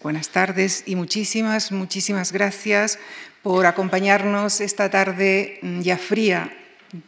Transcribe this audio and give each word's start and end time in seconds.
Buenas 0.00 0.28
tardes 0.28 0.84
y 0.86 0.94
muchísimas, 0.94 1.72
muchísimas 1.72 2.30
gracias 2.30 3.00
por 3.42 3.66
acompañarnos 3.66 4.60
esta 4.60 4.88
tarde 4.90 5.58
mm, 5.60 5.80
ya 5.80 5.98
fría 5.98 6.56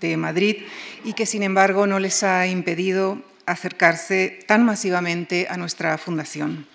de 0.00 0.16
Madrid 0.16 0.64
y 1.04 1.12
que 1.12 1.24
sin 1.24 1.45
embargo 1.45 1.87
no 1.87 2.00
les 2.00 2.24
ha 2.24 2.48
impedido 2.48 3.22
acercarse 3.46 4.40
tan 4.48 4.64
masivamente 4.64 5.46
a 5.48 5.56
nuestra 5.56 5.96
fundación. 5.98 6.66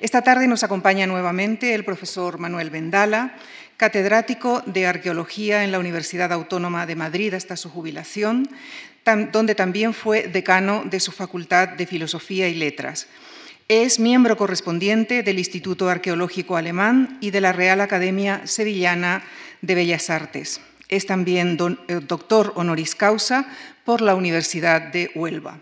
Esta 0.00 0.22
tarde 0.22 0.48
nos 0.48 0.64
acompaña 0.64 1.06
nuevamente 1.06 1.72
el 1.74 1.84
profesor 1.84 2.40
Manuel 2.40 2.70
Vendala, 2.70 3.36
catedrático 3.76 4.60
de 4.66 4.88
Arqueología 4.88 5.62
en 5.62 5.70
la 5.70 5.78
Universidad 5.78 6.32
Autónoma 6.32 6.84
de 6.84 6.96
Madrid 6.96 7.32
hasta 7.32 7.56
su 7.56 7.70
jubilación, 7.70 8.48
donde 9.30 9.54
también 9.54 9.94
fue 9.94 10.26
decano 10.26 10.82
de 10.84 10.98
su 10.98 11.12
Facultad 11.12 11.68
de 11.68 11.86
Filosofía 11.86 12.48
y 12.48 12.54
Letras 12.54 13.06
es 13.68 13.98
miembro 13.98 14.36
correspondiente 14.36 15.22
del 15.22 15.38
Instituto 15.38 15.88
Arqueológico 15.88 16.56
Alemán 16.56 17.16
y 17.20 17.30
de 17.30 17.40
la 17.40 17.52
Real 17.52 17.80
Academia 17.80 18.46
Sevillana 18.46 19.22
de 19.62 19.74
Bellas 19.74 20.10
Artes. 20.10 20.60
Es 20.90 21.06
también 21.06 21.56
eh, 21.88 22.00
doctor 22.06 22.52
honoris 22.56 22.94
causa 22.94 23.46
por 23.84 24.02
la 24.02 24.14
Universidad 24.14 24.92
de 24.92 25.10
Huelva. 25.14 25.60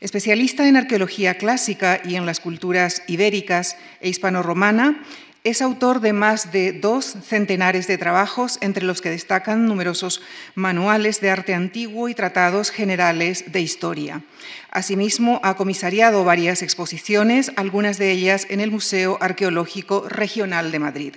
Especialista 0.00 0.66
en 0.66 0.76
arqueología 0.76 1.34
clásica 1.34 2.00
y 2.04 2.16
en 2.16 2.26
las 2.26 2.40
culturas 2.40 3.02
ibéricas 3.06 3.76
e 4.00 4.08
hispano-romana, 4.08 5.04
es 5.44 5.62
autor 5.62 6.00
de 6.00 6.12
más 6.12 6.52
de 6.52 6.72
dos 6.72 7.16
centenares 7.24 7.86
de 7.86 7.98
trabajos, 7.98 8.58
entre 8.60 8.84
los 8.84 9.00
que 9.00 9.10
destacan 9.10 9.66
numerosos 9.66 10.20
manuales 10.54 11.20
de 11.20 11.30
arte 11.30 11.54
antiguo 11.54 12.08
y 12.08 12.14
tratados 12.14 12.70
generales 12.70 13.44
de 13.52 13.60
historia. 13.60 14.22
Asimismo, 14.70 15.40
ha 15.42 15.54
comisariado 15.54 16.24
varias 16.24 16.62
exposiciones, 16.62 17.52
algunas 17.56 17.98
de 17.98 18.10
ellas 18.10 18.46
en 18.50 18.60
el 18.60 18.70
Museo 18.70 19.16
Arqueológico 19.20 20.08
Regional 20.08 20.72
de 20.72 20.78
Madrid. 20.78 21.14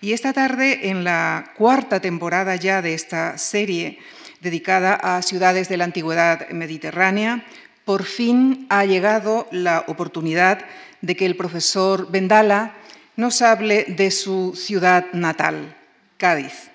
Y 0.00 0.12
esta 0.12 0.32
tarde, 0.32 0.88
en 0.88 1.04
la 1.04 1.52
cuarta 1.56 2.00
temporada 2.00 2.56
ya 2.56 2.82
de 2.82 2.94
esta 2.94 3.38
serie 3.38 3.98
dedicada 4.40 4.94
a 4.94 5.22
ciudades 5.22 5.68
de 5.68 5.76
la 5.76 5.84
antigüedad 5.84 6.48
mediterránea, 6.50 7.44
por 7.84 8.04
fin 8.04 8.66
ha 8.68 8.84
llegado 8.84 9.46
la 9.50 9.84
oportunidad 9.86 10.64
de 11.00 11.16
que 11.16 11.26
el 11.26 11.36
profesor 11.36 12.10
Vendala 12.10 12.74
nos 13.16 13.42
hable 13.42 13.84
de 13.84 14.10
su 14.10 14.54
ciudad 14.56 15.06
natal, 15.12 15.76
Cádiz. 16.16 16.70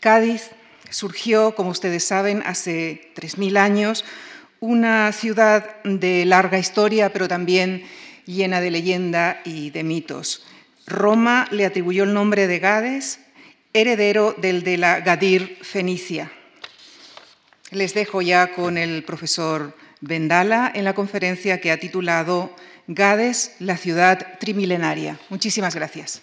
Cádiz 0.00 0.50
surgió, 0.90 1.54
como 1.54 1.70
ustedes 1.70 2.04
saben, 2.04 2.42
hace 2.46 3.12
3.000 3.16 3.56
años, 3.58 4.04
una 4.60 5.10
ciudad 5.12 5.82
de 5.82 6.24
larga 6.24 6.58
historia, 6.58 7.12
pero 7.12 7.28
también 7.28 7.84
llena 8.26 8.60
de 8.60 8.70
leyenda 8.70 9.40
y 9.44 9.70
de 9.70 9.82
mitos. 9.82 10.46
Roma 10.86 11.48
le 11.50 11.66
atribuyó 11.66 12.04
el 12.04 12.14
nombre 12.14 12.46
de 12.46 12.58
Gades, 12.58 13.20
heredero 13.72 14.34
del 14.38 14.62
de 14.62 14.78
la 14.78 15.00
Gadir 15.00 15.58
Fenicia. 15.62 16.30
Les 17.70 17.92
dejo 17.94 18.22
ya 18.22 18.52
con 18.52 18.78
el 18.78 19.02
profesor 19.02 19.76
Vendala 20.00 20.70
en 20.74 20.84
la 20.84 20.94
conferencia 20.94 21.60
que 21.60 21.72
ha 21.72 21.80
titulado 21.80 22.54
Gades, 22.86 23.52
la 23.60 23.78
ciudad 23.78 24.38
trimilenaria. 24.38 25.18
Muchísimas 25.30 25.74
gracias. 25.74 26.20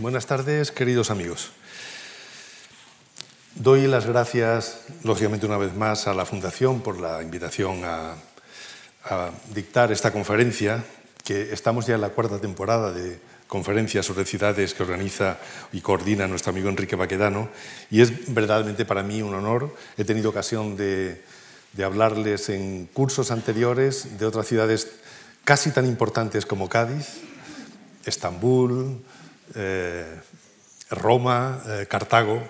Buenas 0.00 0.26
tardes, 0.26 0.70
queridos 0.70 1.10
amigos. 1.10 1.52
Doy 3.54 3.86
las 3.86 4.04
gracias, 4.04 4.82
lógicamente, 5.02 5.46
una 5.46 5.56
vez 5.56 5.74
más 5.74 6.06
a 6.06 6.12
la 6.12 6.26
Fundación 6.26 6.82
por 6.82 7.00
la 7.00 7.22
invitación 7.22 7.82
a, 7.84 8.14
a 9.04 9.30
dictar 9.54 9.90
esta 9.90 10.12
conferencia, 10.12 10.84
que 11.24 11.54
estamos 11.54 11.86
ya 11.86 11.94
en 11.94 12.02
la 12.02 12.10
cuarta 12.10 12.38
temporada 12.38 12.92
de 12.92 13.18
conferencias 13.46 14.06
sobre 14.06 14.24
ciudades 14.24 14.74
que 14.74 14.82
organiza 14.82 15.38
y 15.72 15.80
coordina 15.80 16.26
nuestro 16.26 16.50
amigo 16.50 16.68
Enrique 16.68 16.96
Baquedano 16.96 17.48
y 17.90 18.00
es 18.00 18.34
verdaderamente 18.34 18.84
para 18.84 19.02
mí 19.02 19.22
un 19.22 19.34
honor. 19.34 19.74
He 19.96 20.04
tenido 20.04 20.30
ocasión 20.30 20.76
de, 20.76 21.22
hablarles 21.82 22.48
en 22.48 22.86
cursos 22.92 23.30
anteriores 23.30 24.18
de 24.18 24.26
otras 24.26 24.46
ciudades 24.46 24.92
casi 25.44 25.70
tan 25.70 25.86
importantes 25.86 26.46
como 26.46 26.68
Cádiz, 26.68 27.20
Estambul, 28.04 29.02
eh, 29.54 30.20
Roma, 30.90 31.62
eh, 31.66 31.86
Cartago. 31.88 32.42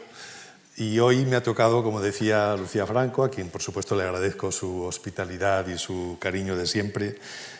Y 0.78 0.98
hoy 0.98 1.24
me 1.24 1.36
ha 1.36 1.42
tocado, 1.42 1.82
como 1.82 2.02
decía 2.02 2.54
Lucía 2.54 2.86
Franco, 2.86 3.24
a 3.24 3.30
quien 3.30 3.48
por 3.48 3.62
supuesto 3.62 3.96
le 3.96 4.02
agradezco 4.02 4.52
su 4.52 4.82
hospitalidad 4.82 5.66
y 5.68 5.78
su 5.78 6.18
cariño 6.20 6.54
de 6.54 6.66
siempre, 6.66 7.18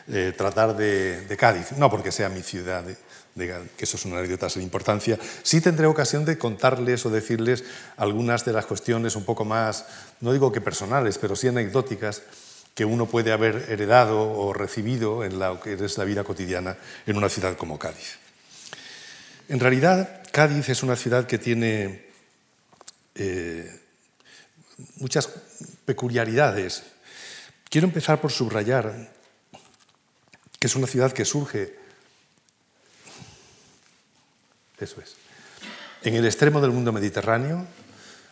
eh, 0.09 0.34
tratar 0.37 0.77
de, 0.77 1.22
de, 1.22 1.37
Cádiz. 1.38 1.72
No 1.72 1.91
porque 1.91 2.12
sea 2.12 2.28
mi 2.28 2.43
ciudad, 2.43 2.84
que 3.34 3.65
eso 3.78 3.97
es 3.97 4.04
una 4.04 4.19
anécdota 4.19 4.50
sin 4.50 4.60
importancia, 4.60 5.19
sí 5.43 5.62
tendré 5.62 5.87
ocasión 5.87 6.27
de 6.27 6.37
contarles 6.37 7.06
o 7.06 7.10
decirles 7.10 7.65
algunas 7.97 8.44
de 8.44 8.53
las 8.53 8.66
cuestiones 8.66 9.16
un 9.16 9.25
poco 9.25 9.47
más, 9.47 9.87
no 10.21 10.34
digo 10.34 10.53
que 10.53 10.60
personales, 10.60 11.16
pero 11.16 11.37
sí 11.37 11.48
anecdóticas 11.48 12.22
que 12.75 12.84
uno 12.84 13.06
puede 13.06 13.33
haber 13.33 13.66
heredado 13.71 14.31
o 14.31 14.53
recibido 14.53 15.25
en 15.25 15.38
lo 15.38 15.59
que 15.59 15.72
es 15.72 15.97
la 15.97 16.04
vida 16.04 16.22
cotidiana 16.22 16.77
en 17.06 17.16
una 17.16 17.31
ciudad 17.31 17.56
como 17.56 17.78
Cádiz. 17.78 18.19
En 19.48 19.59
realidad, 19.59 20.21
Cádiz 20.33 20.69
es 20.69 20.83
una 20.83 20.97
ciudad 20.97 21.27
que 21.27 21.38
tiene 21.38 22.05
eh, 23.16 23.81
muchas 24.97 25.28
peculiaridades. 25.84 26.82
Quiero 27.69 27.87
empezar 27.87 28.21
por 28.21 28.31
subrayar 28.31 29.10
que 30.59 30.66
es 30.66 30.77
una 30.77 30.87
ciudad 30.87 31.12
que 31.12 31.25
surge 31.25 31.87
eso 34.78 35.00
es. 35.00 35.16
En 36.03 36.15
el 36.15 36.27
extremo 36.27 36.60
del 36.60 36.71
mundo 36.71 36.93
mediterráneo, 36.93 37.66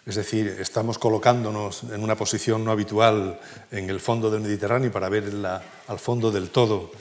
es 0.06 0.17
decir, 0.17 0.59
estamos 0.61 0.99
colocándonos 0.99 1.84
en 1.84 2.03
una 2.03 2.16
posición 2.16 2.65
no 2.65 2.71
habitual 2.71 3.41
en 3.71 3.89
el 3.89 4.01
fondo 4.01 4.31
del 4.31 4.43
Mediterráneo 4.43 4.93
para 4.93 5.09
ver 5.09 5.33
al 5.89 5.99
fondo 5.99 6.31
del 6.31 6.51
todo, 6.51 6.93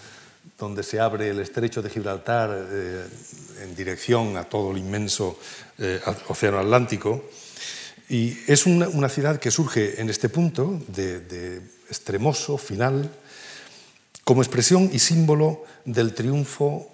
donde 0.57 0.83
se 0.83 1.01
abre 1.01 1.29
el 1.29 1.39
estrecho 1.39 1.81
de 1.81 1.89
Gibraltar 1.89 2.49
eh, 2.69 3.05
en 3.61 3.75
dirección 3.75 4.37
a 4.37 4.45
todo 4.45 4.71
el 4.71 4.77
inmenso 4.77 5.37
eh, 5.77 5.99
océano 6.29 6.59
Atlántico. 6.59 7.25
Y 8.09 8.37
es 8.47 8.65
una, 8.65 9.09
ciudad 9.09 9.39
que 9.39 9.51
surge 9.51 10.01
en 10.01 10.09
este 10.09 10.29
punto 10.29 10.79
de, 10.87 11.61
extremoso 11.89 12.57
final 12.57 13.09
como 14.23 14.41
expresión 14.41 14.89
y 14.91 14.99
símbolo 14.99 15.63
del 15.85 16.13
triunfo 16.13 16.89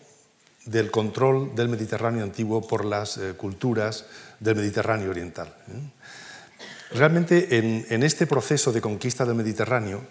del 0.66 0.92
control 0.92 1.56
del 1.56 1.70
Mediterráneo 1.70 2.24
antiguo 2.24 2.66
por 2.68 2.86
las 2.86 3.18
eh, 3.18 3.34
culturas 3.36 4.06
del 4.40 4.56
Mediterráneo 4.56 5.10
oriental. 5.10 5.48
¿eh? 5.68 6.00
Realmente 6.92 7.58
en, 7.58 8.04
este 8.04 8.26
proceso 8.26 8.72
de 8.72 8.82
conquista 8.82 9.24
del 9.24 9.36
Mediterráneo 9.36 10.02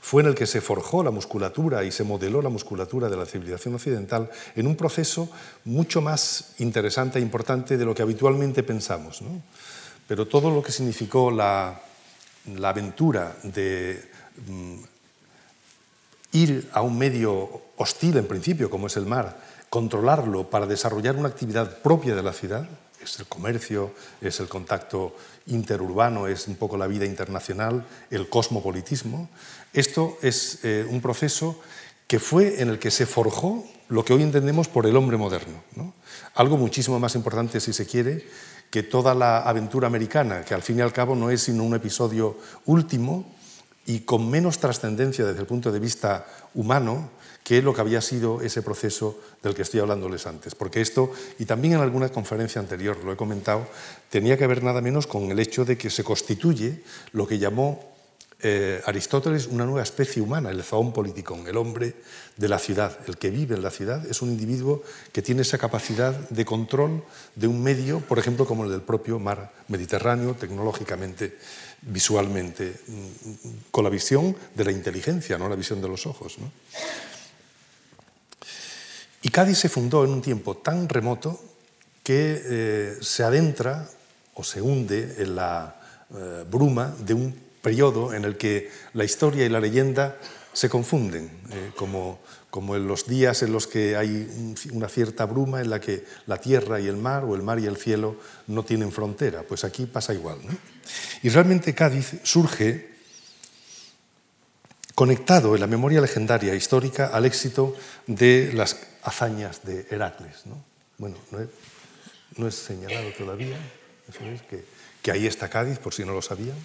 fue 0.00 0.22
en 0.22 0.28
el 0.28 0.34
que 0.34 0.46
se 0.46 0.62
forjó 0.62 1.02
la 1.02 1.10
musculatura 1.10 1.84
y 1.84 1.92
se 1.92 2.04
modeló 2.04 2.40
la 2.40 2.48
musculatura 2.48 3.10
de 3.10 3.16
la 3.16 3.26
civilización 3.26 3.74
occidental 3.74 4.30
en 4.56 4.66
un 4.66 4.74
proceso 4.74 5.30
mucho 5.64 6.00
más 6.00 6.54
interesante 6.58 7.18
e 7.18 7.22
importante 7.22 7.76
de 7.76 7.84
lo 7.84 7.94
que 7.94 8.02
habitualmente 8.02 8.62
pensamos. 8.62 9.22
Pero 10.06 10.26
todo 10.26 10.50
lo 10.50 10.62
que 10.62 10.72
significó 10.72 11.30
la, 11.30 11.80
aventura 12.62 13.36
de 13.42 14.02
mm, 14.46 14.78
ir 16.32 16.68
a 16.72 16.82
un 16.82 16.98
medio 16.98 17.62
hostil 17.76 18.16
en 18.16 18.26
principio, 18.26 18.70
como 18.70 18.86
es 18.86 18.96
el 18.96 19.06
mar, 19.06 19.40
controlarlo 19.70 20.50
para 20.50 20.66
desarrollar 20.66 21.16
una 21.16 21.28
actividad 21.28 21.78
propia 21.78 22.14
de 22.14 22.22
la 22.22 22.32
ciudad, 22.32 22.68
es 23.02 23.18
el 23.18 23.26
comercio, 23.26 23.92
es 24.20 24.38
el 24.40 24.48
contacto 24.48 25.16
interurbano, 25.46 26.28
es 26.28 26.46
un 26.46 26.56
poco 26.56 26.76
la 26.76 26.86
vida 26.86 27.04
internacional, 27.04 27.84
el 28.10 28.28
cosmopolitismo. 28.28 29.28
Esto 29.72 30.18
es 30.22 30.60
eh, 30.62 30.86
un 30.88 31.00
proceso 31.00 31.60
que 32.06 32.20
fue 32.20 32.60
en 32.60 32.68
el 32.68 32.78
que 32.78 32.90
se 32.90 33.06
forjó 33.06 33.64
lo 33.88 34.04
que 34.04 34.12
hoy 34.12 34.22
entendemos 34.22 34.68
por 34.68 34.86
el 34.86 34.96
hombre 34.96 35.16
moderno. 35.16 35.62
Algo 36.34 36.56
muchísimo 36.56 36.98
más 36.98 37.14
importante, 37.14 37.60
si 37.60 37.72
se 37.72 37.86
quiere, 37.86 38.26
que 38.72 38.82
toda 38.82 39.14
la 39.14 39.40
aventura 39.40 39.86
americana, 39.86 40.46
que 40.46 40.54
al 40.54 40.62
fin 40.62 40.78
y 40.78 40.80
al 40.80 40.94
cabo 40.94 41.14
no 41.14 41.28
es 41.28 41.42
sino 41.42 41.62
un 41.62 41.74
episodio 41.74 42.38
último 42.64 43.30
y 43.84 44.00
con 44.00 44.30
menos 44.30 44.58
trascendencia 44.60 45.26
desde 45.26 45.40
el 45.40 45.46
punto 45.46 45.70
de 45.70 45.78
vista 45.78 46.26
humano, 46.54 47.10
que 47.44 47.60
lo 47.60 47.74
que 47.74 47.82
había 47.82 48.00
sido 48.00 48.40
ese 48.40 48.62
proceso 48.62 49.20
del 49.42 49.54
que 49.54 49.60
estoy 49.60 49.80
hablándoles 49.80 50.26
antes. 50.26 50.54
Porque 50.54 50.80
esto, 50.80 51.12
y 51.38 51.44
también 51.44 51.74
en 51.74 51.80
alguna 51.80 52.08
conferencia 52.08 52.62
anterior 52.62 52.96
lo 53.04 53.12
he 53.12 53.16
comentado, 53.16 53.66
tenía 54.08 54.38
que 54.38 54.46
ver 54.46 54.62
nada 54.62 54.80
menos 54.80 55.06
con 55.06 55.30
el 55.30 55.38
hecho 55.38 55.66
de 55.66 55.76
que 55.76 55.90
se 55.90 56.02
constituye 56.02 56.82
lo 57.12 57.26
que 57.26 57.38
llamó 57.38 57.91
eh, 58.42 58.82
Aristóteles 58.86 59.46
una 59.46 59.64
nueva 59.64 59.82
especie 59.82 60.20
humana, 60.20 60.50
el 60.50 60.62
zoon 60.62 60.92
politikon, 60.92 61.46
el 61.46 61.56
hombre 61.56 61.94
de 62.36 62.48
la 62.48 62.58
ciudad, 62.58 62.98
el 63.06 63.16
que 63.16 63.30
vive 63.30 63.54
en 63.54 63.62
la 63.62 63.70
ciudad, 63.70 64.04
es 64.06 64.20
un 64.22 64.30
individuo 64.30 64.82
que 65.12 65.22
tiene 65.22 65.42
esa 65.42 65.58
capacidad 65.58 66.12
de 66.28 66.44
control 66.44 67.04
de 67.36 67.46
un 67.46 67.62
medio, 67.62 68.00
por 68.00 68.18
ejemplo, 68.18 68.46
como 68.46 68.64
el 68.64 68.70
del 68.70 68.82
propio 68.82 69.18
mar 69.18 69.52
Mediterráneo, 69.68 70.34
tecnológicamente, 70.34 71.38
visualmente, 71.82 72.74
mm, 72.86 73.70
con 73.70 73.84
la 73.84 73.90
visión 73.90 74.36
de 74.54 74.64
la 74.64 74.72
inteligencia, 74.72 75.38
no 75.38 75.48
la 75.48 75.56
visión 75.56 75.80
de 75.80 75.88
los 75.88 76.06
ojos. 76.06 76.36
Y 79.22 79.28
Cádiz 79.28 79.58
se 79.58 79.68
fundó 79.68 80.04
en 80.04 80.10
un 80.10 80.20
tiempo 80.20 80.56
tan 80.56 80.88
remoto 80.88 81.40
que 82.02 82.42
eh, 82.44 82.96
se 83.00 83.22
adentra 83.22 83.88
o 84.34 84.42
se 84.42 84.60
hunde 84.60 85.14
en 85.18 85.36
la 85.36 85.76
eh, 86.14 86.44
bruma 86.50 86.94
de 86.98 87.14
un 87.14 87.51
periodo 87.62 88.12
en 88.12 88.24
el 88.24 88.36
que 88.36 88.70
la 88.92 89.04
historia 89.04 89.46
y 89.46 89.48
la 89.48 89.60
leyenda 89.60 90.18
se 90.52 90.68
confunden, 90.68 91.30
eh, 91.50 91.70
como, 91.76 92.20
como 92.50 92.76
en 92.76 92.86
los 92.86 93.06
días 93.06 93.42
en 93.42 93.52
los 93.52 93.66
que 93.66 93.96
hay 93.96 94.54
una 94.72 94.88
cierta 94.88 95.24
bruma 95.24 95.62
en 95.62 95.70
la 95.70 95.80
que 95.80 96.04
la 96.26 96.36
tierra 96.36 96.78
y 96.80 96.88
el 96.88 96.96
mar 96.96 97.24
o 97.24 97.34
el 97.34 97.42
mar 97.42 97.58
y 97.58 97.66
el 97.66 97.76
cielo 97.76 98.16
no 98.48 98.64
tienen 98.64 98.92
frontera. 98.92 99.44
Pues 99.44 99.64
aquí 99.64 99.86
pasa 99.86 100.12
igual. 100.12 100.38
Y 101.22 101.28
realmente 101.30 101.74
Cádiz 101.74 102.20
surge 102.24 102.92
conectado 104.94 105.54
en 105.54 105.60
la 105.60 105.66
memoria 105.66 106.02
legendaria 106.02 106.54
histórica 106.54 107.06
al 107.06 107.24
éxito 107.24 107.74
de 108.06 108.52
las 108.52 108.76
hazañas 109.02 109.64
de 109.64 109.86
Heracles. 109.88 110.42
Bueno, 110.98 111.16
no 112.36 112.46
he, 112.46 112.50
señalado 112.52 113.10
todavía, 113.16 113.56
que, 114.50 114.64
que 115.00 115.10
ahí 115.10 115.26
está 115.26 115.48
Cádiz, 115.48 115.78
por 115.78 115.94
si 115.94 116.04
no 116.04 116.12
lo 116.12 116.20
sabían. 116.20 116.56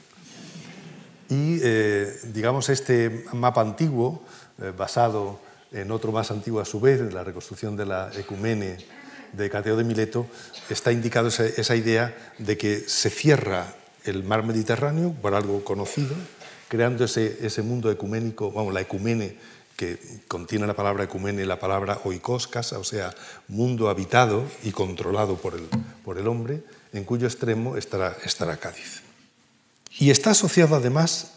Y, 1.29 1.59
eh, 1.61 2.19
digamos, 2.33 2.69
este 2.69 3.25
mapa 3.33 3.61
antiguo, 3.61 4.21
eh, 4.61 4.71
basado 4.75 5.39
en 5.71 5.91
otro 5.91 6.11
más 6.11 6.31
antiguo 6.31 6.61
a 6.61 6.65
su 6.65 6.79
vez, 6.79 7.01
en 7.01 7.13
la 7.13 7.23
reconstrucción 7.23 7.75
de 7.75 7.85
la 7.85 8.11
ecumene 8.15 8.77
de 9.33 9.49
Cateo 9.49 9.75
de 9.75 9.83
Mileto, 9.83 10.25
está 10.69 10.91
indicado 10.91 11.27
esa, 11.27 11.75
idea 11.75 12.15
de 12.37 12.57
que 12.57 12.79
se 12.87 13.09
cierra 13.09 13.73
el 14.05 14.23
mar 14.23 14.43
Mediterráneo 14.43 15.13
por 15.21 15.35
algo 15.35 15.63
conocido, 15.65 16.15
creando 16.69 17.03
ese, 17.03 17.45
ese 17.45 17.61
mundo 17.61 17.91
ecuménico, 17.91 18.51
vamos, 18.51 18.73
la 18.73 18.81
ecumene 18.81 19.37
que 19.77 19.99
contiene 20.27 20.65
la 20.65 20.73
palabra 20.73 21.03
ecumene 21.03 21.45
la 21.45 21.59
palabra 21.59 21.99
oikos, 22.03 22.47
casa, 22.47 22.79
o 22.79 22.83
sea, 22.83 23.13
mundo 23.47 23.89
habitado 23.89 24.43
y 24.63 24.71
controlado 24.71 25.35
por 25.35 25.53
el, 25.53 25.67
por 26.03 26.17
el 26.17 26.27
hombre, 26.27 26.63
en 26.93 27.03
cuyo 27.03 27.27
extremo 27.27 27.77
estará, 27.77 28.17
estará 28.25 28.57
Cádiz. 28.57 29.06
Y 29.99 30.11
está 30.11 30.31
asociado 30.31 30.75
además 30.75 31.31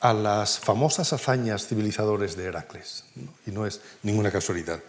a 0.00 0.12
las 0.12 0.58
famosas 0.58 1.12
hazañas 1.12 1.66
civilizadores 1.66 2.36
de 2.36 2.44
Heracles, 2.44 3.04
y 3.46 3.50
no 3.50 3.66
es 3.66 3.80
ninguna 4.02 4.30
casualidad. 4.30 4.80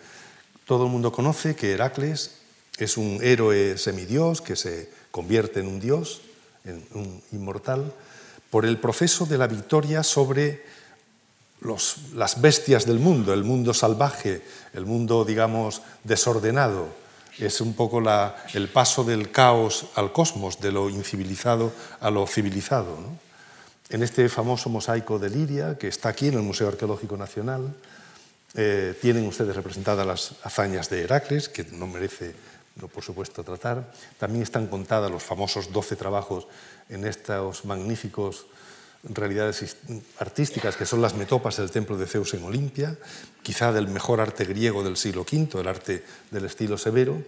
Todo 0.65 0.85
el 0.85 0.91
mundo 0.91 1.11
conoce 1.11 1.55
que 1.55 1.71
Heracles 1.71 2.31
es 2.77 2.97
un 2.97 3.19
héroe 3.21 3.77
semidios 3.77 4.41
que 4.41 4.55
se 4.55 4.89
convierte 5.11 5.59
en 5.59 5.67
un 5.67 5.79
dios, 5.79 6.21
en 6.65 6.85
un 6.93 7.21
inmortal, 7.31 7.93
por 8.49 8.65
el 8.65 8.79
proceso 8.79 9.25
de 9.25 9.37
la 9.37 9.47
victoria 9.47 10.03
sobre 10.03 10.63
las 12.13 12.41
bestias 12.41 12.85
del 12.85 12.99
mundo, 12.99 13.33
el 13.33 13.43
mundo 13.43 13.73
salvaje, 13.73 14.41
el 14.73 14.85
mundo, 14.85 15.25
digamos, 15.25 15.81
desordenado, 16.03 16.87
es 17.39 17.61
un 17.61 17.73
poco 17.73 18.01
el 18.53 18.69
paso 18.69 19.03
del 19.03 19.31
caos 19.31 19.87
al 19.95 20.11
cosmos, 20.11 20.59
de 20.59 20.71
lo 20.71 20.89
incivilizado 20.89 21.71
a 21.99 22.09
lo 22.09 22.25
civilizado. 22.27 22.97
En 23.89 24.03
este 24.03 24.27
famoso 24.27 24.69
mosaico 24.69 25.19
de 25.19 25.29
Liria, 25.29 25.77
que 25.77 25.87
está 25.87 26.09
aquí 26.09 26.27
en 26.27 26.35
el 26.35 26.41
Museo 26.41 26.67
Arqueológico 26.67 27.15
Nacional, 27.15 27.73
eh, 28.55 28.97
tienen 29.01 29.27
ustedes 29.27 29.55
representadas 29.55 30.05
las 30.05 30.33
hazañas 30.43 30.89
de 30.89 31.03
Heracles, 31.03 31.47
que 31.47 31.63
no 31.71 31.87
merece, 31.87 32.33
por 32.93 33.03
supuesto, 33.03 33.43
tratar. 33.43 33.93
También 34.17 34.43
están 34.43 34.67
contadas 34.67 35.11
los 35.11 35.23
famosos 35.23 35.71
doce 35.71 35.95
trabajos 35.95 36.47
en 36.89 37.05
estos 37.05 37.65
magníficos 37.65 38.47
realidades 39.09 39.77
artísticas 40.19 40.75
que 40.75 40.85
son 40.85 41.01
las 41.01 41.15
metopas 41.15 41.57
del 41.57 41.71
templo 41.71 41.97
de 41.97 42.07
Zeus 42.07 42.33
en 42.33 42.43
Olimpia, 42.43 42.97
quizá 43.43 43.71
del 43.71 43.87
mejor 43.87 44.19
arte 44.19 44.45
griego 44.45 44.83
del 44.83 44.97
siglo 44.97 45.21
V, 45.21 45.59
el 45.59 45.67
arte 45.67 46.03
del 46.31 46.45
estilo 46.45 46.77
severo, 46.77 47.21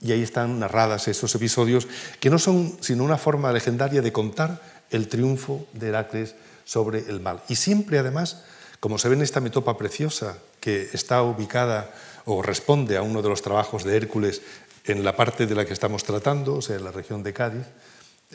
y 0.00 0.12
ahí 0.12 0.22
están 0.22 0.58
narradas 0.58 1.08
esos 1.08 1.34
episodios 1.34 1.88
que 2.20 2.30
no 2.30 2.38
son 2.38 2.76
sino 2.80 3.04
una 3.04 3.18
forma 3.18 3.52
legendaria 3.52 4.02
de 4.02 4.12
contar 4.12 4.60
el 4.90 5.08
triunfo 5.08 5.66
de 5.72 5.88
Heracles 5.88 6.34
sobre 6.64 7.00
el 7.08 7.20
mal. 7.20 7.42
Y 7.48 7.56
siempre 7.56 7.98
además, 7.98 8.44
como 8.80 8.98
se 8.98 9.08
ve 9.08 9.14
en 9.14 9.22
esta 9.22 9.40
metopa 9.40 9.78
preciosa 9.78 10.38
que 10.60 10.90
está 10.92 11.22
ubicada 11.22 11.90
o 12.26 12.42
responde 12.42 12.96
a 12.96 13.02
uno 13.02 13.22
de 13.22 13.28
los 13.28 13.42
trabajos 13.42 13.84
de 13.84 13.96
Hércules 13.96 14.42
en 14.84 15.04
la 15.04 15.16
parte 15.16 15.46
de 15.46 15.54
la 15.54 15.64
que 15.64 15.72
estamos 15.72 16.04
tratando, 16.04 16.56
o 16.56 16.62
sea, 16.62 16.76
en 16.76 16.84
la 16.84 16.92
región 16.92 17.22
de 17.22 17.32
Cádiz, 17.32 17.66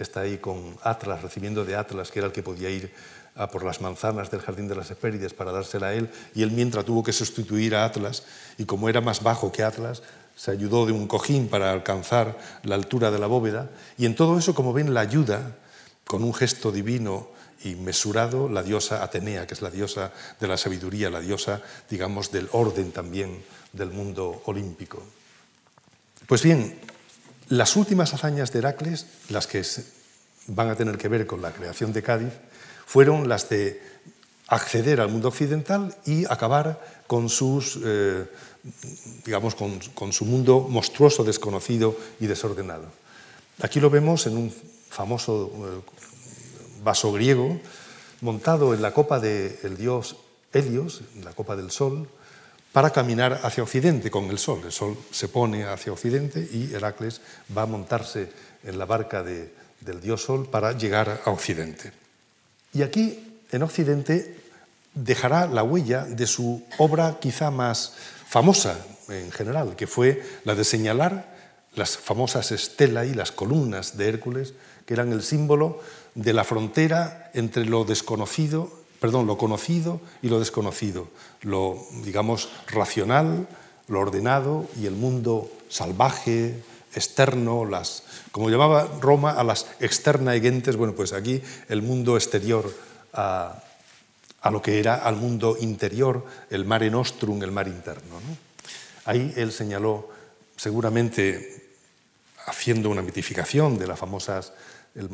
está 0.03 0.21
ahí 0.21 0.37
con 0.37 0.77
Atlas, 0.83 1.21
recibiendo 1.21 1.65
de 1.65 1.75
Atlas, 1.75 2.11
que 2.11 2.19
era 2.19 2.27
el 2.27 2.33
que 2.33 2.43
podía 2.43 2.69
ir 2.69 2.91
por 3.51 3.63
las 3.63 3.79
manzanas 3.79 4.29
del 4.31 4.41
jardín 4.41 4.67
de 4.67 4.75
las 4.75 4.91
Hespérides 4.91 5.33
para 5.33 5.51
dársela 5.51 5.87
a 5.87 5.93
él, 5.93 6.09
y 6.35 6.43
él 6.43 6.51
mientras 6.51 6.85
tuvo 6.85 7.03
que 7.03 7.13
sustituir 7.13 7.75
a 7.75 7.85
Atlas, 7.85 8.23
y 8.57 8.65
como 8.65 8.89
era 8.89 9.01
más 9.01 9.23
bajo 9.23 9.51
que 9.51 9.63
Atlas, 9.63 10.01
se 10.35 10.51
ayudó 10.51 10.85
de 10.85 10.91
un 10.91 11.07
cojín 11.07 11.47
para 11.47 11.71
alcanzar 11.71 12.37
la 12.63 12.75
altura 12.75 13.11
de 13.11 13.19
la 13.19 13.27
bóveda, 13.27 13.69
y 13.97 14.05
en 14.05 14.15
todo 14.15 14.37
eso, 14.37 14.55
como 14.55 14.73
ven, 14.73 14.93
la 14.93 15.01
ayuda, 15.01 15.55
con 16.05 16.23
un 16.23 16.33
gesto 16.33 16.71
divino 16.71 17.29
y 17.63 17.75
mesurado, 17.75 18.49
la 18.49 18.63
diosa 18.63 19.03
Atenea, 19.03 19.45
que 19.45 19.53
es 19.53 19.61
la 19.61 19.69
diosa 19.69 20.11
de 20.39 20.47
la 20.47 20.57
sabiduría, 20.57 21.09
la 21.09 21.19
diosa, 21.19 21.61
digamos, 21.89 22.31
del 22.31 22.49
orden 22.51 22.91
también 22.91 23.43
del 23.73 23.91
mundo 23.91 24.41
olímpico. 24.45 25.03
Pues 26.25 26.41
bien, 26.41 26.79
las 27.49 27.75
últimas 27.75 28.13
hazañas 28.13 28.51
de 28.53 28.59
Heracles, 28.59 29.05
las 29.29 29.47
que 29.47 29.63
van 30.47 30.69
a 30.69 30.75
tener 30.75 30.97
que 30.97 31.07
ver 31.07 31.27
con 31.27 31.41
la 31.41 31.51
creación 31.51 31.91
de 31.93 32.03
Cádiz, 32.03 32.33
fueron 32.85 33.27
las 33.27 33.49
de 33.49 33.81
acceder 34.47 35.01
al 35.01 35.09
mundo 35.09 35.27
occidental 35.27 35.95
y 36.05 36.25
acabar 36.25 36.81
con 37.07 37.29
sus, 37.29 37.79
eh, 37.83 38.25
digamos, 39.25 39.55
con, 39.55 40.13
su 40.13 40.25
mundo 40.25 40.67
monstruoso, 40.69 41.23
desconocido 41.23 41.95
y 42.19 42.27
desordenado. 42.27 42.85
Aquí 43.61 43.79
lo 43.79 43.89
vemos 43.89 44.25
en 44.25 44.37
un 44.37 44.53
famoso 44.89 45.51
eh, 45.53 45.81
vaso 46.83 47.11
griego 47.11 47.59
montado 48.21 48.73
en 48.73 48.81
la 48.81 48.93
copa 48.93 49.19
del 49.19 49.77
dios 49.77 50.17
Helios, 50.51 51.01
en 51.15 51.25
la 51.25 51.33
copa 51.33 51.55
del 51.55 51.69
sol, 51.69 52.09
para 52.71 52.91
caminar 52.91 53.41
hacia 53.43 53.63
Occidente 53.63 54.11
con 54.11 54.25
el 54.25 54.37
Sol. 54.37 54.61
El 54.63 54.71
Sol 54.71 54.97
se 55.11 55.27
pone 55.27 55.65
hacia 55.65 55.93
Occidente 55.93 56.47
y 56.51 56.73
Heracles 56.73 57.21
va 57.55 57.63
a 57.63 57.67
montarse 57.67 58.31
en 58.63 58.77
la 58.77 58.85
barca 58.85 59.23
del 59.23 60.01
dios 60.01 60.23
Sol 60.23 60.47
para 60.49 60.73
llegar 60.73 61.21
a 61.25 61.31
Occidente. 61.31 61.91
Y 62.73 62.83
aquí, 62.83 63.41
en 63.51 63.63
Occidente, 63.63 64.35
dejará 64.93 65.47
la 65.47 65.63
huella 65.63 66.05
de 66.05 66.27
su 66.27 66.63
obra 66.77 67.17
quizá 67.19 67.49
más 67.49 67.93
famosa 68.27 68.77
en 69.07 69.31
general, 69.31 69.75
que 69.75 69.87
fue 69.87 70.21
la 70.43 70.53
de 70.53 70.63
señalar 70.63 71.35
las 71.75 71.97
famosas 71.97 72.51
estelas 72.51 73.07
y 73.07 73.13
las 73.13 73.31
columnas 73.31 73.97
de 73.97 74.09
Hércules, 74.09 74.53
que 74.85 74.93
eran 74.93 75.11
el 75.11 75.23
símbolo 75.23 75.81
de 76.15 76.33
la 76.33 76.43
frontera 76.43 77.31
entre 77.33 77.65
lo 77.65 77.85
desconocido 77.85 78.78
perdón, 78.99 79.27
lo 79.27 79.37
conocido 79.37 80.01
y 80.21 80.29
lo 80.29 80.39
desconocido, 80.39 81.07
lo, 81.41 81.85
digamos, 82.03 82.49
racional, 82.67 83.47
lo 83.87 83.99
ordenado 83.99 84.67
y 84.79 84.85
el 84.85 84.93
mundo 84.93 85.49
salvaje, 85.69 86.61
externo, 86.93 87.65
las, 87.65 88.03
como 88.31 88.49
llamaba 88.49 88.87
Roma 88.99 89.31
a 89.31 89.43
las 89.43 89.67
externa 89.79 90.33
gentes, 90.39 90.75
bueno, 90.75 90.93
pues 90.93 91.13
aquí 91.13 91.41
el 91.69 91.81
mundo 91.81 92.17
exterior 92.17 92.73
a, 93.13 93.63
lo 94.51 94.61
que 94.61 94.79
era 94.79 94.95
al 94.95 95.15
mundo 95.15 95.57
interior, 95.59 96.25
el 96.49 96.65
mare 96.65 96.89
nostrum, 96.89 97.41
el 97.43 97.51
mar 97.51 97.67
interno. 97.67 98.19
Ahí 99.05 99.33
él 99.35 99.51
señaló, 99.51 100.09
seguramente 100.55 101.75
haciendo 102.45 102.89
una 102.89 103.01
mitificación 103.01 103.77
de 103.77 103.87
las 103.87 103.99
famosas 103.99 104.53
el 104.95 105.09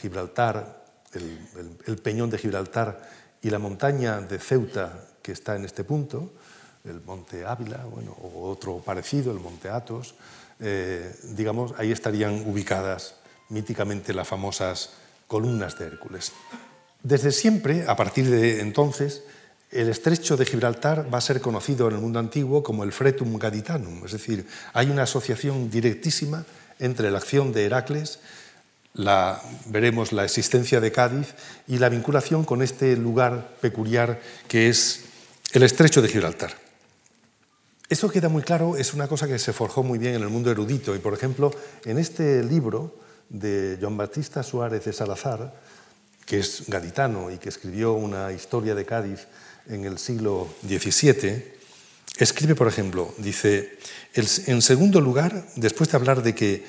Gibraltar, 0.00 0.84
el 1.12 1.98
peñón 1.98 2.30
de 2.30 2.38
Gibraltar 2.38 3.19
y 3.42 3.50
la 3.50 3.58
montaña 3.58 4.20
de 4.20 4.38
Ceuta, 4.38 5.06
que 5.22 5.32
está 5.32 5.56
en 5.56 5.64
este 5.64 5.84
punto, 5.84 6.32
el 6.84 7.00
monte 7.02 7.44
Ávila, 7.44 7.84
bueno, 7.84 8.16
o 8.22 8.50
otro 8.50 8.78
parecido, 8.78 9.32
el 9.32 9.40
monte 9.40 9.68
Athos, 9.68 10.14
eh, 10.60 11.14
digamos, 11.34 11.74
ahí 11.78 11.92
estarían 11.92 12.44
ubicadas 12.46 13.14
míticamente 13.48 14.12
las 14.12 14.28
famosas 14.28 14.90
columnas 15.26 15.78
de 15.78 15.86
Hércules. 15.86 16.32
Desde 17.02 17.32
siempre, 17.32 17.84
a 17.86 17.96
partir 17.96 18.28
de 18.28 18.60
entonces, 18.60 19.22
el 19.70 19.88
estrecho 19.88 20.36
de 20.36 20.44
Gibraltar 20.44 21.12
va 21.12 21.18
a 21.18 21.22
ser 21.22 21.40
conocido 21.40 21.88
en 21.88 21.94
el 21.94 22.00
mundo 22.00 22.18
antiguo 22.18 22.62
como 22.62 22.84
el 22.84 22.92
Fretum 22.92 23.38
Gaditanum, 23.38 24.04
es 24.04 24.12
decir, 24.12 24.46
hay 24.72 24.90
una 24.90 25.04
asociación 25.04 25.70
directísima 25.70 26.44
entre 26.78 27.10
la 27.10 27.18
acción 27.18 27.52
de 27.52 27.66
Heracles 27.66 28.18
la, 28.94 29.40
veremos 29.66 30.12
la 30.12 30.24
existencia 30.24 30.80
de 30.80 30.92
Cádiz 30.92 31.34
y 31.66 31.78
la 31.78 31.88
vinculación 31.88 32.44
con 32.44 32.62
este 32.62 32.96
lugar 32.96 33.56
peculiar 33.60 34.20
que 34.48 34.68
es 34.68 35.04
el 35.52 35.62
estrecho 35.62 36.02
de 36.02 36.08
Gibraltar. 36.08 36.52
Eso 37.88 38.08
queda 38.08 38.28
muy 38.28 38.42
claro, 38.42 38.76
es 38.76 38.94
una 38.94 39.08
cosa 39.08 39.26
que 39.26 39.38
se 39.38 39.52
forjó 39.52 39.82
muy 39.82 39.98
bien 39.98 40.14
en 40.14 40.22
el 40.22 40.28
mundo 40.28 40.50
erudito. 40.50 40.94
Y, 40.94 41.00
por 41.00 41.12
ejemplo, 41.12 41.50
en 41.84 41.98
este 41.98 42.44
libro 42.44 42.94
de 43.28 43.78
John 43.80 43.96
Batista 43.96 44.44
Suárez 44.44 44.84
de 44.84 44.92
Salazar, 44.92 45.52
que 46.24 46.38
es 46.38 46.64
gaditano 46.68 47.32
y 47.32 47.38
que 47.38 47.48
escribió 47.48 47.94
una 47.94 48.30
historia 48.30 48.76
de 48.76 48.84
Cádiz 48.84 49.26
en 49.66 49.84
el 49.84 49.98
siglo 49.98 50.48
XVII, 50.64 51.59
escribe, 52.18 52.54
por 52.54 52.68
ejemplo, 52.68 53.14
dice, 53.18 53.78
en 54.14 54.62
segundo 54.62 55.00
lugar, 55.00 55.46
después 55.56 55.90
de 55.90 55.96
hablar 55.96 56.22
de 56.22 56.34
que 56.34 56.64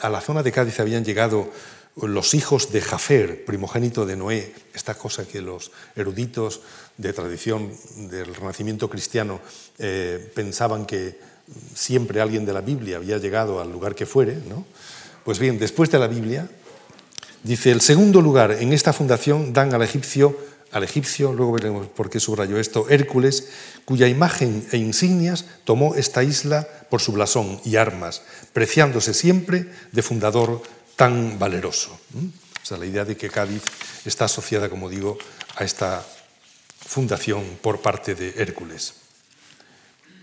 a 0.00 0.08
la 0.08 0.20
zona 0.20 0.42
de 0.42 0.52
Cádiz 0.52 0.80
habían 0.80 1.04
llegado 1.04 1.50
los 1.96 2.34
hijos 2.34 2.72
de 2.72 2.80
Jafer, 2.80 3.44
primogénito 3.44 4.06
de 4.06 4.16
Noé, 4.16 4.52
esta 4.74 4.94
cosa 4.94 5.26
que 5.26 5.42
los 5.42 5.70
eruditos 5.94 6.62
de 6.96 7.12
tradición 7.12 7.70
del 8.08 8.34
renacimiento 8.34 8.88
cristiano 8.88 9.40
eh, 9.78 10.32
pensaban 10.34 10.86
que 10.86 11.18
siempre 11.74 12.20
alguien 12.20 12.46
de 12.46 12.54
la 12.54 12.62
Biblia 12.62 12.96
había 12.96 13.18
llegado 13.18 13.60
al 13.60 13.70
lugar 13.70 13.94
que 13.94 14.06
fuere, 14.06 14.38
¿no? 14.48 14.64
Pues 15.24 15.38
bien, 15.38 15.58
después 15.58 15.90
de 15.90 15.98
la 15.98 16.08
Biblia, 16.08 16.48
dice, 17.42 17.70
el 17.70 17.80
segundo 17.80 18.20
lugar 18.22 18.52
en 18.52 18.72
esta 18.72 18.92
fundación 18.92 19.52
dan 19.52 19.74
al 19.74 19.82
egipcio 19.82 20.36
al 20.72 20.84
egipcio, 20.84 21.32
luego 21.32 21.52
veremos 21.52 21.86
por 21.86 22.10
qué 22.10 22.18
subrayó 22.18 22.58
esto, 22.58 22.86
Hércules, 22.88 23.48
cuya 23.84 24.08
imagen 24.08 24.66
e 24.72 24.78
insignias 24.78 25.44
tomó 25.64 25.94
esta 25.94 26.24
isla 26.24 26.66
por 26.90 27.00
su 27.00 27.12
blasón 27.12 27.60
y 27.64 27.76
armas, 27.76 28.22
preciándose 28.52 29.14
siempre 29.14 29.66
de 29.92 30.02
fundador 30.02 30.62
tan 30.96 31.38
valeroso. 31.38 31.98
O 32.62 32.66
sea, 32.66 32.78
la 32.78 32.86
idea 32.86 33.04
de 33.04 33.16
que 33.16 33.30
Cádiz 33.30 33.62
está 34.04 34.24
asociada, 34.24 34.68
como 34.68 34.88
digo, 34.88 35.18
a 35.56 35.64
esta 35.64 36.04
fundación 36.86 37.44
por 37.60 37.80
parte 37.80 38.14
de 38.14 38.34
Hércules 38.38 39.01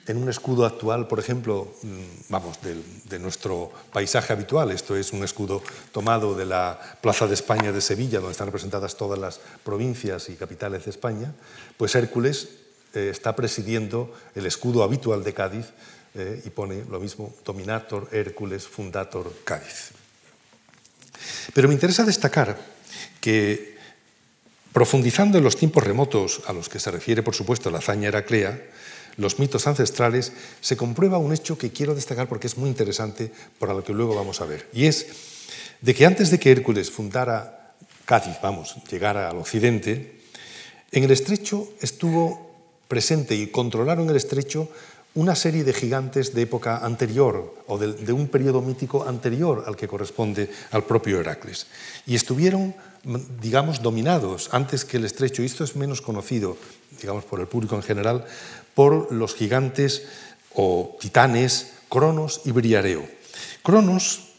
en 0.09 0.17
un 0.17 0.27
escudo 0.27 0.65
actual, 0.65 1.07
por 1.07 1.19
ejemplo, 1.19 1.71
mm, 1.83 2.29
vamos, 2.29 2.57
de, 2.63 3.19
nuestro 3.19 3.71
paisaje 3.93 4.33
habitual. 4.33 4.71
Esto 4.71 4.95
es 4.95 5.13
un 5.13 5.23
escudo 5.23 5.61
tomado 5.91 6.33
de 6.33 6.47
la 6.47 6.79
Plaza 6.99 7.27
de 7.27 7.35
España 7.35 7.71
de 7.71 7.79
Sevilla, 7.79 8.17
donde 8.17 8.31
están 8.31 8.47
representadas 8.47 8.97
todas 8.97 9.19
las 9.19 9.39
provincias 9.63 10.29
y 10.29 10.33
capitales 10.33 10.85
de 10.85 10.89
España. 10.89 11.31
Pues 11.77 11.93
Hércules 11.93 12.49
eh, 12.95 13.09
está 13.11 13.35
presidiendo 13.35 14.11
el 14.33 14.47
escudo 14.47 14.81
habitual 14.81 15.23
de 15.23 15.33
Cádiz 15.35 15.67
eh, 16.15 16.41
y 16.43 16.49
pone 16.49 16.85
lo 16.89 16.99
mismo, 16.99 17.35
Dominator 17.45 18.09
Hércules 18.11 18.67
Fundator 18.67 19.31
Cádiz. 19.43 19.91
Pero 21.53 21.67
me 21.67 21.75
interesa 21.75 22.03
destacar 22.03 22.57
que, 23.21 23.77
profundizando 24.73 25.37
en 25.37 25.43
los 25.43 25.55
tiempos 25.55 25.83
remotos 25.83 26.41
a 26.47 26.53
los 26.53 26.67
que 26.67 26.79
se 26.79 26.89
refiere, 26.89 27.21
por 27.21 27.35
supuesto, 27.35 27.69
la 27.69 27.77
hazaña 27.77 28.07
heraclea, 28.07 28.59
los 29.17 29.39
mitos 29.39 29.67
ancestrales, 29.67 30.31
se 30.61 30.77
comprueba 30.77 31.17
un 31.17 31.33
hecho 31.33 31.57
que 31.57 31.71
quiero 31.71 31.95
destacar 31.95 32.27
porque 32.27 32.47
es 32.47 32.57
muy 32.57 32.69
interesante 32.69 33.31
para 33.59 33.73
lo 33.73 33.83
que 33.83 33.93
luego 33.93 34.15
vamos 34.15 34.41
a 34.41 34.45
ver. 34.45 34.67
Y 34.73 34.85
es 34.85 35.07
de 35.81 35.93
que 35.93 36.05
antes 36.05 36.31
de 36.31 36.39
que 36.39 36.51
Hércules 36.51 36.91
fundara 36.91 37.75
Cádiz, 38.05 38.37
vamos, 38.41 38.75
llegara 38.89 39.29
al 39.29 39.37
occidente, 39.37 40.19
en 40.91 41.03
el 41.03 41.11
estrecho 41.11 41.69
estuvo 41.79 42.49
presente 42.87 43.35
y 43.35 43.47
controlaron 43.47 44.09
el 44.09 44.15
estrecho 44.15 44.69
una 45.15 45.35
serie 45.35 45.63
de 45.63 45.73
gigantes 45.73 46.33
de 46.33 46.41
época 46.43 46.77
anterior 46.85 47.53
o 47.67 47.77
de, 47.77 47.93
de, 47.93 48.13
un 48.13 48.27
periodo 48.27 48.61
mítico 48.61 49.05
anterior 49.07 49.63
al 49.65 49.75
que 49.75 49.87
corresponde 49.87 50.49
al 50.71 50.85
propio 50.85 51.19
Heracles. 51.19 51.67
Y 52.05 52.15
estuvieron, 52.15 52.75
digamos, 53.41 53.81
dominados 53.81 54.49
antes 54.53 54.85
que 54.85 54.97
el 54.97 55.05
estrecho, 55.05 55.41
y 55.41 55.45
esto 55.45 55.63
es 55.63 55.75
menos 55.75 56.01
conocido, 56.01 56.57
digamos, 57.01 57.25
por 57.25 57.39
el 57.39 57.47
público 57.47 57.75
en 57.75 57.83
general, 57.83 58.25
por 58.73 59.11
los 59.11 59.35
gigantes 59.35 60.07
o 60.53 60.97
titanes 60.99 61.73
Cronos 61.89 62.41
y 62.45 62.51
Briareo. 62.51 63.07
Cronos 63.63 64.29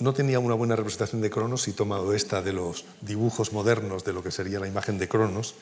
no 0.00 0.14
tenía 0.14 0.38
una 0.38 0.54
buena 0.54 0.76
representación 0.76 1.20
de 1.20 1.30
Cronos 1.30 1.68
y 1.68 1.72
tomado 1.72 2.14
esta 2.14 2.42
de 2.42 2.52
los 2.52 2.84
dibujos 3.02 3.52
modernos 3.52 4.04
de 4.04 4.12
lo 4.12 4.22
que 4.22 4.30
sería 4.30 4.58
la 4.58 4.66
imagen 4.66 4.98
de 4.98 5.08
Cronos, 5.08 5.54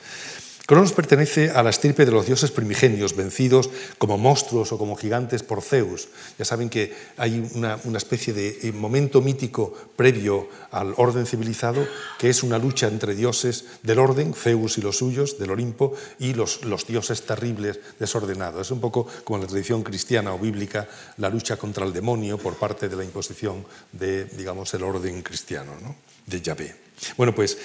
Cronos 0.68 0.92
pertenece 0.92 1.48
a 1.48 1.62
la 1.62 1.70
estirpe 1.70 2.04
de 2.04 2.12
los 2.12 2.26
dioses 2.26 2.50
primigenios, 2.50 3.16
vencidos 3.16 3.70
como 3.96 4.18
monstruos 4.18 4.70
o 4.70 4.76
como 4.76 5.00
gigantes 5.00 5.42
por 5.42 5.62
Zeus. 5.62 6.08
Ya 6.38 6.44
saben 6.44 6.68
que 6.68 6.92
hay 7.16 7.40
una, 7.54 7.80
especie 7.96 8.34
de 8.34 8.58
eh, 8.60 8.72
momento 8.72 9.22
mítico 9.22 9.72
previo 9.96 10.46
al 10.70 10.92
orden 10.98 11.24
civilizado, 11.24 11.88
que 12.18 12.28
es 12.28 12.42
una 12.42 12.58
lucha 12.58 12.86
entre 12.86 13.14
dioses 13.14 13.64
del 13.82 13.98
orden, 13.98 14.34
Zeus 14.34 14.76
y 14.76 14.82
los 14.82 14.98
suyos, 14.98 15.38
del 15.38 15.52
Olimpo, 15.52 15.94
y 16.18 16.34
los, 16.34 16.60
dioses 16.86 17.22
terribles 17.22 17.80
desordenados. 17.98 18.66
Es 18.66 18.70
un 18.70 18.82
poco 18.82 19.06
como 19.24 19.38
en 19.38 19.44
la 19.44 19.48
tradición 19.48 19.82
cristiana 19.82 20.34
o 20.34 20.38
bíblica, 20.38 20.86
la 21.16 21.30
lucha 21.30 21.56
contra 21.56 21.86
el 21.86 21.94
demonio 21.94 22.36
por 22.36 22.56
parte 22.56 22.90
de 22.90 22.96
la 22.96 23.04
imposición 23.04 23.64
de, 23.92 24.26
digamos, 24.26 24.74
el 24.74 24.82
orden 24.82 25.22
cristiano, 25.22 25.72
¿no? 25.80 25.96
de 26.26 26.42
Yahvé. 26.42 26.76
Bueno, 27.16 27.34
pues 27.34 27.56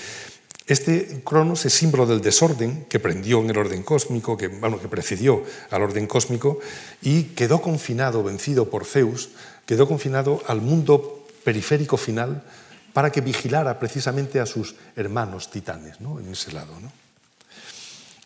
este 0.66 1.22
Cronos 1.26 1.66
es 1.66 1.74
símbolo 1.74 2.06
del 2.06 2.22
desorden 2.22 2.86
que 2.86 3.00
prendió 3.00 3.40
en 3.42 3.50
el 3.50 3.58
orden 3.58 3.84
cósmico, 3.84 4.38
que, 4.38 4.48
bueno, 4.48 4.80
que 4.80 4.88
precedió 4.88 5.44
al 5.70 5.82
orden 5.82 6.08
cósmico, 6.08 6.60
y 7.02 7.24
quedó 7.36 7.62
confinado, 7.62 8.24
vencido 8.24 8.70
por 8.70 8.86
Zeus, 8.86 9.30
quedó 9.66 9.88
confinado 9.88 10.42
al 10.48 10.62
mundo 10.62 11.26
periférico 11.44 11.98
final 11.98 12.44
para 12.94 13.12
que 13.12 13.22
vigilara 13.22 13.80
precisamente 13.80 14.40
a 14.40 14.46
sus 14.46 14.76
hermanos 14.96 15.50
titanes 15.50 16.00
¿no? 16.00 16.20
en 16.20 16.32
ese 16.32 16.52
lado. 16.52 16.74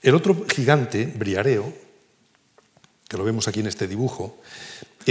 El 0.01 0.13
otro 0.13 0.45
gigante, 0.53 1.05
Briareo, 1.05 1.73
que 3.07 3.17
lo 3.17 3.23
vemos 3.23 3.47
aquí 3.47 3.61
en 3.61 3.67
este 3.67 3.87
dibujo, 3.87 4.37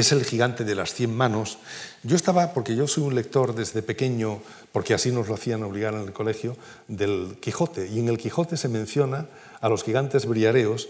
es 0.00 0.12
el 0.12 0.24
gigante 0.24 0.64
de 0.64 0.74
las 0.74 0.92
cien 0.92 1.16
manos. 1.16 1.58
Yo 2.02 2.16
estaba, 2.16 2.52
porque 2.52 2.76
yo 2.76 2.86
soy 2.86 3.04
un 3.04 3.14
lector 3.14 3.54
desde 3.54 3.82
pequeño, 3.82 4.42
porque 4.72 4.94
así 4.94 5.10
nos 5.10 5.28
lo 5.28 5.34
hacían 5.34 5.62
obligar 5.62 5.94
en 5.94 6.02
el 6.02 6.12
colegio, 6.12 6.56
del 6.88 7.38
Quijote. 7.40 7.88
Y 7.88 7.98
en 8.00 8.08
el 8.08 8.18
Quijote 8.18 8.56
se 8.56 8.68
menciona 8.68 9.26
a 9.60 9.68
los 9.68 9.84
gigantes 9.84 10.26
briareos, 10.26 10.88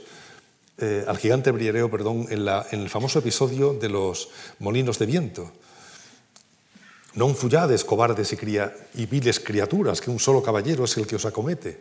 eh, 0.78 1.04
al 1.06 1.18
gigante 1.18 1.52
briareo, 1.52 1.90
perdón, 1.90 2.26
en, 2.30 2.48
el 2.80 2.90
famoso 2.90 3.20
episodio 3.20 3.72
de 3.74 3.88
los 3.88 4.28
molinos 4.58 4.98
de 4.98 5.06
viento. 5.06 5.52
No 7.14 7.32
fullades, 7.34 7.84
cobardes 7.84 8.32
y, 8.32 9.00
y 9.00 9.06
viles 9.06 9.40
criaturas, 9.40 10.02
que 10.02 10.10
un 10.10 10.18
solo 10.18 10.42
caballero 10.42 10.84
es 10.84 10.96
el 10.98 11.06
que 11.06 11.16
os 11.16 11.24
acomete. 11.24 11.80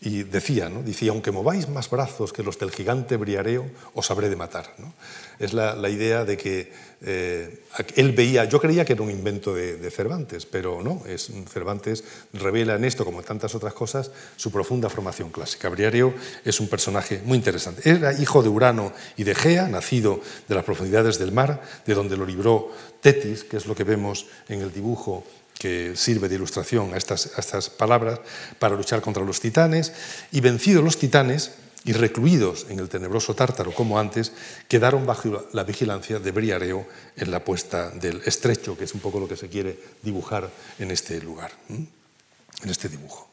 Y 0.00 0.24
decía, 0.24 0.68
¿no? 0.68 0.82
decía, 0.82 1.12
aunque 1.12 1.30
mováis 1.30 1.68
más 1.68 1.88
brazos 1.88 2.32
que 2.32 2.42
los 2.42 2.58
del 2.58 2.70
gigante 2.70 3.16
briareo, 3.16 3.70
os 3.94 4.10
habré 4.10 4.28
de 4.28 4.36
matar. 4.36 4.74
¿no? 4.78 4.92
Es 5.38 5.54
la, 5.54 5.88
idea 5.88 6.24
de 6.24 6.36
que 6.36 6.72
eh, 7.00 7.62
él 7.96 8.12
veía, 8.12 8.44
yo 8.44 8.60
creía 8.60 8.84
que 8.84 8.92
era 8.92 9.02
un 9.02 9.10
invento 9.10 9.54
de, 9.54 9.90
Cervantes, 9.90 10.44
pero 10.44 10.82
no, 10.82 11.02
es, 11.06 11.30
Cervantes 11.50 12.04
revela 12.34 12.74
en 12.74 12.84
esto, 12.84 13.04
como 13.04 13.20
en 13.20 13.24
tantas 13.24 13.54
otras 13.54 13.72
cosas, 13.72 14.10
su 14.36 14.50
profunda 14.50 14.90
formación 14.90 15.30
clásica. 15.30 15.70
Briareo 15.70 16.12
es 16.44 16.60
un 16.60 16.68
personaje 16.68 17.22
muy 17.24 17.38
interesante. 17.38 17.88
Era 17.88 18.12
hijo 18.12 18.42
de 18.42 18.50
Urano 18.50 18.92
y 19.16 19.24
de 19.24 19.34
Gea, 19.34 19.68
nacido 19.68 20.20
de 20.48 20.54
las 20.54 20.64
profundidades 20.64 21.18
del 21.18 21.32
mar, 21.32 21.62
de 21.86 21.94
donde 21.94 22.16
lo 22.16 22.26
libró 22.26 22.70
Tetis, 23.00 23.44
que 23.44 23.56
es 23.56 23.66
lo 23.66 23.74
que 23.74 23.84
vemos 23.84 24.26
en 24.48 24.60
el 24.60 24.72
dibujo 24.72 25.24
que 25.58 25.96
sirve 25.96 26.28
de 26.28 26.34
ilustración 26.34 26.94
a 26.94 26.96
estas, 26.96 27.32
estas 27.38 27.70
palabras, 27.70 28.20
para 28.58 28.76
luchar 28.76 29.00
contra 29.00 29.24
los 29.24 29.40
titanes, 29.40 29.92
y 30.32 30.40
vencidos 30.40 30.84
los 30.84 30.98
titanes 30.98 31.52
y 31.84 31.92
recluidos 31.92 32.66
en 32.70 32.78
el 32.78 32.88
tenebroso 32.88 33.34
tártaro 33.34 33.74
como 33.74 33.98
antes, 33.98 34.32
quedaron 34.68 35.06
bajo 35.06 35.46
la 35.52 35.64
vigilancia 35.64 36.18
de 36.18 36.30
Briareo 36.32 36.86
en 37.16 37.30
la 37.30 37.44
puesta 37.44 37.90
del 37.90 38.22
estrecho, 38.24 38.76
que 38.76 38.84
es 38.84 38.94
un 38.94 39.00
poco 39.00 39.20
lo 39.20 39.28
que 39.28 39.36
se 39.36 39.48
quiere 39.48 39.78
dibujar 40.02 40.50
en 40.78 40.90
este 40.90 41.20
lugar, 41.20 41.52
en 41.68 42.70
este 42.70 42.88
dibujo. 42.88 43.28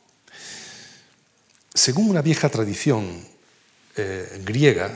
Según 1.73 2.09
una 2.09 2.21
vieja 2.21 2.49
tradición 2.49 3.25
eh, 3.95 4.41
griega, 4.43 4.91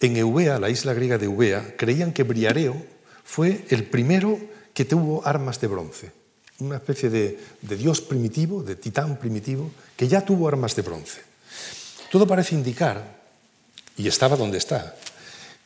en 0.00 0.16
Eubea, 0.16 0.58
la 0.58 0.70
isla 0.70 0.94
griega 0.94 1.18
de 1.18 1.26
Eubea, 1.26 1.74
creían 1.76 2.12
que 2.12 2.22
Briareo 2.22 2.80
fue 3.24 3.66
el 3.68 3.84
primero 3.84 4.38
que 4.78 4.84
tuvo 4.84 5.26
armas 5.26 5.58
de 5.58 5.66
bronce 5.66 6.12
una 6.60 6.76
especie 6.76 7.10
de, 7.10 7.38
dios 7.62 8.00
primitivo, 8.00 8.62
de 8.62 8.76
titán 8.76 9.16
primitivo, 9.16 9.70
que 9.96 10.06
ya 10.06 10.22
tuvo 10.22 10.46
armas 10.46 10.74
de 10.74 10.82
bronce. 10.82 11.20
Todo 12.10 12.26
parece 12.26 12.54
indicar, 12.54 13.18
y 13.96 14.06
estaba 14.06 14.36
donde 14.36 14.58
está, 14.58 14.94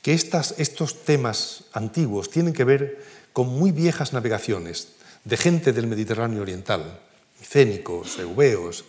que 0.01 0.13
estas, 0.13 0.55
estos 0.57 1.05
temas 1.05 1.65
antiguos 1.73 2.31
tienen 2.31 2.53
que 2.53 2.65
ver 2.65 3.05
con 3.33 3.49
muy 3.49 3.71
viejas 3.71 4.13
navegaciones 4.13 4.89
de 5.25 5.37
gente 5.37 5.73
del 5.73 5.87
Mediterráneo 5.87 6.43
Oriental, 6.43 7.01
micénicos, 7.41 8.19
eubeos, 8.19 8.85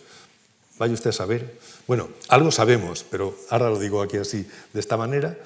vaya 0.78 0.94
usted 0.94 1.10
a 1.10 1.12
saber. 1.12 1.58
Bueno, 1.86 2.08
algo 2.28 2.50
sabemos, 2.50 3.04
pero 3.04 3.36
ahora 3.50 3.68
lo 3.70 3.78
digo 3.78 4.02
aquí 4.02 4.16
así, 4.16 4.46
de 4.72 4.80
esta 4.80 4.96
manera, 4.96 5.38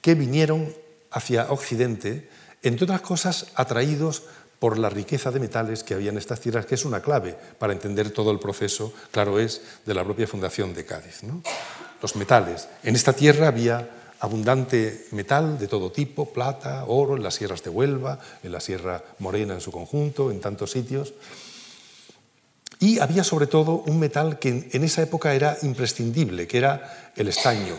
que 0.00 0.14
vinieron 0.14 0.74
hacia 1.10 1.50
Occidente 1.50 2.28
entre 2.62 2.84
otras 2.84 3.00
cosas 3.00 3.46
atraídos 3.54 4.22
por 4.58 4.78
la 4.78 4.88
riqueza 4.88 5.30
de 5.30 5.40
metales 5.40 5.84
que 5.84 5.94
había 5.94 6.10
en 6.10 6.18
estas 6.18 6.40
tierras, 6.40 6.66
que 6.66 6.74
es 6.74 6.84
una 6.84 7.00
clave 7.00 7.36
para 7.58 7.72
entender 7.72 8.10
todo 8.10 8.30
el 8.30 8.38
proceso, 8.38 8.92
claro 9.10 9.38
es, 9.38 9.60
de 9.84 9.94
la 9.94 10.04
propia 10.04 10.26
fundación 10.26 10.74
de 10.74 10.84
Cádiz. 10.84 11.20
Los 12.00 12.16
metales. 12.16 12.68
En 12.82 12.96
esta 12.96 13.12
tierra 13.12 13.48
había 13.48 13.90
abundante 14.20 15.06
metal 15.12 15.58
de 15.58 15.68
todo 15.68 15.92
tipo, 15.92 16.32
plata, 16.32 16.84
oro, 16.86 17.16
en 17.16 17.22
las 17.22 17.34
sierras 17.34 17.62
de 17.62 17.70
Huelva, 17.70 18.18
en 18.42 18.52
la 18.52 18.60
Sierra 18.60 19.02
Morena 19.18 19.54
en 19.54 19.60
su 19.60 19.70
conjunto, 19.70 20.30
en 20.30 20.40
tantos 20.40 20.70
sitios. 20.70 21.12
Y 22.78 22.98
había 22.98 23.24
sobre 23.24 23.46
todo 23.46 23.82
un 23.86 23.98
metal 23.98 24.38
que 24.38 24.68
en 24.72 24.84
esa 24.84 25.02
época 25.02 25.34
era 25.34 25.56
imprescindible, 25.62 26.46
que 26.46 26.58
era 26.58 27.12
el 27.16 27.28
estaño. 27.28 27.76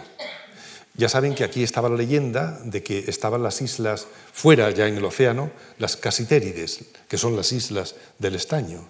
Ya 0.97 1.09
saben 1.09 1.35
que 1.35 1.43
aquí 1.43 1.61
estaba 1.61 1.89
la 1.89 1.95
leyenda 1.95 2.59
de 2.63 2.81
que 2.81 3.05
estaban 3.07 3.43
las 3.43 3.61
islas 3.61 4.07
fuera, 4.33 4.71
ya 4.71 4.87
en 4.87 4.97
el 4.97 5.05
océano, 5.05 5.51
las 5.77 5.95
casitérides, 5.95 6.79
que 7.07 7.17
son 7.17 7.35
las 7.35 7.51
islas 7.51 7.95
del 8.17 8.33
estaño. 8.33 8.81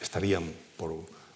Estarían 0.00 0.44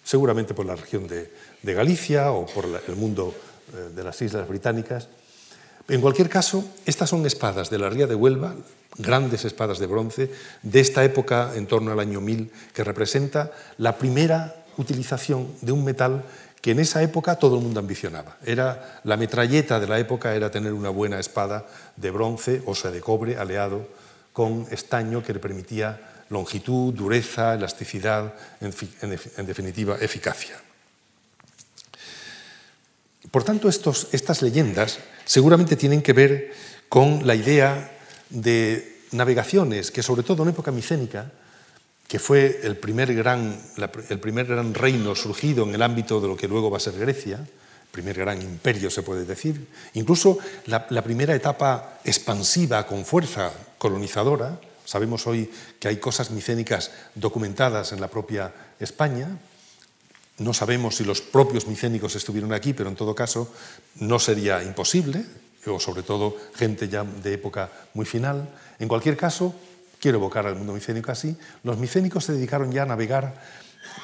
seguramente 0.03 0.53
por 0.53 0.65
la 0.65 0.75
región 0.75 1.07
de, 1.07 1.29
Galicia 1.63 2.31
o 2.31 2.45
por 2.45 2.63
el 2.65 2.95
mundo 2.95 3.35
eh, 3.73 3.93
de 3.93 4.03
las 4.03 4.21
islas 4.21 4.47
británicas. 4.47 5.09
En 5.89 5.99
cualquier 5.99 6.29
caso, 6.29 6.63
estas 6.85 7.09
son 7.09 7.25
espadas 7.25 7.69
de 7.69 7.77
la 7.77 7.89
ría 7.89 8.07
de 8.07 8.15
Huelva, 8.15 8.55
grandes 8.97 9.43
espadas 9.43 9.79
de 9.79 9.87
bronce, 9.87 10.31
de 10.63 10.79
esta 10.79 11.03
época 11.03 11.51
en 11.55 11.67
torno 11.67 11.91
al 11.91 11.99
año 11.99 12.21
1000, 12.21 12.49
que 12.73 12.85
representa 12.85 13.51
la 13.77 13.97
primera 13.97 14.63
utilización 14.77 15.47
de 15.61 15.73
un 15.73 15.83
metal 15.83 16.23
que 16.61 16.71
en 16.71 16.79
esa 16.79 17.01
época 17.03 17.35
todo 17.35 17.57
el 17.57 17.63
mundo 17.63 17.79
ambicionaba. 17.79 18.37
Era, 18.45 19.01
la 19.03 19.17
metralleta 19.17 19.79
de 19.79 19.87
la 19.87 19.99
época 19.99 20.35
era 20.35 20.51
tener 20.51 20.73
una 20.73 20.89
buena 20.89 21.19
espada 21.19 21.65
de 21.95 22.11
bronce, 22.11 22.61
o 22.65 22.75
sea, 22.75 22.91
de 22.91 23.01
cobre, 23.01 23.37
aleado 23.37 23.87
con 24.33 24.67
estaño 24.69 25.23
que 25.23 25.33
le 25.33 25.39
permitía 25.39 26.25
longitud, 26.29 26.93
dureza, 26.93 27.55
elasticidad, 27.55 28.33
en, 28.61 29.47
definitiva, 29.47 29.97
eficacia. 29.99 30.61
Por 33.31 33.43
tanto, 33.43 33.69
estos, 33.69 34.09
estas 34.11 34.41
leyendas 34.41 34.99
seguramente 35.25 35.75
tienen 35.75 36.01
que 36.01 36.13
ver 36.13 36.53
con 36.89 37.25
la 37.25 37.35
idea 37.35 37.91
de 38.29 39.01
navegaciones 39.11 39.91
que, 39.91 40.03
sobre 40.03 40.23
todo 40.23 40.43
en 40.43 40.49
época 40.49 40.71
micénica, 40.71 41.31
que 42.07 42.19
fue 42.19 42.61
el 42.63 42.77
primer, 42.77 43.13
gran, 43.13 43.59
el 44.09 44.19
primer 44.19 44.45
gran 44.45 44.73
reino 44.73 45.13
surgido 45.15 45.65
en 45.65 45.75
el 45.75 45.81
ámbito 45.81 46.21
de 46.21 46.27
lo 46.27 46.37
que 46.37 46.47
luego 46.47 46.71
va 46.71 46.77
a 46.77 46.81
ser 46.81 46.97
Grecia, 46.97 47.45
primer 47.97 48.15
gran 48.15 48.39
imperio 48.41 48.91
se 48.91 49.01
puede 49.01 49.25
decir, 49.25 49.67
incluso 49.95 50.37
la, 50.67 50.85
primera 50.85 51.33
etapa 51.33 51.99
expansiva 52.03 52.85
con 52.85 53.05
fuerza 53.05 53.51
colonizadora. 53.79 54.59
Sabemos 54.85 55.25
hoy 55.25 55.49
que 55.79 55.87
hay 55.87 55.97
cosas 55.97 56.29
micénicas 56.29 56.91
documentadas 57.15 57.93
en 57.93 57.99
la 57.99 58.07
propia 58.07 58.53
España. 58.79 59.39
No 60.37 60.53
sabemos 60.53 60.97
si 60.97 61.05
los 61.05 61.21
propios 61.21 61.65
micénicos 61.65 62.15
estuvieron 62.15 62.53
aquí, 62.53 62.73
pero 62.73 62.89
en 62.89 62.95
todo 62.95 63.15
caso 63.15 63.51
no 63.95 64.19
sería 64.19 64.61
imposible, 64.61 65.25
o 65.65 65.79
sobre 65.79 66.03
todo 66.03 66.37
gente 66.53 66.87
ya 66.87 67.03
de 67.03 67.33
época 67.33 67.71
muy 67.95 68.05
final. 68.05 68.47
En 68.77 68.87
cualquier 68.87 69.17
caso, 69.17 69.55
quiero 69.99 70.17
evocar 70.17 70.45
al 70.45 70.55
mundo 70.55 70.73
micénico 70.73 71.11
así, 71.11 71.35
los 71.63 71.77
micénicos 71.77 72.25
se 72.25 72.33
dedicaron 72.33 72.71
ya 72.71 72.83
a 72.83 72.85
navegar 72.85 73.41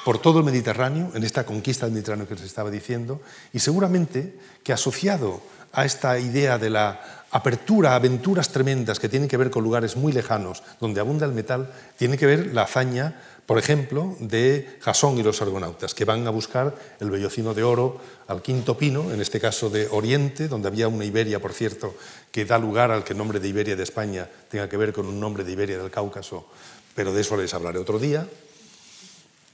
por 0.04 0.18
todo 0.18 0.40
el 0.40 0.44
Mediterráneo, 0.44 1.12
en 1.14 1.24
esta 1.24 1.44
conquista 1.44 1.86
del 1.86 1.94
Mediterráneo 1.94 2.28
que 2.28 2.34
les 2.34 2.44
estaba 2.44 2.70
diciendo, 2.70 3.20
y 3.52 3.58
seguramente 3.58 4.38
que 4.62 4.72
asociado 4.72 5.40
a 5.72 5.84
esta 5.84 6.18
idea 6.18 6.58
de 6.58 6.70
la 6.70 7.24
apertura 7.30 7.92
a 7.92 7.96
aventuras 7.96 8.50
tremendas 8.50 9.00
que 9.00 9.08
tienen 9.08 9.28
que 9.28 9.36
ver 9.36 9.50
con 9.50 9.64
lugares 9.64 9.96
muy 9.96 10.12
lejanos, 10.12 10.62
donde 10.80 11.00
abunda 11.00 11.26
el 11.26 11.32
metal, 11.32 11.72
tiene 11.96 12.16
que 12.16 12.26
ver 12.26 12.54
la 12.54 12.62
hazaña 12.62 13.16
por 13.46 13.58
ejemplo, 13.58 14.16
de 14.20 14.78
Jasón 14.80 15.18
y 15.18 15.22
los 15.22 15.42
argonautas, 15.42 15.94
que 15.94 16.06
van 16.06 16.26
a 16.26 16.30
buscar 16.30 16.74
el 16.98 17.10
vellocino 17.10 17.52
de 17.52 17.62
oro 17.62 18.00
al 18.26 18.40
quinto 18.40 18.78
pino, 18.78 19.12
en 19.12 19.20
este 19.20 19.38
caso 19.38 19.68
de 19.68 19.86
Oriente, 19.88 20.48
donde 20.48 20.68
había 20.68 20.88
una 20.88 21.04
Iberia, 21.04 21.40
por 21.40 21.52
cierto, 21.52 21.94
que 22.34 22.44
da 22.44 22.58
lugar 22.58 22.90
al 22.90 23.04
que 23.06 23.12
el 23.12 23.18
nombre 23.22 23.38
de 23.38 23.46
Iberia 23.46 23.76
de 23.76 23.84
España 23.84 24.28
tenga 24.50 24.68
que 24.68 24.76
ver 24.76 24.92
con 24.92 25.06
un 25.06 25.20
nombre 25.20 25.44
de 25.44 25.52
Iberia 25.52 25.78
del 25.78 25.92
Cáucaso, 25.92 26.50
pero 26.92 27.14
de 27.14 27.20
eso 27.20 27.36
les 27.36 27.54
hablaré 27.54 27.78
otro 27.78 28.00
día. 28.00 28.26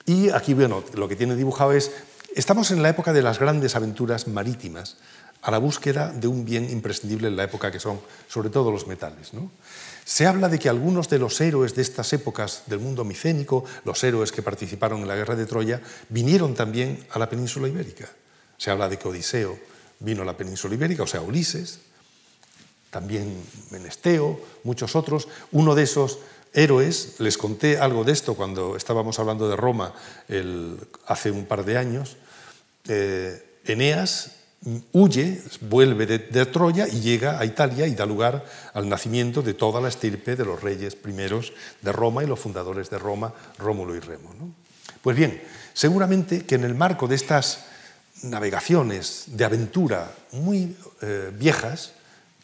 Y 0.07 0.31
aquí, 0.31 0.55
bueno, 0.55 0.83
lo 0.95 1.07
que 1.07 1.15
tiene 1.15 1.37
dibujado 1.37 1.73
es, 1.73 1.93
estamos 2.35 2.71
en 2.71 2.83
la 2.83 2.89
época 2.89 3.13
de 3.13 3.21
las 3.21 3.39
grandes 3.39 3.77
aventuras 3.77 4.29
marítimas, 4.29 4.97
a 5.43 5.51
la 5.51 5.59
búsqueda 5.59 6.11
de 6.11 6.27
un 6.27 6.47
bien 6.47 6.71
imprescindible 6.71 7.29
en 7.29 7.37
la 7.37 7.45
época 7.45 7.71
que 7.71 7.81
son, 7.81 8.01
sobre 8.29 8.49
todo, 8.49 8.73
los 8.73 8.87
metales. 8.87 9.35
¿no? 9.35 9.51
Se 10.07 10.27
habla 10.27 10.49
de 10.49 10.59
que 10.59 10.71
algunos 10.71 11.11
de 11.11 11.19
los 11.19 11.39
héroes 11.43 11.75
de 11.75 11.83
estas 11.83 12.11
épocas 12.15 12.63
del 12.65 12.79
mundo 12.79 13.05
micénico, 13.05 13.63
los 13.85 14.03
héroes 14.05 14.33
que 14.33 14.41
participaron 14.41 15.03
en 15.03 15.09
la 15.09 15.17
guerra 15.17 15.37
de 15.37 15.45
Troya, 15.45 15.83
vinieron 16.09 16.55
también 16.55 17.05
a 17.11 17.19
la 17.19 17.29
península 17.29 17.69
ibérica. 17.69 18.09
Se 18.57 18.71
habla 18.71 18.89
de 18.89 18.99
que 18.99 19.07
Odiseo 19.07 19.59
vino 19.99 20.23
a 20.23 20.25
la 20.25 20.39
península 20.39 20.75
ibérica, 20.75 21.03
o 21.03 21.07
sea, 21.07 21.21
Ulises, 21.21 21.90
también 22.91 23.43
Menesteo, 23.71 24.41
muchos 24.65 24.97
otros. 24.97 25.29
Uno 25.53 25.75
de 25.75 25.85
esos 25.85 26.19
héroes, 26.53 27.17
les 27.19 27.39
conté 27.39 27.79
algo 27.79 28.05
de 28.05 28.13
esto 28.13 28.35
cuando 28.35 28.77
estábamos 28.77 29.19
hablando 29.19 29.49
de 29.49 29.57
Roma 29.57 29.95
hace 31.07 31.31
un 31.31 31.47
par 31.47 31.65
de 31.65 31.79
años, 31.79 32.17
eh, 32.89 33.59
Eneas 33.65 34.33
huye, 34.93 35.41
vuelve 35.63 36.07
de, 36.07 36.47
Troya 36.47 36.87
y 36.87 37.01
llega 37.01 37.39
a 37.39 37.45
Italia 37.45 37.87
y 37.87 37.95
da 37.95 38.05
lugar 38.05 38.45
al 38.75 38.89
nacimiento 38.89 39.41
de 39.41 39.55
toda 39.55 39.81
la 39.81 39.89
estirpe 39.89 40.37
de 40.37 40.45
los 40.45 40.61
reyes 40.63 40.97
primeros 40.97 41.53
de 41.81 41.93
Roma 41.93 42.23
y 42.23 42.27
los 42.27 42.41
fundadores 42.41 42.91
de 42.91 42.99
Roma, 42.99 43.33
Rómulo 43.59 43.95
y 43.95 44.01
Remo. 44.01 44.31
Pues 45.01 45.17
bien, 45.17 45.41
seguramente 45.73 46.45
que 46.45 46.57
en 46.57 46.65
el 46.65 46.75
marco 46.75 47.09
de 47.09 47.15
estas 47.15 47.65
navegaciones 48.23 49.25
de 49.29 49.45
aventura 49.45 50.13
muy 50.33 50.77
eh, 51.01 51.33
viejas, 51.33 51.95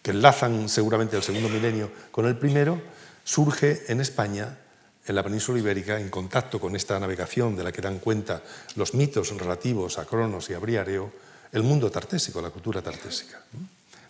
que 0.07 0.13
enlazan 0.13 0.69
seguramente 0.69 1.17
el 1.17 1.23
segundo 1.25 1.49
milenio 1.49 1.91
con 2.13 2.27
el 2.27 2.39
primero, 2.39 2.81
surge 3.25 3.91
en 3.91 4.01
España 4.01 4.57
en 5.05 5.17
la 5.17 5.25
península 5.25 5.59
ibérica, 5.59 5.99
en 5.99 6.11
contacto 6.11 6.61
con 6.61 6.77
esta 6.77 7.01
navegación 7.01 7.57
de 7.57 7.65
la 7.65 7.73
que 7.73 7.83
dan 7.83 7.99
cuenta 7.99 8.41
los 8.77 8.95
mitos 8.95 9.37
relativos 9.37 9.99
a 9.99 10.05
Cronos 10.05 10.49
y 10.49 10.55
a 10.55 10.61
Briareo, 10.61 11.11
el 11.51 11.65
mundo 11.65 11.91
tartésico, 11.91 12.41
la 12.41 12.51
cultura 12.51 12.81
tartésica. 12.83 13.43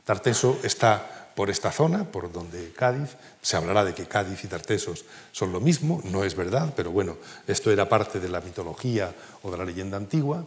Tarteso 0.04 0.60
está 0.62 1.32
por 1.34 1.48
esta 1.48 1.72
zona, 1.72 2.04
por 2.04 2.30
donde 2.30 2.74
Cádiz, 2.76 3.16
se 3.40 3.56
hablará 3.56 3.82
de 3.82 3.94
que 3.94 4.04
Cádiz 4.04 4.44
y 4.44 4.48
Tartesos 4.48 5.06
son 5.32 5.50
lo 5.50 5.60
mismo, 5.60 6.02
no 6.04 6.24
es 6.24 6.36
verdad, 6.36 6.74
pero 6.76 6.90
bueno, 6.90 7.16
esto 7.46 7.72
era 7.72 7.88
parte 7.88 8.20
de 8.20 8.28
la 8.28 8.42
mitología 8.42 9.14
o 9.42 9.50
de 9.50 9.56
la 9.56 9.64
leyenda 9.64 9.96
antigua. 9.96 10.44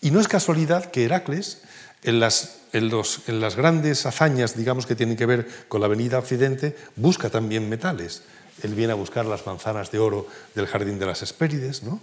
Y 0.00 0.12
no 0.12 0.20
es 0.20 0.28
casualidad 0.28 0.92
que 0.92 1.04
Heracles, 1.04 1.60
en 2.02 2.20
las, 2.20 3.56
grandes 3.56 4.06
hazañas, 4.06 4.56
digamos, 4.56 4.86
que 4.86 4.94
tienen 4.94 5.16
que 5.16 5.26
ver 5.26 5.46
con 5.68 5.80
la 5.80 5.86
avenida 5.86 6.18
Occidente, 6.18 6.76
busca 6.96 7.30
también 7.30 7.68
metales. 7.68 8.22
Él 8.62 8.74
viene 8.74 8.92
a 8.92 8.96
buscar 8.96 9.26
las 9.26 9.46
manzanas 9.46 9.90
de 9.90 9.98
oro 9.98 10.26
del 10.54 10.66
jardín 10.66 10.98
de 10.98 11.06
las 11.06 11.22
Hespérides, 11.22 11.82
¿no? 11.82 12.00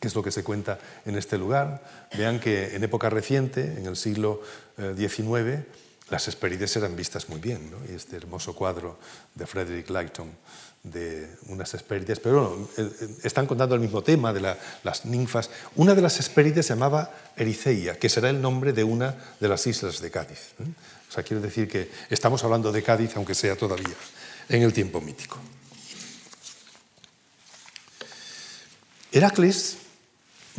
que 0.00 0.08
es 0.08 0.14
lo 0.14 0.22
que 0.22 0.30
se 0.30 0.44
cuenta 0.44 0.78
en 1.04 1.16
este 1.16 1.38
lugar. 1.38 1.82
Vean 2.16 2.40
que 2.40 2.76
en 2.76 2.84
época 2.84 3.08
reciente, 3.10 3.78
en 3.78 3.86
el 3.86 3.96
siglo 3.96 4.42
XIX, 4.76 5.24
eh, 5.48 5.64
las 6.10 6.28
Hesperides 6.28 6.76
eran 6.76 6.94
vistas 6.94 7.28
muy 7.28 7.40
bien, 7.40 7.70
¿no? 7.70 7.78
y 7.90 7.96
este 7.96 8.16
hermoso 8.16 8.54
cuadro 8.54 8.98
de 9.34 9.46
Frederick 9.46 9.90
Lighton 9.90 10.30
de 10.92 11.28
unas 11.48 11.74
Hesperides, 11.74 12.20
pero 12.20 12.48
bueno, 12.48 12.68
eh, 12.76 12.90
eh, 13.00 13.08
están 13.24 13.46
contando 13.46 13.74
el 13.74 13.80
mismo 13.80 14.02
tema 14.02 14.32
de 14.32 14.40
las 14.82 15.04
ninfas. 15.04 15.50
Una 15.74 15.94
de 15.94 16.02
las 16.02 16.18
Hesperides 16.20 16.66
se 16.66 16.74
llamaba 16.74 17.10
Ericeia, 17.36 17.98
que 17.98 18.08
será 18.08 18.30
el 18.30 18.40
nombre 18.40 18.72
de 18.72 18.84
una 18.84 19.14
de 19.40 19.48
las 19.48 19.66
islas 19.66 20.00
de 20.00 20.10
Cádiz. 20.10 20.54
O 21.08 21.12
sea, 21.12 21.22
quiero 21.22 21.42
decir 21.42 21.68
que 21.68 21.90
estamos 22.10 22.42
hablando 22.44 22.72
de 22.72 22.82
Cádiz, 22.82 23.16
aunque 23.16 23.34
sea 23.34 23.56
todavía 23.56 23.96
en 24.48 24.62
el 24.62 24.72
tiempo 24.72 25.00
mítico. 25.00 25.38
Heracles 29.12 29.78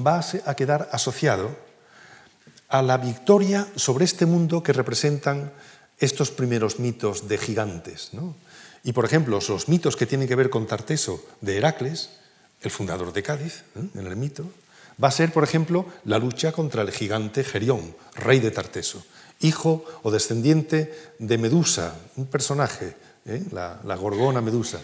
va 0.06 0.22
a 0.46 0.56
quedar 0.56 0.90
asociado 0.92 1.56
a 2.70 2.82
la 2.82 2.98
victoria 2.98 3.68
sobre 3.76 4.06
este 4.06 4.26
mundo 4.26 4.62
que 4.62 4.74
representan 4.74 5.54
estos 6.00 6.32
primeros 6.32 6.80
mitos 6.80 7.28
de 7.28 7.38
gigantes. 7.38 8.12
Y, 8.88 8.94
por 8.94 9.04
ejemplo, 9.04 9.38
los 9.46 9.68
mitos 9.68 9.98
que 9.98 10.06
tienen 10.06 10.30
que 10.30 10.36
ver 10.38 10.50
con 10.50 10.66
Tarteso 10.66 11.22
de 11.42 11.58
Heracles, 11.58 12.10
el 12.62 12.72
fundador 12.72 13.12
de 13.12 13.22
Cádiz, 13.22 13.66
en 13.76 14.08
el 14.08 14.16
mito, 14.16 14.46
va 15.04 15.10
a 15.10 15.12
ser, 15.12 15.34
por 15.34 15.44
ejemplo, 15.44 15.86
la 16.06 16.20
lucha 16.20 16.54
contra 16.54 16.84
el 16.84 16.92
gigante 16.92 17.44
Gerión, 17.44 17.94
rey 18.16 18.40
de 18.40 18.50
Tarteso, 18.50 19.04
hijo 19.42 19.84
o 20.04 20.10
descendiente 20.10 21.12
de 21.20 21.38
Medusa, 21.38 21.96
un 22.16 22.28
personaje, 22.28 22.96
¿eh? 23.26 23.44
la 23.52 23.96
gorgona 23.98 24.40
Medusa, 24.40 24.80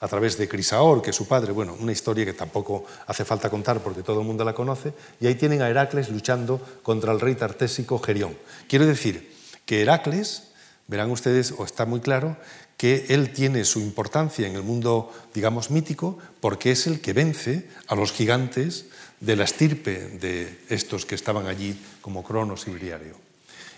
a 0.00 0.06
través 0.06 0.36
de 0.36 0.50
Crisaor, 0.50 1.00
que 1.00 1.08
es 1.08 1.16
su 1.16 1.26
padre, 1.26 1.52
bueno, 1.52 1.78
una 1.80 1.92
historia 1.92 2.26
que 2.26 2.34
tampoco 2.34 2.84
hace 3.06 3.24
falta 3.24 3.48
contar 3.48 3.80
porque 3.80 4.02
todo 4.02 4.20
el 4.20 4.26
mundo 4.26 4.44
la 4.44 4.52
conoce, 4.52 4.92
y 5.18 5.28
ahí 5.28 5.34
tienen 5.34 5.62
a 5.62 5.70
Heracles 5.70 6.10
luchando 6.10 6.60
contra 6.82 7.10
el 7.10 7.20
rey 7.20 7.36
tartésico 7.36 7.98
Gerión. 8.00 8.36
Quiero 8.68 8.84
decir 8.84 9.34
que 9.64 9.80
Heracles, 9.80 10.42
verán 10.88 11.10
ustedes, 11.10 11.54
o 11.56 11.64
está 11.64 11.86
muy 11.86 12.00
claro, 12.00 12.36
que 12.76 13.06
él 13.08 13.32
tiene 13.32 13.64
su 13.64 13.80
importancia 13.80 14.46
en 14.46 14.54
el 14.54 14.62
mundo, 14.62 15.12
digamos, 15.34 15.70
mítico, 15.70 16.18
porque 16.40 16.72
es 16.72 16.86
el 16.86 17.00
que 17.00 17.12
vence 17.12 17.68
a 17.88 17.94
los 17.94 18.12
gigantes 18.12 18.86
de 19.20 19.36
la 19.36 19.44
estirpe 19.44 20.18
de 20.20 20.60
estos 20.68 21.06
que 21.06 21.14
estaban 21.14 21.46
allí 21.46 21.80
como 22.02 22.22
Cronos 22.22 22.68
y 22.68 22.70
Briario. 22.70 23.16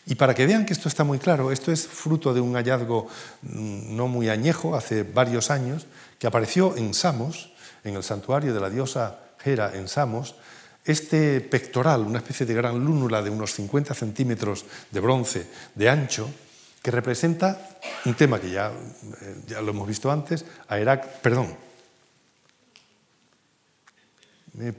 Y 0.07 0.15
para 0.15 0.35
que 0.35 0.47
vean 0.47 0.65
que 0.65 0.73
esto 0.73 0.89
está 0.89 1.05
muy 1.05 1.19
claro, 1.19 1.53
esto 1.53 1.71
es 1.71 1.87
fruto 1.87 2.33
de 2.33 2.41
un 2.41 2.55
hallazgo 2.55 3.09
mm, 3.43 3.95
no 3.95 4.09
muy 4.09 4.31
añejo, 4.31 4.75
hace 4.75 5.03
varios 5.03 5.51
años, 5.51 5.87
que 6.19 6.27
apareció 6.27 6.77
en 6.77 6.95
Samos, 6.95 7.53
en 7.85 7.95
el 7.95 8.03
santuario 8.03 8.55
de 8.55 8.61
la 8.61 8.71
diosa 8.71 9.21
Hera 9.45 9.73
en 9.75 9.87
Samos, 9.87 10.35
este 10.85 11.43
pectoral, 11.43 12.01
una 12.01 12.19
especie 12.19 12.47
de 12.47 12.55
gran 12.55 12.83
lúnula 12.83 13.23
de 13.23 13.31
unos 13.31 13.53
50 13.53 13.93
centímetros 13.95 14.65
de 14.91 15.01
bronce 15.01 15.47
de 15.75 15.89
ancho, 15.91 16.31
que 16.88 16.90
representa 16.90 17.77
un 18.07 18.14
tema 18.14 18.40
que 18.40 18.48
ya, 18.48 18.72
eh, 18.72 19.37
ya 19.46 19.61
lo 19.61 19.72
hemos 19.72 19.87
visto 19.87 20.11
antes, 20.11 20.46
a 20.68 20.79
Herac, 20.79 21.20
perdón, 21.20 21.55
me, 24.55 24.72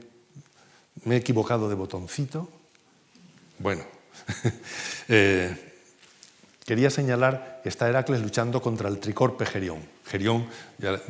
he 1.14 1.16
equivocado 1.16 1.68
de 1.68 1.76
botoncito. 1.76 2.50
Bueno, 3.60 3.84
eh, 5.08 5.54
quería 6.66 6.90
señalar 6.90 7.60
que 7.62 7.68
está 7.68 7.88
Heracles 7.88 8.22
luchando 8.22 8.60
contra 8.60 8.88
el 8.88 8.98
tricorpe 8.98 9.46
Gerión. 9.46 9.78
Gerión 10.04 10.48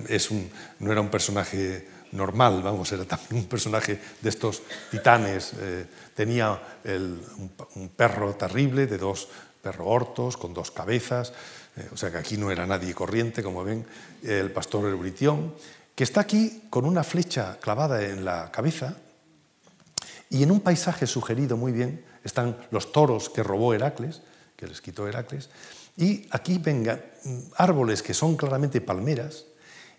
es 0.06 0.30
un, 0.30 0.50
no 0.80 0.92
era 0.92 1.00
un 1.00 1.08
personaje 1.08 1.88
normal, 2.12 2.60
vamos, 2.62 2.92
era 2.92 3.06
también 3.06 3.42
un 3.44 3.48
personaje 3.48 3.98
de 4.20 4.28
estos 4.28 4.62
titanes. 4.90 5.54
Eh, 5.58 5.86
tenía 6.14 6.60
un, 6.84 7.88
perro 7.88 8.34
terrible 8.34 8.86
de 8.86 8.98
dos 8.98 9.28
perro 9.62 9.87
hortos 9.87 10.37
con 10.37 10.55
dos 10.55 10.70
cabezas, 10.70 11.33
eh, 11.77 11.88
o 11.92 11.96
sea 11.96 12.11
que 12.11 12.18
aquí 12.18 12.37
no 12.37 12.51
era 12.51 12.66
nadie 12.66 12.94
corriente, 12.94 13.42
como 13.42 13.64
ven, 13.64 13.87
el 14.23 14.51
pastor 14.51 14.88
Euritión, 14.88 15.55
que 15.94 16.05
está 16.05 16.23
aquí 16.23 16.64
con 16.70 16.85
una 16.85 17.05
flecha 17.05 17.59
clavada 17.61 18.03
en 18.03 18.25
la 18.25 18.51
cabeza 18.51 18.96
y 20.31 20.42
en 20.42 20.51
un 20.51 20.61
paisaje 20.61 21.07
sugerido 21.07 21.57
muy 21.57 21.73
bien 21.73 22.05
están 22.25 22.57
los 22.70 22.92
toros 22.92 23.29
que 23.29 23.42
robó 23.42 23.75
Heracles, 23.75 24.23
que 24.57 24.66
les 24.66 24.81
quitó 24.81 25.09
Heracles, 25.09 25.51
y 25.96 26.27
aquí 26.31 26.59
vengan 26.59 27.03
árboles 27.57 28.03
que 28.03 28.14
son 28.14 28.37
claramente 28.37 28.81
palmeras, 28.81 29.44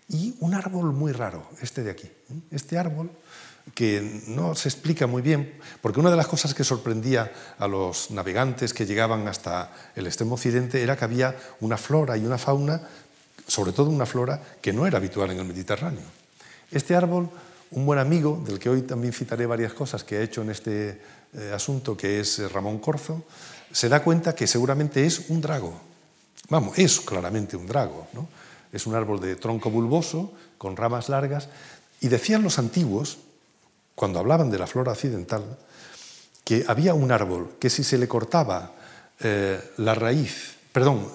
y 0.08 0.36
un 0.40 0.54
árbol 0.54 0.92
muy 0.92 1.12
raro, 1.12 1.48
este 1.60 1.82
de 1.82 1.90
aquí. 1.90 2.10
Este 2.50 2.78
árbol 2.78 3.10
que 3.74 4.22
no 4.26 4.54
se 4.54 4.68
explica 4.68 5.06
muy 5.06 5.22
bien, 5.22 5.54
porque 5.80 6.00
una 6.00 6.10
de 6.10 6.16
las 6.16 6.26
cosas 6.26 6.54
que 6.54 6.64
sorprendía 6.64 7.32
a 7.58 7.68
los 7.68 8.10
navegantes 8.10 8.74
que 8.74 8.86
llegaban 8.86 9.28
hasta 9.28 9.72
el 9.94 10.06
extremo 10.06 10.34
occidente 10.34 10.82
era 10.82 10.96
que 10.96 11.04
había 11.04 11.36
una 11.60 11.76
flora 11.76 12.16
y 12.16 12.26
una 12.26 12.38
fauna, 12.38 12.82
sobre 13.46 13.72
todo 13.72 13.90
una 13.90 14.06
flora 14.06 14.40
que 14.60 14.72
no 14.72 14.86
era 14.86 14.98
habitual 14.98 15.30
en 15.30 15.38
el 15.38 15.44
Mediterráneo. 15.44 16.04
Este 16.70 16.94
árbol, 16.94 17.30
un 17.70 17.86
buen 17.86 17.98
amigo, 17.98 18.42
del 18.44 18.58
que 18.58 18.68
hoy 18.68 18.82
también 18.82 19.12
citaré 19.12 19.46
varias 19.46 19.72
cosas 19.72 20.04
que 20.04 20.16
ha 20.16 20.22
hecho 20.22 20.42
en 20.42 20.50
este 20.50 21.00
eh, 21.34 21.52
asunto, 21.54 21.96
que 21.96 22.20
es 22.20 22.38
eh, 22.38 22.48
Ramón 22.48 22.78
Corzo, 22.78 23.24
se 23.70 23.88
da 23.88 24.02
cuenta 24.02 24.34
que 24.34 24.46
seguramente 24.46 25.06
es 25.06 25.30
un 25.30 25.40
drago. 25.40 25.72
Vamos, 26.50 26.78
es 26.78 27.00
claramente 27.00 27.56
un 27.56 27.66
drago, 27.66 28.08
¿no? 28.12 28.28
Es 28.72 28.86
un 28.86 28.94
árbol 28.94 29.20
de 29.20 29.36
tronco 29.36 29.70
bulboso, 29.70 30.32
con 30.58 30.76
ramas 30.76 31.08
largas, 31.08 31.48
y 32.00 32.08
decían 32.08 32.42
los 32.42 32.58
antiguos, 32.58 33.18
cuando 33.94 34.18
hablaban 34.18 34.50
de 34.50 34.58
la 34.58 34.66
flora 34.66 34.92
occidental, 34.92 35.58
que 36.44 36.64
había 36.66 36.94
un 36.94 37.12
árbol 37.12 37.56
que 37.60 37.70
si 37.70 37.84
se 37.84 37.98
le 37.98 38.08
cortaba 38.08 38.72
eh, 39.20 39.60
la 39.78 39.94
raíz, 39.94 40.56
perdón, 40.72 41.08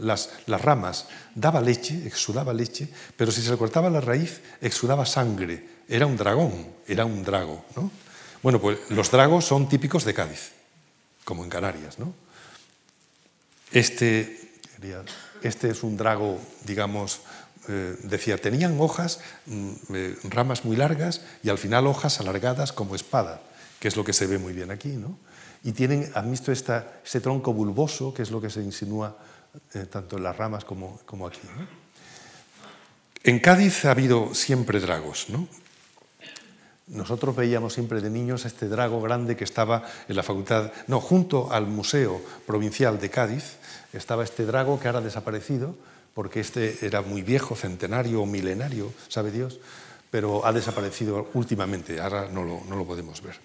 las, 0.00 0.30
ramas, 0.46 1.06
daba 1.34 1.60
leche, 1.60 2.06
exudaba 2.06 2.52
leche, 2.52 2.88
pero 3.16 3.30
si 3.30 3.42
se 3.42 3.50
le 3.50 3.58
cortaba 3.58 3.90
la 3.90 4.00
raíz, 4.00 4.40
exudaba 4.60 5.06
sangre. 5.06 5.84
Era 5.88 6.06
un 6.06 6.16
dragón, 6.16 6.66
era 6.88 7.04
un 7.04 7.22
drago. 7.22 7.64
¿no? 7.76 7.90
Bueno, 8.42 8.60
pues 8.60 8.78
los 8.90 9.10
dragos 9.10 9.44
son 9.44 9.68
típicos 9.68 10.04
de 10.04 10.14
Cádiz, 10.14 10.52
como 11.24 11.44
en 11.44 11.50
Canarias. 11.50 11.98
¿no? 11.98 12.14
Este, 13.70 14.50
este 15.42 15.70
es 15.70 15.82
un 15.82 15.96
drago, 15.96 16.40
digamos, 16.64 17.20
eh, 17.68 17.96
decía, 18.02 18.38
tenían 18.38 18.80
hojas, 18.80 19.20
mm, 19.46 19.72
eh, 19.94 20.16
ramas 20.24 20.64
muy 20.64 20.76
largas 20.76 21.22
y 21.42 21.48
al 21.48 21.58
final 21.58 21.86
hojas 21.86 22.20
alargadas 22.20 22.72
como 22.72 22.94
espada, 22.94 23.40
que 23.80 23.88
es 23.88 23.96
lo 23.96 24.04
que 24.04 24.12
se 24.12 24.26
ve 24.26 24.38
muy 24.38 24.52
bien 24.52 24.70
aquí, 24.70 24.90
¿no? 24.90 25.18
Y 25.64 25.72
tienen, 25.72 26.10
han 26.14 26.30
visto 26.30 26.52
este 26.52 27.20
tronco 27.20 27.52
bulboso, 27.52 28.14
que 28.14 28.22
es 28.22 28.30
lo 28.30 28.40
que 28.40 28.50
se 28.50 28.62
insinúa 28.62 29.16
eh, 29.74 29.86
tanto 29.90 30.16
en 30.16 30.22
las 30.22 30.36
ramas 30.36 30.64
como, 30.64 31.00
como 31.06 31.26
aquí. 31.26 31.40
En 33.24 33.40
Cádiz 33.40 33.84
ha 33.84 33.90
habido 33.90 34.34
siempre 34.34 34.78
dragos, 34.78 35.26
¿no? 35.30 35.48
Nosotros 36.86 37.34
veíamos 37.34 37.74
siempre 37.74 38.00
de 38.00 38.10
niños 38.10 38.44
este 38.44 38.68
drago 38.68 39.02
grande 39.02 39.34
que 39.34 39.42
estaba 39.42 39.82
en 40.06 40.14
la 40.14 40.22
facultad, 40.22 40.70
no, 40.86 41.00
junto 41.00 41.50
al 41.50 41.66
Museo 41.66 42.22
Provincial 42.46 43.00
de 43.00 43.10
Cádiz, 43.10 43.56
estaba 43.92 44.22
este 44.22 44.46
drago 44.46 44.78
que 44.78 44.86
ahora 44.86 45.00
ha 45.00 45.02
desaparecido, 45.02 45.74
porque 46.16 46.40
este 46.40 46.78
era 46.80 47.02
muy 47.02 47.20
viejo, 47.20 47.54
centenario 47.54 48.22
o 48.22 48.26
milenario, 48.26 48.88
sabe 49.06 49.30
Dios, 49.30 49.60
pero 50.08 50.46
ha 50.46 50.52
desaparecido 50.56 51.28
últimamente, 51.34 52.00
ahora 52.00 52.30
no 52.32 52.42
lo, 52.42 52.62
no 52.70 52.74
lo 52.74 52.86
podemos 52.86 53.20
ver. 53.20 53.36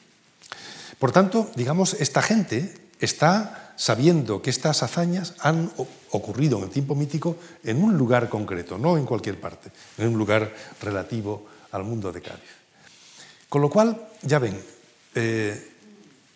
Por 0.97 1.11
tanto, 1.11 1.51
digamos, 1.57 1.95
esta 1.95 2.21
gente 2.21 2.73
está 3.01 3.73
sabiendo 3.75 4.41
que 4.41 4.51
estas 4.51 4.83
hazañas 4.83 5.35
han 5.39 5.69
ocurrido 6.11 6.59
en 6.59 6.63
el 6.63 6.69
tiempo 6.69 6.95
mítico 6.95 7.35
en 7.61 7.83
un 7.83 7.97
lugar 7.97 8.29
concreto, 8.29 8.77
no 8.77 8.97
en 8.97 9.05
cualquier 9.05 9.37
parte, 9.37 9.69
en 9.97 10.07
un 10.07 10.17
lugar 10.17 10.55
relativo 10.81 11.47
al 11.73 11.83
mundo 11.83 12.13
de 12.13 12.21
Cádiz. 12.21 12.55
Con 13.49 13.61
lo 13.61 13.69
cual, 13.69 14.07
ya 14.21 14.39
ven, 14.39 14.57
eh, 15.15 15.71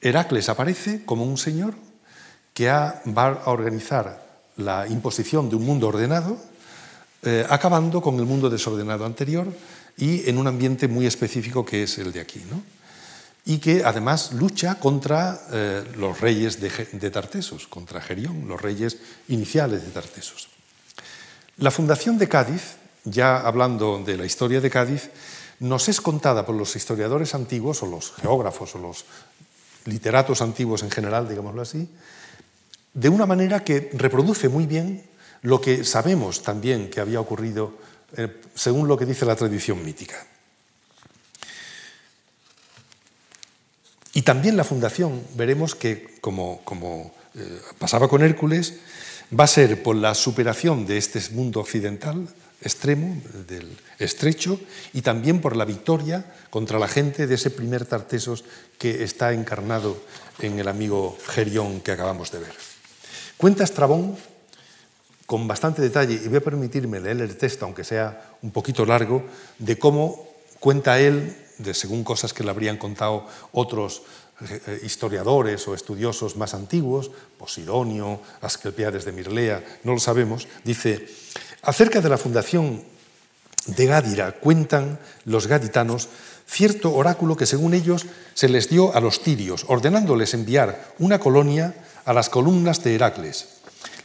Heracles 0.02 0.50
aparece 0.50 1.06
como 1.06 1.24
un 1.24 1.38
señor 1.38 1.76
que 2.54 2.68
va 2.68 3.42
a 3.46 3.52
organizar 3.52 4.25
la 4.58 4.88
imposición 4.88 5.50
de 5.50 5.56
un 5.56 5.66
mundo 5.66 5.88
ordenado, 5.88 6.38
eh, 7.24 7.46
acabando 7.50 8.02
con 8.02 8.16
el 8.20 8.26
mundo 8.26 8.50
desordenado 8.50 9.06
anterior 9.06 9.48
y 9.98 10.30
en 10.30 10.38
un 10.38 10.48
ambiente 10.48 10.88
muy 10.88 11.06
específico 11.06 11.66
que 11.66 11.84
es 11.84 11.98
el 11.98 12.12
de 12.12 12.20
aquí. 12.20 12.42
Y 13.46 13.58
que 13.58 13.84
además 13.84 14.34
lucha 14.34 14.76
contra 14.76 15.40
eh, 15.52 15.84
los 15.98 16.20
reyes 16.20 16.60
de, 16.60 16.70
de, 16.92 17.12
Tartesos, 17.12 17.68
contra 17.68 18.02
Gerión, 18.02 18.48
los 18.48 18.62
reyes 18.62 18.98
iniciales 19.28 19.84
de 19.84 19.92
Tartesos. 19.92 20.50
La 21.58 21.72
fundación 21.72 22.18
de 22.18 22.28
Cádiz, 22.28 22.78
ya 23.04 23.38
hablando 23.38 24.04
de 24.04 24.18
la 24.18 24.26
historia 24.26 24.62
de 24.62 24.70
Cádiz, 24.70 25.10
nos 25.60 25.88
es 25.88 26.02
contada 26.02 26.46
por 26.46 26.56
los 26.56 26.76
historiadores 26.76 27.34
antiguos, 27.34 27.82
o 27.84 27.86
los 27.86 28.12
geógrafos, 28.14 28.76
o 28.76 28.80
los 28.80 29.06
literatos 29.86 30.42
antiguos 30.42 30.84
en 30.84 30.92
general, 30.92 31.30
digámoslo 31.30 31.62
así, 31.62 31.88
de 32.96 33.10
una 33.10 33.28
manera 33.28 33.64
que 33.64 33.92
reproduce 33.94 34.50
muy 34.50 34.66
bien 34.66 35.04
lo 35.42 35.62
que 35.62 35.84
sabemos 35.84 36.42
también 36.42 36.90
que 36.90 37.02
había 37.02 37.20
ocurrido 37.20 37.78
eh, 38.18 38.42
según 38.56 38.88
lo 38.88 38.98
que 38.98 39.06
dice 39.06 39.26
la 39.26 39.36
tradición 39.36 39.84
mítica. 39.84 40.16
Y 44.14 44.22
también 44.22 44.56
la 44.56 44.64
fundación, 44.64 45.22
veremos 45.36 45.76
que, 45.76 46.16
como, 46.22 46.64
eh, 47.36 47.60
pasaba 47.78 48.08
con 48.08 48.24
Hércules, 48.24 48.80
va 49.38 49.44
a 49.44 49.48
ser 49.48 49.84
por 49.84 49.98
la 49.98 50.16
superación 50.16 50.88
de 50.88 50.98
este 50.98 51.20
mundo 51.32 51.60
occidental 51.60 52.26
extremo, 52.62 53.22
del 53.46 53.78
estrecho, 54.00 54.58
y 54.94 55.02
también 55.02 55.42
por 55.42 55.58
la 55.58 55.66
victoria 55.66 56.26
contra 56.50 56.80
la 56.80 56.88
gente 56.88 57.28
de 57.28 57.36
ese 57.36 57.52
primer 57.52 57.86
Tartesos 57.86 58.46
que 58.80 59.04
está 59.04 59.34
encarnado 59.34 60.02
en 60.40 60.58
el 60.60 60.70
amigo 60.70 61.18
Gerión 61.28 61.82
que 61.82 61.92
acabamos 61.92 62.32
de 62.32 62.40
ver. 62.40 62.75
Cuenta 63.38 63.64
Estrabón 63.64 64.16
con 65.26 65.48
bastante 65.48 65.82
detalle, 65.82 66.22
y 66.24 66.28
voy 66.28 66.38
a 66.38 66.42
permitirme 66.42 67.00
leer 67.00 67.22
el 67.22 67.38
texto, 67.38 67.66
aunque 67.66 67.84
sea 67.84 68.38
un 68.44 68.52
poquito 68.52 68.86
largo, 68.86 69.24
de 69.58 69.78
cómo 69.80 70.28
cuenta 70.60 71.00
él, 71.00 71.36
de 71.58 71.74
según 71.74 72.04
cosas 72.04 72.34
que 72.34 72.44
le 72.44 72.52
habrían 72.52 72.78
contado 72.78 73.26
otros 73.52 74.04
eh, 74.50 74.82
historiadores 74.84 75.68
o 75.68 75.74
estudiosos 75.74 76.36
más 76.36 76.54
antiguos, 76.54 77.10
Posidonio, 77.38 78.22
Asclepiades 78.42 79.06
de 79.06 79.14
Mirlea, 79.14 79.64
no 79.84 79.94
lo 79.94 80.00
sabemos, 80.00 80.48
dice, 80.64 81.08
acerca 81.64 82.02
de 82.02 82.10
la 82.10 82.18
fundación 82.18 82.84
de 83.66 83.86
Gádira 83.86 84.32
cuentan 84.34 85.00
los 85.26 85.48
gaditanos 85.48 86.10
cierto 86.48 86.94
oráculo 86.94 87.36
que 87.36 87.46
según 87.46 87.74
ellos 87.74 88.06
se 88.34 88.50
les 88.50 88.70
dio 88.70 88.96
a 88.96 89.00
los 89.00 89.22
tirios, 89.22 89.66
ordenándoles 89.68 90.34
enviar 90.34 90.94
una 91.00 91.20
colonia 91.20 91.74
a 92.06 92.14
las 92.14 92.30
columnas 92.30 92.84
de 92.84 92.96
Heracles. 92.96 93.48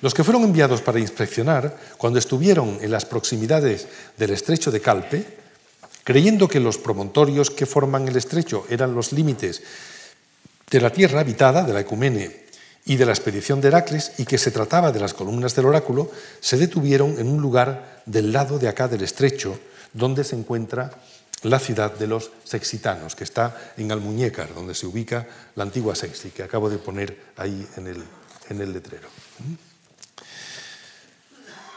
Los 0.01 0.15
que 0.15 0.25
fueron 0.25 0.45
enviados 0.45 0.81
para 0.81 0.99
inspeccionar, 0.99 1.77
cuando 1.99 2.19
estuvieron 2.19 2.79
en 2.81 2.91
las 2.91 3.05
proximidades 3.05 3.87
del 4.17 4.31
estrecho 4.31 4.71
de 4.71 4.81
Calpe, 4.81 5.27
creyendo 6.05 6.49
que 6.49 6.61
los 6.61 6.79
promontorios 6.79 7.51
que 7.51 7.67
forman 7.67 8.09
el 8.09 8.17
estrecho 8.17 8.65
eran 8.71 8.95
los 8.95 9.13
límites 9.13 9.63
de 10.71 10.81
la 10.81 10.91
tierra 10.91 11.21
habitada, 11.21 11.65
de 11.65 11.75
la 11.75 11.81
Ecumene, 11.81 12.47
y 12.85 12.97
de 12.97 13.07
la 13.07 13.12
expedición 13.12 13.61
de 13.61 13.69
Heracles 13.69 14.12
y 14.19 14.25
que 14.25 14.38
se 14.38 14.51
trataba 14.51 14.93
de 14.93 15.01
las 15.01 15.14
columnas 15.14 15.55
del 15.55 15.66
oráculo, 15.66 16.11
se 16.40 16.57
detuvieron 16.57 17.19
en 17.19 17.29
un 17.29 17.40
lugar 17.43 18.03
del 18.07 18.33
lado 18.33 18.59
de 18.59 18.69
acá 18.69 18.88
del 18.88 19.03
estrecho, 19.03 19.59
donde 19.93 20.25
se 20.25 20.37
encuentra 20.37 20.90
la 21.43 21.59
ciudad 21.59 21.95
de 21.95 22.07
los 22.07 22.31
sexitanos, 22.45 23.16
que 23.16 23.25
está 23.25 23.73
en 23.77 23.93
Almuñécar, 23.93 24.55
donde 24.55 24.75
se 24.75 24.87
ubica 24.87 25.27
la 25.55 25.64
antigua 25.64 25.95
Sexti, 25.95 26.31
que 26.31 26.43
acabo 26.43 26.69
de 26.69 26.79
poner 26.79 27.33
ahí 27.37 27.66
en 27.77 27.87
el, 27.87 28.05
en 28.51 28.61
el 28.61 28.73
letrero. 28.73 29.09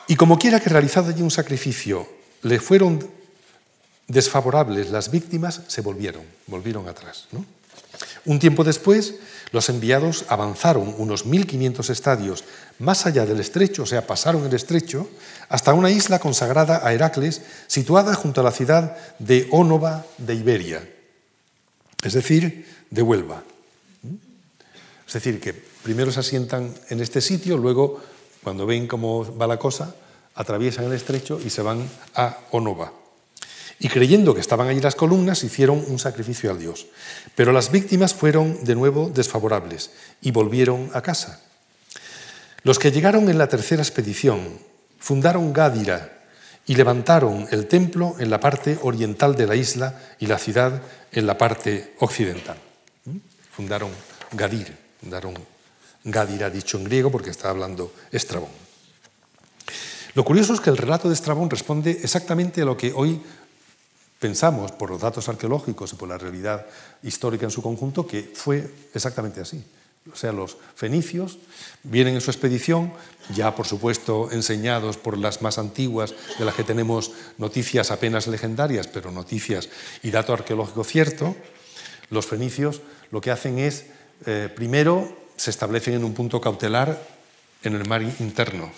Y 0.08 0.16
como 0.16 0.38
quiera 0.38 0.60
que 0.60 0.70
realizado 0.70 1.10
allí 1.10 1.22
un 1.22 1.32
sacrificio 1.32 2.08
le 2.42 2.60
fueron 2.60 3.10
desfavorables 4.08 4.90
las 4.90 5.10
víctimas, 5.10 5.62
se 5.68 5.82
volvieron, 5.82 6.24
volvieron 6.48 6.90
atrás. 6.90 7.28
Un 8.26 8.40
tiempo 8.40 8.64
después, 8.64 9.16
los 9.52 9.70
enviados 9.70 10.26
avanzaron 10.30 10.96
unos 10.98 11.26
1500 11.26 11.90
estadios 11.90 12.44
más 12.80 13.06
allá 13.06 13.26
del 13.26 13.40
estrecho, 13.40 13.84
o 13.84 13.86
sea, 13.86 14.08
pasaron 14.08 14.46
el 14.46 14.54
estrecho, 14.54 15.08
hasta 15.50 15.74
una 15.74 15.92
isla 15.92 16.20
consagrada 16.20 16.82
a 16.84 16.94
Heracles, 16.94 17.42
situada 17.68 18.16
junto 18.16 18.42
a 18.42 18.44
la 18.44 18.52
ciudad 18.52 18.98
de 19.20 19.48
Ónova 19.52 20.06
de 20.18 20.36
Iberia, 20.36 20.90
es 22.02 22.14
decir, 22.14 22.66
de 22.90 23.02
Huelva. 23.02 23.44
Es 25.06 25.14
decir, 25.14 25.40
que 25.40 25.54
primero 25.54 26.12
se 26.12 26.22
asientan 26.22 26.74
en 26.90 27.00
este 27.02 27.22
sitio, 27.22 27.58
luego, 27.58 28.02
cuando 28.42 28.66
ven 28.66 28.88
cómo 28.88 29.38
va 29.38 29.46
la 29.46 29.60
cosa, 29.60 29.94
atraviesan 30.34 30.86
el 30.86 30.94
estrecho 30.94 31.40
y 31.40 31.52
se 31.52 31.62
van 31.62 31.88
a 32.16 32.40
Onova. 32.52 33.03
Y 33.80 33.90
creyendo 33.90 34.34
que 34.34 34.42
estaban 34.42 34.68
allí 34.68 34.80
las 34.80 34.96
columnas, 34.96 35.44
hicieron 35.44 35.84
un 35.88 36.00
sacrificio 36.00 36.52
al 36.52 36.60
dios. 36.60 36.88
Pero 37.36 37.52
las 37.52 37.72
víctimas 37.72 38.14
fueron 38.14 38.64
de 38.64 38.76
nuevo 38.76 39.10
desfavorables 39.14 39.92
y 40.22 40.32
volvieron 40.32 40.90
a 40.94 41.02
casa. 41.02 41.42
Los 42.64 42.80
que 42.80 42.92
llegaron 42.92 43.30
en 43.30 43.38
la 43.38 43.48
tercera 43.48 43.82
expedición 43.82 44.58
fundaron 45.00 45.52
Gádira 45.52 46.24
y 46.66 46.76
levantaron 46.76 47.48
el 47.52 47.68
templo 47.68 48.16
en 48.20 48.30
la 48.30 48.40
parte 48.40 48.80
oriental 48.82 49.36
de 49.36 49.48
la 49.48 49.56
isla 49.56 50.00
y 50.20 50.28
la 50.28 50.38
ciudad 50.38 50.82
en 51.12 51.26
la 51.28 51.38
parte 51.38 51.94
occidental. 52.00 52.58
Fundaron 53.52 53.92
Gadir, 54.32 54.74
fundaron 55.02 55.34
Gádira 56.06 56.50
dicho 56.50 56.78
en 56.78 56.86
griego 56.86 57.12
porque 57.12 57.30
está 57.30 57.50
hablando 57.50 57.94
Estrabón. 58.12 58.50
Lo 60.16 60.24
curioso 60.24 60.54
es 60.54 60.62
que 60.62 60.70
el 60.70 60.78
relato 60.78 61.08
de 61.08 61.16
Estrabón 61.16 61.50
responde 61.50 61.92
exactamente 61.92 62.62
a 62.62 62.66
lo 62.66 62.78
que 62.78 62.94
hoy 62.94 63.22
pensamos 64.24 64.72
por 64.72 64.90
los 64.90 65.02
datos 65.02 65.28
arqueológicos 65.28 65.92
y 65.92 65.98
por 65.98 66.08
la 66.08 66.18
realidad 66.18 66.66
histórica 67.04 67.44
en 67.44 67.52
su 67.52 67.62
conjunto, 67.62 68.08
que 68.08 68.32
fue 68.34 68.72
exactamente 68.94 69.42
así. 69.42 69.62
O 70.14 70.16
sea, 70.16 70.32
los 70.32 70.56
fenicios 70.76 71.40
vienen 71.84 72.16
en 72.16 72.22
su 72.22 72.32
expedición, 72.32 72.94
ya 73.36 73.54
por 73.54 73.68
supuesto 73.68 74.32
enseñados 74.32 74.96
por 74.96 75.18
las 75.18 75.42
más 75.42 75.58
antiguas, 75.58 76.16
de 76.40 76.46
las 76.46 76.56
que 76.56 76.64
tenemos 76.64 77.12
noticias 77.38 77.92
apenas 77.92 78.28
legendarias, 78.28 78.88
pero 78.88 79.12
noticias 79.12 79.68
y 80.04 80.12
dato 80.12 80.32
arqueológico 80.32 80.86
cierto. 80.86 81.36
Los 82.10 82.26
fenicios 82.26 82.80
lo 83.12 83.20
que 83.20 83.32
hacen 83.32 83.60
es, 83.60 83.88
eh, 84.26 84.48
primero, 84.56 85.18
se 85.36 85.52
establecen 85.52 85.96
en 85.96 86.06
un 86.06 86.14
punto 86.14 86.40
cautelar 86.40 86.98
en 87.62 87.76
el 87.76 87.86
mar 87.90 88.02
interno, 88.02 88.72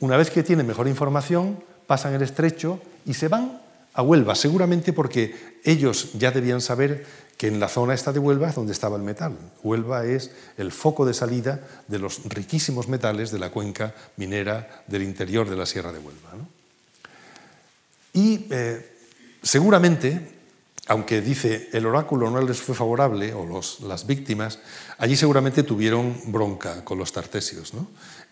una 0.00 0.16
vez 0.16 0.30
que 0.30 0.42
tienen 0.42 0.66
mejor 0.66 0.88
información, 0.88 1.62
pasan 1.86 2.14
el 2.14 2.22
estrecho 2.22 2.80
y 3.04 3.12
se 3.12 3.28
van 3.28 3.63
a 3.94 4.02
Huelva, 4.02 4.34
seguramente 4.34 4.92
porque 4.92 5.58
ellos 5.64 6.10
ya 6.14 6.30
debían 6.30 6.60
saber 6.60 7.06
que 7.36 7.48
en 7.48 7.60
la 7.60 7.68
zona 7.68 7.94
esta 7.94 8.12
de 8.12 8.18
Huelva 8.18 8.48
es 8.48 8.54
donde 8.54 8.72
estaba 8.72 8.96
el 8.96 9.02
metal. 9.02 9.36
Huelva 9.62 10.04
es 10.04 10.30
el 10.56 10.72
foco 10.72 11.06
de 11.06 11.14
salida 11.14 11.60
de 11.88 11.98
los 11.98 12.24
riquísimos 12.24 12.88
metales 12.88 13.30
de 13.30 13.38
la 13.38 13.50
cuenca 13.50 13.94
minera 14.16 14.84
del 14.86 15.02
interior 15.02 15.48
de 15.48 15.56
la 15.56 15.66
Sierra 15.66 15.92
de 15.92 15.98
Huelva. 15.98 16.30
Y 18.12 18.46
eh, 18.50 18.96
seguramente 19.42 20.33
aunque 20.86 21.20
dice 21.20 21.70
el 21.72 21.86
oráculo 21.86 22.30
no 22.30 22.40
les 22.42 22.60
fue 22.60 22.74
favorable, 22.74 23.32
o 23.32 23.60
las 23.86 24.06
víctimas, 24.06 24.58
allí 24.98 25.16
seguramente 25.16 25.62
tuvieron 25.62 26.14
bronca 26.26 26.84
con 26.84 26.98
los 26.98 27.12
tartesios, 27.12 27.72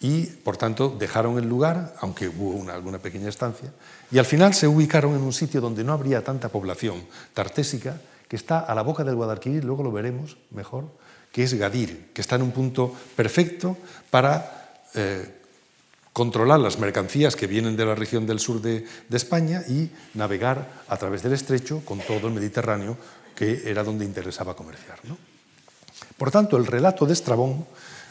y 0.00 0.26
por 0.26 0.56
tanto 0.56 0.88
dejaron 0.88 1.38
el 1.38 1.48
lugar, 1.48 1.94
aunque 2.00 2.28
hubo 2.28 2.70
alguna 2.70 2.98
pequeña 2.98 3.28
estancia, 3.28 3.72
y 4.10 4.18
al 4.18 4.26
final 4.26 4.54
se 4.54 4.68
ubicaron 4.68 5.14
en 5.14 5.22
un 5.22 5.32
sitio 5.32 5.60
donde 5.60 5.84
no 5.84 5.92
habría 5.92 6.22
tanta 6.22 6.50
población 6.50 7.06
tartésica, 7.32 8.00
que 8.28 8.36
está 8.36 8.60
a 8.60 8.74
la 8.74 8.82
boca 8.82 9.04
del 9.04 9.14
Guadalquivir, 9.14 9.64
luego 9.64 9.82
lo 9.82 9.92
veremos 9.92 10.36
mejor, 10.50 10.86
que 11.32 11.42
es 11.42 11.54
Gadir, 11.54 12.10
que 12.12 12.20
está 12.20 12.36
en 12.36 12.42
un 12.42 12.52
punto 12.52 12.94
perfecto 13.16 13.76
para 14.10 14.82
eh, 14.94 15.41
controlar 16.12 16.60
las 16.60 16.78
mercancías 16.78 17.36
que 17.36 17.46
vienen 17.46 17.76
de 17.76 17.86
la 17.86 17.94
región 17.94 18.26
del 18.26 18.38
sur 18.38 18.60
de, 18.60 18.84
España 19.10 19.62
y 19.68 19.90
navegar 20.14 20.84
a 20.88 20.96
través 20.96 21.22
del 21.22 21.32
estrecho 21.32 21.82
con 21.84 22.00
todo 22.00 22.28
el 22.28 22.34
Mediterráneo, 22.34 22.96
que 23.34 23.62
era 23.64 23.82
donde 23.82 24.04
interesaba 24.04 24.54
comerciar. 24.54 25.00
Por 26.16 26.30
tanto, 26.30 26.56
el 26.56 26.66
relato 26.66 27.06
de 27.06 27.14
Estrabón 27.14 27.66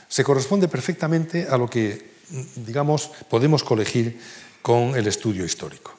se 0.07 0.23
corresponde 0.23 0.67
perfectamente 0.67 1.47
a 1.49 1.57
lo 1.57 1.69
que, 1.69 2.11
digamos, 2.55 3.11
podemos 3.29 3.63
colegir 3.63 4.19
con 4.61 4.95
el 4.95 5.07
estudio 5.07 5.45
histórico. 5.45 5.93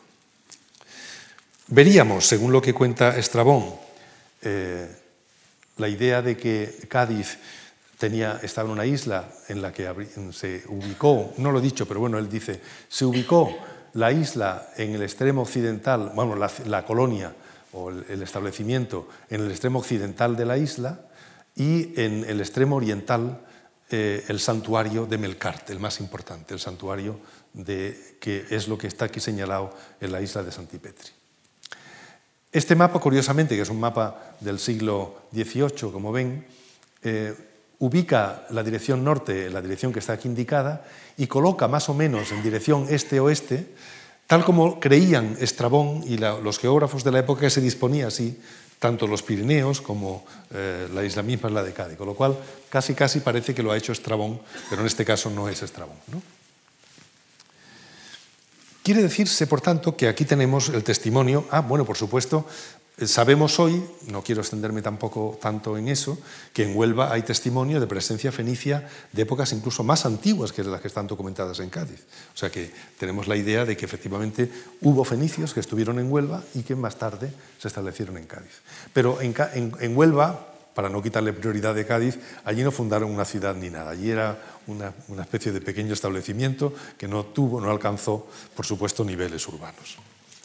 Veríamos, 1.68 2.26
según 2.26 2.52
lo 2.52 2.60
que 2.60 2.74
cuenta 2.74 3.16
Estrabón, 3.16 3.74
eh, 4.42 4.88
la 5.78 5.88
idea 5.88 6.20
de 6.20 6.36
que 6.36 6.86
Cádiz 6.88 7.38
estaba 8.06 8.68
en 8.68 8.72
una 8.72 8.86
isla 8.86 9.28
en 9.48 9.62
la 9.62 9.72
que 9.72 9.88
se 10.32 10.62
ubicó, 10.68 11.32
no 11.38 11.52
lo 11.52 11.58
he 11.58 11.62
dicho, 11.62 11.86
pero 11.86 12.00
bueno, 12.00 12.18
él 12.18 12.28
dice, 12.28 12.60
se 12.88 13.04
ubicó 13.04 13.54
la 13.94 14.12
isla 14.12 14.70
en 14.76 14.94
el 14.94 15.02
extremo 15.02 15.42
occidental, 15.42 16.12
bueno, 16.14 16.36
la, 16.36 16.84
colonia 16.84 17.34
o 17.72 17.90
el, 17.90 18.22
establecimiento 18.22 19.08
en 19.28 19.42
el 19.42 19.50
extremo 19.50 19.78
occidental 19.78 20.36
de 20.36 20.44
la 20.46 20.58
isla 20.58 21.00
y 21.54 21.98
en 22.00 22.24
el 22.24 22.40
extremo 22.40 22.76
oriental 22.76 23.40
eh, 23.90 24.24
el 24.28 24.40
santuario 24.40 25.06
de 25.06 25.18
Melcarte, 25.18 25.72
el 25.72 25.80
más 25.80 26.00
importante, 26.00 26.54
el 26.54 26.60
santuario 26.60 27.20
de, 27.52 28.16
que 28.20 28.46
es 28.50 28.68
lo 28.68 28.78
que 28.78 28.86
está 28.86 29.06
aquí 29.06 29.20
señalado 29.20 29.76
en 30.00 30.12
la 30.12 30.22
isla 30.22 30.42
de 30.42 30.52
Santipetri. 30.52 31.10
Este 32.50 32.74
mapa, 32.74 32.98
curiosamente, 33.00 33.56
que 33.56 33.62
es 33.62 33.70
un 33.70 33.80
mapa 33.80 34.34
del 34.40 34.58
siglo 34.58 35.22
XVIII, 35.32 35.90
como 35.90 36.12
ven, 36.12 36.46
eh, 37.02 37.34
ubica 37.82 38.46
la 38.50 38.62
dirección 38.62 39.02
norte 39.02 39.50
la 39.50 39.60
dirección 39.60 39.92
que 39.92 39.98
está 39.98 40.14
aquí 40.14 40.28
indicada 40.28 40.86
y 41.18 41.26
coloca 41.26 41.66
más 41.66 41.88
o 41.88 41.94
menos 41.94 42.30
en 42.30 42.42
dirección 42.42 42.86
este-oeste, 42.88 43.66
tal 44.28 44.44
como 44.44 44.78
creían 44.78 45.36
Estrabón 45.40 46.04
y 46.06 46.16
los 46.16 46.58
geógrafos 46.58 47.02
de 47.02 47.10
la 47.10 47.18
época 47.18 47.42
que 47.42 47.50
se 47.50 47.60
disponía 47.60 48.06
así, 48.06 48.38
tanto 48.78 49.08
los 49.08 49.22
Pirineos 49.22 49.80
como 49.80 50.24
eh, 50.54 50.88
la 50.94 51.04
isla 51.04 51.22
misma 51.22 51.50
la 51.50 51.64
de 51.64 51.72
Cádiz, 51.72 51.98
con 51.98 52.06
lo 52.06 52.14
cual 52.14 52.38
casi 52.70 52.94
casi 52.94 53.18
parece 53.18 53.52
que 53.52 53.64
lo 53.64 53.72
ha 53.72 53.76
hecho 53.76 53.90
Estrabón, 53.90 54.40
pero 54.70 54.82
en 54.82 54.86
este 54.86 55.04
caso 55.04 55.28
no 55.28 55.48
es 55.48 55.60
Estrabón. 55.62 55.96
Quiere 58.84 59.02
decirse, 59.02 59.46
por 59.46 59.60
tanto, 59.60 59.96
que 59.96 60.06
aquí 60.06 60.24
tenemos 60.24 60.68
el 60.68 60.82
testimonio, 60.82 61.46
ah, 61.50 61.60
bueno, 61.60 61.84
por 61.84 61.96
supuesto, 61.96 62.46
Sabemos 62.98 63.58
hoy, 63.58 63.82
no 64.08 64.22
quiero 64.22 64.42
extenderme 64.42 64.82
tampoco 64.82 65.38
tanto 65.40 65.78
en 65.78 65.88
eso, 65.88 66.18
que 66.52 66.62
en 66.62 66.76
Huelva 66.76 67.10
hay 67.10 67.22
testimonio 67.22 67.80
de 67.80 67.86
presencia 67.86 68.30
fenicia 68.30 68.86
de 69.12 69.22
épocas 69.22 69.54
incluso 69.54 69.82
más 69.82 70.04
antiguas 70.04 70.52
que 70.52 70.62
las 70.62 70.82
que 70.82 70.88
están 70.88 71.06
documentadas 71.06 71.58
en 71.60 71.70
Cádiz. 71.70 72.00
O 72.34 72.36
sea 72.36 72.50
que 72.50 72.70
tenemos 72.98 73.28
la 73.28 73.36
idea 73.36 73.64
de 73.64 73.78
que 73.78 73.86
efectivamente 73.86 74.52
hubo 74.82 75.04
fenicios 75.04 75.54
que 75.54 75.60
estuvieron 75.60 75.98
en 76.00 76.12
Huelva 76.12 76.42
y 76.54 76.62
que 76.62 76.76
más 76.76 76.96
tarde 76.96 77.32
se 77.58 77.68
establecieron 77.68 78.18
en 78.18 78.26
Cádiz. 78.26 78.60
Pero 78.92 79.18
en, 79.22 79.96
Huelva, 79.96 80.48
para 80.74 80.90
no 80.90 81.02
quitarle 81.02 81.32
prioridad 81.32 81.74
de 81.74 81.86
Cádiz, 81.86 82.18
allí 82.44 82.62
no 82.62 82.72
fundaron 82.72 83.10
una 83.10 83.24
ciudad 83.24 83.54
ni 83.54 83.70
nada. 83.70 83.92
Allí 83.92 84.10
era 84.10 84.38
una, 84.66 84.92
una 85.08 85.22
especie 85.22 85.50
de 85.50 85.62
pequeño 85.62 85.94
establecimiento 85.94 86.74
que 86.98 87.08
no 87.08 87.24
tuvo, 87.24 87.58
no 87.58 87.70
alcanzó, 87.70 88.28
por 88.54 88.66
supuesto, 88.66 89.02
niveles 89.02 89.48
urbanos. 89.48 89.96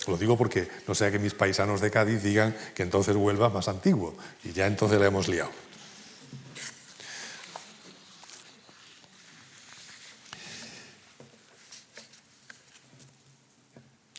Lo 0.08 0.18
digo 0.18 0.38
porque 0.38 0.68
no 0.88 0.96
sea 0.96 1.12
que 1.12 1.20
mis 1.20 1.34
paisanos 1.34 1.82
de 1.82 1.92
Cádiz 1.92 2.24
digan 2.24 2.56
que 2.74 2.84
entonces 2.84 3.16
Huelva 3.16 3.48
es 3.48 3.54
más 3.54 3.68
antiguo 3.68 4.16
y 4.44 4.54
ya 4.54 4.68
entonces 4.68 5.00
le 5.00 5.08
hemos 5.08 5.28
liado. 5.28 5.52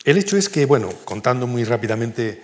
El 0.09 0.17
hecho 0.17 0.37
es 0.37 0.49
que, 0.49 0.65
bueno, 0.65 0.89
contando 1.05 1.45
muy 1.45 1.63
rápidamente, 1.63 2.41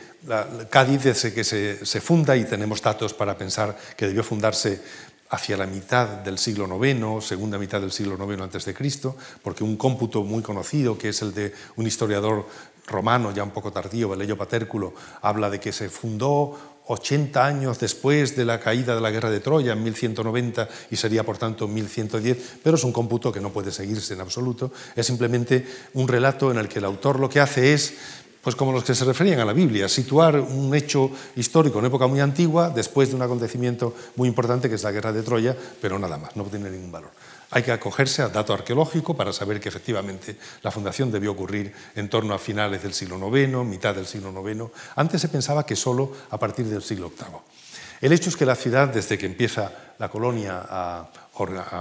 Cádiz 0.69 1.03
desde 1.03 1.34
que 1.34 1.43
se, 1.43 2.01
funda 2.01 2.36
y 2.36 2.43
tenemos 2.43 2.81
datos 2.81 3.13
para 3.13 3.38
pensar 3.38 3.75
que 3.95 4.08
debió 4.08 4.23
fundarse 4.23 4.81
hacia 5.29 5.57
la 5.57 5.65
mitad 5.65 6.07
del 6.07 6.38
siglo 6.38 6.67
IX, 6.83 7.23
segunda 7.23 7.57
mitad 7.57 7.81
del 7.81 7.91
siglo 7.91 8.15
IX 8.15 8.41
antes 8.41 8.65
de 8.65 8.73
Cristo, 8.73 9.15
porque 9.41 9.63
un 9.63 9.77
cómputo 9.77 10.23
muy 10.23 10.43
conocido, 10.43 10.97
que 10.97 11.09
es 11.09 11.21
el 11.21 11.33
de 11.33 11.53
un 11.75 11.88
historiador 11.88 12.47
romano 12.88 13.31
ya 13.31 13.43
un 13.43 13.51
poco 13.51 13.71
tardío, 13.71 14.09
Veleyo 14.09 14.38
Patérculo, 14.38 14.93
habla 15.21 15.49
de 15.49 15.59
que 15.59 15.71
se 15.71 15.89
fundó 15.89 16.75
80 16.88 17.43
años 17.43 17.79
después 17.79 18.35
de 18.35 18.45
la 18.45 18.59
caída 18.59 18.93
de 18.93 19.01
la 19.01 19.09
guerra 19.09 19.31
de 19.31 19.39
Troya, 19.39 19.73
en 19.73 19.83
1190, 19.83 20.69
y 20.91 20.95
sería 20.95 21.23
por 21.23 21.38
tanto 21.38 21.67
1110, 21.67 22.59
pero 22.63 22.75
es 22.75 22.83
un 22.83 22.91
cómputo 22.91 23.31
que 23.31 23.41
no 23.41 23.51
puede 23.51 23.71
seguirse 23.71 24.13
en 24.13 24.21
absoluto. 24.21 24.71
Es 24.95 25.07
simplemente 25.07 25.65
un 25.93 26.07
relato 26.07 26.51
en 26.51 26.59
el 26.59 26.67
que 26.67 26.79
el 26.79 26.85
autor 26.85 27.19
lo 27.19 27.29
que 27.29 27.39
hace 27.39 27.73
es 27.73 27.95
pues 28.45 28.55
como 28.55 28.71
los 28.71 28.84
que 28.84 28.93
se 28.93 29.05
referían 29.05 29.39
a 29.39 29.45
la 29.45 29.53
Biblia, 29.53 29.89
situar 29.89 30.39
un 30.39 30.75
hecho 30.75 31.10
histórico 31.36 31.79
en 31.79 31.86
época 31.86 32.05
muy 32.05 32.19
antigua 32.19 32.69
después 32.69 33.10
de 33.10 33.15
un 33.15 33.23
acontecimiento 33.23 33.95
muy 34.17 34.27
importante 34.27 34.69
que 34.69 34.75
es 34.75 34.84
la 34.84 34.91
guerra 34.91 35.12
de 35.12 35.23
Troya, 35.23 35.58
pero 35.81 35.97
nada 35.97 36.19
más, 36.19 36.36
no 36.36 36.43
tiene 36.43 36.69
ningún 36.69 36.91
valor. 36.91 37.10
Hay 37.49 37.63
que 37.63 37.71
acogerse 37.71 38.21
al 38.21 38.31
dato 38.31 38.53
arqueológico 38.53 39.17
para 39.17 39.34
saber 39.34 39.60
que 39.60 39.69
efectivamente 39.69 40.38
la 40.62 40.69
fundación 40.69 41.12
debió 41.12 41.31
ocurrir 41.31 41.73
en 41.95 42.08
torno 42.08 42.36
a 42.36 42.38
finales 42.38 42.84
del 42.84 42.93
siglo 42.93 43.36
IX, 43.36 43.65
mitad 43.65 43.95
del 43.95 44.05
siglo 44.05 44.31
IX. 44.47 44.71
Antes 44.95 45.21
se 45.21 45.29
pensaba 45.29 45.65
que 45.65 45.75
solo 45.75 46.12
a 46.29 46.38
partir 46.38 46.67
del 46.67 46.84
siglo 46.84 47.10
VIII. 47.10 47.39
El 48.01 48.13
hecho 48.13 48.29
es 48.29 48.38
que 48.38 48.45
la 48.45 48.55
ciudad, 48.55 48.89
desde 48.89 49.17
que 49.17 49.25
empieza 49.25 49.71
la 49.97 50.10
colonia 50.10 50.63
a, 50.69 51.10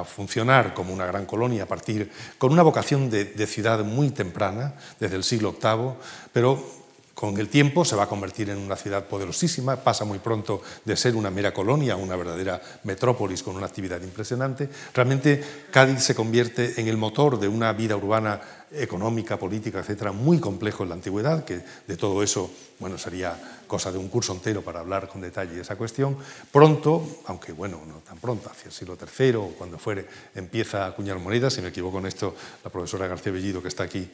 funcionar 0.04 0.74
como 0.74 0.92
una 0.92 1.06
gran 1.06 1.26
colonia 1.26 1.64
a 1.64 1.66
partir, 1.66 2.10
con 2.38 2.52
una 2.52 2.62
vocación 2.62 3.10
de, 3.10 3.24
de 3.24 3.46
ciudad 3.46 3.84
muy 3.84 4.10
temprana, 4.10 4.74
desde 5.00 5.16
el 5.16 5.24
siglo 5.24 5.56
VIII, 5.60 5.92
pero 6.32 6.84
con 7.14 7.38
el 7.38 7.48
tiempo 7.48 7.84
se 7.84 7.96
va 7.96 8.04
a 8.04 8.08
convertir 8.08 8.50
en 8.50 8.58
una 8.58 8.76
ciudad 8.76 9.04
poderosísima, 9.06 9.76
pasa 9.76 10.04
muy 10.04 10.18
pronto 10.18 10.62
de 10.84 10.96
ser 10.96 11.14
una 11.14 11.30
mera 11.30 11.54
colonia 11.54 11.94
a 11.94 11.96
una 11.96 12.16
verdadera 12.16 12.60
metrópolis 12.82 13.42
con 13.42 13.56
una 13.56 13.66
actividad 13.66 14.02
impresionante. 14.02 14.68
Realmente 14.92 15.42
Cádiz 15.70 16.02
se 16.02 16.14
convierte 16.14 16.80
en 16.80 16.88
el 16.88 16.96
motor 16.96 17.38
de 17.38 17.48
una 17.48 17.72
vida 17.72 17.96
urbana 17.96 18.40
económica, 18.72 19.38
política, 19.38 19.78
etcétera, 19.78 20.10
muy 20.10 20.40
complejo 20.40 20.82
en 20.82 20.88
la 20.88 20.96
antigüedad, 20.96 21.44
que 21.44 21.60
de 21.86 21.96
todo 21.96 22.22
eso, 22.22 22.50
bueno, 22.80 22.98
sería 22.98 23.53
cosa 23.66 23.92
de 23.92 23.98
un 23.98 24.08
curso 24.08 24.32
entero 24.32 24.62
para 24.62 24.80
hablar 24.80 25.08
con 25.08 25.20
detalle 25.20 25.54
de 25.54 25.62
esa 25.62 25.76
cuestión. 25.76 26.16
Pronto, 26.52 27.20
aunque 27.26 27.52
bueno, 27.52 27.80
no 27.86 27.98
tan 27.98 28.18
pronto, 28.18 28.50
hacia 28.50 28.68
el 28.68 28.72
siglo 28.72 28.96
III 28.96 29.34
o 29.36 29.48
cuando 29.58 29.78
fuere, 29.78 30.06
empieza 30.34 30.84
a 30.84 30.88
acuñar 30.88 31.18
monedas, 31.18 31.54
si 31.54 31.60
me 31.60 31.68
equivoco 31.68 31.98
en 31.98 32.06
esto, 32.06 32.34
la 32.62 32.70
profesora 32.70 33.06
García 33.06 33.32
Bellido, 33.32 33.62
que 33.62 33.68
está 33.68 33.84
aquí, 33.84 34.10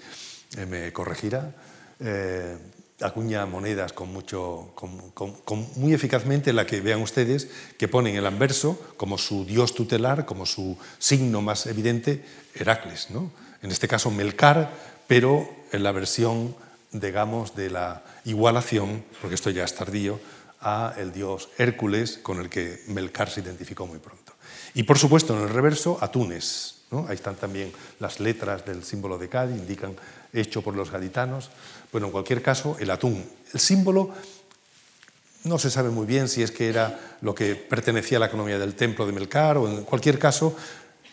eh, 0.56 0.66
me 0.66 0.92
corregirá. 0.92 1.54
Eh, 2.00 2.56
acuña 3.02 3.46
monedas 3.46 3.92
con 3.92 4.12
mucho, 4.12 4.74
muy 5.76 5.94
eficazmente, 5.94 6.52
la 6.52 6.66
que 6.66 6.80
vean 6.80 7.00
ustedes, 7.00 7.48
que 7.78 7.88
ponen 7.88 8.16
el 8.16 8.26
anverso 8.26 8.78
como 8.96 9.18
su 9.18 9.44
dios 9.44 9.74
tutelar, 9.74 10.26
como 10.26 10.46
su 10.46 10.76
signo 10.98 11.40
más 11.40 11.66
evidente, 11.66 12.24
Heracles. 12.54 13.10
¿no? 13.10 13.30
En 13.62 13.70
este 13.70 13.88
caso, 13.88 14.10
Melcar, 14.10 14.70
pero 15.06 15.48
en 15.72 15.82
la 15.82 15.92
versión, 15.92 16.54
digamos, 16.92 17.54
de 17.54 17.70
la 17.70 18.02
igualación, 18.24 19.04
porque 19.20 19.34
esto 19.34 19.50
ya 19.50 19.64
es 19.64 19.74
tardío, 19.74 20.20
a 20.60 20.94
el 20.98 21.12
dios 21.12 21.48
Hércules, 21.58 22.18
con 22.22 22.38
el 22.38 22.50
que 22.50 22.82
Melcar 22.88 23.30
se 23.30 23.40
identificó 23.40 23.86
muy 23.86 23.98
pronto. 23.98 24.32
Y 24.74 24.82
por 24.82 24.98
supuesto, 24.98 25.36
en 25.36 25.42
el 25.42 25.48
reverso, 25.48 25.98
a 26.00 26.10
Túnez. 26.10 26.74
Ahí 27.08 27.14
están 27.14 27.36
también 27.36 27.72
las 28.00 28.18
letras 28.18 28.64
del 28.66 28.82
símbolo 28.82 29.16
de 29.16 29.28
Cádiz, 29.28 29.56
indican 29.56 29.94
hecho 30.32 30.60
por 30.60 30.74
los 30.74 30.90
gaditanos. 30.90 31.50
Bueno, 31.92 32.08
en 32.08 32.12
cualquier 32.12 32.42
caso, 32.42 32.76
el 32.80 32.90
atún. 32.90 33.24
El 33.52 33.60
símbolo 33.60 34.10
no 35.44 35.58
se 35.58 35.70
sabe 35.70 35.90
muy 35.90 36.04
bien 36.04 36.28
si 36.28 36.42
es 36.42 36.50
que 36.50 36.68
era 36.68 37.16
lo 37.20 37.34
que 37.34 37.54
pertenecía 37.54 38.18
a 38.18 38.20
la 38.20 38.26
economía 38.26 38.58
del 38.58 38.74
templo 38.74 39.06
de 39.06 39.12
Melcar 39.12 39.56
o 39.56 39.68
en 39.68 39.84
cualquier 39.84 40.18
caso 40.18 40.54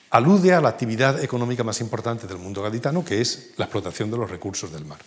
alude 0.09 0.53
a 0.53 0.61
la 0.61 0.69
actividad 0.69 1.23
económica 1.23 1.63
más 1.63 1.79
importante 1.81 2.27
del 2.27 2.37
mundo 2.37 2.63
gaditano, 2.63 3.05
que 3.05 3.21
es 3.21 3.51
la 3.57 3.65
explotación 3.65 4.09
de 4.09 4.17
los 4.17 4.29
recursos 4.29 4.71
del 4.71 4.85
mar. 4.85 4.99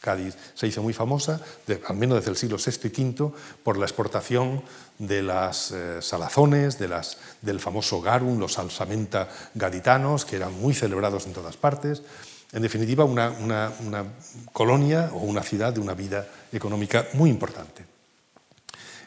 Cádiz 0.00 0.34
se 0.54 0.66
hizo 0.66 0.82
muy 0.82 0.92
famosa, 0.92 1.40
al 1.86 1.96
menos 1.96 2.18
desde 2.18 2.30
el 2.30 2.36
siglo 2.36 2.56
VI 2.56 2.88
y 2.88 3.10
V, 3.10 3.32
por 3.62 3.76
la 3.76 3.84
exportación 3.84 4.62
de 4.98 5.22
las 5.22 5.70
eh, 5.70 6.02
salazones, 6.02 6.78
del 6.78 7.60
famoso 7.60 8.00
garum, 8.00 8.38
los 8.38 8.54
salsamenta 8.54 9.28
gaditanos, 9.54 10.24
que 10.24 10.36
eran 10.36 10.58
muy 10.60 10.74
celebrados 10.74 11.26
en 11.26 11.32
todas 11.32 11.56
partes. 11.56 12.02
En 12.52 12.62
definitiva, 12.62 13.04
una, 13.04 13.32
colonia 14.52 15.10
o 15.12 15.18
una 15.18 15.42
ciudad 15.42 15.72
de 15.72 15.80
una 15.80 15.94
vida 15.94 16.26
económica 16.52 17.06
muy 17.14 17.30
importante. 17.30 17.84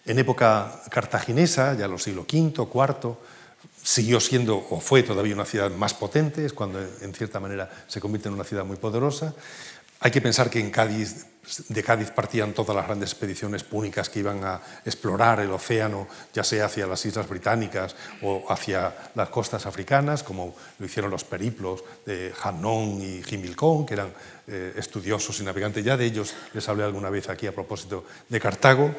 En 0.06 0.20
época 0.20 0.82
cartaginesa, 0.90 1.74
ya 1.76 1.88
los 1.88 2.04
siglos 2.04 2.26
V, 2.32 2.54
IV, 2.56 3.18
siguió 3.84 4.20
siendo 4.20 4.66
o 4.70 4.80
fue 4.80 5.04
todavía 5.04 5.36
una 5.36 5.46
ciudad 5.46 5.70
más 5.72 5.94
potente, 5.94 6.46
es 6.46 6.54
cuando 6.54 6.80
en 6.80 7.14
cierta 7.14 7.40
manera 7.40 7.70
se 7.88 8.00
convierte 8.00 8.30
en 8.30 8.36
una 8.36 8.46
ciudad 8.46 8.64
muy 8.64 8.78
poderosa. 8.78 9.34
Hay 10.04 10.12
que 10.12 10.20
pensar 10.20 10.50
que 10.50 10.60
en 10.60 10.70
Cádiz, 10.70 11.28
de 11.68 11.84
Cádiz 11.84 12.12
partían 12.12 12.54
todas 12.54 12.76
las 12.76 12.86
grandes 12.86 13.12
expediciones 13.12 13.64
púnicas 13.64 14.10
que 14.10 14.20
iban 14.20 14.44
a 14.46 14.62
explorar 14.86 15.42
el 15.42 15.52
océano, 15.52 16.08
ya 16.34 16.44
sea 16.44 16.66
hacia 16.66 16.88
las 16.88 17.06
islas 17.06 17.28
británicas 17.28 17.96
o 18.22 18.46
hacia 18.50 18.96
las 19.16 19.30
costas 19.30 19.66
africanas, 19.66 20.24
como 20.24 20.56
lo 20.80 20.86
hicieron 20.86 21.12
los 21.12 21.26
periplos 21.26 21.84
de 22.06 22.34
Hannon 22.42 23.02
y 23.02 23.24
Jimilcón, 23.24 23.86
que 23.86 23.94
eran 23.94 24.14
eh, 24.48 24.74
estudiosos 24.78 25.40
y 25.40 25.44
navegantes. 25.44 25.84
Ya 25.84 25.96
de 25.96 26.06
ellos 26.06 26.34
les 26.54 26.68
hablé 26.68 26.84
alguna 26.84 27.10
vez 27.10 27.30
aquí 27.30 27.48
a 27.48 27.56
propósito 27.56 28.06
de 28.28 28.40
Cartago. 28.40 28.94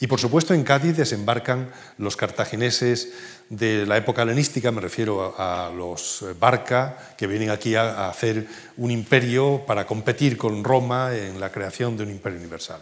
Y 0.00 0.06
por 0.06 0.20
supuesto 0.20 0.54
en 0.54 0.64
Cádiz 0.64 0.96
desembarcan 0.96 1.70
los 1.98 2.16
cartagineses 2.16 3.12
de 3.48 3.86
la 3.86 3.96
época 3.96 4.22
helenística, 4.22 4.70
me 4.70 4.80
refiero 4.80 5.34
a, 5.36 5.70
los 5.74 6.22
eh, 6.22 6.34
Barca, 6.38 7.14
que 7.16 7.26
vienen 7.26 7.50
aquí 7.50 7.74
a, 7.74 8.08
hacer 8.08 8.46
un 8.76 8.90
imperio 8.90 9.62
para 9.66 9.86
competir 9.86 10.36
con 10.36 10.64
Roma 10.64 11.14
en 11.14 11.40
la 11.40 11.52
creación 11.52 11.83
de 11.92 12.04
un 12.04 12.10
imperio 12.10 12.38
universal. 12.38 12.80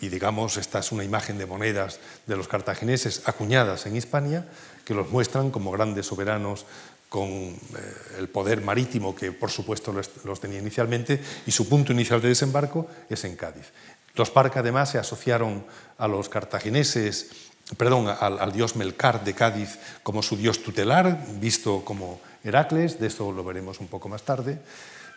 Y 0.00 0.08
digamos, 0.08 0.56
esta 0.56 0.78
es 0.78 0.92
una 0.92 1.04
imagen 1.04 1.38
de 1.38 1.46
monedas 1.46 1.98
de 2.26 2.36
los 2.36 2.48
cartagineses 2.48 3.22
acuñadas 3.26 3.86
en 3.86 3.96
Hispania, 3.96 4.46
que 4.84 4.94
los 4.94 5.10
muestran 5.10 5.50
como 5.50 5.70
grandes 5.70 6.06
soberanos 6.06 6.64
con 7.08 7.26
eh, 7.28 7.56
el 8.18 8.28
poder 8.28 8.62
marítimo 8.62 9.16
que 9.16 9.32
por 9.32 9.50
supuesto 9.50 9.92
los 9.92 10.40
tenía 10.40 10.60
inicialmente 10.60 11.20
y 11.44 11.50
su 11.50 11.68
punto 11.68 11.92
inicial 11.92 12.22
de 12.22 12.28
desembarco 12.28 12.86
es 13.10 13.24
en 13.24 13.34
Cádiz. 13.34 13.72
Los 14.14 14.30
Parca 14.30 14.60
además 14.60 14.90
se 14.90 14.98
asociaron 14.98 15.64
a 15.98 16.08
los 16.08 16.28
cartagineses, 16.28 17.30
perdón, 17.76 18.08
al, 18.08 18.52
dios 18.52 18.76
Melcar 18.76 19.24
de 19.24 19.34
Cádiz 19.34 19.78
como 20.02 20.22
su 20.22 20.36
dios 20.36 20.62
tutelar, 20.62 21.26
visto 21.40 21.84
como 21.84 22.20
Heracles, 22.42 22.98
de 22.98 23.06
esto 23.06 23.30
lo 23.32 23.44
veremos 23.44 23.80
un 23.80 23.88
poco 23.88 24.08
más 24.08 24.22
tarde. 24.22 24.58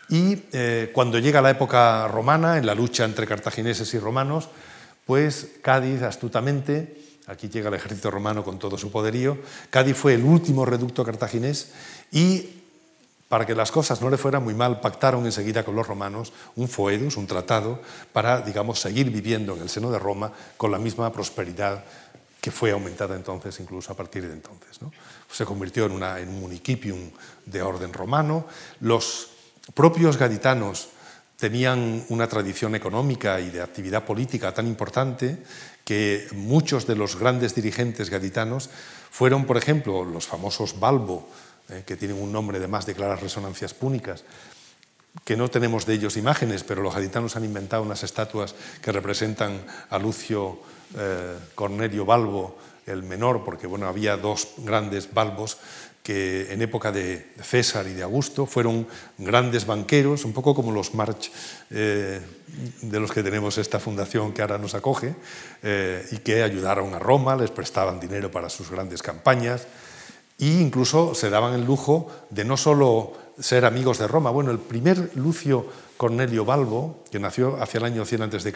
Y 0.08 0.42
eh, 0.52 0.90
cuando 0.92 1.18
llega 1.18 1.40
la 1.40 1.50
época 1.50 2.08
romana, 2.08 2.58
en 2.58 2.66
la 2.66 2.74
lucha 2.74 3.04
entre 3.04 3.26
cartagineses 3.26 3.92
y 3.94 3.98
romanos, 3.98 4.48
pues 5.06 5.48
Cádiz 5.62 6.02
astutamente, 6.02 6.98
aquí 7.26 7.48
llega 7.48 7.68
el 7.68 7.74
ejército 7.74 8.10
romano 8.10 8.44
con 8.44 8.58
todo 8.58 8.76
su 8.76 8.90
poderío, 8.90 9.38
Cádiz 9.70 9.96
fue 9.96 10.14
el 10.14 10.24
último 10.24 10.64
reducto 10.64 11.04
cartaginés 11.04 11.72
y 12.12 12.60
para 13.28 13.46
que 13.46 13.54
las 13.54 13.72
cosas 13.72 14.00
no 14.00 14.10
le 14.10 14.18
fueran 14.18 14.44
muy 14.44 14.54
mal, 14.54 14.80
pactaron 14.80 15.24
enseguida 15.24 15.64
con 15.64 15.74
los 15.74 15.86
romanos 15.86 16.32
un 16.56 16.68
foedus, 16.68 17.16
un 17.16 17.26
tratado, 17.26 17.80
para, 18.12 18.40
digamos, 18.42 18.78
seguir 18.78 19.10
viviendo 19.10 19.56
en 19.56 19.62
el 19.62 19.68
seno 19.68 19.90
de 19.90 19.98
Roma 19.98 20.30
con 20.56 20.70
la 20.70 20.78
misma 20.78 21.12
prosperidad 21.12 21.82
que 22.40 22.50
fue 22.50 22.72
aumentada 22.72 23.16
entonces, 23.16 23.58
incluso 23.58 23.90
a 23.90 23.96
partir 23.96 24.28
de 24.28 24.34
entonces. 24.34 24.78
Se 25.32 25.46
convirtió 25.46 25.86
en, 25.86 26.02
en 26.02 26.28
un 26.28 26.40
municipium 26.40 27.10
de 27.46 27.62
orden 27.62 27.92
romano. 27.92 28.46
Los 28.80 29.30
propios 29.72 30.18
gaditanos 30.18 30.88
tenían 31.38 32.04
una 32.08 32.28
tradición 32.28 32.74
económica 32.74 33.40
y 33.40 33.50
de 33.50 33.62
actividad 33.62 34.04
política 34.04 34.52
tan 34.54 34.66
importante 34.66 35.38
que 35.84 36.26
muchos 36.32 36.86
de 36.86 36.96
los 36.96 37.16
grandes 37.16 37.54
dirigentes 37.54 38.10
gaditanos 38.10 38.70
fueron, 39.10 39.44
por 39.44 39.56
ejemplo, 39.56 40.04
los 40.04 40.26
famosos 40.26 40.78
Balbo, 40.80 41.28
eh, 41.68 41.82
que 41.86 41.96
tienen 41.96 42.20
un 42.20 42.32
nombre 42.32 42.58
de 42.58 42.68
más 42.68 42.86
de 42.86 42.94
claras 42.94 43.20
resonancias 43.20 43.74
púnicas, 43.74 44.24
que 45.24 45.36
no 45.36 45.48
tenemos 45.48 45.86
de 45.86 45.94
ellos 45.94 46.16
imágenes, 46.16 46.64
pero 46.64 46.82
los 46.82 46.94
gaditanos 46.94 47.36
han 47.36 47.44
inventado 47.44 47.82
unas 47.82 48.02
estatuas 48.02 48.54
que 48.82 48.92
representan 48.92 49.64
a 49.90 49.98
Lucio 49.98 50.58
eh, 50.96 51.38
Cornelio 51.54 52.04
Balbo, 52.04 52.58
el 52.86 53.02
menor, 53.02 53.44
porque 53.44 53.66
bueno, 53.66 53.86
había 53.86 54.16
dos 54.16 54.48
grandes 54.58 55.12
balbos 55.12 55.58
que 56.04 56.52
en 56.52 56.60
época 56.60 56.92
de 56.92 57.32
César 57.42 57.88
y 57.88 57.94
de 57.94 58.04
Augusto 58.04 58.44
fueron 58.46 58.86
grandes 59.18 59.66
banqueros, 59.66 60.24
un 60.24 60.32
poco 60.32 60.54
como 60.54 60.70
los 60.70 60.94
March 60.94 61.32
eh, 61.70 62.20
de 62.82 63.00
los 63.00 63.10
que 63.10 63.24
tenemos 63.24 63.58
esta 63.58 63.80
fundación 63.80 64.32
que 64.32 64.42
ahora 64.42 64.58
nos 64.58 64.74
acoge, 64.74 65.16
y 66.12 66.18
que 66.18 66.42
ayudaron 66.44 66.94
a 66.94 67.00
Roma, 67.00 67.34
les 67.34 67.50
prestaban 67.50 67.98
dinero 67.98 68.30
para 68.30 68.50
sus 68.50 68.70
grandes 68.70 69.02
campañas, 69.02 69.66
e 70.38 70.60
incluso 70.60 71.14
se 71.14 71.30
daban 71.30 71.54
el 71.54 71.64
lujo 71.64 72.10
de 72.30 72.44
no 72.44 72.56
solo 72.56 73.14
ser 73.38 73.64
amigos 73.64 73.98
de 73.98 74.06
Roma. 74.06 74.30
Bueno, 74.30 74.50
el 74.50 74.58
primer 74.58 75.10
Lucio 75.16 75.66
Cornelio 75.96 76.44
Balbo, 76.44 77.04
que 77.10 77.18
nació 77.18 77.62
hacia 77.62 77.78
el 77.78 77.84
año 77.84 78.04
100 78.04 78.22
a.C., 78.22 78.52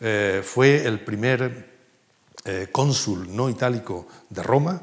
eh, 0.00 0.42
fue 0.44 0.86
el 0.86 1.00
primer 1.00 1.70
eh, 2.44 2.68
cónsul 2.72 3.34
no 3.34 3.48
itálico 3.48 4.06
de 4.28 4.42
Roma, 4.42 4.82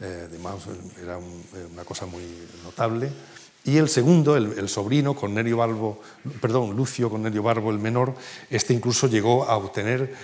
eh, 0.00 0.26
además 0.28 0.54
era 1.02 1.18
una 1.18 1.84
cosa 1.84 2.06
muy 2.06 2.22
notable. 2.64 3.10
Y 3.64 3.78
el 3.78 3.88
segundo, 3.88 4.36
el, 4.36 4.68
sobrino, 4.68 5.14
Cornelio 5.14 5.56
Balbo, 5.56 6.00
perdón, 6.40 6.76
Lucio 6.76 7.08
Cornelio 7.08 7.42
Balbo 7.42 7.70
el 7.70 7.78
menor, 7.78 8.14
este 8.50 8.74
incluso 8.74 9.06
llegó 9.06 9.44
a 9.44 9.56
obtener 9.56 10.14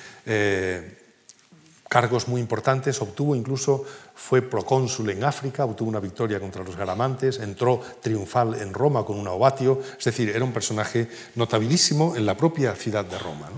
cargos 1.90 2.28
muy 2.28 2.40
importantes, 2.40 3.02
obtuvo 3.02 3.34
incluso, 3.34 3.84
fue 4.14 4.42
procónsul 4.42 5.10
en 5.10 5.24
África, 5.24 5.64
obtuvo 5.64 5.88
una 5.88 5.98
victoria 5.98 6.38
contra 6.38 6.62
los 6.62 6.76
garamantes, 6.76 7.40
entró 7.40 7.80
triunfal 8.00 8.54
en 8.62 8.72
Roma 8.72 9.04
con 9.04 9.18
un 9.18 9.26
ovatio, 9.26 9.80
es 9.98 10.04
decir, 10.04 10.30
era 10.30 10.44
un 10.44 10.52
personaje 10.52 11.10
notabilísimo 11.34 12.14
en 12.14 12.26
la 12.26 12.36
propia 12.36 12.76
ciudad 12.76 13.04
de 13.04 13.18
Roma. 13.18 13.50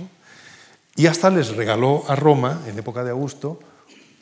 Y 0.97 1.09
hasta 1.09 1.29
les 1.29 1.55
regaló 1.55 2.05
a 2.09 2.17
Roma, 2.17 2.63
en 2.67 2.79
época 2.79 3.05
de 3.05 3.11
Augusto, 3.11 3.61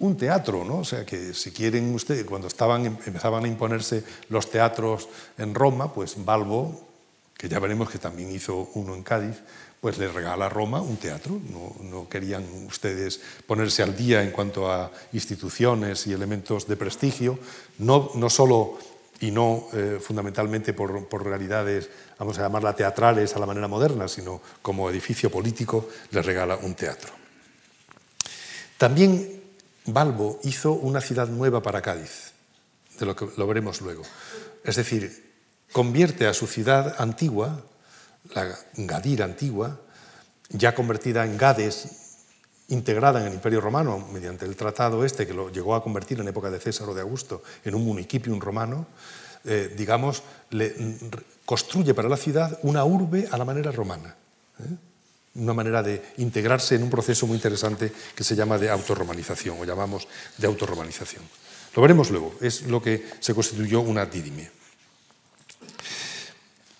un 0.01 0.17
teatro, 0.17 0.65
¿no? 0.65 0.79
O 0.79 0.85
sea 0.85 1.05
que 1.05 1.33
si 1.35 1.53
quieren 1.53 1.95
ustedes, 1.95 2.25
cuando 2.25 2.49
estaban, 2.49 2.85
empezaban 2.87 3.45
a 3.45 3.49
imponerse 3.49 4.03
los 4.29 4.51
teatros 4.51 5.09
en 5.39 5.55
Roma, 5.55 5.93
pues 5.93 6.17
Balbo, 6.25 6.89
que 7.37 7.49
ya 7.49 7.59
veremos 7.59 7.91
que 7.91 7.99
también 7.99 8.31
hizo 8.31 8.71
uno 8.75 8.95
en 8.95 9.03
Cádiz, 9.03 9.37
pues 9.81 9.99
le 9.99 10.09
regala 10.09 10.47
a 10.47 10.49
Roma 10.49 10.81
un 10.81 10.97
teatro. 10.97 11.39
No, 11.51 12.09
querían 12.09 12.45
ustedes 12.67 13.21
ponerse 13.47 13.83
al 13.83 13.97
día 13.97 14.23
en 14.23 14.31
cuanto 14.31 14.71
a 14.71 14.91
instituciones 15.13 16.07
y 16.07 16.13
elementos 16.13 16.67
de 16.67 16.77
prestigio, 16.77 17.39
no, 17.79 18.11
no 18.15 18.31
solo 18.31 18.79
y 19.21 19.31
no 19.31 19.69
eh, 19.75 19.99
fundamentalmente 20.01 20.73
por, 20.73 21.07
por, 21.09 21.27
realidades, 21.27 21.91
vamos 22.19 22.39
a 22.39 22.43
llamarla 22.43 22.75
teatrales 22.75 23.37
a 23.37 23.39
la 23.39 23.45
manera 23.45 23.69
moderna, 23.69 24.09
sino 24.09 24.41
como 24.63 24.89
edificio 24.89 25.31
político, 25.31 25.89
le 26.11 26.23
regala 26.23 26.57
un 26.57 26.75
teatro. 26.75 27.13
También 28.79 29.39
Balbo 29.93 30.41
hizo 30.45 30.72
una 30.72 31.01
ciudad 31.01 31.28
nueva 31.28 31.62
para 31.62 31.82
Cádiz, 31.82 32.32
de 32.99 33.07
lo 33.07 33.16
que 33.16 33.28
lo 33.36 33.47
veremos 33.47 33.80
luego. 33.80 34.03
Es 34.64 34.76
decir, 34.76 35.32
convierte 35.72 36.26
a 36.26 36.34
su 36.34 36.47
ciudad 36.47 36.97
antigua, 36.99 37.62
la 38.34 38.57
Gadir 38.74 39.22
antigua, 39.22 39.80
ya 40.51 40.74
convertida 40.74 41.24
en 41.24 41.38
Gades, 41.38 41.88
integrada 42.68 43.20
en 43.20 43.26
el 43.26 43.34
Imperio 43.34 43.61
Romano 43.61 44.07
mediante 44.12 44.47
el 44.47 44.57
tratado 44.57 45.05
este 45.05 45.26
que 45.26 45.34
lo 45.34 45.51
llegó 45.51 45.74
a 45.74 45.82
convertir 45.82 46.20
en 46.20 46.28
época 46.28 46.51
de 46.51 46.61
César 46.61 46.88
o 46.88 46.95
de 46.95 47.01
Augusto 47.01 47.43
en 47.64 47.74
un 47.74 47.84
municipium 47.84 48.41
romano, 48.41 48.86
eh, 49.45 49.74
digamos, 49.76 50.22
le, 50.51 50.74
construye 51.45 51.95
para 51.95 52.09
la 52.09 52.16
ciudad 52.16 52.59
una 52.62 52.84
urbe 52.84 53.28
a 53.30 53.38
la 53.38 53.45
manera 53.45 53.72
romana. 53.72 54.14
¿eh? 54.61 54.89
Una 55.35 55.55
manera 55.55 55.83
de 55.83 56.03
integrarse 56.18 56.74
en 56.74 56.83
un 56.83 56.91
proceso 56.91 57.26
muy 57.26 57.37
interesante 57.37 57.93
que 58.14 58.24
se 58.24 58.35
llama 58.35 58.59
de 58.59 58.70
autorromanización, 58.70 59.61
o 59.61 59.64
llamamos 59.64 60.09
de 60.37 60.47
autorromanización. 60.47 61.22
Lo 61.74 61.83
veremos 61.83 62.11
luego, 62.11 62.35
es 62.41 62.62
lo 62.62 62.83
que 62.83 63.07
se 63.20 63.35
constituyó 63.35 63.81
una 63.81 64.07
didime. 64.07 64.51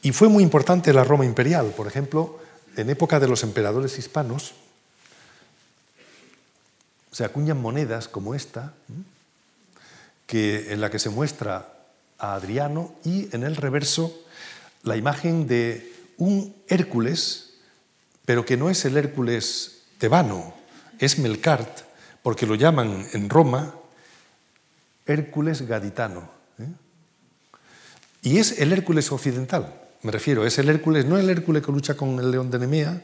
Y 0.03 0.13
fue 0.13 0.29
muy 0.29 0.43
importante 0.43 0.93
la 0.93 1.05
Roma 1.05 1.25
imperial. 1.25 1.73
Por 1.77 1.87
ejemplo, 1.87 2.41
en 2.77 2.91
época 2.91 3.21
de 3.21 3.29
los 3.29 3.43
emperadores 3.43 3.99
hispanos, 3.99 4.55
se 7.13 7.25
acuñan 7.25 7.61
monedas 7.61 8.09
como 8.09 8.35
esta, 8.35 8.73
que, 10.27 10.73
en 10.73 10.81
la 10.81 10.91
que 10.91 10.99
se 10.99 11.11
muestra 11.11 11.75
a 12.19 12.35
Adriano 12.35 12.95
y 13.05 13.35
en 13.35 13.43
el 13.43 13.57
reverso 13.57 14.23
la 14.83 14.97
imagen 14.97 15.47
de 15.47 15.93
un 16.17 16.55
Hércules, 16.69 17.50
pero 18.31 18.47
que 18.47 18.57
no 18.57 18.71
es 18.71 18.85
el 18.85 18.97
Hércules 18.97 19.81
tebano, 19.99 20.55
es 21.01 21.19
Melcart, 21.19 21.81
porque 22.23 22.47
lo 22.47 22.55
llaman 22.55 23.09
en 23.13 23.29
Roma 23.29 23.75
Hércules 25.05 25.67
gaditano. 25.67 26.31
¿eh? 26.61 26.69
Y 28.23 28.39
es 28.39 28.61
el 28.61 28.73
Hércules 28.73 29.11
occidental. 29.11 29.75
Me 30.03 30.13
refiero, 30.13 30.47
es 30.47 30.57
el 30.61 30.69
Hércules, 30.69 31.07
no 31.07 31.19
el 31.19 31.29
Hércules 31.29 31.65
que 31.67 31.73
lucha 31.73 31.97
con 31.97 32.21
el 32.21 32.31
león 32.31 32.53
de 32.53 32.61
Nemea, 32.61 33.03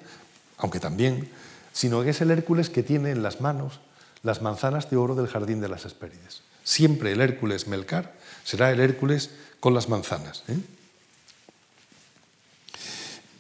aunque 0.59 0.79
también, 0.79 1.29
sino 1.73 2.05
que 2.05 2.11
es 2.11 2.21
el 2.21 2.31
Hércules 2.31 2.71
que 2.71 2.85
tiene 2.85 3.11
en 3.11 3.25
las 3.25 3.41
manos 3.41 3.81
las 4.23 4.43
manzanas 4.43 4.91
de 4.91 4.97
oro 4.97 5.17
del 5.17 5.27
jardín 5.27 5.61
de 5.61 5.69
las 5.69 5.87
Hespérides. 5.87 6.43
Siempre 6.63 7.11
el 7.11 7.21
Hércules 7.21 7.67
Melcar 7.67 8.15
será 8.45 8.71
el 8.71 8.79
Hércules 8.79 9.31
con 9.59 9.75
las 9.75 9.89
manzanas. 9.89 10.45
¿eh? 10.47 10.57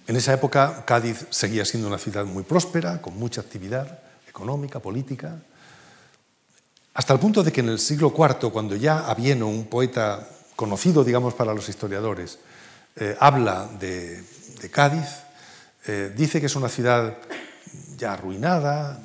En 0.07 0.15
esa 0.15 0.33
época 0.33 0.85
Cádiz 0.87 1.27
seguía 1.31 1.65
siendo 1.65 1.89
una 1.89 1.99
ciudad 1.99 2.25
muy 2.25 2.45
próspera, 2.45 3.03
con 3.03 3.19
mucha 3.19 3.41
actividad 3.41 3.99
económica, 4.29 4.79
política, 4.79 5.39
hasta 6.95 7.13
el 7.13 7.19
punto 7.19 7.43
de 7.43 7.53
que 7.53 7.61
en 7.61 7.69
el 7.69 7.79
siglo 7.79 8.15
IV, 8.17 8.51
cuando 8.51 8.77
ya 8.77 9.01
Avieno, 9.11 9.49
un 9.49 9.67
poeta 9.67 10.27
conocido, 10.55 11.05
digamos, 11.05 11.35
para 11.35 11.53
los 11.53 11.69
historiadores, 11.69 12.39
eh, 12.97 13.17
habla 13.21 13.69
de, 13.79 14.25
Cádiz, 14.71 15.07
eh, 15.87 16.13
dice 16.17 16.41
que 16.41 16.47
es 16.47 16.57
una 16.57 16.69
ciudad 16.69 17.19
ya 17.99 18.15
arruinada, 18.15 18.99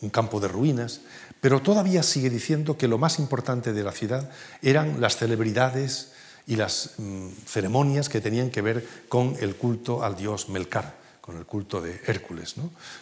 un 0.00 0.10
campo 0.10 0.40
de 0.40 0.48
ruinas, 0.48 1.02
pero 1.40 1.60
todavía 1.60 2.02
sigue 2.02 2.30
diciendo 2.30 2.78
que 2.78 2.88
lo 2.88 2.98
más 2.98 3.18
importante 3.18 3.72
de 3.72 3.82
la 3.82 3.92
ciudad 3.92 4.30
eran 4.62 5.00
las 5.00 5.16
celebridades 5.16 6.12
y 6.50 6.56
las 6.56 6.94
mm, 6.98 7.28
ceremonias 7.46 8.08
que 8.08 8.20
tenían 8.20 8.50
que 8.50 8.60
ver 8.60 9.06
con 9.08 9.36
el 9.40 9.54
culto 9.54 10.02
al 10.02 10.16
dios 10.16 10.48
Melcar, 10.48 10.96
con 11.20 11.36
el 11.38 11.46
culto 11.46 11.80
de 11.80 12.00
Hércules, 12.06 12.56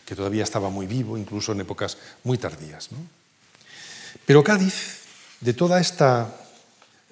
que 0.05 0.15
todavía 0.15 0.45
estaba 0.45 0.69
muy 0.69 0.87
vivo, 0.87 1.17
incluso 1.17 1.53
en 1.53 1.63
épocas 1.63 1.97
muy 2.25 2.37
tardías. 2.37 2.91
Pero 4.27 4.45
Cádiz, 4.45 5.01
de 5.41 5.55
toda 5.55 5.81
esta 5.81 6.37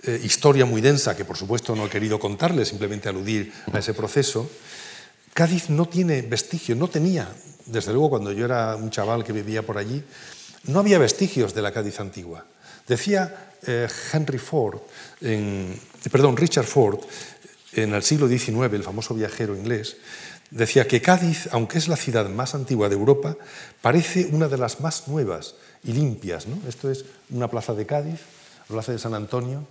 eh, 0.03 0.20
historia 0.22 0.66
muy 0.66 0.82
densa 0.82 1.16
que 1.16 1.24
por 1.24 1.39
supuesto 1.39 1.74
no 1.74 1.87
he 1.87 1.91
querido 1.91 2.20
contarle, 2.20 2.66
simplemente 2.66 3.09
aludir 3.09 3.51
a 3.72 3.78
ese 3.78 3.95
proceso, 3.95 4.51
Cádiz 5.32 5.70
no 5.70 5.87
tiene 5.87 6.20
vestigio, 6.20 6.76
no 6.76 6.89
tenía, 6.89 7.32
desde 7.64 7.93
luego 7.93 8.11
cuando 8.11 8.30
yo 8.32 8.45
era 8.45 8.76
un 8.76 8.91
chaval 8.91 9.24
que 9.24 9.32
vivía 9.32 9.64
por 9.64 9.78
allí, 9.78 10.05
no 10.64 10.80
había 10.80 10.99
vestigios 10.99 11.55
de 11.55 11.62
la 11.62 11.72
Cádiz 11.72 11.99
antigua. 11.99 12.45
Decía 12.87 13.55
eh, 13.66 13.88
Henry 14.12 14.38
Ford, 14.38 14.80
perdón, 16.10 16.36
Richard 16.36 16.66
Ford, 16.66 17.00
en 17.72 17.94
el 17.94 18.02
siglo 18.02 18.28
XIX, 18.28 18.72
el 18.72 18.82
famoso 18.82 19.14
viajero 19.14 19.56
inglés, 19.56 19.96
decía 20.50 20.86
que 20.86 21.02
Cádiz, 21.02 21.48
aunque 21.52 21.78
es 21.78 21.88
la 21.88 21.96
ciudad 21.96 22.28
más 22.28 22.54
antigua 22.54 22.88
de 22.88 22.94
Europa, 22.94 23.36
parece 23.82 24.28
una 24.32 24.48
de 24.48 24.58
las 24.58 24.80
más 24.80 25.08
nuevas 25.08 25.54
y 25.84 25.92
limpias. 25.92 26.46
¿no? 26.46 26.58
Esto 26.68 26.90
es 26.90 27.04
una 27.30 27.48
plaza 27.48 27.74
de 27.74 27.86
Cádiz, 27.86 28.20
la 28.68 28.74
plaza 28.74 28.92
de 28.92 28.98
San 28.98 29.14
Antonio, 29.14 29.66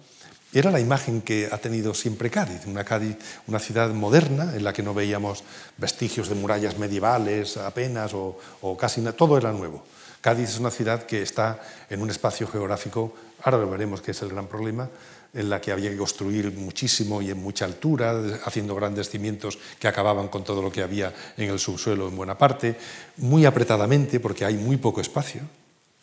era 0.53 0.71
la 0.71 0.79
imagen 0.79 1.21
que 1.21 1.49
ha 1.51 1.57
tenido 1.57 1.93
siempre 1.93 2.29
Cádiz, 2.29 2.65
una 2.65 2.85
Cádiz, 2.85 3.17
una 3.47 3.59
ciudad 3.59 3.89
moderna 3.89 4.53
en 4.55 4.63
la 4.63 4.71
que 4.71 4.83
no 4.83 4.93
veíamos 4.93 5.43
vestigios 5.77 6.29
de 6.29 6.35
murallas 6.35 6.77
medievales 6.77 7.57
apenas 7.57 8.13
o, 8.13 8.37
casi 8.79 9.01
nada, 9.01 9.17
todo 9.17 9.37
era 9.37 9.51
nuevo. 9.51 9.83
Cádiz 10.21 10.51
es 10.51 10.59
una 10.59 10.71
ciudad 10.71 11.03
que 11.03 11.21
está 11.21 11.59
en 11.89 12.01
un 12.01 12.09
espacio 12.09 12.47
geográfico, 12.47 13.13
ahora 13.45 13.59
lo 13.59 13.69
veremos 13.69 14.01
que 14.01 14.11
es 14.11 14.21
el 14.23 14.29
gran 14.29 14.47
problema, 14.47 14.89
en 15.33 15.49
la 15.49 15.61
que 15.61 15.71
había 15.71 15.91
que 15.91 15.97
construir 15.97 16.51
muchísimo 16.51 17.21
y 17.21 17.29
en 17.29 17.37
mucha 17.37 17.65
altura, 17.65 18.19
haciendo 18.43 18.73
grandes 18.73 19.09
cimientos 19.09 19.59
que 19.79 19.87
acababan 19.87 20.29
con 20.29 20.43
todo 20.43 20.61
lo 20.63 20.71
que 20.71 20.81
había 20.81 21.13
en 21.37 21.51
el 21.51 21.59
subsuelo 21.59 22.07
en 22.07 22.15
buena 22.15 22.37
parte, 22.37 22.75
muy 23.17 23.45
apretadamente 23.45 24.19
porque 24.19 24.45
hay 24.45 24.55
muy 24.55 24.77
poco 24.77 24.99
espacio. 24.99 25.41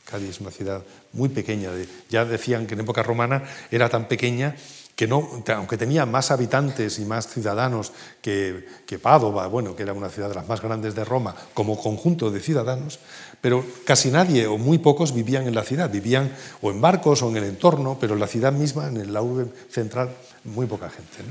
Cádiz 0.04 0.30
es 0.30 0.40
una 0.40 0.50
ciudad 0.50 0.82
muy 1.12 1.30
pequeña. 1.30 1.70
Ya 2.08 2.24
decían 2.24 2.66
que 2.66 2.74
en 2.74 2.80
época 2.80 3.02
romana 3.02 3.42
era 3.70 3.88
tan 3.88 4.06
pequeña 4.06 4.54
que 4.94 5.08
no, 5.08 5.42
aunque 5.56 5.78
tenía 5.78 6.06
más 6.06 6.30
habitantes 6.30 6.98
y 6.98 7.04
más 7.04 7.26
ciudadanos 7.26 7.92
que, 8.20 8.66
que 8.86 8.98
Pádova, 8.98 9.46
bueno, 9.46 9.74
que 9.74 9.82
era 9.82 9.94
una 9.94 10.10
ciudad 10.10 10.28
de 10.28 10.34
las 10.34 10.46
más 10.46 10.60
grandes 10.60 10.94
de 10.94 11.04
Roma, 11.04 11.34
como 11.54 11.80
conjunto 11.80 12.30
de 12.30 12.40
ciudadanos, 12.40 13.00
pero 13.42 13.66
casi 13.84 14.08
nadie 14.08 14.46
o 14.46 14.56
muy 14.56 14.78
pocos 14.78 15.12
vivían 15.12 15.48
en 15.48 15.54
la 15.54 15.64
ciudad, 15.64 15.90
vivían 15.90 16.30
o 16.62 16.70
en 16.70 16.80
barcos 16.80 17.22
o 17.22 17.28
en 17.28 17.36
el 17.36 17.44
entorno, 17.44 17.98
pero 18.00 18.14
en 18.14 18.20
la 18.20 18.28
ciudad 18.28 18.52
misma, 18.52 18.86
en 18.86 19.12
la 19.12 19.20
urbe 19.20 19.50
central, 19.68 20.14
muy 20.44 20.66
poca 20.66 20.88
gente. 20.88 21.28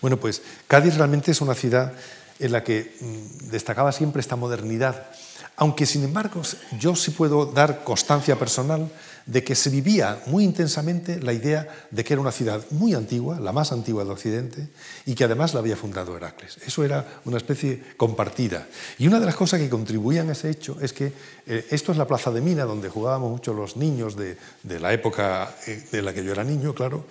Bueno, 0.00 0.16
pues 0.16 0.42
Cádiz 0.66 0.96
realmente 0.96 1.30
es 1.30 1.42
una 1.42 1.54
ciudad 1.54 1.92
en 2.38 2.52
la 2.52 2.64
que 2.64 2.96
mm, 3.00 3.50
destacaba 3.50 3.92
siempre 3.92 4.20
esta 4.20 4.36
modernidad 4.36 5.08
aunque, 5.58 5.86
sin 5.86 6.04
embargo, 6.04 6.40
yo 6.78 6.94
sí 6.94 7.10
puedo 7.10 7.46
dar 7.46 7.82
constancia 7.82 8.38
personal 8.38 8.88
de 9.26 9.42
que 9.42 9.56
se 9.56 9.70
vivía 9.70 10.22
muy 10.26 10.44
intensamente 10.44 11.20
la 11.20 11.32
idea 11.32 11.68
de 11.90 12.04
que 12.04 12.14
era 12.14 12.22
una 12.22 12.30
ciudad 12.30 12.64
muy 12.70 12.94
antigua, 12.94 13.40
la 13.40 13.52
más 13.52 13.72
antigua 13.72 14.04
del 14.04 14.12
Occidente, 14.12 14.68
y 15.04 15.16
que 15.16 15.24
además 15.24 15.54
la 15.54 15.60
había 15.60 15.76
fundado 15.76 16.16
Heracles. 16.16 16.58
Eso 16.64 16.84
era 16.84 17.04
una 17.24 17.38
especie 17.38 17.82
compartida. 17.96 18.68
Y 18.98 19.08
una 19.08 19.18
de 19.18 19.26
las 19.26 19.34
cosas 19.34 19.60
que 19.60 19.68
contribuían 19.68 20.28
a 20.28 20.32
ese 20.32 20.48
hecho 20.48 20.78
es 20.80 20.92
que 20.92 21.12
eh, 21.46 21.66
esto 21.70 21.90
es 21.90 21.98
la 21.98 22.06
plaza 22.06 22.30
de 22.30 22.40
Mina, 22.40 22.62
donde 22.62 22.88
jugábamos 22.88 23.30
mucho 23.30 23.52
los 23.52 23.76
niños 23.76 24.16
de, 24.16 24.36
la 24.78 24.92
época 24.92 25.56
eh, 25.66 26.00
la 26.00 26.14
que 26.14 26.24
yo 26.24 26.30
era 26.30 26.44
niño, 26.44 26.72
claro. 26.72 27.04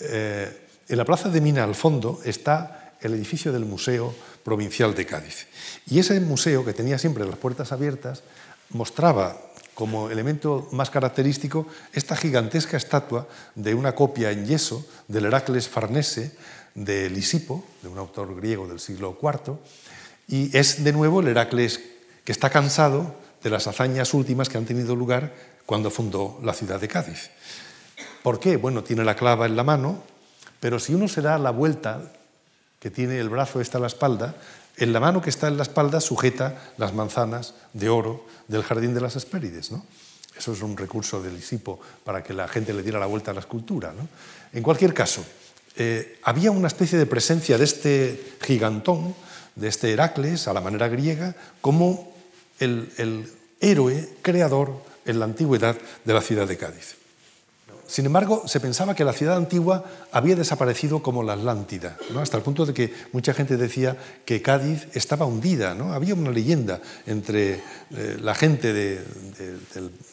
Eh, 0.00 0.68
en 0.88 0.96
la 0.96 1.04
plaza 1.04 1.28
de 1.28 1.40
Mina, 1.42 1.64
al 1.64 1.74
fondo, 1.74 2.20
está 2.24 2.79
el 3.02 3.14
edificio 3.14 3.52
del 3.52 3.64
Museo 3.64 4.14
Provincial 4.44 4.94
de 4.94 5.06
Cádiz. 5.06 5.46
Y 5.86 5.98
ese 5.98 6.20
museo, 6.20 6.64
que 6.64 6.72
tenía 6.72 6.98
siempre 6.98 7.26
las 7.26 7.36
puertas 7.36 7.72
abiertas, 7.72 8.22
mostraba 8.70 9.36
como 9.74 10.10
elemento 10.10 10.68
más 10.72 10.90
característico 10.90 11.66
esta 11.92 12.16
gigantesca 12.16 12.76
estatua 12.76 13.26
de 13.54 13.74
una 13.74 13.94
copia 13.94 14.30
en 14.30 14.46
yeso 14.46 14.86
del 15.08 15.24
Heracles 15.24 15.68
Farnese 15.68 16.36
de 16.74 17.08
Lisipo, 17.10 17.64
de 17.82 17.88
un 17.88 17.98
autor 17.98 18.36
griego 18.36 18.68
del 18.68 18.80
siglo 18.80 19.18
IV, 19.20 19.56
y 20.28 20.56
es 20.56 20.84
de 20.84 20.92
nuevo 20.92 21.20
el 21.20 21.28
Heracles 21.28 21.80
que 22.24 22.32
está 22.32 22.50
cansado 22.50 23.16
de 23.42 23.50
las 23.50 23.66
hazañas 23.66 24.12
últimas 24.14 24.48
que 24.48 24.58
han 24.58 24.66
tenido 24.66 24.94
lugar 24.94 25.34
cuando 25.66 25.90
fundó 25.90 26.38
la 26.42 26.52
ciudad 26.52 26.80
de 26.80 26.88
Cádiz. 26.88 27.30
¿Por 28.22 28.38
qué? 28.38 28.56
Bueno, 28.56 28.84
tiene 28.84 29.04
la 29.04 29.16
clava 29.16 29.46
en 29.46 29.56
la 29.56 29.64
mano, 29.64 30.02
pero 30.60 30.78
si 30.78 30.94
uno 30.94 31.08
se 31.08 31.22
da 31.22 31.38
la 31.38 31.50
vuelta, 31.50 32.12
que 32.80 32.90
tiene 32.90 33.20
el 33.20 33.28
brazo 33.28 33.60
está 33.60 33.78
en 33.78 33.82
la 33.82 33.88
espalda, 33.88 34.34
en 34.76 34.92
la 34.92 35.00
mano 35.00 35.20
que 35.20 35.30
está 35.30 35.48
en 35.48 35.56
la 35.56 35.62
espalda 35.62 36.00
sujeta 36.00 36.72
las 36.78 36.94
manzanas 36.94 37.54
de 37.74 37.88
oro 37.88 38.26
del 38.48 38.62
jardín 38.62 38.94
de 38.94 39.02
las 39.02 39.14
Hespérides. 39.14 39.70
¿no? 39.70 39.84
Eso 40.36 40.52
es 40.52 40.62
un 40.62 40.76
recurso 40.76 41.22
del 41.22 41.36
Isipo 41.36 41.78
para 42.02 42.24
que 42.24 42.32
la 42.32 42.48
gente 42.48 42.72
le 42.72 42.82
diera 42.82 42.98
la 42.98 43.06
vuelta 43.06 43.30
a 43.30 43.34
la 43.34 43.40
escultura. 43.40 43.92
En 44.52 44.62
cualquier 44.62 44.94
caso, 44.94 45.24
eh, 45.76 46.18
había 46.22 46.50
una 46.50 46.68
especie 46.68 46.98
de 46.98 47.06
presencia 47.06 47.58
de 47.58 47.64
este 47.64 48.34
gigantón, 48.40 49.14
de 49.54 49.68
este 49.68 49.92
Heracles, 49.92 50.48
a 50.48 50.54
la 50.54 50.60
manera 50.60 50.88
griega, 50.88 51.36
como 51.60 52.14
el 52.58 53.30
héroe 53.60 54.08
creador 54.22 54.82
en 55.04 55.18
la 55.18 55.26
antigüedad 55.26 55.76
de 56.04 56.14
la 56.14 56.22
ciudad 56.22 56.48
de 56.48 56.56
Cádiz. 56.56 56.99
Sin 57.90 58.06
embargo, 58.06 58.44
se 58.46 58.60
pensaba 58.60 58.94
que 58.94 59.04
la 59.04 59.12
ciudad 59.12 59.36
antigua 59.36 59.84
había 60.12 60.36
desaparecido 60.36 61.02
como 61.02 61.24
la 61.24 61.32
Atlántida, 61.32 61.98
hasta 62.20 62.36
el 62.36 62.44
punto 62.44 62.64
de 62.64 62.72
que 62.72 62.94
mucha 63.12 63.34
gente 63.34 63.56
decía 63.56 63.96
que 64.24 64.40
Cádiz 64.40 64.86
estaba 64.94 65.26
hundida. 65.26 65.74
¿no? 65.74 65.92
Había 65.92 66.14
una 66.14 66.30
leyenda 66.30 66.80
entre 67.08 67.54
eh, 67.90 68.16
la 68.22 68.36
gente 68.36 68.72
de, 68.72 69.04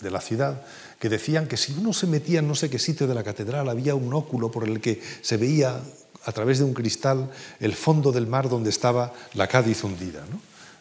la 0.02 0.22
ciudad 0.22 0.64
que 0.98 1.08
decían 1.08 1.48
que 1.48 1.56
si 1.56 1.74
uno 1.74 1.94
se 1.94 2.08
metía 2.08 2.40
en 2.40 2.48
no 2.48 2.56
sé 2.56 2.72
qué 2.72 2.80
sitio 2.80 3.06
de 3.06 3.14
la 3.14 3.24
catedral 3.24 3.70
había 3.70 3.94
un 3.94 4.12
óculo 4.12 4.50
por 4.50 4.68
el 4.68 4.82
que 4.82 5.00
se 5.22 5.38
veía 5.38 5.80
a 6.26 6.32
través 6.32 6.58
de 6.58 6.66
un 6.66 6.74
cristal 6.74 7.30
el 7.60 7.76
fondo 7.76 8.12
del 8.12 8.26
mar 8.26 8.50
donde 8.50 8.72
estaba 8.72 9.14
la 9.36 9.46
Cádiz 9.46 9.84
hundida. 9.84 10.24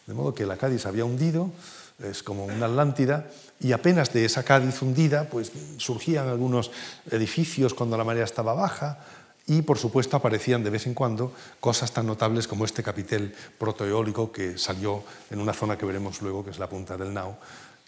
De 0.07 0.15
modo 0.15 0.33
que 0.33 0.47
la 0.47 0.57
Cádiz 0.57 0.87
había 0.87 1.05
hundido, 1.05 1.51
es 2.03 2.23
como 2.23 2.47
una 2.47 2.65
Atlántida, 2.65 3.27
y 3.61 3.73
apenas 3.73 4.13
de 4.13 4.25
esa 4.25 4.43
Cádiz 4.43 4.83
hundida 4.83 5.29
pues, 5.31 5.53
surgían 5.79 6.29
algunos 6.29 6.71
edificios 7.11 7.75
cuando 7.75 7.97
la 7.97 8.05
marea 8.05 8.25
estaba 8.25 8.55
baja 8.55 8.99
y 9.47 9.63
por 9.63 9.79
supuesto 9.79 10.17
aparecían 10.17 10.65
de 10.65 10.71
vez 10.71 10.87
en 10.87 10.95
cuando 10.95 11.33
cosas 11.61 11.93
tan 11.93 12.07
notables 12.07 12.49
como 12.49 12.65
este 12.65 12.83
capitel 12.83 13.35
protoeólico 13.59 14.33
que 14.33 14.59
salió 14.59 15.05
en 15.31 15.41
una 15.41 15.53
zona 15.53 15.79
que 15.79 15.87
veremos 15.87 16.21
luego 16.21 16.45
que 16.45 16.51
es 16.51 16.59
la 16.59 16.69
punta 16.69 16.97
del 16.97 17.15
Nao 17.15 17.39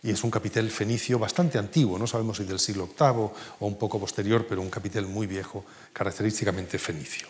y 0.03 0.11
es 0.11 0.23
un 0.23 0.31
capitel 0.31 0.71
fenicio 0.71 1.19
bastante 1.19 1.59
antiguo, 1.59 1.99
no 1.99 2.07
sabemos 2.07 2.37
si 2.37 2.45
del 2.45 2.61
siglo 2.61 2.87
VIII 2.87 3.31
o 3.59 3.67
un 3.67 3.77
poco 3.77 3.99
posterior, 3.99 4.47
pero 4.49 4.63
un 4.63 4.71
capitel 4.71 5.07
muy 5.07 5.27
viejo, 5.27 5.65
característicamente 5.93 6.79
fenicio. 6.79 7.27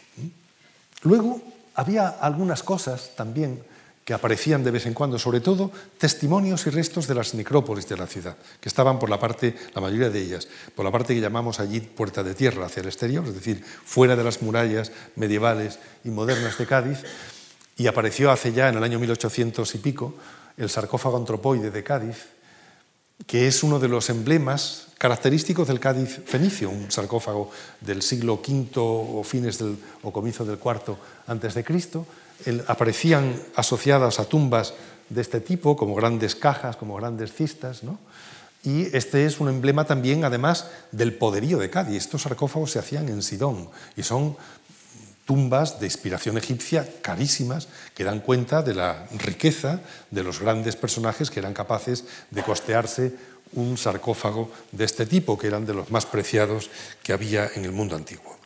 Luego 1.02 1.40
había 1.74 2.08
algunas 2.08 2.62
cosas 2.62 3.12
también 3.16 3.62
que 4.08 4.14
aparecían 4.14 4.64
de 4.64 4.70
vez 4.70 4.86
en 4.86 4.94
cuando, 4.94 5.18
sobre 5.18 5.40
todo 5.40 5.70
testimonios 5.98 6.66
y 6.66 6.70
restos 6.70 7.06
de 7.06 7.14
las 7.14 7.34
necrópolis 7.34 7.86
de 7.90 7.98
la 7.98 8.06
ciudad, 8.06 8.38
que 8.58 8.70
estaban 8.70 8.98
por 8.98 9.10
la 9.10 9.20
parte, 9.20 9.54
la 9.74 9.82
mayoría 9.82 10.08
de 10.08 10.18
ellas, 10.18 10.48
por 10.74 10.86
la 10.86 10.90
parte 10.90 11.14
que 11.14 11.20
llamamos 11.20 11.60
allí 11.60 11.80
puerta 11.80 12.22
de 12.22 12.34
tierra 12.34 12.64
hacia 12.64 12.80
el 12.80 12.86
exterior, 12.86 13.26
es 13.26 13.34
decir, 13.34 13.62
fuera 13.62 14.16
de 14.16 14.24
las 14.24 14.40
murallas 14.40 14.92
medievales 15.14 15.78
y 16.04 16.08
modernas 16.08 16.56
de 16.56 16.64
Cádiz, 16.64 17.00
y 17.76 17.86
apareció 17.86 18.30
hace 18.30 18.54
ya 18.54 18.70
en 18.70 18.78
el 18.78 18.82
año 18.82 18.98
1800 18.98 19.74
y 19.74 19.78
pico 19.78 20.14
el 20.56 20.70
sarcófago 20.70 21.18
antropoide 21.18 21.70
de 21.70 21.84
Cádiz, 21.84 22.28
que 23.26 23.46
es 23.46 23.62
uno 23.62 23.78
de 23.78 23.88
los 23.88 24.10
emblemas 24.10 24.88
característicos 24.98 25.68
del 25.68 25.80
Cádiz 25.80 26.20
fenicio, 26.26 26.70
un 26.70 26.90
sarcófago 26.90 27.50
del 27.80 28.02
siglo 28.02 28.34
V 28.34 28.70
o 28.76 29.22
fines 29.22 29.58
del, 29.58 29.78
o 30.02 30.12
comienzo 30.12 30.44
del 30.44 30.58
IV 30.58 30.96
antes 31.26 31.54
de 31.54 31.64
Cristo, 31.64 32.06
aparecían 32.66 33.34
asociadas 33.54 34.18
a 34.18 34.24
tumbas 34.24 34.74
de 35.08 35.22
este 35.22 35.40
tipo, 35.40 35.76
como 35.76 35.94
grandes 35.94 36.34
cajas, 36.34 36.76
como 36.76 36.96
grandes 36.96 37.32
cistas, 37.32 37.82
Y 38.64 38.94
este 38.94 39.24
es 39.24 39.40
un 39.40 39.48
emblema 39.48 39.84
también, 39.84 40.24
además, 40.24 40.66
del 40.92 41.14
poderío 41.14 41.58
de 41.58 41.70
Cádiz. 41.70 41.96
Estos 41.96 42.22
sarcófagos 42.22 42.72
se 42.72 42.78
hacían 42.78 43.08
en 43.08 43.22
Sidón 43.22 43.68
y 43.96 44.02
son 44.02 44.36
tumbas 45.28 45.78
de 45.78 45.84
inspiración 45.84 46.38
egipcia 46.38 46.88
carísimas 47.02 47.68
que 47.92 48.08
dan 48.08 48.24
cuenta 48.24 48.62
de 48.62 48.72
la 48.72 49.04
riqueza 49.12 49.84
de 50.10 50.24
los 50.24 50.40
grandes 50.40 50.74
personajes 50.74 51.28
que 51.28 51.40
eran 51.40 51.52
capaces 51.52 52.08
de 52.30 52.42
costearse 52.42 53.12
un 53.52 53.76
sarcófago 53.76 54.50
de 54.72 54.88
este 54.88 55.04
tipo, 55.04 55.36
que 55.36 55.48
eran 55.48 55.66
de 55.66 55.74
los 55.74 55.90
más 55.90 56.06
preciados 56.06 56.70
que 57.02 57.12
había 57.12 57.44
en 57.54 57.66
el 57.66 57.72
mundo 57.72 57.94
antiguo. 57.94 58.38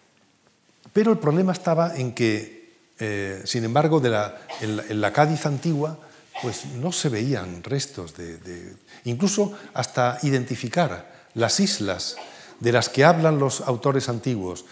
Pero 0.92 1.12
el 1.12 1.18
problema 1.18 1.52
estaba 1.52 1.94
en 1.94 2.14
que 2.14 2.62
eh, 2.98 3.42
sin 3.44 3.64
embargo, 3.64 4.02
en, 4.04 5.00
la, 5.00 5.12
Cádiz 5.12 5.46
antigua, 5.46 5.98
pues 6.40 6.66
no 6.66 6.92
se 6.92 7.08
veían 7.08 7.62
restos 7.64 8.14
de, 8.16 8.74
incluso 9.04 9.58
hasta 9.74 10.18
identificar 10.22 11.26
las 11.34 11.58
islas 11.58 12.16
de 12.60 12.70
las 12.72 12.88
que 12.88 13.04
hablan 13.04 13.40
los 13.40 13.60
autores 13.62 14.08
antiguos, 14.08 14.64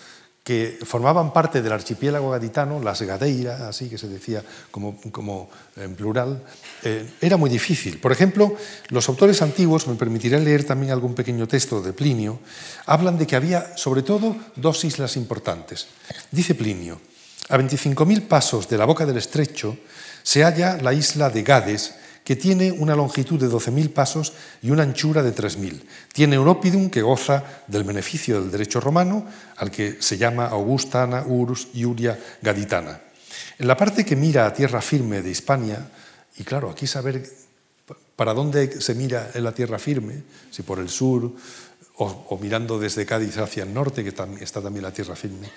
que 0.50 0.80
formaban 0.82 1.32
parte 1.32 1.62
del 1.62 1.70
archipiélago 1.70 2.32
gaditano, 2.32 2.82
las 2.82 3.00
Gadeira, 3.02 3.68
así 3.68 3.88
que 3.88 3.96
se 3.96 4.08
decía 4.08 4.42
como, 4.72 4.98
en 5.76 5.94
plural, 5.94 6.42
eh, 6.82 7.08
era 7.20 7.36
muy 7.36 7.48
difícil. 7.48 8.00
Por 8.00 8.10
ejemplo, 8.10 8.56
los 8.88 9.08
autores 9.08 9.42
antiguos, 9.42 9.86
me 9.86 9.94
permitiré 9.94 10.40
leer 10.40 10.64
también 10.64 10.90
algún 10.90 11.14
pequeño 11.14 11.46
texto 11.46 11.80
de 11.80 11.92
Plinio, 11.92 12.40
hablan 12.86 13.16
de 13.16 13.28
que 13.28 13.36
había 13.36 13.76
sobre 13.76 14.02
todo 14.02 14.34
dos 14.56 14.82
islas 14.82 15.16
importantes. 15.16 15.86
Dice 16.32 16.56
Plinio, 16.56 17.00
a 17.48 17.56
25.000 17.56 18.26
pasos 18.26 18.68
de 18.68 18.76
la 18.76 18.86
boca 18.86 19.06
del 19.06 19.18
estrecho 19.18 19.78
se 20.24 20.42
halla 20.42 20.78
la 20.82 20.92
isla 20.92 21.30
de 21.30 21.44
Gades, 21.44 21.94
que 22.24 22.36
tiene 22.36 22.70
una 22.70 22.94
longitud 22.94 23.40
de 23.40 23.48
12.000 23.48 23.92
pasos 23.92 24.32
y 24.62 24.70
una 24.70 24.82
anchura 24.82 25.22
de 25.22 25.34
3.000. 25.34 25.82
Tiene 26.12 26.38
un 26.38 26.90
que 26.90 27.02
goza 27.02 27.44
del 27.66 27.84
beneficio 27.84 28.40
del 28.40 28.50
derecho 28.50 28.80
romano, 28.80 29.26
al 29.56 29.70
que 29.70 29.96
se 30.00 30.18
llama 30.18 30.46
Augustana, 30.46 31.24
Urus, 31.26 31.68
Iuria, 31.74 32.18
Gaditana. 32.42 33.00
En 33.58 33.66
la 33.66 33.76
parte 33.76 34.04
que 34.04 34.16
mira 34.16 34.46
a 34.46 34.52
tierra 34.52 34.80
firme 34.80 35.22
de 35.22 35.30
Hispania, 35.30 35.90
y 36.36 36.44
claro, 36.44 36.70
aquí 36.70 36.86
saber 36.86 37.28
para 38.16 38.34
dónde 38.34 38.80
se 38.80 38.94
mira 38.94 39.30
en 39.34 39.44
la 39.44 39.52
tierra 39.52 39.78
firme, 39.78 40.22
si 40.50 40.62
por 40.62 40.78
el 40.78 40.88
sur 40.88 41.32
o 41.96 42.38
mirando 42.40 42.78
desde 42.78 43.04
Cádiz 43.04 43.36
hacia 43.38 43.64
el 43.64 43.74
norte, 43.74 44.02
que 44.02 44.10
está 44.10 44.62
también 44.62 44.82
la 44.82 44.92
tierra 44.92 45.14
firme, 45.14 45.50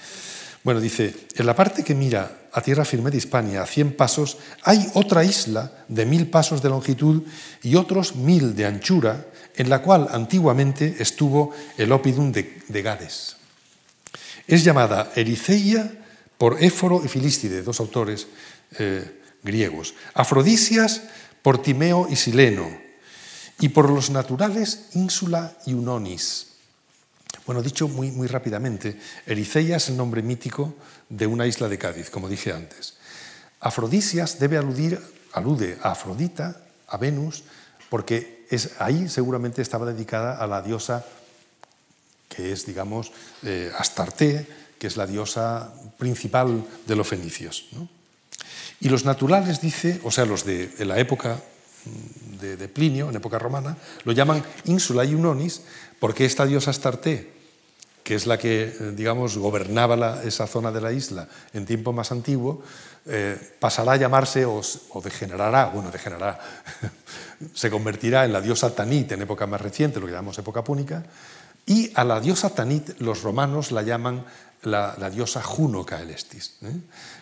bueno, 0.64 0.80
dice, 0.80 1.14
en 1.36 1.46
la 1.46 1.56
parte 1.56 1.84
que 1.84 1.94
mira 1.94 2.48
a 2.54 2.62
tierra 2.62 2.86
firme 2.86 3.12
de 3.12 3.18
Hispania, 3.18 3.64
a 3.64 3.68
100 3.68 3.98
pasos, 3.98 4.38
hay 4.64 4.88
otra 4.94 5.26
isla 5.26 5.86
de 5.90 6.06
mil 6.06 6.28
pasos 6.30 6.62
de 6.62 6.70
longitud 6.70 7.24
y 7.62 7.76
otros 7.76 8.16
mil 8.16 8.56
de 8.56 8.66
anchura, 8.66 9.26
en 9.56 9.70
la 9.70 9.82
cual 9.82 10.08
antiguamente 10.10 10.96
estuvo 11.00 11.52
el 11.78 11.92
Opidum 11.92 12.32
de, 12.32 12.82
Gades. 12.82 13.36
Es 14.48 14.64
llamada 14.64 15.12
Ericeia 15.16 15.92
por 16.38 16.64
Éforo 16.64 17.02
y 17.04 17.10
Filístide, 17.10 17.62
dos 17.62 17.82
autores 17.82 18.28
eh, 18.80 19.20
griegos. 19.44 19.96
Afrodisias 20.14 21.02
por 21.42 21.62
Timeo 21.62 22.08
y 22.10 22.16
Sileno. 22.16 22.70
Y 23.60 23.70
por 23.70 23.90
los 23.90 24.10
naturales 24.10 24.88
Ínsula 24.94 25.58
y 25.66 25.74
Unonis 25.74 26.53
bueno, 27.46 27.62
dicho 27.62 27.88
muy, 27.88 28.12
muy 28.12 28.28
rápidamente, 28.28 29.00
Ericeia 29.26 29.78
es 29.78 29.90
el 29.90 29.98
nombre 29.98 30.22
mítico 30.22 30.76
de 31.10 31.28
una 31.28 31.48
isla 31.48 31.68
de 31.68 31.78
Cádiz, 31.78 32.10
como 32.10 32.30
dije 32.30 32.54
antes. 32.54 32.96
Afrodisias 33.60 34.40
debe 34.40 34.58
aludir, 34.58 35.00
alude 35.34 35.78
a 35.82 35.92
Afrodita, 35.92 36.62
a 36.88 36.98
Venus, 36.98 37.44
porque 37.90 38.46
es, 38.50 38.72
ahí 38.80 39.10
seguramente 39.10 39.62
estaba 39.62 39.86
dedicada 39.86 40.38
a 40.38 40.48
la 40.48 40.62
diosa 40.62 41.06
que 42.34 42.52
es, 42.52 42.66
digamos, 42.66 43.12
eh, 43.44 43.72
Astarte, 43.78 44.48
que 44.80 44.88
es 44.88 44.98
la 44.98 45.06
diosa 45.06 45.72
principal 45.98 46.66
de 46.86 46.96
los 46.96 47.08
fenicios. 47.08 47.70
Y 48.80 48.90
los 48.90 49.06
naturales, 49.06 49.62
dice, 49.62 50.02
o 50.04 50.12
sea, 50.12 50.26
los 50.26 50.44
de, 50.44 50.74
la 50.80 51.00
época 51.00 51.40
de, 52.40 52.68
Plinio, 52.68 53.10
en 53.10 53.16
época 53.16 53.40
romana, 53.40 53.78
lo 54.04 54.12
llaman 54.12 54.44
Insula 54.66 55.06
Iunonis, 55.06 55.62
porque 56.00 56.26
esta 56.26 56.46
diosa 56.46 56.72
Astarte, 56.72 57.32
que 58.04 58.16
es 58.16 58.28
la 58.28 58.38
que, 58.38 58.64
eh, 58.64 58.92
digamos, 58.96 59.38
gobernaba 59.38 60.24
esa 60.24 60.48
zona 60.48 60.72
de 60.72 60.82
la 60.82 60.92
isla 60.92 61.28
en 61.54 61.66
tiempo 61.66 61.94
más 61.94 62.12
antiguo, 62.12 62.62
eh, 63.06 63.38
pasará 63.60 63.94
a 63.94 63.98
llamarse, 63.98 64.46
o, 64.46 64.62
degenerará, 65.04 65.66
bueno, 65.68 65.92
degenerará, 65.92 66.40
se 67.54 67.70
convertirá 67.70 68.26
en 68.26 68.34
la 68.34 68.42
diosa 68.42 68.76
Tanit 68.76 69.12
en 69.12 69.22
época 69.22 69.48
más 69.48 69.62
reciente, 69.62 70.00
lo 70.00 70.06
que 70.06 70.12
llamamos 70.12 70.38
época 70.38 70.64
púnica, 70.64 71.04
y 71.66 71.92
a 71.96 72.04
la 72.04 72.20
diosa 72.20 72.50
Tanit 72.50 73.00
los 73.00 73.24
romanos 73.24 73.72
la 73.72 73.84
llaman 73.84 74.26
la, 74.64 75.10
diosa 75.10 75.42
Juno 75.42 75.86
Caelestis. 75.86 76.56
¿eh? 76.64 76.74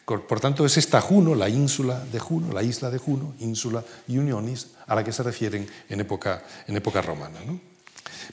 Por 0.06 0.40
tanto, 0.40 0.66
es 0.66 0.78
esta 0.78 1.02
Juno, 1.02 1.36
la 1.36 1.50
ínsula 1.50 2.00
de 2.12 2.20
Juno, 2.20 2.54
la 2.54 2.64
isla 2.64 2.90
de 2.90 2.98
Juno, 2.98 3.34
ínsula 3.40 3.84
Unionis, 4.08 4.68
a 4.88 4.96
la 4.96 5.04
que 5.04 5.14
se 5.14 5.24
refieren 5.24 5.68
en 5.90 6.00
época, 6.00 6.44
en 6.68 6.76
época 6.76 7.02
romana. 7.02 7.40
¿no? 7.46 7.60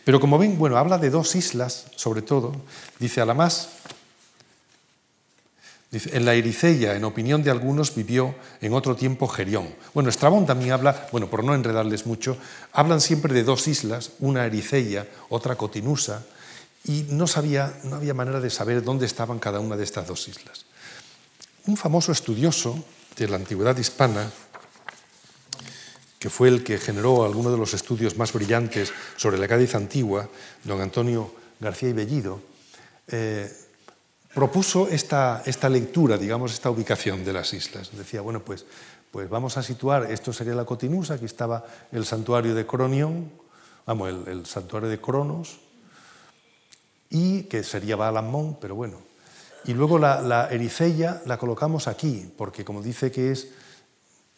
Pero 0.04 0.20
como 0.20 0.38
ven, 0.38 0.58
bueno, 0.58 0.76
habla 0.76 0.98
de 0.98 1.10
dos 1.10 1.34
islas, 1.34 1.86
sobre 1.96 2.22
todo. 2.22 2.52
Dice, 2.98 3.20
a 3.20 3.26
la 3.26 3.34
más, 3.34 3.68
en 5.90 6.24
la 6.24 6.34
Ericella, 6.34 6.96
en 6.96 7.04
opinión 7.04 7.42
de 7.42 7.50
algunos, 7.50 7.94
vivió 7.94 8.34
en 8.60 8.74
otro 8.74 8.94
tiempo 8.94 9.26
Gerión. 9.26 9.74
Bueno, 9.94 10.10
Estrabón 10.10 10.44
también 10.44 10.72
habla, 10.72 11.08
bueno, 11.12 11.28
por 11.28 11.44
no 11.44 11.54
enredarles 11.54 12.06
mucho, 12.06 12.36
hablan 12.72 13.00
siempre 13.00 13.32
de 13.32 13.42
dos 13.42 13.68
islas, 13.68 14.12
una 14.18 14.44
Ericella, 14.44 15.06
otra 15.30 15.56
Cotinusa, 15.56 16.26
y 16.84 17.06
no, 17.10 17.26
sabía, 17.26 17.80
no 17.84 17.96
había 17.96 18.14
manera 18.14 18.40
de 18.40 18.50
saber 18.50 18.82
dónde 18.82 19.06
estaban 19.06 19.38
cada 19.38 19.60
una 19.60 19.76
de 19.76 19.84
estas 19.84 20.06
dos 20.06 20.28
islas. 20.28 20.64
Un 21.66 21.76
famoso 21.76 22.12
estudioso 22.12 22.82
de 23.16 23.28
la 23.28 23.36
antigüedad 23.36 23.76
hispana, 23.76 24.30
que 26.18 26.30
fue 26.30 26.48
el 26.48 26.64
que 26.64 26.78
generó 26.78 27.24
algunos 27.24 27.52
de 27.52 27.58
los 27.58 27.74
estudios 27.74 28.16
más 28.16 28.32
brillantes 28.32 28.92
sobre 29.16 29.38
la 29.38 29.48
Cádiz 29.48 29.74
antigua, 29.74 30.28
don 30.64 30.80
Antonio 30.80 31.34
García 31.60 31.90
y 31.90 31.92
Bellido, 31.92 32.40
eh, 33.08 33.52
propuso 34.34 34.88
esta, 34.88 35.42
esta, 35.46 35.68
lectura, 35.68 36.16
digamos, 36.16 36.52
esta 36.52 36.70
ubicación 36.70 37.24
de 37.24 37.32
las 37.32 37.52
islas. 37.52 37.90
Decía, 37.96 38.20
bueno, 38.20 38.44
pues, 38.44 38.66
pues 39.10 39.28
vamos 39.28 39.56
a 39.56 39.62
situar, 39.62 40.10
esto 40.10 40.32
sería 40.32 40.54
la 40.54 40.64
Cotinusa, 40.64 41.14
aquí 41.14 41.24
estaba 41.24 41.64
el 41.92 42.04
santuario 42.04 42.54
de 42.54 42.66
Cronion, 42.66 43.32
vamos, 43.86 44.12
el, 44.26 44.46
santuario 44.46 44.88
de 44.88 45.00
Cronos, 45.00 45.60
y 47.10 47.44
que 47.44 47.62
sería 47.62 47.96
Balamón, 47.96 48.58
pero 48.60 48.74
bueno. 48.74 48.98
Y 49.64 49.74
luego 49.74 49.98
la, 49.98 50.20
la 50.20 50.48
la 51.26 51.38
colocamos 51.38 51.88
aquí, 51.88 52.30
porque 52.36 52.64
como 52.64 52.82
dice 52.82 53.10
que 53.10 53.32
es, 53.32 53.48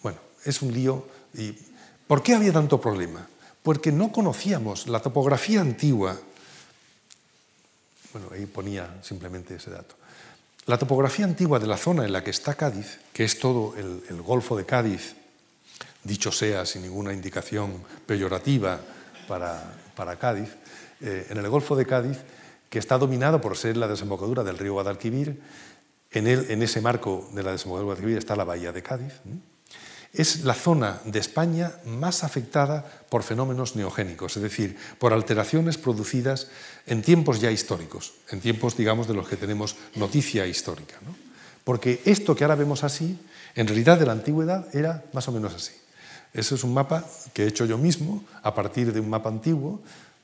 bueno, 0.03 0.18
es 0.45 0.62
un 0.62 0.73
lío. 0.73 1.07
Y, 1.35 1.55
¿Por 2.07 2.23
qué 2.23 2.35
había 2.35 2.53
tanto 2.53 2.81
problema? 2.81 3.29
Porque 3.62 3.93
no 3.93 4.11
conocíamos 4.11 4.89
la 4.89 5.01
topografía 5.01 5.61
antigua 5.61 6.18
bueno, 8.12 8.29
ahí 8.33 8.47
ponía 8.47 8.99
simplemente 9.03 9.55
ese 9.57 9.71
dato. 9.71 9.95
La 10.66 10.79
topografía 10.79 11.25
antigua 11.25 11.59
de 11.59 11.66
la 11.66 11.77
zona 11.77 12.05
en 12.05 12.12
la 12.12 12.23
que 12.23 12.31
está 12.31 12.55
Cádiz, 12.55 12.99
que 13.12 13.25
es 13.25 13.39
todo 13.39 13.75
el, 13.77 14.23
Golfo 14.23 14.57
de 14.57 14.66
Cádiz, 14.66 15.14
dicho 16.05 16.33
sea 16.33 16.66
sin 16.66 16.83
ninguna 16.83 17.12
indicación 17.12 17.83
peyorativa 18.07 18.81
para, 19.29 20.16
Cádiz, 20.18 20.51
eh, 21.01 21.27
en 21.31 21.39
el 21.39 21.49
Golfo 21.49 21.77
de 21.77 21.87
Cádiz, 21.87 22.18
que 22.71 22.79
está 22.79 22.97
dominado 22.97 23.41
por 23.43 23.59
ser 23.59 23.77
la 23.77 23.89
desembocadura 23.89 24.43
del 24.43 24.57
río 24.57 24.73
Guadalquivir, 24.73 25.43
en, 26.12 26.27
en 26.27 26.62
ese 26.62 26.81
marco 26.81 27.29
de 27.35 27.43
la 27.43 27.53
desembocadura 27.53 27.81
del 27.81 27.87
Guadalquivir 27.87 28.18
está 28.18 28.35
la 28.35 28.45
bahía 28.45 28.73
de 28.73 28.83
Cádiz 28.83 29.21
es 30.12 30.45
la 30.45 30.55
zona 30.55 31.01
de 31.05 31.18
España 31.18 31.73
más 31.85 32.25
afectada 32.25 32.85
por 33.09 33.23
fenómenos 33.23 33.77
neogénicos, 33.77 34.37
es 34.37 34.43
decir, 34.43 34.77
por 34.99 35.12
alteraciones 35.12 35.79
producidas 35.79 36.49
en 36.87 37.03
tiempos 37.03 37.41
ya 37.41 37.51
históricos, 37.51 38.14
en 38.31 38.41
tiempos, 38.41 38.77
digamos, 38.77 39.07
de 39.07 39.14
los 39.14 39.29
que 39.29 39.37
tenemos 39.37 39.77
noticia 39.95 40.47
histórica. 40.47 40.97
Porque 41.62 42.03
esto 42.05 42.35
que 42.35 42.45
ahora 42.45 42.57
vemos 42.57 42.83
así, 42.83 43.18
en 43.55 43.68
realidad 43.68 43.99
de 43.99 44.07
la 44.07 44.12
antigüedad 44.12 44.75
era 44.75 45.05
más 45.12 45.29
o 45.29 45.33
menos 45.33 45.55
así. 45.55 45.73
Ese 46.33 46.55
es 46.55 46.64
un 46.64 46.75
mapa 46.75 47.05
que 47.33 47.45
he 47.45 47.49
hecho 47.49 47.64
yo 47.64 47.79
mismo 47.79 48.25
a 48.43 48.55
partir 48.55 48.93
de 48.93 49.01
un 49.01 49.11
mapa 49.11 49.29
antiguo 49.29 49.81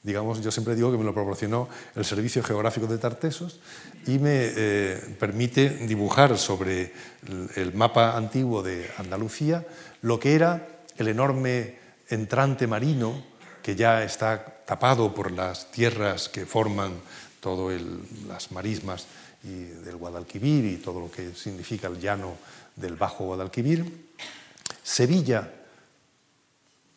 digamos, 0.06 0.40
yo 0.40 0.52
siempre 0.52 0.76
digo 0.76 0.92
que 0.92 0.98
me 0.98 1.04
lo 1.04 1.12
proporcionó 1.12 1.68
el 1.96 2.04
Servicio 2.04 2.40
Geográfico 2.40 2.86
de 2.86 2.96
Tartesos 2.96 3.58
y 4.06 4.20
me 4.20 4.52
eh, 4.54 5.16
permite 5.18 5.68
dibujar 5.84 6.38
sobre 6.38 6.92
el, 7.56 7.74
mapa 7.74 8.16
antiguo 8.16 8.62
de 8.62 8.88
Andalucía 8.98 9.66
lo 10.02 10.20
que 10.20 10.36
era 10.36 10.84
el 10.96 11.08
enorme 11.08 11.78
entrante 12.08 12.68
marino 12.68 13.20
que 13.64 13.74
ya 13.74 14.04
está 14.04 14.62
tapado 14.64 15.12
por 15.12 15.32
las 15.32 15.72
tierras 15.72 16.28
que 16.28 16.46
forman 16.46 16.92
todo 17.40 17.72
las 18.28 18.52
marismas 18.52 19.08
y 19.42 19.64
del 19.64 19.96
Guadalquivir 19.96 20.66
y 20.66 20.76
todo 20.76 21.00
lo 21.00 21.10
que 21.10 21.34
significa 21.34 21.88
el 21.88 21.98
llano 21.98 22.36
del 22.76 22.94
Bajo 22.94 23.24
Guadalquivir. 23.24 24.12
Sevilla, 24.84 25.50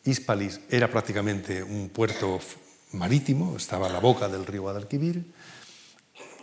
Hispalis, 0.04 0.60
era 0.70 0.88
prácticamente 0.88 1.60
un 1.60 1.88
puerto 1.88 2.38
marítimo, 2.92 3.56
estaba 3.56 3.86
a 3.86 3.90
la 3.90 4.00
boca 4.00 4.28
del 4.28 4.46
río 4.46 4.62
Guadalquivir. 4.62 5.24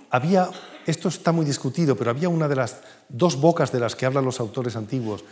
Había, 0.10 0.50
esto 0.86 1.10
está 1.10 1.32
muy 1.32 1.46
discutido, 1.46 1.96
pero 1.96 2.12
había 2.12 2.30
una 2.30 2.48
de 2.48 2.56
las 2.56 2.78
dos 3.10 3.40
bocas 3.40 3.72
de 3.72 3.80
las 3.80 3.96
que 3.96 4.06
hablan 4.06 4.26
los 4.26 4.40
autores 4.40 4.76
antiguos 4.76 5.24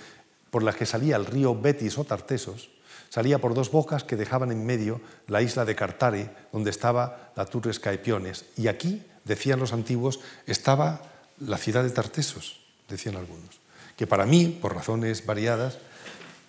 por 0.49 0.63
las 0.63 0.75
que 0.75 0.85
salía 0.85 1.15
el 1.15 1.25
río 1.25 1.59
Betis 1.59 1.97
o 1.97 2.03
Tartesos, 2.03 2.69
salía 3.09 3.39
por 3.39 3.53
dos 3.53 3.71
bocas 3.71 4.03
que 4.03 4.15
dejaban 4.15 4.51
en 4.51 4.65
medio 4.65 5.01
la 5.27 5.41
isla 5.41 5.65
de 5.65 5.75
Cartare, 5.75 6.29
donde 6.51 6.71
estaba 6.71 7.31
la 7.35 7.45
Turres 7.45 7.79
Caepiones. 7.79 8.45
Y 8.57 8.67
aquí, 8.67 9.03
decían 9.23 9.59
los 9.59 9.73
antiguos, 9.73 10.19
estaba 10.45 11.01
la 11.39 11.57
ciudad 11.57 11.83
de 11.83 11.89
Tartesos, 11.89 12.61
decían 12.87 13.15
algunos, 13.15 13.59
que 13.97 14.07
para 14.07 14.25
mí, 14.25 14.47
por 14.47 14.75
razones 14.75 15.25
variadas, 15.25 15.77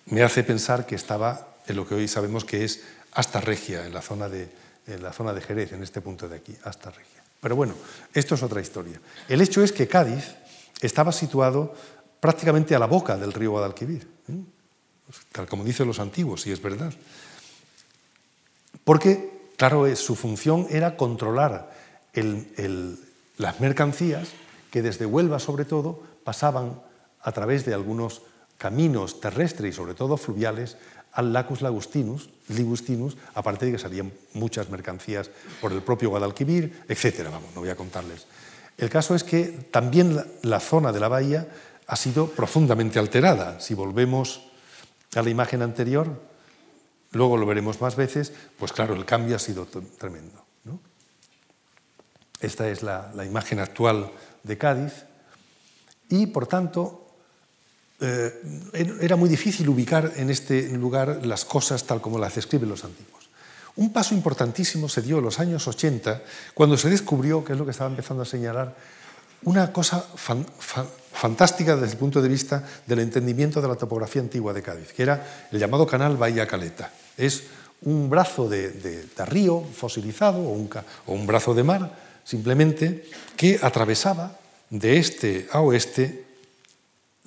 me 0.05 0.23
hace 0.23 0.43
pensar 0.43 0.85
que 0.85 0.95
estaba 0.95 1.57
en 1.67 1.75
lo 1.75 1.87
que 1.87 1.95
hoy 1.95 2.07
sabemos 2.07 2.45
que 2.45 2.63
es 2.63 2.83
hasta 3.17 3.41
Regia, 3.41 3.83
en 3.87 3.95
la, 3.95 4.03
zona 4.03 4.29
de, 4.29 4.47
en 4.85 5.01
la 5.01 5.11
zona 5.11 5.33
de 5.33 5.41
Jerez, 5.41 5.73
en 5.73 5.81
este 5.81 6.01
punto 6.01 6.29
de 6.29 6.35
aquí, 6.35 6.55
hasta 6.63 6.91
Regia. 6.91 7.23
Pero 7.41 7.55
bueno, 7.55 7.73
esto 8.13 8.35
es 8.35 8.43
otra 8.43 8.61
historia. 8.61 9.01
El 9.27 9.41
hecho 9.41 9.63
es 9.63 9.71
que 9.71 9.87
Cádiz 9.87 10.35
estaba 10.81 11.11
situado 11.11 11.73
prácticamente 12.19 12.75
a 12.75 12.79
la 12.79 12.85
boca 12.85 13.17
del 13.17 13.33
río 13.33 13.51
Guadalquivir, 13.51 14.07
¿eh? 14.29 14.33
tal 15.31 15.47
como 15.47 15.63
dicen 15.63 15.87
los 15.87 15.99
antiguos, 15.99 16.45
y 16.45 16.51
es 16.51 16.61
verdad. 16.61 16.93
Porque, 18.83 19.49
claro, 19.57 19.93
su 19.95 20.15
función 20.15 20.67
era 20.69 20.95
controlar 20.95 21.73
las 22.13 23.59
mercancías 23.59 24.29
que 24.69 24.83
desde 24.83 25.07
Huelva, 25.07 25.39
sobre 25.39 25.65
todo, 25.65 26.03
pasaban 26.23 26.83
a 27.21 27.31
través 27.31 27.65
de 27.65 27.73
algunos 27.73 28.21
caminos 28.59 29.19
terrestres 29.19 29.73
y 29.73 29.75
sobre 29.75 29.95
todo 29.95 30.17
fluviales 30.17 30.77
al 31.17 31.33
Lacus 31.33 31.61
Lagustinus, 31.61 32.29
Ligustinus, 32.49 33.17
aparte 33.33 33.65
de 33.65 33.71
que 33.71 33.79
salían 33.79 34.13
muchas 34.35 34.69
mercancías 34.69 35.31
por 35.59 35.71
el 35.73 35.81
propio 35.81 36.11
Guadalquivir, 36.11 36.83
etcétera. 36.87 37.31
Vamos, 37.31 37.49
no 37.55 37.61
voy 37.61 37.71
a 37.71 37.75
contarles. 37.75 38.27
El 38.77 38.91
caso 38.91 39.15
es 39.15 39.23
que 39.23 39.45
también 39.71 40.23
la, 40.43 40.59
zona 40.59 40.91
de 40.91 40.99
la 40.99 41.07
bahía 41.07 41.47
ha 41.87 41.95
sido 41.95 42.27
profundamente 42.27 42.99
alterada. 42.99 43.59
Si 43.59 43.73
volvemos 43.73 44.43
a 45.15 45.23
la 45.23 45.31
imagen 45.31 45.63
anterior, 45.63 46.21
luego 47.13 47.35
lo 47.37 47.47
veremos 47.47 47.81
más 47.81 47.95
veces, 47.95 48.31
pues 48.59 48.71
claro, 48.71 48.93
el 48.93 49.05
cambio 49.05 49.37
ha 49.37 49.39
sido 49.39 49.65
tremendo. 49.97 50.45
Esta 52.39 52.69
es 52.69 52.83
la, 52.83 53.11
la 53.15 53.25
imagen 53.25 53.57
actual 53.59 54.11
de 54.43 54.59
Cádiz 54.59 54.93
y, 56.09 56.27
por 56.27 56.45
tanto, 56.45 57.06
eh, 57.99 58.41
era 59.01 59.15
muy 59.15 59.27
difícil 59.27 59.67
ubicar 59.69 60.13
en 60.17 60.29
este 60.29 60.69
lugar 60.69 61.25
las 61.25 61.45
cosas 61.45 61.83
tal 61.83 61.99
como 61.99 62.19
las 62.19 62.35
describen 62.35 62.69
los 62.69 62.83
antiguos. 62.83 63.29
Un 63.75 63.93
paso 63.93 64.13
importantísimo 64.13 64.89
se 64.89 65.01
dio 65.01 65.17
en 65.17 65.23
los 65.23 65.39
años 65.39 65.67
80 65.67 66.21
cuando 66.53 66.77
se 66.77 66.89
descubrió, 66.89 67.43
que 67.43 67.53
es 67.53 67.59
lo 67.59 67.65
que 67.65 67.71
estaba 67.71 67.89
empezando 67.89 68.23
a 68.23 68.25
señalar, 68.25 68.75
una 69.43 69.71
cosa 69.71 70.03
fantástica 71.11 71.75
desde 71.75 71.93
el 71.93 71.99
punto 71.99 72.21
de 72.21 72.29
vista 72.29 72.63
del 72.85 72.99
entendimiento 72.99 73.61
de 73.61 73.67
la 73.67 73.75
topografía 73.75 74.21
antigua 74.21 74.53
de 74.53 74.63
Cádiz, 74.63 74.93
que 74.93 75.03
era 75.03 75.47
el 75.51 75.59
llamado 75.59 75.85
canal 75.85 76.17
Bahía 76.17 76.47
Caleta. 76.47 76.91
Es 77.17 77.43
un 77.83 78.09
brazo 78.09 78.49
de, 78.49 79.05
río 79.27 79.61
fosilizado 79.61 80.39
o 80.39 81.13
un 81.13 81.27
brazo 81.27 81.53
de 81.53 81.63
mar, 81.63 81.91
simplemente, 82.23 83.05
que 83.35 83.59
atravesaba 83.61 84.37
de 84.69 84.97
este 84.97 85.47
a 85.51 85.61
oeste 85.61 86.26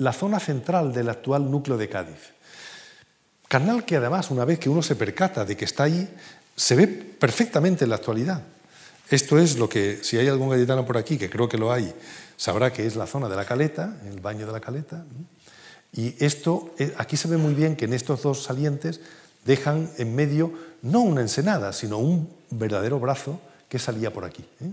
la 0.00 0.12
zona 0.12 0.40
central 0.40 0.92
del 0.92 1.08
actual 1.08 1.50
núcleo 1.50 1.76
de 1.76 1.88
Cádiz. 1.88 2.32
Canal 3.48 3.84
que 3.84 3.96
además, 3.96 4.30
una 4.30 4.44
vez 4.44 4.58
que 4.58 4.70
uno 4.70 4.82
se 4.82 4.96
percata 4.96 5.44
de 5.44 5.56
que 5.56 5.64
está 5.64 5.84
ahí, 5.84 6.08
se 6.56 6.74
ve 6.74 6.86
perfectamente 6.86 7.84
en 7.84 7.90
la 7.90 7.96
actualidad. 7.96 8.42
Esto 9.10 9.38
es 9.38 9.58
lo 9.58 9.68
que, 9.68 9.98
si 10.02 10.16
hay 10.16 10.28
algún 10.28 10.50
gaditano 10.50 10.86
por 10.86 10.96
aquí, 10.96 11.18
que 11.18 11.28
creo 11.28 11.48
que 11.48 11.58
lo 11.58 11.72
hay, 11.72 11.92
sabrá 12.36 12.72
que 12.72 12.86
es 12.86 12.96
la 12.96 13.06
zona 13.06 13.28
de 13.28 13.36
la 13.36 13.44
caleta, 13.44 13.96
el 14.06 14.20
baño 14.20 14.46
de 14.46 14.52
la 14.52 14.60
caleta. 14.60 15.04
Y 15.92 16.14
esto, 16.24 16.74
eh, 16.78 16.94
aquí 16.96 17.16
se 17.16 17.28
ve 17.28 17.36
muy 17.36 17.54
bien 17.54 17.76
que 17.76 17.84
en 17.84 17.92
estos 17.92 18.22
dos 18.22 18.42
salientes 18.42 19.00
dejan 19.44 19.90
en 19.98 20.14
medio 20.14 20.52
no 20.82 21.00
una 21.00 21.20
ensenada, 21.20 21.72
sino 21.72 21.98
un 21.98 22.32
verdadero 22.50 23.00
brazo 23.00 23.40
que 23.68 23.78
salía 23.78 24.12
por 24.12 24.24
aquí. 24.24 24.44
¿eh? 24.60 24.70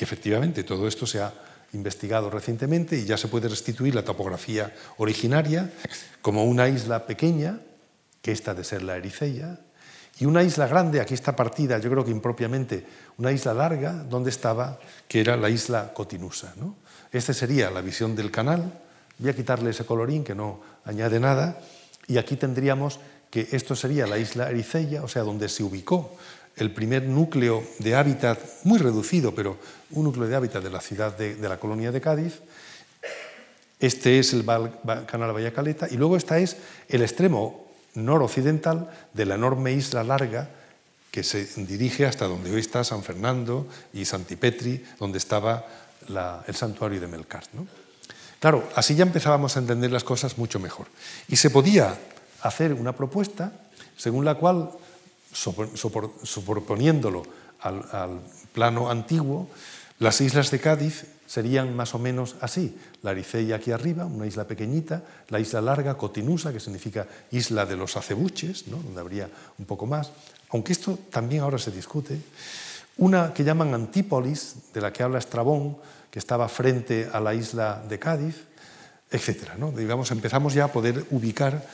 Y 0.00 0.04
efectivamente 0.04 0.62
todo 0.62 0.86
esto 0.88 1.06
se 1.06 1.20
ha 1.20 1.32
investigado 1.74 2.30
recientemente 2.30 2.96
y 2.96 3.04
ya 3.04 3.16
se 3.16 3.28
puede 3.28 3.48
restituir 3.48 3.94
la 3.94 4.04
topografía 4.04 4.74
originaria 4.96 5.70
como 6.22 6.44
una 6.44 6.68
isla 6.68 7.06
pequeña, 7.06 7.60
que 8.22 8.32
esta 8.32 8.54
de 8.54 8.64
ser 8.64 8.82
la 8.82 8.96
Ericella, 8.96 9.58
y 10.18 10.26
una 10.26 10.42
isla 10.42 10.68
grande, 10.68 11.00
aquí 11.00 11.14
está 11.14 11.34
partida, 11.34 11.78
yo 11.78 11.90
creo 11.90 12.04
que 12.04 12.12
impropiamente, 12.12 12.86
una 13.18 13.32
isla 13.32 13.52
larga, 13.52 13.92
donde 13.92 14.30
estaba, 14.30 14.78
que 15.08 15.20
era 15.20 15.36
la 15.36 15.50
isla 15.50 15.92
Cotinusa. 15.92 16.54
¿no? 16.56 16.76
Esta 17.10 17.34
sería 17.34 17.70
la 17.70 17.80
visión 17.80 18.14
del 18.14 18.30
canal, 18.30 18.80
voy 19.18 19.30
a 19.30 19.36
quitarle 19.36 19.70
ese 19.70 19.84
colorín 19.84 20.22
que 20.22 20.34
no 20.34 20.60
añade 20.84 21.18
nada, 21.18 21.58
y 22.06 22.18
aquí 22.18 22.36
tendríamos 22.36 23.00
que 23.30 23.48
esto 23.50 23.74
sería 23.74 24.06
la 24.06 24.18
isla 24.18 24.48
Ericella, 24.48 25.02
o 25.02 25.08
sea, 25.08 25.22
donde 25.22 25.48
se 25.48 25.64
ubicó 25.64 26.16
el 26.56 26.70
primer 26.72 27.04
núcleo 27.04 27.64
de 27.78 27.94
hábitat, 27.94 28.38
muy 28.64 28.78
reducido, 28.78 29.34
pero 29.34 29.58
un 29.90 30.04
núcleo 30.04 30.28
de 30.28 30.36
hábitat 30.36 30.62
de 30.62 30.70
la 30.70 30.80
ciudad 30.80 31.16
de, 31.16 31.36
la 31.36 31.58
colonia 31.58 31.92
de 31.92 32.00
Cádiz, 32.00 32.40
Este 33.80 34.18
es 34.18 34.32
el 34.32 34.44
canal 35.06 35.32
Vallecaleta 35.32 35.88
y 35.90 35.96
luego 35.96 36.16
esta 36.16 36.38
es 36.38 36.56
el 36.88 37.02
extremo 37.02 37.66
noroccidental 37.94 38.88
de 39.12 39.26
la 39.26 39.34
enorme 39.34 39.72
isla 39.72 40.04
larga 40.04 40.48
que 41.10 41.22
se 41.22 41.44
dirige 41.64 42.06
hasta 42.06 42.26
donde 42.26 42.52
hoy 42.52 42.60
está 42.60 42.82
San 42.82 43.02
Fernando 43.02 43.66
y 43.92 44.04
Santipetri, 44.04 44.84
donde 44.98 45.18
estaba 45.18 45.66
el 46.46 46.54
santuario 46.54 47.00
de 47.00 47.06
Melcar. 47.06 47.44
Claro, 48.40 48.68
así 48.74 48.94
ya 48.94 49.04
empezábamos 49.04 49.56
a 49.56 49.60
entender 49.60 49.90
las 49.90 50.04
cosas 50.04 50.38
mucho 50.38 50.58
mejor. 50.58 50.86
Y 51.28 51.36
se 51.36 51.50
podía 51.50 51.98
hacer 52.42 52.74
una 52.74 52.94
propuesta 52.94 53.52
según 53.96 54.24
la 54.24 54.34
cual, 54.34 54.70
superponiéndolo 55.34 57.22
al, 57.60 58.20
plano 58.52 58.90
antiguo, 58.90 59.48
las 59.98 60.20
islas 60.20 60.50
de 60.50 60.60
Cádiz 60.60 61.06
serían 61.26 61.74
más 61.74 61.94
o 61.94 61.98
menos 61.98 62.36
así. 62.40 62.78
La 63.02 63.10
Aricella 63.10 63.56
aquí 63.56 63.72
arriba, 63.72 64.06
una 64.06 64.26
isla 64.26 64.46
pequeñita, 64.46 65.02
la 65.28 65.40
isla 65.40 65.60
larga, 65.60 65.98
Cotinusa, 65.98 66.52
que 66.52 66.60
significa 66.60 67.06
isla 67.32 67.66
de 67.66 67.76
los 67.76 67.96
acebuches, 67.96 68.70
donde 68.70 69.00
habría 69.00 69.28
un 69.58 69.64
poco 69.64 69.86
más, 69.86 70.12
aunque 70.50 70.72
esto 70.72 70.98
también 71.10 71.42
ahora 71.42 71.58
se 71.58 71.72
discute. 71.72 72.20
Una 72.98 73.34
que 73.34 73.42
llaman 73.42 73.74
Antípolis, 73.74 74.72
de 74.72 74.80
la 74.80 74.92
que 74.92 75.02
habla 75.02 75.18
Estrabón, 75.18 75.76
que 76.10 76.20
estaba 76.20 76.48
frente 76.48 77.08
a 77.12 77.18
la 77.18 77.34
isla 77.34 77.82
de 77.88 77.98
Cádiz, 77.98 78.44
etc. 79.10 79.50
Digamos, 79.76 80.10
empezamos 80.12 80.54
ya 80.54 80.66
a 80.66 80.72
poder 80.72 81.04
ubicar 81.10 81.66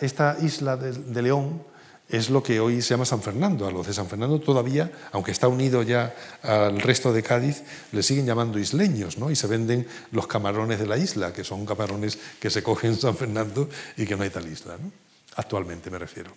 esta 0.00 0.38
isla 0.40 0.76
de 0.76 1.22
León, 1.22 1.60
es 2.08 2.30
lo 2.30 2.42
que 2.42 2.60
hoy 2.60 2.82
se 2.82 2.90
llama 2.90 3.04
San 3.04 3.22
Fernando. 3.22 3.66
A 3.66 3.70
los 3.70 3.86
de 3.86 3.94
San 3.94 4.06
Fernando 4.06 4.40
todavía, 4.40 4.90
aunque 5.12 5.32
está 5.32 5.48
unido 5.48 5.82
ya 5.82 6.14
al 6.42 6.80
resto 6.80 7.12
de 7.12 7.22
Cádiz, 7.22 7.62
le 7.92 8.02
siguen 8.02 8.26
llamando 8.26 8.58
isleños, 8.58 9.18
¿no? 9.18 9.30
Y 9.30 9.36
se 9.36 9.46
venden 9.46 9.86
los 10.12 10.26
camarones 10.26 10.78
de 10.78 10.86
la 10.86 10.96
isla, 10.96 11.32
que 11.32 11.44
son 11.44 11.64
camarones 11.64 12.18
que 12.38 12.50
se 12.50 12.62
cogen 12.62 12.92
en 12.92 13.00
San 13.00 13.16
Fernando 13.16 13.68
y 13.96 14.06
que 14.06 14.16
no 14.16 14.22
hay 14.22 14.30
tal 14.30 14.46
isla, 14.46 14.76
¿no? 14.80 14.92
Actualmente 15.36 15.90
me 15.90 15.98
refiero. 15.98 16.30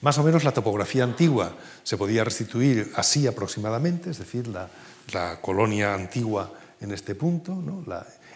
Más 0.00 0.16
o 0.18 0.22
menos 0.22 0.44
la 0.44 0.52
topografía 0.52 1.02
antigua 1.02 1.56
se 1.82 1.96
podía 1.96 2.22
restituir 2.22 2.92
así 2.94 3.26
aproximadamente, 3.26 4.10
es 4.10 4.18
decir, 4.18 4.46
la, 4.46 4.68
colonia 5.40 5.94
antigua 5.94 6.52
en 6.80 6.92
este 6.92 7.14
punto. 7.14 7.54
¿no? 7.54 7.84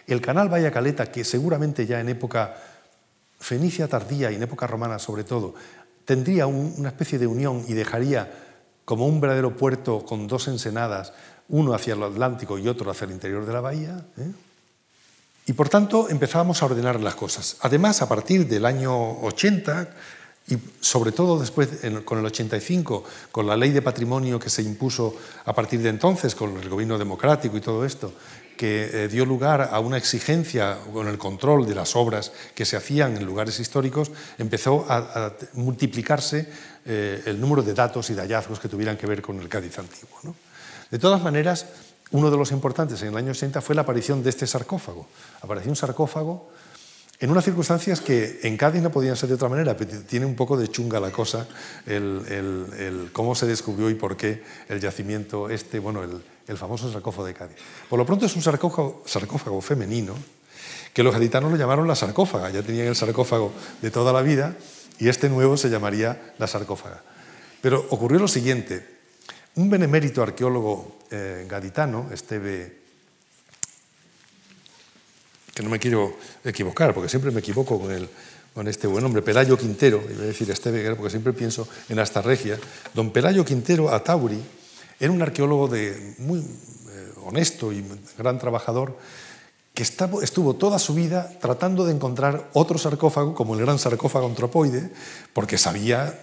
el 0.07 0.21
canal 0.21 0.49
Caleta, 0.71 1.11
que 1.11 1.23
seguramente 1.23 1.85
ya 1.85 2.01
en 2.01 2.09
época 2.09 2.57
fenicia 3.39 3.87
tardía 3.87 4.31
y 4.31 4.35
en 4.35 4.43
época 4.43 4.67
romana 4.67 4.99
sobre 4.99 5.23
todo, 5.23 5.53
tendría 6.05 6.47
una 6.47 6.89
especie 6.89 7.19
de 7.19 7.27
unión 7.27 7.63
y 7.67 7.73
dejaría 7.73 8.31
como 8.85 9.07
un 9.07 9.21
verdadero 9.21 9.55
puerto 9.55 10.05
con 10.05 10.27
dos 10.27 10.47
ensenadas, 10.47 11.13
uno 11.49 11.73
hacia 11.73 11.93
el 11.93 12.03
Atlántico 12.03 12.57
y 12.57 12.67
otro 12.67 12.91
hacia 12.91 13.05
el 13.05 13.11
interior 13.11 13.45
de 13.45 13.53
la 13.53 13.61
bahía. 13.61 14.05
¿eh? 14.17 14.31
Y 15.45 15.53
por 15.53 15.69
tanto 15.69 16.09
empezábamos 16.09 16.61
a 16.61 16.65
ordenar 16.65 16.99
las 16.99 17.15
cosas. 17.15 17.57
Además, 17.61 18.01
a 18.01 18.09
partir 18.09 18.47
del 18.47 18.65
año 18.65 19.19
80, 19.21 19.89
y 20.47 20.57
sobre 20.79 21.11
todo 21.11 21.39
después, 21.39 21.69
con 22.03 22.19
el 22.19 22.25
85, 22.25 23.03
con 23.31 23.47
la 23.47 23.55
ley 23.55 23.71
de 23.71 23.81
patrimonio 23.81 24.39
que 24.39 24.49
se 24.49 24.61
impuso 24.61 25.15
a 25.45 25.53
partir 25.53 25.81
de 25.81 25.89
entonces, 25.89 26.35
con 26.35 26.57
el 26.57 26.69
gobierno 26.69 26.97
democrático 26.97 27.57
y 27.57 27.61
todo 27.61 27.85
esto, 27.85 28.13
que 28.57 29.05
eh, 29.05 29.07
dio 29.07 29.25
lugar 29.25 29.69
a 29.71 29.79
una 29.79 29.97
exigencia 29.97 30.77
con 30.91 31.07
el 31.07 31.17
control 31.17 31.67
de 31.67 31.75
las 31.75 31.95
obras 31.95 32.31
que 32.55 32.65
se 32.65 32.77
hacían 32.77 33.17
en 33.17 33.25
lugares 33.25 33.59
históricos, 33.59 34.11
empezó 34.37 34.85
a, 34.89 35.33
multiplicarse 35.53 36.47
eh, 36.85 37.23
el 37.25 37.39
número 37.39 37.63
de 37.63 37.73
datos 37.73 38.09
y 38.09 38.13
de 38.13 38.21
hallazgos 38.21 38.59
que 38.59 38.69
tuvieran 38.69 38.97
que 38.97 39.07
ver 39.07 39.21
con 39.21 39.39
el 39.39 39.49
Cádiz 39.49 39.79
antiguo. 39.79 40.35
De 40.91 40.99
todas 40.99 41.21
maneras, 41.21 41.65
uno 42.11 42.29
de 42.29 42.37
los 42.37 42.51
importantes 42.51 43.01
en 43.01 43.09
el 43.09 43.17
año 43.17 43.31
80 43.31 43.61
fue 43.61 43.75
la 43.75 43.81
aparición 43.81 44.21
de 44.21 44.29
este 44.29 44.45
sarcófago. 44.45 45.07
Apareció 45.41 45.71
un 45.71 45.75
sarcófago 45.75 46.51
en 47.19 47.31
unas 47.31 47.45
circunstancias 47.45 48.01
que 48.01 48.41
en 48.43 48.57
Cádiz 48.57 48.81
no 48.81 48.91
podían 48.91 49.15
ser 49.15 49.29
de 49.29 49.35
otra 49.35 49.47
manera, 49.47 49.77
pero 49.77 50.01
tiene 50.01 50.25
un 50.25 50.35
poco 50.35 50.57
de 50.57 50.67
chunga 50.67 50.99
la 50.99 51.11
cosa, 51.11 51.47
el, 51.85 53.09
cómo 53.13 53.33
se 53.33 53.47
descubrió 53.47 53.89
y 53.89 53.95
por 53.95 54.17
qué 54.17 54.43
el 54.67 54.79
yacimiento 54.79 55.49
este, 55.49 55.79
bueno, 55.79 56.03
el, 56.03 56.21
famoso 56.57 56.91
sarcófago 56.91 57.25
de 57.25 57.33
Cádiz. 57.33 57.57
Por 57.89 57.99
lo 57.99 58.05
pronto 58.05 58.25
es 58.25 58.35
un 58.35 58.41
sarcófago, 58.41 59.61
femenino, 59.61 60.15
que 60.93 61.03
los 61.03 61.13
gaditanos 61.13 61.51
lo 61.51 61.57
llamaron 61.57 61.87
la 61.87 61.95
sarcófaga, 61.95 62.49
ya 62.49 62.61
tenían 62.61 62.87
el 62.87 62.95
sarcófago 62.95 63.51
de 63.81 63.91
toda 63.91 64.13
la 64.13 64.21
vida, 64.21 64.55
y 64.99 65.07
este 65.09 65.29
nuevo 65.29 65.57
se 65.57 65.69
llamaría 65.69 66.33
la 66.37 66.47
sarcófaga. 66.47 67.01
Pero 67.61 67.85
ocurrió 67.89 68.19
lo 68.19 68.27
siguiente, 68.27 68.85
un 69.55 69.69
benemérito 69.69 70.21
arqueólogo 70.21 70.99
eh, 71.11 71.45
gaditano, 71.49 72.09
Esteve 72.11 72.83
que 75.53 75.61
no 75.61 75.69
me 75.69 75.79
quiero 75.79 76.17
equivocar, 76.43 76.93
porque 76.93 77.09
siempre 77.09 77.31
me 77.31 77.39
equivoco 77.39 77.79
con, 77.79 77.91
el, 77.91 78.09
con 78.53 78.67
este 78.67 78.87
buen 78.87 79.05
hombre, 79.05 79.21
Pelayo 79.21 79.55
Quintero, 79.55 80.03
iba 80.09 80.23
a 80.23 80.25
decir 80.25 80.49
Esteve 80.49 80.95
porque 80.95 81.11
siempre 81.11 81.31
pienso 81.31 81.67
en 81.89 81.99
hasta 81.99 82.21
regia. 82.21 82.57
Don 82.93 83.11
Pelayo 83.11 83.45
Quintero 83.45 83.93
Atauri 83.93 84.41
era 84.99 85.11
un 85.11 85.21
arqueólogo 85.21 85.69
muy 86.19 86.39
eh, 86.39 87.13
honesto 87.25 87.71
y 87.71 87.85
gran 88.17 88.39
trabajador 88.39 88.97
que 89.73 89.81
estuvo 89.81 90.53
toda 90.53 90.77
su 90.77 90.93
vida 90.93 91.31
tratando 91.41 91.85
de 91.85 91.93
encontrar 91.93 92.49
otro 92.53 92.77
sarcófago, 92.77 93.33
como 93.33 93.55
el 93.55 93.61
gran 93.61 93.79
sarcófago 93.79 94.27
antropoide, 94.27 94.91
porque 95.33 95.57
sabía 95.57 96.19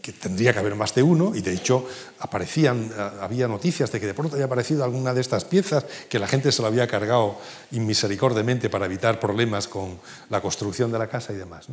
que 0.00 0.12
tendría 0.12 0.52
que 0.52 0.58
haber 0.58 0.74
más 0.74 0.94
de 0.94 1.02
uno, 1.02 1.34
y 1.34 1.40
de 1.40 1.52
hecho 1.52 1.86
aparecían, 2.18 2.90
eh, 2.94 3.10
había 3.20 3.48
noticias 3.48 3.90
de 3.92 4.00
que 4.00 4.06
de 4.06 4.14
pronto 4.14 4.36
había 4.36 4.46
aparecido 4.46 4.84
alguna 4.84 5.14
de 5.14 5.20
estas 5.20 5.44
piezas, 5.44 5.84
que 6.08 6.18
la 6.18 6.28
gente 6.28 6.52
se 6.52 6.62
lo 6.62 6.68
había 6.68 6.86
cargado 6.86 7.38
inmisericordiamente 7.72 8.68
para 8.70 8.86
evitar 8.86 9.20
problemas 9.20 9.68
con 9.68 9.98
la 10.30 10.40
construcción 10.40 10.92
de 10.92 10.98
la 10.98 11.08
casa 11.08 11.32
y 11.32 11.36
demás. 11.36 11.68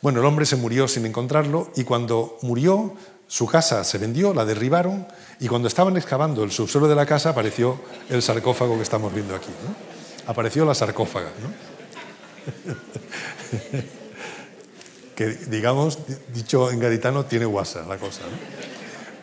Bueno, 0.00 0.20
el 0.20 0.26
hombre 0.26 0.46
se 0.46 0.56
murió 0.56 0.88
sin 0.88 1.06
encontrarlo, 1.06 1.70
y 1.76 1.84
cuando 1.84 2.38
murió, 2.42 2.94
su 3.32 3.46
casa 3.46 3.82
se 3.82 3.96
vendió, 3.96 4.34
la 4.34 4.44
derribaron, 4.44 5.06
y 5.40 5.48
cuando 5.48 5.66
estaban 5.66 5.96
excavando 5.96 6.44
el 6.44 6.52
subsuelo 6.52 6.86
de 6.86 6.94
la 6.94 7.06
casa 7.06 7.30
apareció 7.30 7.80
el 8.10 8.20
sarcófago 8.20 8.76
que 8.76 8.82
estamos 8.82 9.14
viendo 9.14 9.34
aquí. 9.34 9.48
Apareció 10.26 10.66
la 10.66 10.74
sarcófaga. 10.74 11.30
que 15.16 15.28
digamos, 15.48 16.00
dicho 16.34 16.70
en 16.70 16.78
gaditano, 16.78 17.24
tiene 17.24 17.46
guasa 17.46 17.86
la 17.88 17.96
cosa. 17.96 18.20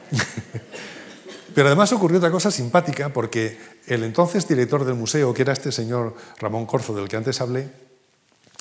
Pero 1.53 1.68
además 1.68 1.93
ocurrió 1.93 2.18
otra 2.18 2.32
cosa 2.32 2.49
simpática, 2.49 3.14
porque 3.14 3.60
el 3.86 4.03
entonces 4.03 4.47
director 4.47 4.86
del 4.86 4.95
museo, 4.95 5.36
que 5.36 5.43
era 5.43 5.53
este 5.53 5.72
señor 5.72 6.16
Ramón 6.39 6.66
Corzo, 6.66 6.95
del 6.95 7.07
que 7.07 7.18
antes 7.18 7.41
hablé, 7.41 7.70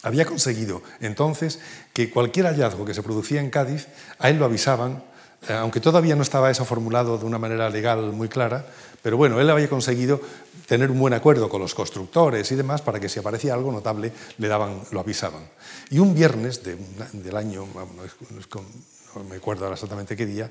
había 0.02 0.26
conseguido 0.26 0.82
entonces 1.00 1.58
que 1.94 2.10
cualquier 2.10 2.44
hallazgo 2.44 2.84
que 2.84 2.92
se 2.92 3.02
producía 3.02 3.40
en 3.40 3.48
Cádiz, 3.48 3.86
a 4.18 4.28
él 4.28 4.36
lo 4.36 4.44
avisaban, 4.44 5.08
aunque 5.48 5.80
todavía 5.80 6.16
no 6.16 6.22
estaba 6.22 6.50
eso 6.50 6.64
formulado 6.64 7.18
de 7.18 7.24
una 7.24 7.38
manera 7.38 7.70
legal 7.70 8.12
muy 8.12 8.28
clara, 8.28 8.66
pero 9.02 9.16
bueno, 9.16 9.40
él 9.40 9.48
había 9.50 9.68
conseguido 9.68 10.20
tener 10.66 10.90
un 10.90 10.98
buen 10.98 11.14
acuerdo 11.14 11.48
con 11.48 11.60
los 11.60 11.74
constructores 11.74 12.50
y 12.52 12.56
demás 12.56 12.82
para 12.82 13.00
que 13.00 13.08
si 13.08 13.18
aparecía 13.18 13.54
algo 13.54 13.72
notable 13.72 14.12
le 14.36 14.48
daban, 14.48 14.82
lo 14.90 15.00
avisaban. 15.00 15.48
Y 15.90 15.98
un 15.98 16.14
viernes 16.14 16.62
del 16.62 17.36
año, 17.36 17.66
no, 17.74 19.24
me 19.28 19.36
acuerdo 19.36 19.72
exactamente 19.72 20.16
qué 20.16 20.26
día, 20.26 20.50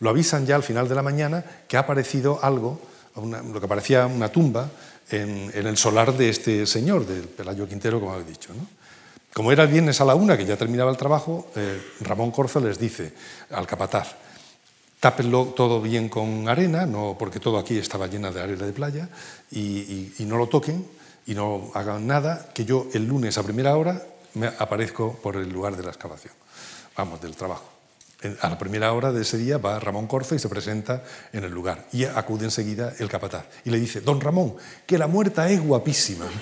lo 0.00 0.10
avisan 0.10 0.46
ya 0.46 0.56
al 0.56 0.62
final 0.62 0.88
de 0.88 0.94
la 0.94 1.02
mañana 1.02 1.44
que 1.68 1.76
ha 1.76 1.80
aparecido 1.80 2.38
algo, 2.42 2.80
lo 3.16 3.60
que 3.60 3.68
parecía 3.68 4.06
una 4.06 4.30
tumba, 4.30 4.70
en, 5.10 5.50
el 5.54 5.76
solar 5.76 6.16
de 6.16 6.28
este 6.28 6.66
señor, 6.66 7.06
del 7.06 7.24
Pelayo 7.24 7.66
Quintero, 7.66 8.00
como 8.00 8.16
he 8.16 8.24
dicho. 8.24 8.50
Como 9.32 9.52
era 9.52 9.64
el 9.64 9.68
viernes 9.68 10.00
a 10.00 10.04
la 10.04 10.14
una, 10.14 10.36
que 10.36 10.44
ya 10.44 10.56
terminaba 10.56 10.90
el 10.90 10.96
trabajo, 10.96 11.50
eh, 11.56 11.80
Ramón 12.00 12.30
Corzo 12.30 12.60
les 12.60 12.78
dice 12.78 13.12
al 13.50 13.66
capataz, 13.66 14.16
tápenlo 15.00 15.46
todo 15.46 15.80
bien 15.80 16.08
con 16.08 16.48
arena, 16.48 16.86
no, 16.86 17.16
porque 17.18 17.40
todo 17.40 17.58
aquí 17.58 17.78
estaba 17.78 18.06
llena 18.06 18.30
de 18.30 18.40
arena 18.40 18.66
de 18.66 18.72
playa, 18.72 19.08
y, 19.50 20.12
no 20.20 20.36
lo 20.36 20.48
toquen 20.48 20.86
y 21.26 21.34
no 21.34 21.70
hagan 21.74 22.06
nada, 22.06 22.48
que 22.54 22.64
yo 22.64 22.86
el 22.92 23.06
lunes 23.06 23.38
a 23.38 23.42
primera 23.42 23.76
hora 23.76 24.02
me 24.34 24.46
aparezco 24.46 25.14
por 25.22 25.36
el 25.36 25.48
lugar 25.50 25.76
de 25.76 25.82
la 25.82 25.90
excavación, 25.90 26.34
vamos, 26.96 27.20
del 27.20 27.36
trabajo. 27.36 27.64
A 28.40 28.48
la 28.48 28.58
primera 28.58 28.92
hora 28.92 29.12
de 29.12 29.22
ese 29.22 29.38
día 29.38 29.58
va 29.58 29.78
Ramón 29.78 30.08
Corzo 30.08 30.34
y 30.34 30.40
se 30.40 30.48
presenta 30.48 31.04
en 31.32 31.44
el 31.44 31.52
lugar. 31.52 31.86
Y 31.92 32.02
acude 32.02 32.46
enseguida 32.46 32.92
el 32.98 33.08
capataz 33.08 33.44
y 33.64 33.70
le 33.70 33.78
dice, 33.78 34.00
don 34.00 34.20
Ramón, 34.20 34.56
que 34.86 34.98
la 34.98 35.06
muerta 35.06 35.48
es 35.48 35.62
guapísima. 35.62 36.26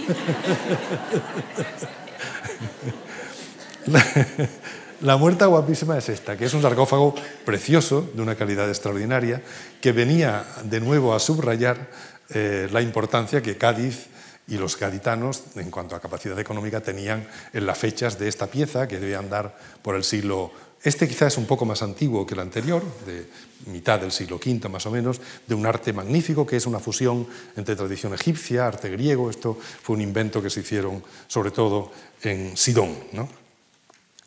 La 5.03 5.19
muerta 5.19 5.45
guapísima 5.45 5.99
es 5.99 6.09
esta, 6.09 6.39
que 6.39 6.47
es 6.47 6.55
un 6.55 6.63
sarcófago 6.63 7.15
precioso, 7.45 8.09
de 8.15 8.23
una 8.23 8.35
calidad 8.35 8.67
extraordinaria, 8.71 9.43
que 9.83 9.93
venía 9.93 10.47
de 10.65 10.81
nuevo 10.81 11.15
a 11.15 11.21
subrayar 11.21 11.91
eh, 12.31 12.67
la 12.73 12.81
importancia 12.81 13.43
que 13.43 13.59
Cádiz 13.59 14.07
y 14.49 14.57
los 14.57 14.79
gaditanos, 14.79 15.43
en 15.57 15.71
cuanto 15.71 15.97
a 15.97 16.01
capacidad 16.01 16.39
económica, 16.39 16.81
tenían 16.81 17.29
en 17.53 17.67
las 17.67 17.77
fechas 17.77 18.19
de 18.19 18.29
esta 18.29 18.47
pieza, 18.47 18.89
que 18.89 18.99
debían 18.99 19.29
dar 19.29 19.55
por 19.83 19.97
el 19.97 20.05
siglo 20.05 20.51
Este 20.83 21.07
quizás 21.07 21.35
es 21.35 21.39
un 21.39 21.47
poco 21.47 21.67
más 21.67 21.83
antiguo 21.83 22.25
que 22.25 22.33
el 22.33 22.41
anterior, 22.41 22.83
de 23.05 23.27
mitad 23.67 24.01
del 24.01 24.13
siglo 24.13 24.37
V 24.37 24.69
más 24.71 24.87
o 24.87 24.91
menos, 24.91 25.21
de 25.47 25.55
un 25.55 25.67
arte 25.67 25.93
magnífico 25.93 26.47
que 26.47 26.57
es 26.57 26.67
una 26.67 26.79
fusión 26.79 27.27
entre 27.57 27.77
tradición 27.77 28.15
egipcia, 28.15 28.67
arte 28.67 28.89
griego. 28.89 29.29
Esto 29.29 29.59
fue 29.61 29.97
un 29.97 30.01
invento 30.01 30.41
que 30.41 30.49
se 30.49 30.61
hicieron 30.61 31.03
sobre 31.27 31.51
todo 31.51 31.91
en 32.23 32.57
Sidón. 32.57 32.95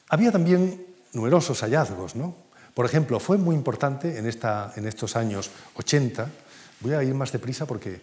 Había 0.09 0.31
también 0.31 0.85
numerosos 1.13 1.61
hallazgos. 1.61 2.15
¿no? 2.15 2.35
Por 2.73 2.85
ejemplo, 2.85 3.19
fue 3.19 3.37
muy 3.37 3.55
importante 3.55 4.17
en, 4.17 4.25
estos 4.25 5.15
años 5.15 5.51
80, 5.75 6.29
voy 6.81 6.93
a 6.93 7.03
ir 7.03 7.13
más 7.13 7.31
deprisa 7.31 7.65
porque 7.65 8.01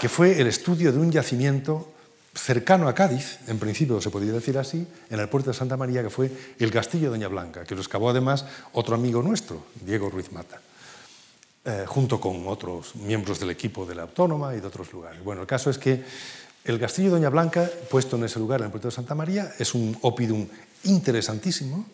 que 0.00 0.08
fue 0.08 0.40
el 0.40 0.46
estudio 0.46 0.92
de 0.92 0.98
un 0.98 1.12
yacimiento 1.12 1.92
cercano 2.34 2.88
a 2.88 2.94
Cádiz, 2.94 3.38
en 3.46 3.58
principio 3.58 4.00
se 4.00 4.10
podría 4.10 4.32
decir 4.32 4.58
así, 4.58 4.86
en 5.10 5.20
el 5.20 5.28
puerto 5.28 5.50
de 5.50 5.56
Santa 5.56 5.76
María, 5.76 6.02
que 6.02 6.10
fue 6.10 6.30
el 6.58 6.70
castillo 6.70 7.04
de 7.04 7.18
Doña 7.18 7.28
Blanca, 7.28 7.64
que 7.64 7.74
lo 7.74 7.80
excavó 7.80 8.10
además 8.10 8.44
otro 8.72 8.94
amigo 8.94 9.22
nuestro, 9.22 9.64
Diego 9.80 10.10
Ruiz 10.10 10.32
Mata, 10.32 10.60
eh, 11.64 11.84
junto 11.86 12.20
con 12.20 12.48
otros 12.48 12.96
miembros 12.96 13.38
del 13.38 13.50
equipo 13.50 13.86
de 13.86 13.94
la 13.94 14.02
Autónoma 14.02 14.54
y 14.54 14.60
de 14.60 14.66
otros 14.66 14.92
lugares. 14.92 15.22
Bueno, 15.22 15.42
el 15.42 15.46
caso 15.46 15.70
es 15.70 15.78
que 15.78 16.02
el 16.64 16.80
castillo 16.80 17.10
de 17.10 17.16
Doña 17.16 17.28
Blanca, 17.28 17.70
puesto 17.90 18.16
en 18.16 18.24
ese 18.24 18.38
lugar, 18.38 18.60
en 18.60 18.66
el 18.66 18.70
puerto 18.70 18.88
de 18.88 18.94
Santa 18.94 19.14
María, 19.14 19.52
es 19.58 19.74
un 19.74 19.96
opidum 20.00 20.48
interesantísimo, 20.84 21.86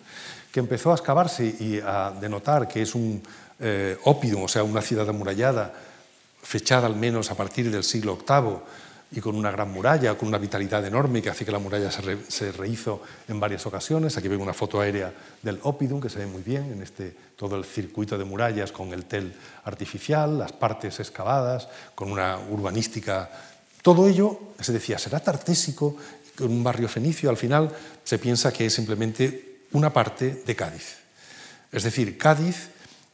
que 0.52 0.60
empezó 0.60 0.90
a 0.90 0.94
excavarse 0.94 1.44
y 1.44 1.80
a 1.80 2.12
denotar 2.20 2.66
que 2.68 2.82
es 2.82 2.94
un 2.94 3.22
eh, 3.58 3.96
opidum, 4.04 4.44
o 4.44 4.48
sea, 4.48 4.64
una 4.64 4.82
ciudad 4.82 5.08
amurallada, 5.08 5.72
fechada 6.42 6.86
al 6.86 6.96
menos 6.96 7.30
a 7.30 7.36
partir 7.36 7.70
del 7.70 7.84
siglo 7.84 8.16
VIII, 8.16 8.58
y 9.12 9.20
con 9.20 9.34
una 9.34 9.50
gran 9.50 9.70
muralla, 9.70 10.16
con 10.16 10.28
una 10.28 10.38
vitalidad 10.38 10.84
enorme 10.86 11.20
que 11.20 11.30
hace 11.30 11.44
que 11.44 11.50
la 11.50 11.58
muralla 11.58 11.90
se, 11.90 12.52
rehizo 12.52 13.02
en 13.26 13.40
varias 13.40 13.66
ocasiones. 13.66 14.16
Aquí 14.16 14.28
ven 14.28 14.40
una 14.40 14.54
foto 14.54 14.80
aérea 14.80 15.12
del 15.42 15.58
Oppidum 15.62 16.00
que 16.00 16.08
se 16.08 16.20
ve 16.20 16.26
muy 16.26 16.42
bien 16.42 16.72
en 16.72 16.82
este, 16.82 17.14
todo 17.36 17.56
el 17.56 17.64
circuito 17.64 18.16
de 18.16 18.24
murallas 18.24 18.70
con 18.70 18.92
el 18.92 19.06
tel 19.06 19.34
artificial, 19.64 20.38
las 20.38 20.52
partes 20.52 21.00
excavadas, 21.00 21.68
con 21.94 22.12
una 22.12 22.38
urbanística. 22.38 23.28
Todo 23.82 24.06
ello, 24.06 24.38
se 24.60 24.72
decía, 24.72 24.98
será 24.98 25.18
tartésico, 25.18 25.96
un 26.40 26.62
barrio 26.62 26.88
fenicio. 26.88 27.30
Al 27.30 27.36
final 27.36 27.70
se 28.04 28.18
piensa 28.18 28.52
que 28.52 28.66
es 28.66 28.74
simplemente 28.74 29.66
una 29.72 29.92
parte 29.92 30.42
de 30.46 30.56
Cádiz. 30.56 30.96
Es 31.72 31.84
decir, 31.84 32.18
Cádiz 32.18 32.70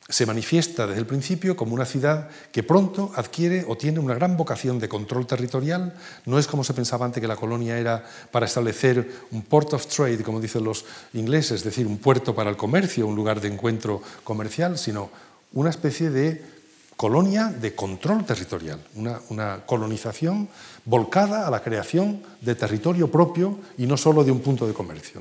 se 0.09 0.24
manifiesta 0.24 0.87
desde 0.87 1.01
el 1.01 1.07
principio 1.07 1.57
como 1.57 1.74
una 1.74 1.85
ciudad 1.85 2.29
que 2.53 2.62
pronto 2.62 3.11
adquiere 3.16 3.64
o 3.66 3.77
tiene 3.77 3.99
una 3.99 4.14
gran 4.14 4.37
vocación 4.37 4.79
de 4.79 4.89
control 4.89 5.27
territorial. 5.27 5.95
No 6.27 6.39
es 6.39 6.47
como 6.47 6.62
se 6.62 6.74
pensaba 6.74 7.05
antes 7.05 7.20
que 7.20 7.27
la 7.27 7.35
colonia 7.35 7.77
era 7.77 8.05
para 8.31 8.47
establecer 8.47 9.11
un 9.33 9.43
port 9.43 9.72
of 9.72 9.87
trade, 9.87 10.22
como 10.22 10.41
dicen 10.41 10.62
los 10.62 10.85
ingleses, 11.12 11.59
es 11.59 11.64
decir, 11.64 11.87
un 11.87 11.99
puerto 11.99 12.35
para 12.35 12.51
el 12.51 12.57
comercio, 12.57 13.07
un 13.07 13.16
lugar 13.16 13.41
de 13.41 13.49
encuentro 13.49 14.01
comercial, 14.22 14.79
sino 14.79 15.11
una 15.53 15.70
especie 15.70 16.11
de 16.11 16.55
colonia 16.97 17.49
de 17.49 17.74
control 17.74 18.24
territorial, 18.24 18.80
una, 18.94 19.66
colonización 19.66 20.49
volcada 20.84 21.47
a 21.47 21.51
la 21.51 21.62
creación 21.62 22.22
de 22.40 22.55
territorio 22.55 23.11
propio 23.11 23.59
y 23.76 23.86
no 23.86 23.97
solo 23.97 24.24
de 24.24 24.32
un 24.32 24.40
punto 24.40 24.66
de 24.66 24.72
comercio. 24.72 25.20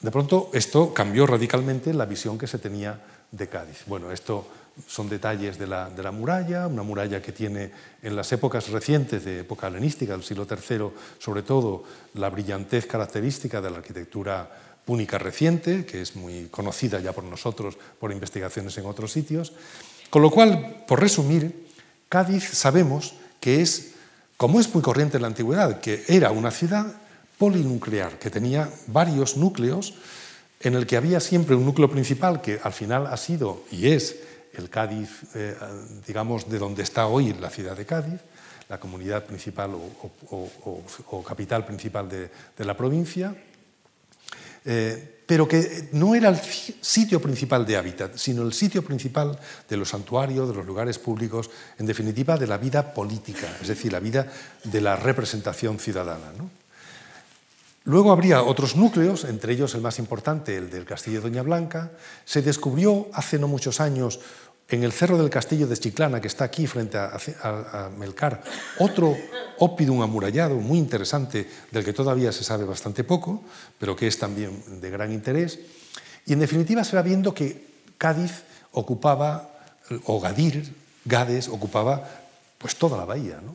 De 0.00 0.10
pronto 0.10 0.50
esto 0.52 0.92
cambió 0.92 1.26
radicalmente 1.26 1.94
la 1.94 2.04
visión 2.04 2.36
que 2.36 2.46
se 2.46 2.58
tenía 2.58 3.00
de 3.30 3.48
Cádiz. 3.48 3.84
Bueno, 3.86 4.10
esto 4.10 4.46
son 4.86 5.08
detalles 5.08 5.58
de 5.58 5.66
la, 5.66 5.88
muralla, 6.12 6.66
una 6.66 6.82
muralla 6.82 7.22
que 7.22 7.32
tiene 7.32 7.70
en 8.02 8.16
las 8.16 8.32
épocas 8.32 8.68
recientes 8.68 9.24
de 9.24 9.40
época 9.40 9.68
helenística, 9.68 10.12
del 10.12 10.24
siglo 10.24 10.46
III, 10.50 10.90
sobre 11.18 11.42
todo 11.42 11.84
la 12.14 12.28
brillantez 12.30 12.86
característica 12.86 13.60
de 13.60 13.70
la 13.70 13.78
arquitectura 13.78 14.50
púnica 14.84 15.16
reciente, 15.18 15.86
que 15.86 16.02
es 16.02 16.16
muy 16.16 16.48
conocida 16.48 17.00
ya 17.00 17.12
por 17.12 17.24
nosotros 17.24 17.78
por 17.98 18.12
investigaciones 18.12 18.76
en 18.76 18.86
otros 18.86 19.12
sitios. 19.12 19.52
Con 20.14 20.22
lo 20.22 20.30
cual, 20.30 20.84
por 20.86 21.00
resumir, 21.00 21.66
Cádiz 22.08 22.44
sabemos 22.44 23.14
que 23.40 23.62
es, 23.62 23.94
como 24.36 24.60
es 24.60 24.72
muy 24.72 24.80
corriente 24.80 25.16
en 25.16 25.22
la 25.22 25.26
antigüedad, 25.26 25.80
que 25.80 26.04
era 26.06 26.30
una 26.30 26.52
ciudad 26.52 26.86
polinuclear, 27.36 28.16
que 28.20 28.30
tenía 28.30 28.70
varios 28.86 29.36
núcleos 29.36 29.94
en 30.60 30.74
el 30.74 30.86
que 30.86 30.96
había 30.96 31.18
siempre 31.18 31.56
un 31.56 31.64
núcleo 31.64 31.90
principal 31.90 32.40
que 32.40 32.60
al 32.62 32.72
final 32.72 33.08
ha 33.08 33.16
sido 33.16 33.64
y 33.72 33.88
es 33.88 34.14
el 34.52 34.70
Cádiz, 34.70 35.10
eh, 35.34 35.56
digamos, 36.06 36.48
de 36.48 36.60
donde 36.60 36.84
está 36.84 37.08
hoy 37.08 37.32
la 37.32 37.50
ciudad 37.50 37.76
de 37.76 37.84
Cádiz, 37.84 38.20
la 38.68 38.78
comunidad 38.78 39.24
principal 39.24 39.72
o, 39.74 41.24
capital 41.26 41.66
principal 41.66 42.08
de, 42.08 42.30
la 42.64 42.76
provincia, 42.76 43.34
eh, 44.64 45.13
pero 45.26 45.48
que 45.48 45.88
no 45.92 46.14
era 46.14 46.28
el 46.28 46.38
sitio 46.38 47.20
principal 47.20 47.64
de 47.64 47.76
hábitat, 47.76 48.16
sino 48.16 48.42
el 48.42 48.52
sitio 48.52 48.84
principal 48.84 49.38
de 49.68 49.76
los 49.76 49.88
santuarios, 49.88 50.48
de 50.48 50.54
los 50.54 50.66
lugares 50.66 50.98
públicos, 50.98 51.50
en 51.78 51.86
definitiva 51.86 52.36
de 52.36 52.46
la 52.46 52.58
vida 52.58 52.92
política, 52.92 53.48
es 53.60 53.68
decir, 53.68 53.92
la 53.92 54.00
vida 54.00 54.30
de 54.64 54.80
la 54.80 54.96
representación 54.96 55.78
ciudadana. 55.78 56.32
Luego 57.86 58.12
habría 58.12 58.42
otros 58.42 58.76
núcleos, 58.76 59.24
entre 59.24 59.52
ellos 59.52 59.74
el 59.74 59.82
más 59.82 59.98
importante, 59.98 60.56
el 60.56 60.70
del 60.70 60.86
Castillo 60.86 61.18
de 61.20 61.28
Doña 61.28 61.42
Blanca. 61.42 61.90
Se 62.24 62.40
descubrió 62.40 63.08
hace 63.12 63.38
no 63.38 63.46
muchos 63.46 63.78
años 63.78 64.20
en 64.68 64.82
el 64.82 64.92
cerro 64.92 65.18
del 65.18 65.30
Castillo 65.30 65.66
de 65.66 65.76
Chiclana, 65.76 66.20
que 66.20 66.28
está 66.28 66.44
aquí 66.44 66.66
frente 66.66 66.96
a, 66.98 67.90
Melcar, 67.98 68.42
otro 68.78 69.16
ópidum 69.58 70.02
amurallado 70.02 70.56
muy 70.56 70.78
interesante, 70.78 71.48
del 71.70 71.84
que 71.84 71.92
todavía 71.92 72.32
se 72.32 72.44
sabe 72.44 72.64
bastante 72.64 73.04
poco, 73.04 73.42
pero 73.78 73.94
que 73.94 74.06
es 74.06 74.18
también 74.18 74.80
de 74.80 74.90
gran 74.90 75.12
interés. 75.12 75.58
Y 76.26 76.32
en 76.32 76.40
definitiva 76.40 76.82
se 76.82 76.96
va 76.96 77.02
viendo 77.02 77.34
que 77.34 77.66
Cádiz 77.98 78.42
ocupaba, 78.72 79.50
o 80.06 80.18
Gadir, 80.20 80.74
Gades, 81.04 81.48
ocupaba 81.48 82.08
pues 82.58 82.76
toda 82.76 82.96
la 82.96 83.04
bahía. 83.04 83.40
¿no? 83.44 83.54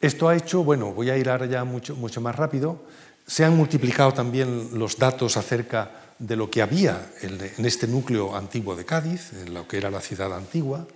Esto 0.00 0.28
ha 0.28 0.36
hecho, 0.36 0.64
bueno, 0.64 0.92
voy 0.92 1.10
a 1.10 1.16
ir 1.16 1.30
ahora 1.30 1.46
ya 1.46 1.62
mucho, 1.62 1.94
mucho 1.94 2.20
más 2.20 2.34
rápido, 2.34 2.82
se 3.24 3.44
han 3.44 3.56
multiplicado 3.56 4.12
también 4.12 4.70
los 4.72 4.98
datos 4.98 5.36
acerca 5.36 6.01
de 6.22 6.36
lo 6.36 6.48
que 6.48 6.62
había 6.62 7.10
en 7.20 7.66
este 7.66 7.88
núcleo 7.88 8.36
antiguo 8.36 8.76
de 8.76 8.84
Cádiz, 8.84 9.32
en 9.32 9.52
lo 9.52 9.66
que 9.66 9.78
era 9.78 9.90
la 9.90 10.00
ciudad 10.00 10.32
antigua. 10.32 10.86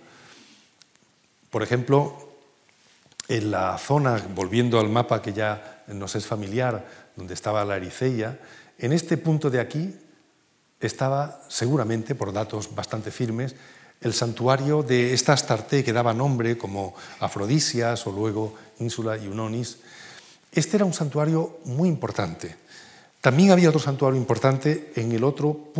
Por 1.49 1.63
ejemplo, 1.63 2.31
en 3.27 3.51
la 3.51 3.77
zona, 3.77 4.25
volviendo 4.33 4.79
al 4.79 4.87
mapa 4.87 5.21
que 5.21 5.33
ya 5.33 5.83
nos 5.87 6.15
es 6.15 6.25
familiar, 6.25 7.11
donde 7.17 7.33
estaba 7.33 7.65
la 7.65 7.75
Ericeia, 7.75 8.39
en 8.77 8.93
este 8.93 9.17
punto 9.17 9.49
de 9.49 9.59
aquí 9.59 9.93
estaba 10.79 11.43
seguramente, 11.49 12.15
por 12.15 12.31
datos 12.31 12.73
bastante 12.73 13.11
firmes, 13.11 13.53
el 13.99 14.13
santuario 14.13 14.81
de 14.81 15.13
esta 15.13 15.33
Astarte 15.33 15.83
que 15.83 15.91
daba 15.91 16.13
nombre 16.13 16.57
como 16.57 16.95
Afrodisias 17.19 18.07
o 18.07 18.13
luego 18.13 18.55
Ínsula 18.79 19.17
Iunonis. 19.17 19.79
Este 20.53 20.77
era 20.77 20.85
un 20.85 20.93
santuario 20.93 21.59
muy 21.65 21.89
importante. 21.89 22.55
También 23.21 23.51
había 23.51 23.69
otro 23.69 23.79
santuario 23.79 24.19
importante 24.19 24.93
en 24.95 25.11
el 25.11 25.23
otro, 25.23 25.73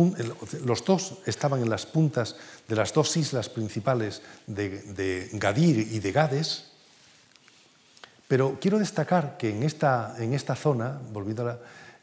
los 0.64 0.84
dos 0.84 1.18
estaban 1.24 1.62
en 1.62 1.70
las 1.70 1.86
puntas 1.86 2.36
de 2.66 2.76
las 2.76 2.92
dos 2.92 3.16
islas 3.16 3.48
principales 3.48 4.22
de, 4.46 5.30
Gadir 5.32 5.78
y 5.78 6.00
de 6.00 6.12
Gades, 6.12 6.64
pero 8.26 8.58
quiero 8.60 8.78
destacar 8.78 9.38
que 9.38 9.50
en 9.50 9.62
esta, 9.62 10.16
en 10.18 10.34
esta 10.34 10.54
zona, 10.54 11.00
volviendo 11.12 11.48
a 11.48 11.58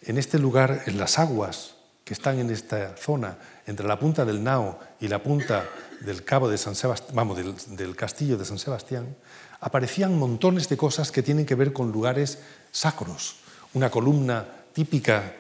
en 0.06 0.18
este 0.18 0.40
lugar, 0.40 0.84
en 0.86 0.98
las 0.98 1.20
aguas 1.20 1.76
que 2.04 2.14
están 2.14 2.40
en 2.40 2.52
esta 2.52 2.96
zona, 2.96 3.38
entre 3.66 3.88
la 3.88 3.98
punta 3.98 4.24
del 4.24 4.44
Nao 4.44 4.78
y 5.00 5.08
la 5.08 5.24
punta 5.24 5.66
del 6.02 6.24
cabo 6.24 6.48
de 6.48 6.58
San 6.58 6.76
Sebastián, 6.76 7.28
del, 7.76 7.96
castillo 7.96 8.38
de 8.38 8.46
San 8.46 8.60
Sebastián, 8.60 9.16
aparecían 9.60 10.18
montones 10.18 10.70
de 10.70 10.78
cosas 10.78 11.12
que 11.12 11.24
tienen 11.24 11.48
que 11.48 11.56
ver 11.56 11.74
con 11.74 11.92
lugares 11.92 12.40
sacros. 12.72 13.38
Una 13.74 13.90
columna 13.90 14.46
típica 14.76 15.32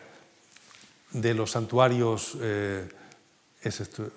de 1.11 1.33
los 1.33 1.51
santuarios, 1.51 2.37
eh, 2.39 2.87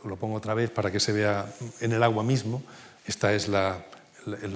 lo 0.05 0.17
pongo 0.17 0.37
otra 0.37 0.55
vez 0.55 0.71
para 0.71 0.93
que 0.93 1.01
se 1.01 1.13
vea 1.13 1.45
en 1.81 1.93
el 1.93 2.03
agua 2.05 2.23
mismo, 2.23 2.63
esta 3.05 3.35
es 3.35 3.49
la, 3.49 3.85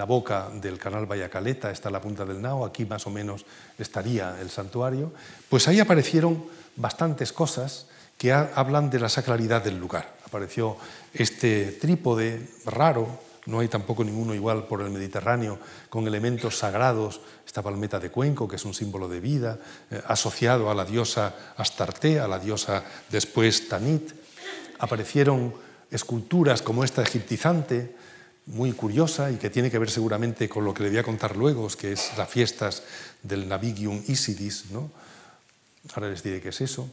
boca 0.06 0.50
del 0.54 0.78
canal 0.78 1.06
Vallacaleta, 1.06 1.72
está 1.72 1.90
la 1.90 2.00
punta 2.00 2.24
del 2.24 2.40
Nao, 2.40 2.64
aquí 2.64 2.84
más 2.84 3.06
o 3.08 3.10
menos 3.10 3.44
estaría 3.76 4.40
el 4.40 4.50
santuario, 4.50 5.12
pues 5.48 5.66
ahí 5.66 5.80
aparecieron 5.80 6.44
bastantes 6.76 7.32
cosas 7.32 7.86
que 8.16 8.32
hablan 8.32 8.88
de 8.88 9.00
la 9.00 9.08
sacralidad 9.08 9.64
del 9.64 9.80
lugar. 9.80 10.14
Apareció 10.24 10.76
este 11.12 11.72
trípode 11.72 12.48
raro, 12.66 13.18
no 13.46 13.60
hay 13.60 13.68
tampoco 13.68 14.04
ninguno 14.04 14.34
igual 14.34 14.66
por 14.66 14.82
el 14.82 14.90
Mediterráneo, 14.90 15.58
con 15.88 16.06
elementos 16.06 16.58
sagrados, 16.58 17.20
esta 17.44 17.62
palmeta 17.62 17.98
de 17.98 18.10
cuenco, 18.10 18.46
que 18.46 18.56
es 18.56 18.64
un 18.64 18.74
símbolo 18.74 19.08
de 19.08 19.20
vida, 19.20 19.58
eh, 19.90 20.00
asociado 20.06 20.70
a 20.70 20.74
la 20.74 20.84
diosa 20.84 21.34
Astarte, 21.56 22.20
a 22.20 22.28
la 22.28 22.38
diosa 22.38 22.84
después 23.10 23.68
Tanit. 23.68 24.12
Aparecieron 24.78 25.54
esculturas 25.90 26.62
como 26.62 26.84
esta 26.84 27.02
egiptizante, 27.02 27.96
muy 28.46 28.72
curiosa 28.72 29.30
y 29.30 29.36
que 29.36 29.50
tiene 29.50 29.70
que 29.70 29.78
ver 29.78 29.90
seguramente 29.90 30.48
con 30.48 30.64
lo 30.64 30.74
que 30.74 30.82
le 30.84 30.88
voy 30.90 30.98
a 30.98 31.04
contar 31.04 31.36
luego, 31.36 31.68
que 31.68 31.92
es 31.92 32.12
las 32.16 32.28
fiestas 32.28 32.82
del 33.22 33.48
Navigium 33.48 34.02
Isidis. 34.06 34.70
¿no? 34.70 34.90
Ahora 35.94 36.10
les 36.10 36.22
diré 36.22 36.40
qué 36.40 36.48
es 36.48 36.60
eso. 36.60 36.88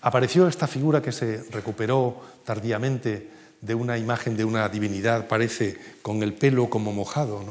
Apareció 0.00 0.48
esta 0.48 0.66
figura 0.66 1.02
que 1.02 1.12
se 1.12 1.44
recuperó 1.50 2.20
tardíamente 2.44 3.30
de 3.64 3.74
una 3.74 3.96
imagen 3.96 4.36
de 4.36 4.44
una 4.44 4.68
divinidad, 4.68 5.26
parece, 5.26 5.78
con 6.02 6.22
el 6.22 6.34
pelo 6.34 6.68
como 6.68 6.92
mojado. 6.92 7.42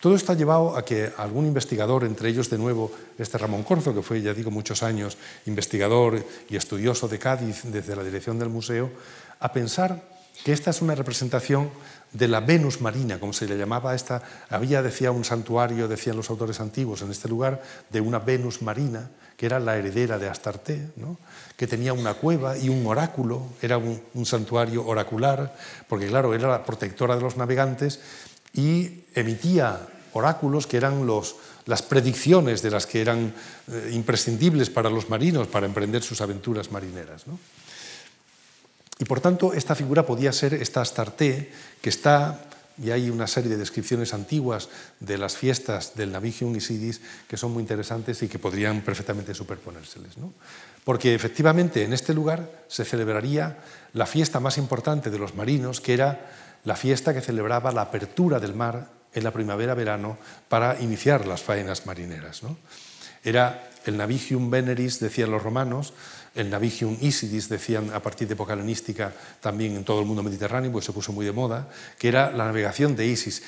Todo 0.00 0.16
esto 0.16 0.32
ha 0.32 0.34
llevado 0.34 0.76
a 0.76 0.84
que 0.84 1.12
algún 1.16 1.46
investigador, 1.46 2.02
entre 2.02 2.28
ellos 2.28 2.50
de 2.50 2.58
nuevo 2.58 2.90
este 3.18 3.38
Ramón 3.38 3.62
Corzo, 3.62 3.94
que 3.94 4.02
fue, 4.02 4.20
ya 4.20 4.34
digo, 4.34 4.50
muchos 4.50 4.82
años 4.82 5.16
investigador 5.46 6.26
y 6.48 6.56
estudioso 6.56 7.06
de 7.06 7.20
Cádiz 7.20 7.62
desde 7.64 7.94
la 7.94 8.02
dirección 8.02 8.38
del 8.38 8.48
museo, 8.48 8.90
a 9.38 9.52
pensar 9.52 10.02
que 10.44 10.52
esta 10.52 10.70
es 10.70 10.82
una 10.82 10.96
representación 10.96 11.70
de 12.12 12.26
la 12.26 12.40
Venus 12.40 12.80
marina, 12.80 13.20
como 13.20 13.32
se 13.32 13.46
le 13.46 13.56
llamaba 13.56 13.94
esta. 13.94 14.22
Había, 14.50 14.82
decía 14.82 15.12
un 15.12 15.24
santuario, 15.24 15.86
decían 15.86 16.16
los 16.16 16.30
autores 16.30 16.58
antiguos, 16.58 17.02
en 17.02 17.12
este 17.12 17.28
lugar, 17.28 17.62
de 17.90 18.00
una 18.00 18.18
Venus 18.18 18.60
marina, 18.60 19.08
que 19.42 19.46
era 19.46 19.58
la 19.58 19.76
heredera 19.76 20.20
de 20.20 20.28
Astarte, 20.28 20.92
que 21.56 21.66
tenía 21.66 21.92
una 21.92 22.14
cueva 22.14 22.56
y 22.56 22.68
un 22.68 22.86
oráculo, 22.86 23.42
era 23.60 23.76
un, 23.76 24.24
santuario 24.24 24.86
oracular, 24.86 25.58
porque 25.88 26.06
claro, 26.06 26.32
era 26.32 26.46
la 26.46 26.64
protectora 26.64 27.16
de 27.16 27.22
los 27.22 27.36
navegantes 27.36 27.98
y 28.54 29.02
emitía 29.16 29.80
oráculos 30.12 30.68
que 30.68 30.76
eran 30.76 31.04
las 31.66 31.82
predicciones 31.82 32.62
de 32.62 32.70
las 32.70 32.86
que 32.86 33.00
eran 33.00 33.34
eh, 33.66 33.90
imprescindibles 33.92 34.70
para 34.70 34.88
los 34.88 35.10
marinos 35.10 35.48
para 35.48 35.66
emprender 35.66 36.04
sus 36.04 36.20
aventuras 36.20 36.70
marineras. 36.70 37.24
Y 39.00 39.04
por 39.06 39.18
tanto, 39.18 39.54
esta 39.54 39.74
figura 39.74 40.06
podía 40.06 40.32
ser 40.32 40.54
esta 40.54 40.82
Astarte, 40.82 41.50
que 41.80 41.90
está, 41.90 42.46
y 42.80 42.90
hay 42.90 43.10
una 43.10 43.26
serie 43.26 43.50
de 43.50 43.56
descripciones 43.56 44.14
antiguas 44.14 44.68
de 45.00 45.18
las 45.18 45.36
fiestas 45.36 45.94
del 45.94 46.12
Navigium 46.12 46.54
Isidis 46.56 47.00
que 47.28 47.36
son 47.36 47.52
muy 47.52 47.60
interesantes 47.62 48.22
y 48.22 48.28
que 48.28 48.38
podrían 48.38 48.82
perfectamente 48.82 49.34
superponérseles. 49.34 50.14
Porque 50.84 51.14
efectivamente 51.14 51.84
en 51.84 51.92
este 51.92 52.14
lugar 52.14 52.64
se 52.68 52.84
celebraría 52.84 53.58
la 53.92 54.06
fiesta 54.06 54.40
más 54.40 54.58
importante 54.58 55.10
de 55.10 55.18
los 55.18 55.34
marinos, 55.34 55.80
que 55.80 55.94
era 55.94 56.30
la 56.64 56.76
fiesta 56.76 57.12
que 57.14 57.20
celebraba 57.20 57.72
la 57.72 57.82
apertura 57.82 58.40
del 58.40 58.54
mar 58.54 58.88
en 59.12 59.24
la 59.24 59.32
primavera-verano 59.32 60.18
para 60.48 60.80
iniciar 60.80 61.26
las 61.26 61.42
faenas 61.42 61.86
marineras. 61.86 62.42
Era 63.24 63.70
el 63.84 63.96
Navigium 63.96 64.50
Veneris, 64.50 65.00
decían 65.00 65.30
los 65.30 65.42
romanos, 65.42 65.92
el 66.34 66.50
Navigium 66.50 66.96
Isidis, 67.00 67.48
decían 67.48 67.90
a 67.92 68.00
partir 68.00 68.26
de 68.26 68.34
época 68.34 68.54
helenística 68.54 69.12
también 69.40 69.76
en 69.76 69.84
todo 69.84 70.00
el 70.00 70.06
mundo 70.06 70.22
mediterráneo, 70.22 70.72
pues 70.72 70.84
se 70.84 70.92
puso 70.92 71.12
muy 71.12 71.26
de 71.26 71.32
moda, 71.32 71.68
que 71.98 72.08
era 72.08 72.30
la 72.30 72.44
navegación 72.44 72.96
de 72.96 73.06
Isis. 73.06 73.42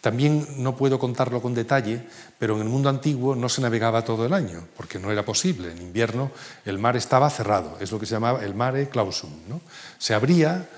También 0.00 0.46
no 0.58 0.76
puedo 0.76 0.98
contarlo 0.98 1.40
con 1.40 1.54
detalle, 1.54 2.02
pero 2.38 2.56
en 2.56 2.62
el 2.62 2.68
mundo 2.68 2.90
antiguo 2.90 3.34
no 3.34 3.48
se 3.48 3.62
navegaba 3.62 4.04
todo 4.04 4.26
el 4.26 4.34
año, 4.34 4.62
porque 4.76 4.98
no 4.98 5.10
era 5.10 5.24
posible. 5.24 5.72
En 5.72 5.80
invierno 5.80 6.30
el 6.66 6.78
mar 6.78 6.94
estaba 6.96 7.30
cerrado, 7.30 7.78
es 7.80 7.90
lo 7.90 7.98
que 7.98 8.06
se 8.06 8.12
llamaba 8.12 8.44
el 8.44 8.54
mare 8.54 8.88
clausum. 8.90 9.32
¿no? 9.48 9.62
Se 9.98 10.12
abría 10.12 10.68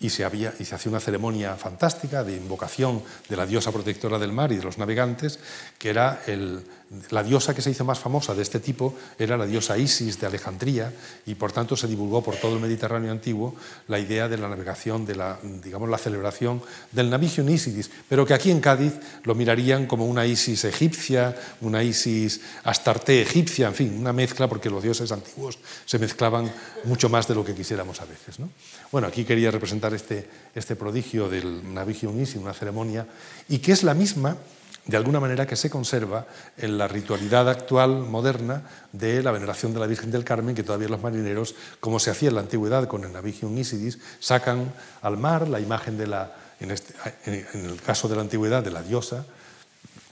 y 0.00 0.10
se, 0.10 0.24
había, 0.24 0.52
y 0.58 0.64
se 0.64 0.74
hacía 0.74 0.90
una 0.90 0.98
ceremonia 0.98 1.54
fantástica 1.54 2.24
de 2.24 2.34
invocación 2.34 3.04
de 3.28 3.36
la 3.36 3.46
diosa 3.46 3.70
protectora 3.70 4.18
del 4.18 4.32
mar 4.32 4.50
y 4.50 4.56
de 4.56 4.64
los 4.64 4.78
navegantes, 4.78 5.38
que 5.78 5.90
era 5.90 6.20
el, 6.26 6.64
la 7.10 7.22
diosa 7.22 7.54
que 7.54 7.62
se 7.62 7.70
hizo 7.70 7.84
más 7.84 7.98
famosa 7.98 8.34
de 8.34 8.42
este 8.42 8.60
tipo 8.60 8.94
era 9.18 9.36
la 9.36 9.46
diosa 9.46 9.78
Isis 9.78 10.20
de 10.20 10.26
Alejandría 10.26 10.92
y 11.26 11.34
por 11.34 11.52
tanto 11.52 11.76
se 11.76 11.86
divulgó 11.86 12.22
por 12.22 12.36
todo 12.36 12.54
el 12.54 12.60
Mediterráneo 12.60 13.10
antiguo 13.10 13.54
la 13.88 13.98
idea 13.98 14.28
de 14.28 14.36
la 14.36 14.48
navegación, 14.48 15.06
de 15.06 15.16
la, 15.16 15.38
digamos, 15.42 15.88
la 15.88 15.98
celebración 15.98 16.62
del 16.90 17.08
Navigium 17.08 17.48
Isidis, 17.48 17.90
pero 18.08 18.26
que 18.26 18.34
aquí 18.34 18.50
en 18.50 18.60
Cádiz 18.60 18.94
lo 19.24 19.34
mirarían 19.34 19.86
como 19.86 20.06
una 20.06 20.26
Isis 20.26 20.64
egipcia, 20.64 21.34
una 21.60 21.82
Isis 21.82 22.40
astarte 22.64 23.22
egipcia, 23.22 23.68
en 23.68 23.74
fin, 23.74 23.96
una 23.98 24.12
mezcla 24.12 24.48
porque 24.48 24.68
los 24.70 24.82
dioses 24.82 25.10
antiguos 25.12 25.58
se 25.86 25.98
mezclaban 25.98 26.52
mucho 26.84 27.08
más 27.08 27.26
de 27.26 27.34
lo 27.34 27.44
que 27.44 27.54
quisiéramos 27.54 28.00
a 28.00 28.04
veces. 28.04 28.38
¿no? 28.38 28.50
Bueno, 28.90 29.08
aquí 29.08 29.24
quería 29.24 29.50
representar 29.50 29.94
este, 29.94 30.28
este 30.54 30.76
prodigio 30.76 31.28
del 31.28 31.72
Navigium 31.72 32.20
Isis, 32.20 32.36
una 32.36 32.52
ceremonia, 32.52 33.06
y 33.48 33.58
que 33.58 33.72
es 33.72 33.82
la 33.82 33.94
misma 33.94 34.36
de 34.84 34.96
alguna 34.96 35.20
manera 35.20 35.46
que 35.46 35.54
se 35.54 35.70
conserva 35.70 36.26
en 36.56 36.76
la 36.76 36.88
ritualidad 36.88 37.48
actual, 37.48 38.00
moderna, 38.00 38.62
de 38.92 39.22
la 39.22 39.30
veneración 39.30 39.72
de 39.72 39.80
la 39.80 39.86
Virgen 39.86 40.10
del 40.10 40.24
Carmen, 40.24 40.54
que 40.54 40.64
todavía 40.64 40.88
los 40.88 41.02
marineros, 41.02 41.54
como 41.78 42.00
se 42.00 42.10
hacía 42.10 42.30
en 42.30 42.34
la 42.34 42.40
antigüedad 42.40 42.88
con 42.88 43.04
el 43.04 43.12
Navigium 43.12 43.56
Isidis, 43.56 43.98
sacan 44.18 44.72
al 45.02 45.16
mar 45.16 45.48
la 45.48 45.60
imagen 45.60 45.96
de 45.96 46.06
la, 46.08 46.34
en, 46.58 46.72
este, 46.72 46.94
el 47.26 47.80
caso 47.80 48.08
de 48.08 48.16
la 48.16 48.22
antigüedad, 48.22 48.62
de 48.62 48.70
la 48.70 48.82
diosa, 48.82 49.24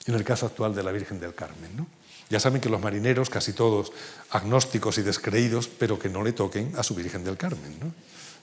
en 0.07 0.15
el 0.15 0.25
caso 0.25 0.47
actual 0.47 0.75
de 0.75 0.83
la 0.83 0.93
Virgen 0.93 1.19
del 1.19 1.35
Carmen. 1.35 1.87
Ya 2.29 2.39
saben 2.39 2.61
que 2.61 2.69
los 2.69 2.81
marineros, 2.81 3.29
casi 3.29 3.53
todos 3.53 3.93
agnósticos 4.31 4.99
y 4.99 5.03
descreídos, 5.03 5.67
pero 5.67 5.99
que 5.99 6.09
no 6.09 6.23
le 6.23 6.33
toquen 6.33 6.73
a 6.77 6.85
su 6.85 6.95
Virgen 6.95 7.25
del 7.25 7.37
Carmen. 7.37 7.77
¿no? 7.81 7.93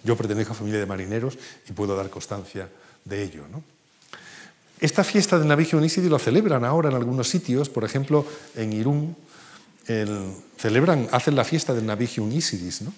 Yo 0.03 0.17
pertenezco 0.17 0.51
a 0.51 0.55
familia 0.55 0.79
de 0.79 0.85
marineros 0.85 1.37
y 1.69 1.71
puedo 1.71 1.95
dar 1.95 2.09
constancia 2.09 2.67
de 3.05 3.23
ello. 3.23 3.45
Esta 4.79 5.03
fiesta 5.03 5.39
del 5.39 5.47
Navigio 5.47 5.83
Isidis 5.83 6.09
lo 6.09 6.19
celebran 6.19 6.63
ahora 6.63 6.89
en 6.89 6.95
algunos 6.95 7.29
sitios, 7.29 7.69
por 7.69 7.83
ejemplo, 7.83 8.25
en 8.55 8.73
Irún, 8.73 9.15
celebran, 10.57 11.07
hacen 11.11 11.35
la 11.35 11.43
fiesta 11.43 11.73
del 11.73 11.85
Navigium 11.85 12.31
Isidis, 12.31 12.81
¿no? 12.81 12.93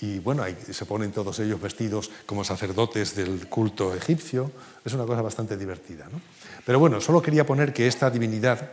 y 0.00 0.18
bueno, 0.18 0.42
ahí 0.42 0.56
se 0.70 0.84
ponen 0.84 1.12
todos 1.12 1.38
ellos 1.38 1.60
vestidos 1.60 2.10
como 2.26 2.44
sacerdotes 2.44 3.14
del 3.14 3.48
culto 3.48 3.94
egipcio, 3.94 4.50
es 4.84 4.92
una 4.92 5.06
cosa 5.06 5.22
bastante 5.22 5.56
divertida. 5.56 6.06
¿no? 6.10 6.20
Pero 6.66 6.78
bueno, 6.78 7.00
solo 7.00 7.22
quería 7.22 7.46
poner 7.46 7.72
que 7.72 7.86
esta 7.86 8.10
divinidad, 8.10 8.72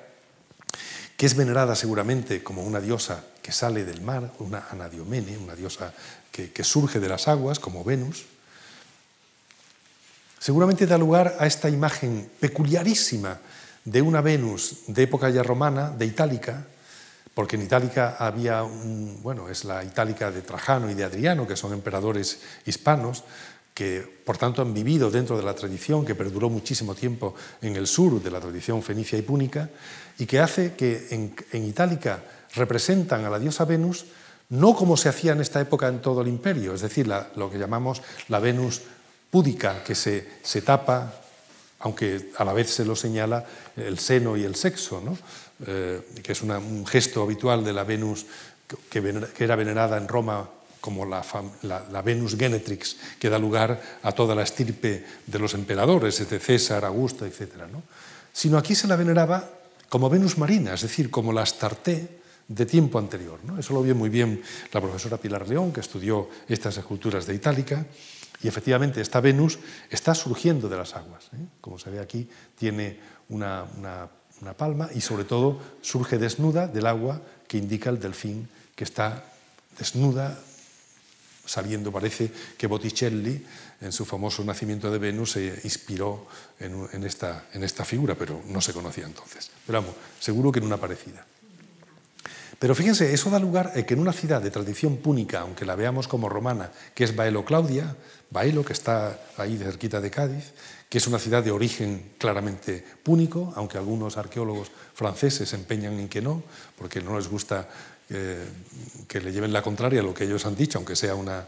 que 1.15 1.25
es 1.25 1.35
venerada 1.35 1.75
seguramente 1.75 2.43
como 2.43 2.63
una 2.63 2.81
diosa 2.81 3.23
que 3.41 3.51
sale 3.51 3.85
del 3.85 4.01
mar, 4.01 4.33
una 4.39 4.65
anadiomene, 4.71 5.37
una 5.37 5.55
diosa 5.55 5.93
que 6.31 6.63
surge 6.63 6.99
de 6.99 7.09
las 7.09 7.27
aguas, 7.27 7.59
como 7.59 7.83
Venus, 7.83 8.25
seguramente 10.39 10.87
da 10.87 10.97
lugar 10.97 11.35
a 11.37 11.45
esta 11.45 11.69
imagen 11.69 12.31
peculiarísima 12.39 13.37
de 13.85 14.01
una 14.01 14.21
Venus 14.21 14.87
de 14.87 15.03
época 15.03 15.29
ya 15.29 15.43
romana, 15.43 15.91
de 15.91 16.05
Itálica, 16.05 16.65
porque 17.33 17.55
en 17.55 17.63
Itálica 17.63 18.17
había, 18.19 18.63
un, 18.63 19.19
bueno, 19.21 19.49
es 19.49 19.63
la 19.63 19.83
Itálica 19.83 20.31
de 20.31 20.41
Trajano 20.41 20.89
y 20.89 20.93
de 20.93 21.03
Adriano, 21.03 21.47
que 21.47 21.55
son 21.55 21.73
emperadores 21.73 22.39
hispanos, 22.65 23.23
que 23.73 24.03
por 24.25 24.37
tanto 24.37 24.61
han 24.61 24.73
vivido 24.73 25.09
dentro 25.09 25.37
de 25.37 25.43
la 25.43 25.53
tradición 25.53 26.05
que 26.05 26.15
perduró 26.15 26.49
muchísimo 26.49 26.95
tiempo 26.95 27.35
en 27.61 27.75
el 27.77 27.87
sur 27.87 28.21
de 28.21 28.31
la 28.31 28.41
tradición 28.41 28.83
fenicia 28.83 29.17
y 29.17 29.21
púnica, 29.21 29.69
y 30.17 30.25
que 30.25 30.39
hace 30.39 30.73
que 30.73 31.07
en, 31.11 31.65
Itálica 31.65 32.23
representan 32.55 33.23
a 33.23 33.29
la 33.29 33.39
diosa 33.39 33.65
Venus 33.65 34.05
no 34.49 34.75
como 34.75 34.97
se 34.97 35.07
hacía 35.07 35.31
en 35.31 35.41
esta 35.41 35.61
época 35.61 35.87
en 35.87 36.01
todo 36.01 36.21
el 36.21 36.27
imperio, 36.27 36.73
es 36.73 36.81
decir, 36.81 37.07
lo 37.07 37.51
que 37.51 37.59
llamamos 37.59 38.01
la 38.27 38.39
Venus 38.39 38.81
púdica 39.29 39.83
que 39.83 39.95
se, 39.95 40.39
se, 40.43 40.61
tapa, 40.61 41.13
aunque 41.79 42.31
a 42.37 42.43
la 42.43 42.53
vez 42.53 42.69
se 42.69 42.85
lo 42.85 42.95
señala 42.95 43.45
el 43.75 43.99
seno 43.99 44.35
y 44.35 44.43
el 44.43 44.55
sexo, 44.55 45.01
¿no? 45.01 45.17
Eh, 45.67 46.01
que 46.23 46.31
es 46.31 46.41
un 46.41 46.87
gesto 46.87 47.21
habitual 47.21 47.65
de 47.65 47.73
la 47.73 47.83
Venus 47.83 48.25
que, 48.89 49.03
era 49.39 49.55
venerada 49.55 49.97
en 49.97 50.07
Roma 50.07 50.49
como 50.79 51.05
la, 51.05 52.01
Venus 52.01 52.37
Genetrix, 52.37 52.95
que 53.19 53.29
da 53.29 53.37
lugar 53.39 53.99
a 54.03 54.11
toda 54.13 54.35
la 54.35 54.43
estirpe 54.43 55.03
de 55.27 55.39
los 55.39 55.53
emperadores, 55.53 56.17
de 56.29 56.39
César, 56.39 56.85
Augusto, 56.85 57.25
etc. 57.25 57.67
¿no? 57.69 57.83
Sino 58.31 58.57
aquí 58.57 58.75
se 58.75 58.87
la 58.87 58.95
veneraba 58.95 59.49
como 59.89 60.09
Venus 60.09 60.37
marina, 60.37 60.75
es 60.75 60.81
decir, 60.83 61.09
como 61.11 61.33
la 61.33 61.41
Astarte 61.41 62.21
de 62.47 62.65
tiempo 62.65 62.97
anterior. 62.97 63.39
¿no? 63.43 63.59
Eso 63.59 63.73
lo 63.73 63.83
vio 63.83 63.95
muy 63.95 64.09
bien 64.09 64.41
la 64.71 64.79
profesora 64.79 65.17
Pilar 65.17 65.49
León, 65.49 65.73
que 65.73 65.81
estudió 65.81 66.29
estas 66.47 66.77
esculturas 66.77 67.25
de 67.25 67.35
Itálica, 67.35 67.85
y 68.41 68.47
efectivamente, 68.47 69.01
esta 69.01 69.19
Venus 69.19 69.59
está 69.89 70.15
surgiendo 70.15 70.69
de 70.69 70.77
las 70.77 70.95
aguas. 70.95 71.25
¿eh? 71.33 71.45
Como 71.59 71.77
se 71.77 71.89
ve 71.89 71.99
aquí, 71.99 72.29
tiene 72.57 72.99
una, 73.29 73.65
palma 74.57 74.89
y 74.95 75.01
sobre 75.01 75.25
todo 75.25 75.59
surge 75.81 76.17
desnuda 76.17 76.67
del 76.67 76.87
agua 76.87 77.21
que 77.47 77.57
indica 77.57 77.89
el 77.89 77.99
delfín 77.99 78.47
que 78.75 78.85
está 78.85 79.25
desnuda, 79.77 80.39
sabiendo, 81.45 81.91
parece 81.91 82.31
que 82.57 82.67
Botticelli, 82.67 83.45
en 83.81 83.91
su 83.91 84.05
famoso 84.05 84.43
Nacimiento 84.43 84.89
de 84.89 84.99
Venus, 84.99 85.31
se 85.31 85.59
inspiró 85.63 86.27
en, 86.59 87.03
esta, 87.03 87.47
en 87.51 87.63
esta 87.63 87.83
figura, 87.83 88.15
pero 88.15 88.41
no 88.47 88.61
se 88.61 88.71
conocía 88.71 89.05
entonces. 89.05 89.51
Pero 89.65 89.81
vamos, 89.81 89.95
seguro 90.19 90.51
que 90.51 90.59
en 90.59 90.65
una 90.65 90.77
parecida. 90.77 91.25
Pero 92.59 92.75
fíjense, 92.75 93.13
eso 93.13 93.31
da 93.31 93.39
lugar 93.39 93.71
a 93.71 93.83
que 93.83 93.95
en 93.95 94.03
una 94.03 94.11
ciudad 94.11 94.41
de 94.43 94.51
tradición 94.51 94.97
púnica, 94.97 95.39
aunque 95.39 95.63
la 95.65 95.79
veamos 95.79 96.09
como 96.09 96.27
romana, 96.27 96.71
que 96.93 97.05
es 97.05 97.15
Baelo 97.15 97.45
Claudia, 97.45 97.95
Baelo, 98.29 98.65
que 98.65 98.73
está 98.73 99.17
ahí 99.37 99.57
cerquita 99.57 100.01
de 100.01 100.11
Cádiz, 100.11 100.51
que 100.89 100.97
es 100.97 101.07
una 101.07 101.19
ciudad 101.19 101.41
de 101.41 101.51
origen 101.51 102.11
claramente 102.17 102.83
púnico, 103.01 103.53
aunque 103.55 103.77
algunos 103.77 104.17
arqueólogos 104.17 104.71
franceses 104.93 105.47
se 105.47 105.55
empeñan 105.55 105.97
en 105.99 106.09
que 106.09 106.21
no, 106.21 106.43
porque 106.77 106.99
no 106.99 107.15
les 107.15 107.29
gusta 107.29 107.69
eh, 108.09 108.45
que 109.07 109.21
le 109.21 109.31
lleven 109.31 109.53
la 109.53 109.61
contraria 109.61 110.01
a 110.01 110.03
lo 110.03 110.13
que 110.13 110.25
ellos 110.25 110.45
han 110.45 110.57
dicho, 110.57 110.79
aunque 110.79 110.97
sea 110.97 111.15
una, 111.15 111.45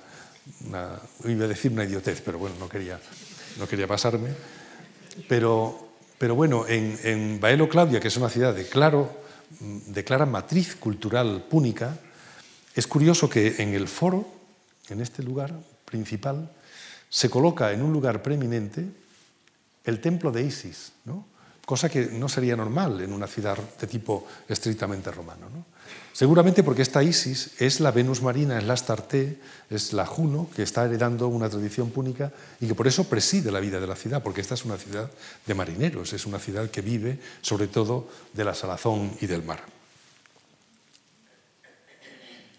iba 1.26 1.46
a 1.46 1.48
decir 1.48 1.74
una 1.74 1.84
idiotez, 1.84 2.22
pero 2.24 2.40
bueno, 2.40 2.56
no 2.58 2.70
quería, 2.70 2.98
no 3.60 3.68
quería 3.68 3.88
pasarme. 3.88 4.30
Pero, 5.28 5.90
pero 6.18 6.36
bueno, 6.36 6.66
en, 6.68 6.98
en 7.04 7.40
Baelo 7.42 7.68
Claudia, 7.68 8.00
que 8.00 8.08
es 8.08 8.16
una 8.16 8.30
ciudad 8.30 8.56
de 8.56 8.66
claro 8.66 9.21
de 9.60 10.04
clara 10.04 10.26
matriz 10.26 10.76
cultural 10.76 11.44
púnica, 11.50 11.98
Es 12.74 12.88
curioso 12.88 13.28
que 13.30 13.62
en 13.62 13.74
el 13.74 13.88
foro, 13.88 14.26
en 14.88 15.02
este 15.02 15.24
lugar 15.24 15.52
principal, 15.84 16.50
se 17.10 17.30
coloca 17.30 17.74
en 17.74 17.82
un 17.82 17.92
lugar 17.92 18.24
preeminente 18.24 18.88
el 19.84 20.00
templo 20.00 20.32
de 20.32 20.44
Isis, 20.44 20.94
¿no? 21.04 21.26
cosa 21.66 21.90
que 21.90 22.08
no 22.08 22.28
sería 22.28 22.56
normal 22.56 23.02
en 23.02 23.14
una 23.14 23.28
ciudad 23.28 23.58
de 23.58 23.88
tipo 23.88 24.28
estrictamente 24.48 25.12
romano. 25.12 25.48
Seguramente 26.14 26.62
porque 26.62 26.82
esta 26.82 27.04
Isis 27.04 27.52
es 27.60 27.80
la 27.80 27.92
Venus 27.92 28.22
marina, 28.22 28.58
es 28.58 28.66
la 28.66 28.74
Astarte, 28.74 29.40
es 29.70 29.94
la 29.94 30.06
Juno, 30.06 30.50
que 30.56 30.64
está 30.64 30.86
heredando 30.86 31.28
una 31.30 31.50
tradición 31.50 31.90
púnica 31.90 32.32
y 32.60 32.68
que 32.68 32.76
por 32.76 32.88
eso 32.88 33.06
preside 33.06 33.52
la 33.52 33.62
vida 33.62 33.80
de 33.80 33.88
la 33.88 33.96
ciudad, 33.96 34.22
porque 34.22 34.42
esta 34.42 34.56
es 34.56 34.66
una 34.66 34.78
ciudad 34.78 35.10
de 35.46 35.54
marineros, 35.54 36.12
es 36.14 36.26
una 36.26 36.40
ciudad 36.40 36.70
que 36.70 36.82
vive 36.82 37.20
sobre 37.42 37.68
todo 37.68 38.10
de 38.34 38.44
la 38.44 38.54
salazón 38.54 39.16
y 39.22 39.28
del 39.28 39.44
mar. 39.44 39.64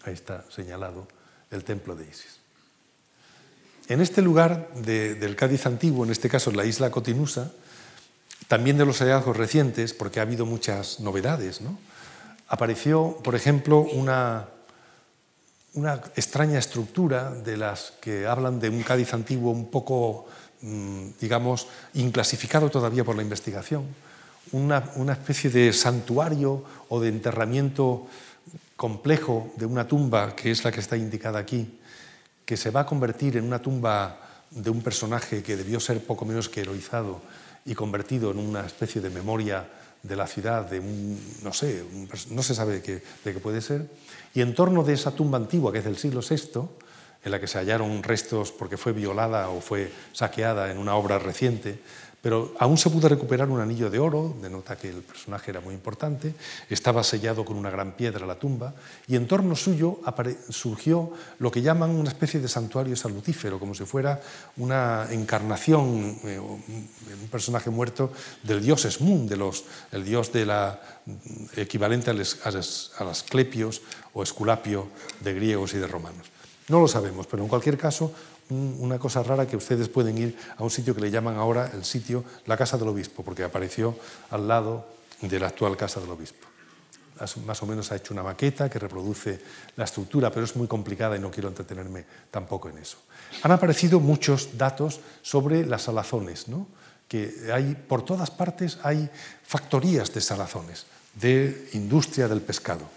Ahí 0.03 0.13
está 0.13 0.43
señalado 0.49 1.07
el 1.51 1.63
templo 1.63 1.95
de 1.95 2.03
Isis. 2.05 2.39
En 3.87 4.01
este 4.01 4.21
lugar 4.21 4.73
del 4.75 5.35
Cádiz 5.35 5.65
antiguo, 5.65 6.05
en 6.05 6.11
este 6.11 6.29
caso 6.29 6.49
en 6.49 6.57
la 6.57 6.65
isla 6.65 6.89
Cotinusa, 6.89 7.51
también 8.47 8.77
de 8.77 8.85
los 8.85 8.99
hallazgos 8.99 9.37
recientes, 9.37 9.93
porque 9.93 10.19
ha 10.19 10.23
habido 10.23 10.45
muchas 10.45 10.99
novedades, 10.99 11.61
apareció, 12.53 13.17
por 13.23 13.33
ejemplo, 13.33 13.79
una, 13.79 14.45
una 15.73 15.95
extraña 16.15 16.59
estructura 16.59 17.31
de 17.31 17.57
las 17.57 17.93
que 17.99 18.27
hablan 18.27 18.59
de 18.59 18.69
un 18.69 18.83
Cádiz 18.83 19.15
antiguo 19.15 19.51
un 19.51 19.71
poco, 19.71 20.27
mm, 20.61 21.17
digamos, 21.19 21.65
inclasificado 21.95 22.69
todavía 22.69 23.03
por 23.03 23.15
la 23.15 23.23
investigación, 23.23 23.87
una, 24.51 24.83
una 24.97 25.13
especie 25.13 25.49
de 25.49 25.73
santuario 25.73 26.63
o 26.89 26.99
de 26.99 27.09
enterramiento 27.09 28.05
complejo 28.75 29.51
de 29.55 29.65
una 29.65 29.87
tumba, 29.87 30.35
que 30.35 30.51
es 30.51 30.63
la 30.63 30.71
que 30.71 30.81
está 30.81 30.95
indicada 30.95 31.39
aquí, 31.39 31.79
que 32.45 32.55
se 32.55 32.69
va 32.69 32.81
a 32.81 32.85
convertir 32.85 33.35
en 33.35 33.45
una 33.45 33.63
tumba 33.63 34.45
de 34.51 34.69
un 34.69 34.83
personaje 34.83 35.41
que 35.41 35.57
debió 35.57 35.79
ser 35.79 36.05
poco 36.05 36.23
menos 36.23 36.49
que 36.49 36.61
heroizado 36.61 37.19
y 37.65 37.73
convertido 37.73 38.29
en 38.29 38.37
una 38.37 38.63
especie 38.63 39.01
de 39.01 39.09
memoria 39.09 39.65
de 40.03 40.15
la 40.17 40.27
ciudad, 40.27 40.69
de 40.69 40.79
un, 40.79 41.17
no 41.43 41.53
sé, 41.53 41.83
no 42.29 42.43
se 42.43 42.53
sabe 42.53 42.73
de 42.75 42.81
qué, 42.81 43.01
de 43.23 43.33
qué 43.33 43.39
puede 43.39 43.61
ser, 43.61 43.89
y 44.33 44.41
en 44.41 44.53
torno 44.53 44.83
de 44.83 44.93
esa 44.93 45.11
tumba 45.11 45.37
antigua, 45.37 45.71
que 45.71 45.79
es 45.79 45.85
del 45.85 45.97
siglo 45.97 46.19
VI, 46.19 46.67
en 47.23 47.31
la 47.31 47.39
que 47.39 47.47
se 47.47 47.57
hallaron 47.57 48.03
restos 48.03 48.51
porque 48.51 48.77
fue 48.77 48.93
violada 48.93 49.49
o 49.49 49.61
fue 49.61 49.91
saqueada 50.11 50.71
en 50.71 50.77
una 50.77 50.95
obra 50.95 51.19
reciente, 51.19 51.79
pero 52.23 52.55
aún 52.57 52.77
se 52.77 52.89
pudo 52.89 53.09
recuperar 53.09 53.49
un 53.49 53.59
anillo 53.59 53.89
de 53.89 53.99
oro, 53.99 54.33
denota 54.41 54.77
que 54.77 54.87
el 54.87 55.03
personaje 55.03 55.51
era 55.51 55.59
muy 55.59 55.73
importante, 55.75 56.33
estaba 56.69 57.03
sellado 57.03 57.43
con 57.43 57.57
una 57.57 57.69
gran 57.69 57.97
piedra 57.97 58.25
la 58.25 58.39
tumba, 58.39 58.73
y 59.07 59.17
en 59.17 59.27
torno 59.27 59.57
suyo 59.57 59.99
surgió 60.47 61.11
lo 61.39 61.51
que 61.51 61.61
llaman 61.61 61.89
una 61.89 62.07
especie 62.07 62.39
de 62.39 62.47
santuario 62.47 62.95
salutífero, 62.95 63.59
como 63.59 63.75
si 63.75 63.83
fuera 63.83 64.21
una 64.55 65.05
encarnación, 65.11 66.17
eh, 66.23 66.39
un 66.39 67.27
personaje 67.29 67.69
muerto 67.69 68.13
del 68.41 68.63
dios 68.63 68.85
Esmun, 68.85 69.29
el 69.91 70.05
dios 70.05 70.31
de 70.31 70.45
la, 70.45 70.79
equivalente 71.57 72.11
a, 72.11 72.13
los, 72.13 72.39
a 72.45 73.09
Asclepios 73.09 73.81
o 74.13 74.23
Esculapio 74.23 74.87
de 75.19 75.33
griegos 75.33 75.73
y 75.73 75.77
de 75.77 75.87
romanos. 75.87 76.31
No 76.69 76.79
lo 76.79 76.87
sabemos, 76.87 77.27
pero 77.27 77.43
en 77.43 77.49
cualquier 77.49 77.77
caso 77.77 78.13
una 78.49 78.99
cosa 78.99 79.23
rara 79.23 79.47
que 79.47 79.57
ustedes 79.57 79.89
pueden 79.89 80.17
ir 80.17 80.37
a 80.57 80.63
un 80.63 80.69
sitio 80.69 80.93
que 80.93 81.01
le 81.01 81.11
llaman 81.11 81.37
ahora 81.37 81.71
el 81.73 81.85
sitio 81.85 82.23
la 82.45 82.57
Casa 82.57 82.77
del 82.77 82.87
Obispo, 82.87 83.23
porque 83.23 83.43
apareció 83.43 83.97
al 84.29 84.47
lado 84.47 84.85
de 85.21 85.39
la 85.39 85.47
actual 85.47 85.77
Casa 85.77 85.99
del 85.99 86.09
Obispo. 86.09 86.47
Más 87.45 87.63
o 87.63 87.65
menos 87.65 87.91
ha 87.91 87.95
hecho 87.95 88.13
una 88.13 88.23
maqueta 88.23 88.69
que 88.69 88.79
reproduce 88.79 89.39
la 89.77 89.85
estructura, 89.85 90.29
pero 90.29 90.45
es 90.45 90.55
muy 90.55 90.67
complicada 90.67 91.15
y 91.15 91.19
no 91.19 91.31
quiero 91.31 91.47
entretenerme 91.47 92.05
tampoco 92.31 92.69
en 92.69 92.79
eso. 92.79 92.97
Han 93.43 93.51
aparecido 93.51 93.99
muchos 93.99 94.57
datos 94.57 94.99
sobre 95.21 95.65
las 95.65 95.83
salazones, 95.83 96.47
¿no? 96.47 96.67
que 97.07 97.51
hay, 97.53 97.75
por 97.75 98.03
todas 98.03 98.31
partes 98.31 98.79
hay 98.81 99.09
factorías 99.43 100.11
de 100.13 100.21
salazones, 100.21 100.85
de 101.13 101.69
industria 101.73 102.27
del 102.27 102.41
pescado. 102.41 102.89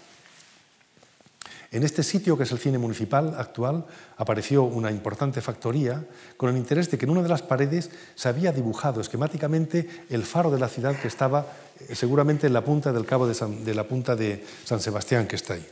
En 1.71 1.83
este 1.83 2.01
sitio, 2.01 2.37
que 2.37 2.43
es 2.43 2.51
el 2.51 2.59
cine 2.59 2.77
municipal 2.77 3.35
actual, 3.37 3.85
apareció 4.15 4.63
una 4.63 4.89
importante 4.89 5.41
factoría 5.41 6.05
con 6.37 6.49
el 6.49 6.57
interés 6.57 6.89
de 6.89 6.97
que 6.97 7.05
en 7.05 7.11
una 7.11 7.23
de 7.23 7.29
las 7.29 7.41
paredes 7.41 7.89
se 8.15 8.29
había 8.29 8.53
dibujado 8.53 9.01
esquemáticamente 9.01 10.05
el 10.09 10.23
faro 10.23 10.49
de 10.49 10.59
la 10.59 10.69
ciudad 10.69 10.95
que 10.95 11.09
estaba 11.09 11.45
eh, 11.79 11.95
seguramente 11.95 12.47
en 12.47 12.53
la 12.53 12.63
punta 12.63 12.93
del 12.93 13.05
cabo 13.05 13.27
de, 13.27 13.75
la 13.75 13.83
punta 13.83 14.15
de 14.15 14.45
San 14.63 14.79
Sebastián 14.79 15.27
que 15.27 15.35
está 15.35 15.55
ahí. 15.55 15.67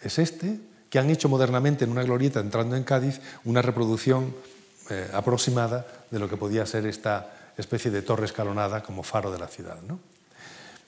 Es 0.00 0.18
este 0.18 0.60
que 0.90 0.98
han 0.98 1.08
hecho 1.08 1.28
modernamente 1.28 1.84
en 1.84 1.90
una 1.90 2.02
glorieta 2.02 2.40
entrando 2.40 2.76
en 2.76 2.84
Cádiz 2.84 3.20
una 3.44 3.62
reproducción 3.62 4.34
eh, 4.90 5.08
aproximada 5.14 5.86
de 6.10 6.18
lo 6.18 6.28
que 6.28 6.36
podía 6.36 6.66
ser 6.66 6.86
esta 6.86 7.52
especie 7.56 7.90
de 7.90 8.02
torre 8.02 8.26
escalonada 8.26 8.82
como 8.82 9.02
faro 9.02 9.32
de 9.32 9.38
la 9.38 9.48
ciudad. 9.48 9.78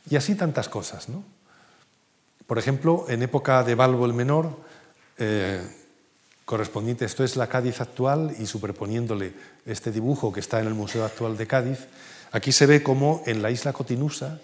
Y 0.09 0.17
así 0.17 0.35
tantas 0.35 0.69
cosas. 0.69 1.09
¿no? 1.09 1.25
Por 2.49 2.59
ejemplo, 2.59 3.05
en 3.11 3.23
época 3.23 3.63
de 3.63 3.75
Balbo 3.75 4.07
el 4.07 4.15
Menor, 4.15 4.57
eh, 5.19 5.61
correspondiente, 6.47 7.05
esto 7.05 7.23
es 7.23 7.37
la 7.37 7.47
Cádiz 7.47 7.83
actual 7.83 8.35
y 8.39 8.47
superponiéndole 8.47 9.35
este 9.67 9.93
dibujo 9.93 10.33
que 10.33 10.41
está 10.41 10.59
en 10.59 10.67
el 10.67 10.73
Museo 10.73 11.05
Actual 11.05 11.37
de 11.37 11.47
Cádiz, 11.47 11.89
aquí 12.33 12.51
se 12.51 12.65
ve 12.65 12.83
cómo 12.83 13.23
en 13.27 13.43
la 13.43 13.51
isla 13.51 13.75
Cotinusa 13.75 14.41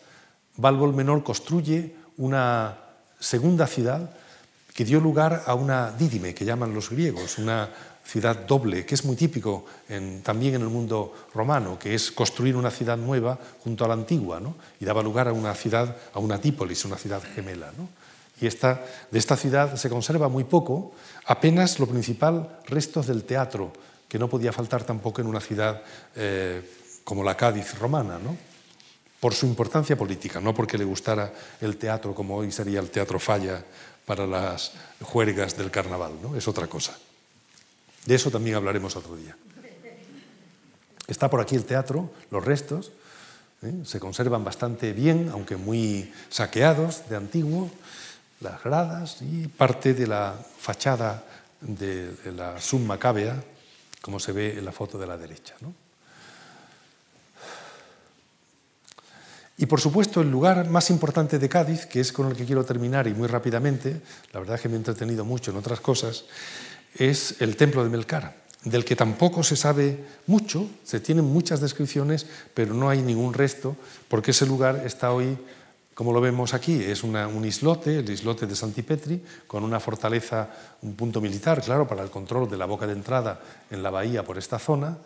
Balbo 0.59 0.85
el 0.85 0.93
Menor 0.93 1.25
construye 1.25 1.97
una 2.19 2.77
segunda 3.19 3.67
ciudad 3.67 4.11
que 4.75 4.85
dio 4.85 5.01
lugar 5.01 5.45
a 5.47 5.55
una 5.55 5.91
dídime, 5.91 6.35
que 6.35 6.45
llaman 6.45 6.75
los 6.75 6.91
griegos, 6.91 7.39
una 7.39 7.71
ciudad 8.05 8.37
doble, 8.47 8.85
que 8.85 8.95
es 8.95 9.05
muy 9.05 9.17
típico 9.17 9.65
también 10.23 10.55
en 10.55 10.63
el 10.63 10.69
mundo 10.69 11.15
romano, 11.35 11.79
que 11.79 11.95
es 11.95 12.13
construir 12.13 12.57
una 12.57 12.71
ciudad 12.71 12.97
nueva 12.97 13.39
junto 13.63 13.85
a 13.85 13.89
la 13.89 13.95
antigua, 13.95 14.41
y 14.79 14.85
daba 14.85 15.03
lugar 15.03 15.29
a 15.29 15.33
una 15.33 15.55
ciudad, 15.55 15.97
a 16.13 16.19
una 16.19 16.39
típolis, 16.39 16.85
una 16.85 16.97
ciudad 16.97 17.23
gemela. 17.35 17.73
Y 18.41 18.47
esta, 18.47 18.85
de 19.11 19.19
esta 19.19 19.37
ciudad 19.37 19.77
se 19.77 19.89
conserva 19.89 20.29
muy 20.29 20.45
poco, 20.45 20.93
apenas 21.27 21.79
lo 21.79 21.87
principal, 21.87 22.61
restos 22.67 23.07
del 23.07 23.25
teatro, 23.25 23.73
que 24.09 24.19
no 24.19 24.29
podía 24.29 24.53
faltar 24.53 24.85
tampoco 24.85 25.21
en 25.21 25.27
una 25.27 25.41
ciudad 25.41 25.83
eh, 26.15 26.63
como 27.05 27.25
la 27.25 27.37
Cádiz 27.37 27.79
romana, 27.79 28.19
por 29.19 29.33
su 29.33 29.47
importancia 29.47 29.97
política, 29.97 30.41
no 30.41 30.53
porque 30.53 30.77
le 30.77 30.85
gustara 30.85 31.33
el 31.61 31.79
teatro 31.79 32.15
como 32.15 32.37
hoy 32.37 32.53
sería 32.53 32.81
el 32.81 32.91
teatro 32.91 33.19
falla 33.19 33.65
para 34.05 34.27
las 34.27 34.73
juergas 35.01 35.57
del 35.57 35.71
carnaval, 35.71 36.13
¿no? 36.23 36.37
es 36.37 36.47
otra 36.47 36.67
cosa. 36.67 36.95
De 38.07 38.15
eso 38.15 38.31
también 38.31 38.57
hablaremos 38.57 38.97
otro 38.97 39.17
día. 39.17 39.37
Está 41.07 41.29
por 41.29 41.41
aquí 41.41 41.55
el 41.57 41.65
teatro, 41.65 42.11
los 42.31 42.45
restos, 42.45 42.93
¿eh? 43.63 43.73
se 43.85 44.01
conservan 44.01 44.45
bastante 44.45 44.93
bien, 44.93 45.29
aunque 45.33 45.57
muy 45.57 46.13
saqueados 46.31 47.09
de 47.09 47.17
antiguo, 47.17 47.71
las 48.41 48.63
gradas 48.63 49.19
y 49.21 49.49
parte 49.49 49.95
de 49.95 50.07
la 50.07 50.35
fachada 50.59 51.25
de 51.61 52.15
la 52.37 52.61
summa 52.61 52.99
cavea, 52.99 53.43
como 54.01 54.21
se 54.21 54.33
ve 54.33 54.59
en 54.59 54.65
la 54.65 54.73
foto 54.73 54.99
de 54.99 55.07
la 55.07 55.17
derecha. 55.17 55.55
Y 59.57 59.67
por 59.67 59.81
supuesto 59.81 60.21
el 60.21 60.31
lugar 60.31 60.69
más 60.69 60.91
importante 60.91 61.39
de 61.39 61.49
Cádiz, 61.49 61.87
que 61.87 62.01
es 62.01 62.13
con 62.13 62.29
el 62.29 62.37
que 62.37 62.45
quiero 62.45 62.65
terminar 62.65 63.07
y 63.07 63.15
muy 63.15 63.29
rápidamente, 63.29 64.01
la 64.33 64.41
verdad 64.41 64.57
es 64.57 64.63
que 64.63 64.69
me 64.69 64.75
he 64.75 64.79
entretenido 64.79 65.25
mucho 65.25 65.53
en 65.53 65.57
otras 65.57 65.81
cosas, 65.81 66.25
es 66.97 67.41
el 67.41 67.57
templo 67.57 67.83
de 67.83 67.91
Melcar, 67.91 68.37
del 68.65 68.85
que 68.85 68.97
tampoco 68.97 69.43
se 69.43 69.57
sabe 69.57 70.05
mucho, 70.27 70.69
se 70.85 71.01
tienen 71.01 71.25
muchas 71.25 71.61
descripciones, 71.61 72.27
pero 72.55 72.75
no 72.75 72.89
hay 72.89 73.03
ningún 73.03 73.35
resto, 73.35 73.77
porque 74.09 74.31
ese 74.31 74.47
lugar 74.47 74.83
está 74.87 75.13
hoy, 75.13 75.37
como 75.95 76.13
lo 76.13 76.21
vemos 76.21 76.55
aquí, 76.55 76.83
es 76.83 77.05
un 77.05 77.45
islote, 77.45 77.99
el 77.99 78.11
islote 78.11 78.47
de 78.47 78.57
Santipetri, 78.57 79.23
con 79.47 79.65
una 79.65 79.81
fortaleza, 79.81 80.49
un 80.83 80.95
punto 80.95 81.21
militar, 81.21 81.63
claro, 81.63 81.87
para 81.87 82.03
el 82.03 82.11
control 82.11 82.49
de 82.49 82.57
la 82.57 82.67
boca 82.67 82.87
de 82.87 82.95
entrada 82.95 83.41
en 83.71 83.83
la 83.83 83.91
bahía 83.91 84.25
por 84.25 84.39
esta 84.39 84.59
zona, 84.59 84.97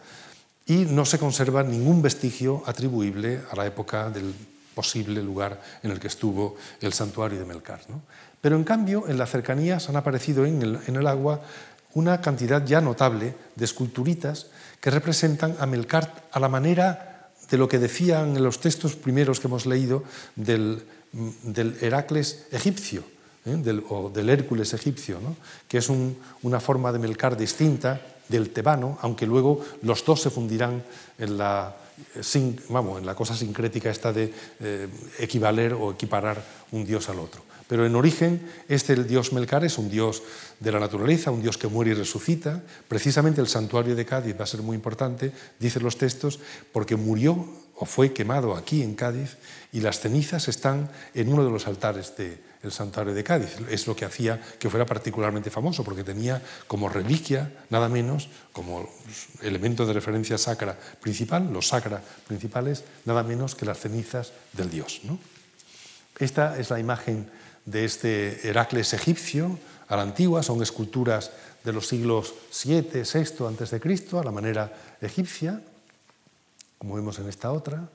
y 0.67 0.85
no 0.85 1.05
se 1.05 1.19
conserva 1.19 1.63
ningún 1.63 2.03
vestigio 2.03 2.63
atribuible 2.67 3.41
a 3.51 3.57
la 3.57 3.67
época 3.67 4.11
del 4.11 4.35
posible 4.75 5.23
lugar 5.23 5.61
en 5.83 5.91
el 5.91 5.99
que 5.99 6.07
estuvo 6.07 6.57
el 6.81 6.93
santuario 6.93 7.39
de 7.39 7.45
Melcar. 7.45 7.81
Pero 8.41 8.55
en 8.55 8.63
cambio, 8.63 9.09
en 9.09 9.19
las 9.19 9.31
cercanías 9.31 9.89
han 9.89 9.97
aparecido 9.97 10.47
en 10.47 10.63
el 10.87 11.07
agua 11.07 11.41
una 11.95 12.21
cantidad 12.21 12.65
ya 12.65 12.81
notable 12.81 13.35
de 13.57 13.65
esculturitas 13.65 14.47
que 14.81 14.91
representan 14.91 15.57
a 15.59 15.67
Melkart 15.67 16.33
a 16.33 16.41
la 16.41 16.49
manera 16.49 17.31
de 17.51 17.59
lo 17.59 17.69
que 17.69 17.79
decían 17.79 18.37
en 18.37 18.45
los 18.45 18.61
textos 18.61 18.95
primeros 18.95 19.41
que 19.41 19.47
hemos 19.47 19.67
leído 19.67 20.05
del, 20.37 20.85
Heracles 21.81 22.47
egipcio, 22.53 23.03
del, 23.45 23.83
o 23.89 24.11
del 24.11 24.29
Hércules 24.29 24.75
egipcio, 24.75 25.19
que 25.67 25.79
es 25.79 25.89
una 25.89 26.61
forma 26.61 26.93
de 26.93 26.99
Melcar 26.99 27.37
distinta 27.37 28.01
del 28.29 28.51
tebano, 28.51 28.99
aunque 29.01 29.27
luego 29.27 29.65
los 29.83 30.05
dos 30.05 30.21
se 30.21 30.31
fundirán 30.31 30.85
en 31.19 31.39
la, 31.39 31.75
vamos, 32.69 32.99
en 32.99 33.07
la 33.07 33.15
cosa 33.15 33.35
sincrética 33.35 33.91
esta 33.91 34.13
de 34.13 34.33
eh, 34.61 34.89
equivaler 35.19 35.73
o 35.73 35.93
equiparar 35.93 36.43
un 36.73 36.85
dios 36.85 37.09
al 37.09 37.19
otro. 37.19 37.48
Pero 37.69 37.85
en 37.87 37.95
origen, 37.95 38.41
este 38.69 38.95
el 38.95 39.07
dios 39.07 39.33
Melcar 39.33 39.65
es 39.65 39.77
un 39.77 39.91
dios 39.91 40.23
de 40.59 40.73
la 40.73 40.81
naturaleza, 40.81 41.31
un 41.31 41.43
dios 41.43 41.59
que 41.59 41.69
muere 41.69 41.91
y 41.91 41.95
resucita. 41.95 42.63
Precisamente 42.89 43.43
el 43.43 43.47
santuario 43.47 43.95
de 43.95 44.07
Cádiz 44.07 44.35
va 44.41 44.45
a 44.45 44.47
ser 44.47 44.63
muy 44.63 44.75
importante, 44.75 45.33
dicen 45.61 45.83
los 45.83 45.99
textos, 45.99 46.41
porque 46.73 46.97
murió 46.97 47.47
o 47.77 47.85
fue 47.85 48.13
quemado 48.13 48.57
aquí 48.57 48.83
en 48.83 48.95
Cádiz 48.95 49.37
y 49.71 49.81
las 49.81 50.01
cenizas 50.01 50.49
están 50.49 50.91
en 51.15 51.33
uno 51.33 51.45
de 51.45 51.51
los 51.51 51.69
altares 51.69 52.15
del 52.17 52.73
santuario 52.73 53.15
de 53.15 53.23
Cádiz. 53.23 53.57
Es 53.71 53.87
lo 53.87 53.95
que 53.95 54.07
hacía 54.07 54.41
que 54.59 54.71
fuera 54.71 54.87
particularmente 54.87 55.51
famoso, 55.51 55.85
porque 55.85 56.03
tenía 56.03 56.43
como 56.67 56.89
reliquia, 56.89 57.53
nada 57.71 57.89
menos, 57.89 58.31
como 58.53 58.89
elemento 59.43 59.87
de 59.87 59.93
referencia 59.93 60.39
sacra 60.39 60.77
principal, 61.01 61.53
los 61.53 61.69
sacra 61.69 62.03
principales, 62.27 62.83
nada 63.05 63.23
menos 63.23 63.55
que 63.55 63.67
las 63.67 63.79
cenizas 63.79 64.33
del 64.55 64.71
dios. 64.71 65.03
Esta 66.19 66.59
es 66.59 66.71
la 66.71 66.81
imagen 66.81 67.31
de 67.71 67.85
este 67.85 68.49
Heracles 68.49 68.93
egipcio 68.95 69.59
a 69.89 69.97
la 69.97 70.03
antigua, 70.03 70.43
son 70.43 70.63
esculturas 70.63 71.31
de 71.65 71.73
los 71.73 71.87
siglos 71.87 72.35
7, 72.51 73.05
6 73.05 73.35
antes 73.47 73.71
de 73.71 73.81
Cristo, 73.81 74.19
a 74.19 74.25
la 74.25 74.31
manera 74.31 74.73
egipcia, 75.01 75.61
como 76.79 76.95
vemos 76.95 77.19
en 77.19 77.29
esta 77.29 77.53
otra. 77.53 77.89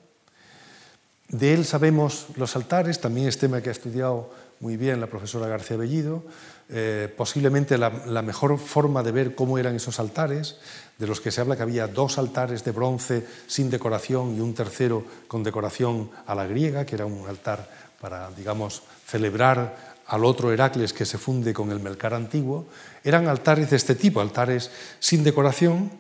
De 1.29 1.53
él 1.53 1.65
sabemos 1.65 2.27
los 2.35 2.55
altares, 2.55 2.99
también 2.99 3.27
es 3.27 3.39
tema 3.39 3.61
que 3.61 3.69
ha 3.69 3.71
estudiado 3.71 4.29
muy 4.59 4.77
bien 4.77 5.01
la 5.01 5.07
profesora 5.07 5.47
García 5.47 5.77
Bellido, 5.77 6.23
eh, 6.69 7.13
posiblemente 7.17 7.77
la, 7.77 7.89
mejor 8.21 8.57
forma 8.59 9.03
de 9.03 9.11
ver 9.11 9.35
cómo 9.35 9.57
eran 9.57 9.75
esos 9.75 9.99
altares, 9.99 10.57
de 10.97 11.07
los 11.07 11.19
que 11.19 11.31
se 11.31 11.41
habla 11.41 11.55
que 11.55 11.63
había 11.63 11.87
dos 11.87 12.17
altares 12.17 12.63
de 12.63 12.71
bronce 12.71 13.25
sin 13.47 13.69
decoración 13.69 14.35
y 14.35 14.39
un 14.39 14.53
tercero 14.53 15.03
con 15.27 15.43
decoración 15.43 16.11
a 16.27 16.35
la 16.35 16.45
griega, 16.45 16.85
que 16.85 16.95
era 16.95 17.05
un 17.05 17.27
altar 17.27 17.67
para, 17.99 18.29
digamos, 18.31 18.83
celebrar 19.13 19.93
al 20.07 20.25
otro 20.25 20.51
Heracles 20.51 20.91
que 20.91 21.05
se 21.05 21.19
funde 21.19 21.53
con 21.53 21.69
el 21.69 21.79
Melcar 21.79 22.15
antiguo, 22.15 22.65
eran 23.03 23.27
altares 23.27 23.69
de 23.69 23.77
este 23.77 23.93
tipo, 23.93 24.21
altares 24.21 24.71
sin 24.97 25.23
decoración, 25.23 25.91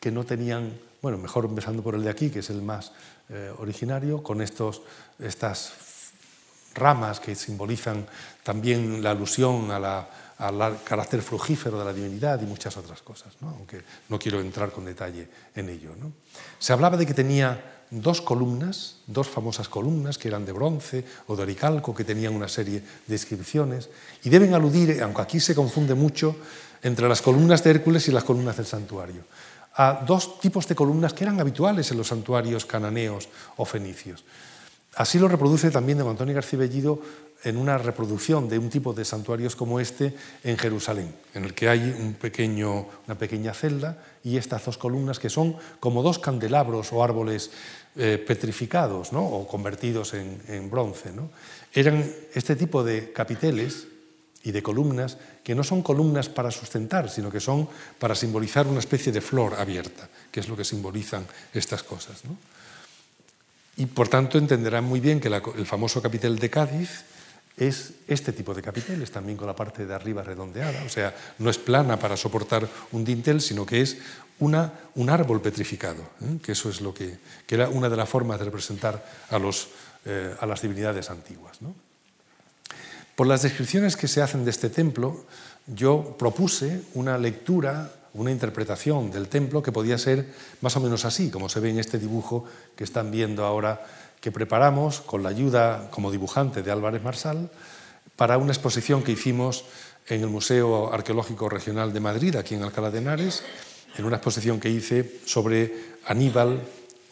que 0.00 0.10
no 0.10 0.24
tenían, 0.24 0.74
bueno, 1.00 1.16
mejor 1.16 1.44
empezando 1.44 1.84
por 1.84 1.94
el 1.94 2.02
de 2.02 2.10
aquí, 2.10 2.28
que 2.28 2.40
es 2.40 2.50
el 2.50 2.60
más 2.60 2.90
eh, 3.28 3.52
originario, 3.58 4.20
con 4.20 4.42
estos, 4.42 4.82
estas 5.20 5.74
ramas 6.74 7.20
que 7.20 7.36
simbolizan 7.36 8.04
también 8.42 9.00
la 9.00 9.12
alusión 9.12 9.70
al 9.70 10.82
carácter 10.82 11.22
frugífero 11.22 11.78
de 11.78 11.84
la 11.84 11.92
divinidad 11.92 12.42
y 12.42 12.46
muchas 12.46 12.76
otras 12.76 13.00
cosas, 13.00 13.32
aunque 13.42 13.80
no 14.08 14.18
quiero 14.18 14.40
entrar 14.40 14.72
con 14.72 14.84
detalle 14.84 15.28
en 15.54 15.68
ello. 15.68 15.94
Se 16.58 16.72
hablaba 16.72 16.96
de 16.96 17.06
que 17.06 17.14
tenía 17.14 17.75
dos 17.90 18.20
columnas, 18.20 18.96
dos 19.06 19.28
famosas 19.28 19.68
columnas 19.68 20.18
que 20.18 20.28
eran 20.28 20.44
de 20.44 20.52
bronce 20.52 21.04
o 21.26 21.36
de 21.36 21.42
oricalco, 21.42 21.94
que 21.94 22.04
tenían 22.04 22.34
una 22.34 22.48
serie 22.48 22.82
de 23.06 23.14
inscripciones, 23.14 23.88
y 24.24 24.30
deben 24.30 24.54
aludir, 24.54 25.02
aunque 25.02 25.22
aquí 25.22 25.40
se 25.40 25.54
confunde 25.54 25.94
mucho, 25.94 26.36
entre 26.82 27.08
las 27.08 27.22
columnas 27.22 27.64
de 27.64 27.70
Hércules 27.70 28.08
y 28.08 28.12
las 28.12 28.24
columnas 28.24 28.56
del 28.56 28.66
santuario, 28.66 29.22
a 29.74 30.04
dos 30.06 30.40
tipos 30.40 30.66
de 30.68 30.74
columnas 30.74 31.12
que 31.12 31.24
eran 31.24 31.40
habituales 31.40 31.90
en 31.90 31.98
los 31.98 32.08
santuarios 32.08 32.64
cananeos 32.64 33.28
o 33.56 33.64
fenicios. 33.64 34.24
Así 34.96 35.18
lo 35.18 35.28
reproduce 35.28 35.70
también 35.70 35.98
de 35.98 36.08
Antonio 36.08 36.34
García 36.34 36.58
Bellido 36.58 37.00
en 37.44 37.56
una 37.56 37.78
reproducción 37.78 38.48
de 38.48 38.58
un 38.58 38.70
tipo 38.70 38.92
de 38.92 39.04
santuarios 39.04 39.56
como 39.56 39.78
este 39.78 40.14
en 40.42 40.58
Jerusalén, 40.58 41.14
en 41.34 41.44
el 41.44 41.54
que 41.54 41.68
hay 41.68 41.94
un 41.98 42.14
pequeño, 42.14 42.86
una 43.06 43.18
pequeña 43.18 43.54
celda 43.54 44.02
y 44.24 44.36
estas 44.36 44.64
dos 44.64 44.78
columnas 44.78 45.18
que 45.18 45.30
son 45.30 45.56
como 45.78 46.02
dos 46.02 46.18
candelabros 46.18 46.92
o 46.92 47.04
árboles 47.04 47.50
eh, 47.96 48.18
petrificados 48.18 49.12
¿no? 49.12 49.24
o 49.24 49.46
convertidos 49.46 50.14
en, 50.14 50.70
bronce. 50.70 51.12
¿no? 51.12 51.30
Eran 51.72 52.04
este 52.34 52.56
tipo 52.56 52.82
de 52.82 53.12
capiteles 53.12 53.86
y 54.42 54.52
de 54.52 54.62
columnas 54.62 55.18
que 55.42 55.54
no 55.54 55.64
son 55.64 55.82
columnas 55.82 56.28
para 56.28 56.50
sustentar, 56.50 57.08
sino 57.10 57.30
que 57.30 57.40
son 57.40 57.68
para 57.98 58.14
simbolizar 58.14 58.66
una 58.66 58.80
especie 58.80 59.12
de 59.12 59.20
flor 59.20 59.54
abierta, 59.54 60.08
que 60.30 60.40
es 60.40 60.48
lo 60.48 60.56
que 60.56 60.64
simbolizan 60.64 61.26
estas 61.52 61.82
cosas. 61.82 62.24
¿no? 62.24 62.36
Y 63.76 63.86
por 63.86 64.08
tanto 64.08 64.38
entenderán 64.38 64.84
muy 64.84 65.00
bien 65.00 65.20
que 65.20 65.28
el 65.28 65.66
famoso 65.66 66.00
capitel 66.02 66.38
de 66.38 66.50
Cádiz 66.50 67.04
es 67.56 67.94
este 68.06 68.32
tipo 68.32 68.52
de 68.52 68.62
capiteles, 68.62 69.10
también 69.10 69.38
con 69.38 69.46
la 69.46 69.56
parte 69.56 69.86
de 69.86 69.94
arriba 69.94 70.22
redondeada, 70.22 70.82
o 70.84 70.88
sea, 70.88 71.14
no 71.38 71.48
es 71.48 71.56
plana 71.56 71.98
para 71.98 72.16
soportar 72.16 72.68
un 72.92 73.04
dintel, 73.04 73.40
sino 73.40 73.64
que 73.64 73.80
es 73.80 73.96
una, 74.38 74.72
un 74.94 75.08
árbol 75.08 75.40
petrificado, 75.40 76.02
¿eh? 76.20 76.38
que 76.42 76.52
eso 76.52 76.68
es 76.68 76.80
lo 76.80 76.92
que, 76.92 77.18
que, 77.46 77.54
era 77.54 77.68
una 77.70 77.88
de 77.88 77.96
las 77.96 78.08
formas 78.08 78.38
de 78.38 78.44
representar 78.44 79.02
a, 79.30 79.38
los, 79.38 79.68
eh, 80.04 80.34
a 80.38 80.44
las 80.44 80.60
divinidades 80.60 81.08
antiguas. 81.08 81.62
¿no? 81.62 81.74
Por 83.14 83.26
las 83.26 83.42
descripciones 83.42 83.96
que 83.96 84.08
se 84.08 84.20
hacen 84.20 84.44
de 84.44 84.50
este 84.50 84.68
templo, 84.68 85.24
yo 85.66 86.16
propuse 86.18 86.82
una 86.92 87.16
lectura, 87.16 87.90
una 88.12 88.30
interpretación 88.30 89.10
del 89.10 89.28
templo 89.28 89.62
que 89.62 89.72
podía 89.72 89.96
ser 89.96 90.26
más 90.60 90.76
o 90.76 90.80
menos 90.80 91.06
así, 91.06 91.30
como 91.30 91.48
se 91.48 91.60
ve 91.60 91.70
en 91.70 91.78
este 91.78 91.98
dibujo 91.98 92.44
que 92.76 92.84
están 92.84 93.10
viendo 93.10 93.46
ahora 93.46 93.86
que 94.26 94.32
preparamos 94.32 95.00
con 95.00 95.22
la 95.22 95.28
ayuda 95.28 95.86
como 95.92 96.10
dibujante 96.10 96.64
de 96.64 96.72
Álvarez 96.72 97.00
Marsal 97.00 97.48
para 98.16 98.38
una 98.38 98.50
exposición 98.50 99.04
que 99.04 99.12
hicimos 99.12 99.66
en 100.08 100.20
el 100.20 100.26
Museo 100.26 100.92
Arqueológico 100.92 101.48
Regional 101.48 101.92
de 101.92 102.00
Madrid, 102.00 102.34
aquí 102.34 102.56
en 102.56 102.64
Alcalá 102.64 102.90
de 102.90 102.98
Henares, 102.98 103.44
en 103.96 104.04
una 104.04 104.16
exposición 104.16 104.58
que 104.58 104.68
hice 104.68 105.20
sobre 105.26 105.94
Aníbal 106.06 106.60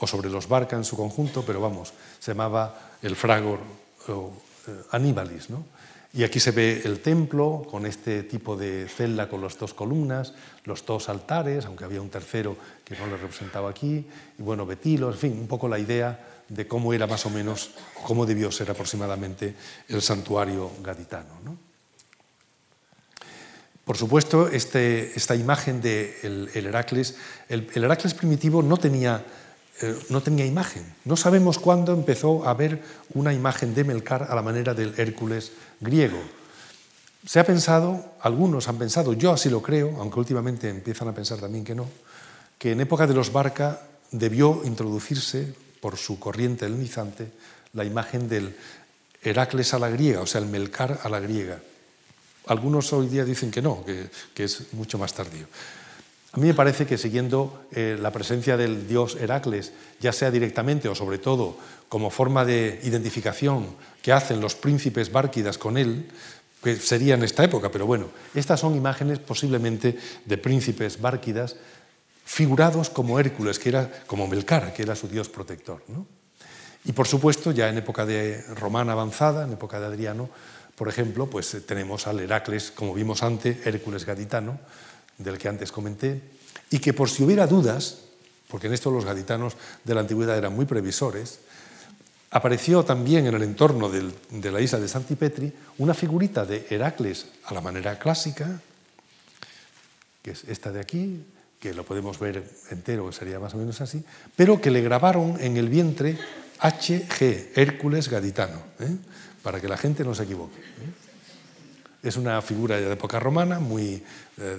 o 0.01 0.09
sobre 0.09 0.29
los 0.29 0.49
Barca 0.49 0.75
en 0.75 0.83
su 0.83 0.97
conjunto, 0.97 1.45
pero 1.47 1.61
vamos, 1.61 1.93
se 2.19 2.33
llamaba 2.33 2.99
el 3.01 3.15
Fragor 3.15 3.61
o 4.09 4.33
eh, 4.67 4.73
Aníbalis. 4.91 5.51
¿no? 5.51 5.67
Y 6.15 6.25
aquí 6.25 6.41
se 6.41 6.51
ve 6.51 6.83
el 6.85 6.99
templo 6.99 7.65
con 7.71 7.87
este 7.87 8.25
tipo 8.25 8.57
de 8.57 8.89
celda 8.89 9.29
con 9.29 9.41
las 9.41 9.57
dos 9.57 9.73
columnas, 9.73 10.35
los 10.65 10.85
dos 10.85 11.09
altares, 11.09 11.65
aunque 11.67 11.85
había 11.85 12.03
un 12.03 12.11
tercero 12.11 12.57
que 12.85 12.97
no 12.97 13.07
lo 13.07 13.17
representaba 13.17 13.71
aquí, 13.71 14.05
y 14.37 14.43
bueno, 14.43 14.67
betilos, 14.67 15.15
en 15.15 15.21
fin, 15.21 15.39
un 15.39 15.47
poco 15.47 15.69
la 15.69 15.79
idea 15.79 16.34
de 16.49 16.67
cómo 16.67 16.93
era 16.93 17.07
más 17.07 17.27
o 17.27 17.31
menos, 17.31 17.71
cómo 18.03 18.27
debió 18.27 18.51
ser 18.53 18.71
aproximadamente 18.71 19.55
el 19.89 20.03
santuario 20.03 20.71
gaditano. 20.83 21.41
¿no? 21.45 21.57
Por 23.85 23.99
supuesto, 23.99 24.49
este, 24.49 25.13
esta 25.15 25.37
imagen 25.37 25.83
del 25.83 26.23
de 26.23 26.59
el 26.59 26.67
Heracles, 26.67 27.17
el, 27.49 27.69
Heracles 27.75 28.15
primitivo 28.15 28.63
no 28.63 28.79
tenía, 28.79 29.25
eh, 29.83 29.99
no 30.09 30.23
tenía 30.23 30.47
imagen. 30.47 30.85
No 31.05 31.17
sabemos 31.17 31.59
cuándo 31.59 31.93
empezó 31.93 32.47
a 32.47 32.51
haber 32.51 32.83
una 33.13 33.35
imagen 33.35 33.75
de 33.75 33.85
Melcar 33.85 34.27
a 34.31 34.35
la 34.35 34.43
manera 34.43 34.73
del 34.73 34.95
Hércules 34.97 35.53
griego. 35.81 36.19
Se 37.27 37.41
ha 37.41 37.45
pensado, 37.45 38.17
algunos 38.21 38.69
han 38.69 38.79
pensado, 38.79 39.13
yo 39.13 39.33
así 39.33 39.51
lo 39.51 39.61
creo, 39.61 39.97
aunque 39.99 40.19
últimamente 40.19 40.69
empiezan 40.69 41.09
a 41.09 41.15
pensar 41.15 41.39
también 41.39 41.65
que 41.65 41.75
no, 41.75 41.87
que 42.59 42.73
en 42.73 42.81
época 42.81 43.07
de 43.07 43.15
los 43.15 43.33
Barca 43.33 43.83
debió 44.11 44.63
introducirse 44.65 45.55
por 45.85 45.99
su 45.99 46.19
corriente 46.19 46.65
helenizante, 46.65 47.29
la 47.75 47.85
imagen 47.85 48.27
del 48.27 48.57
Heracles 49.23 49.75
a 49.75 49.79
la 49.79 49.91
griega, 49.91 50.23
o 50.23 50.27
sea, 50.27 50.41
el 50.41 50.47
Melcar 50.47 51.01
a 51.03 51.11
la 51.11 51.21
griega. 51.21 51.59
Algunos 52.47 52.91
hoy 52.95 53.07
día 53.09 53.23
dicen 53.23 53.51
que 53.51 53.61
no, 53.61 53.85
que, 53.85 54.09
es 54.43 54.73
mucho 54.73 54.97
más 54.97 55.13
tardío. 55.13 55.45
A 56.33 56.39
mí 56.39 56.47
me 56.47 56.55
parece 56.55 56.87
que 56.87 56.97
siguiendo 56.97 57.67
eh, 57.71 57.99
la 58.01 58.13
presencia 58.13 58.57
del 58.57 58.89
dios 58.89 59.19
Heracles, 59.21 59.73
ya 60.01 60.15
sea 60.15 60.31
directamente 60.31 60.89
o 60.89 60.95
sobre 60.95 61.19
todo 61.19 61.59
como 61.91 62.09
forma 62.09 62.47
de 62.47 62.81
identificación 62.85 63.77
que 64.01 64.15
hacen 64.15 64.41
los 64.41 64.55
príncipes 64.55 65.13
bárquidas 65.13 65.59
con 65.59 65.77
él, 65.77 66.09
que 66.63 66.77
sería 66.77 67.13
en 67.13 67.25
esta 67.25 67.45
época, 67.45 67.71
pero 67.71 67.85
bueno, 67.85 68.09
estas 68.35 68.61
son 68.61 68.75
imágenes 68.75 69.19
posiblemente 69.19 69.99
de 70.25 70.39
príncipes 70.39 70.99
bárquidas 70.99 71.57
figurados 72.25 72.91
como 72.91 73.21
Hércules, 73.21 73.59
que 73.59 73.69
era 73.69 73.91
como 74.07 74.27
Melcar, 74.27 74.73
que 74.73 74.83
era 74.83 74.97
su 74.97 75.09
dios 75.09 75.29
protector. 75.29 75.83
Y 76.85 76.93
por 76.93 77.07
supuesto, 77.07 77.53
ya 77.53 77.69
en 77.69 77.79
época 77.79 78.05
de 78.05 78.43
romana 78.55 78.93
avanzada, 78.93 79.45
en 79.45 79.53
época 79.53 79.81
de 79.81 79.87
Adriano, 79.87 80.29
por 80.75 80.89
ejemplo, 80.89 81.29
pues 81.29 81.55
eh, 81.55 81.61
tenemos 81.61 82.07
al 82.07 82.21
Heracles, 82.21 82.73
como 82.73 82.95
vimos 82.95 83.23
antes, 83.23 83.67
Hércules 83.67 84.05
gaditano, 84.05 84.59
del 85.19 85.39
que 85.39 85.49
antes 85.49 85.71
comenté, 85.71 86.21
y 86.71 86.81
que 86.81 86.93
por 86.93 87.09
si 87.09 87.23
hubiera 87.23 87.47
dudas, 87.47 87.99
porque 88.49 88.67
en 88.67 88.75
esto 88.75 88.91
los 88.91 89.05
gaditanos 89.05 89.57
de 89.85 89.95
la 89.95 90.01
antigüedad 90.01 90.37
eran 90.37 90.55
muy 90.55 90.67
previsores, 90.67 91.41
apareció 92.31 92.85
también 92.85 93.27
en 93.27 93.35
el 93.35 93.43
entorno 93.45 93.89
de 93.89 94.51
la 94.51 94.61
isla 94.61 94.81
de 94.81 94.89
Santipetri 94.89 95.53
una 95.79 95.95
figurita 95.95 96.45
de 96.45 96.67
Heracles 96.69 97.27
a 97.45 97.55
la 97.55 97.61
manera 97.61 97.97
clásica, 97.99 98.61
que 100.21 100.33
es 100.33 100.43
esta 100.45 100.73
de 100.73 100.81
aquí, 100.81 101.25
que 101.65 101.73
lo 101.73 101.83
podemos 101.83 102.19
ver 102.19 102.45
entero, 102.69 103.11
sería 103.11 103.41
más 103.41 103.55
o 103.55 103.57
menos 103.57 103.81
así, 103.81 104.05
pero 104.37 104.61
que 104.61 104.71
le 104.71 104.83
grabaron 104.83 105.39
en 105.41 105.57
el 105.57 105.71
vientre 105.71 106.19
HG, 106.61 107.53
Hércules 107.57 108.11
Gaditano, 108.11 108.59
¿eh? 108.81 108.95
para 109.43 109.63
que 109.63 109.67
la 109.67 109.79
gente 109.79 110.05
no 110.05 110.15
se 110.15 110.25
equivoque. 110.25 110.59
¿eh? 110.61 112.03
Es 112.03 112.19
una 112.19 112.43
figura 112.43 112.77
de 112.77 112.93
época 112.93 113.19
romana, 113.19 113.61
muy 113.61 114.05
eh, 114.37 114.57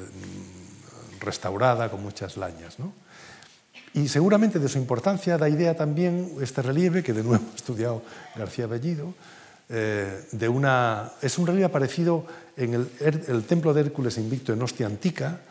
restaurada, 1.20 1.92
con 1.92 2.02
muchas 2.02 2.38
lañas. 2.38 2.78
Y 3.94 4.08
seguramente 4.08 4.58
de 4.58 4.68
su 4.68 4.80
importancia 4.80 5.38
da 5.38 5.48
idea 5.48 5.78
también 5.78 6.32
este 6.42 6.64
relieve, 6.64 7.04
que 7.04 7.14
de 7.14 7.22
nuevo 7.22 7.46
ha 7.54 7.56
estudiado 7.56 8.02
García 8.36 8.66
Bellido, 8.66 9.14
de 9.70 10.50
una, 10.50 11.12
es 11.22 11.38
un 11.38 11.46
relieve 11.46 11.66
aparecido 11.66 12.26
en 12.58 12.74
el, 12.74 13.44
templo 13.44 13.76
de 13.76 13.82
Hércules 13.82 14.18
invicto 14.18 14.54
en 14.54 14.62
Ostia 14.64 14.88
Antica, 14.88 15.42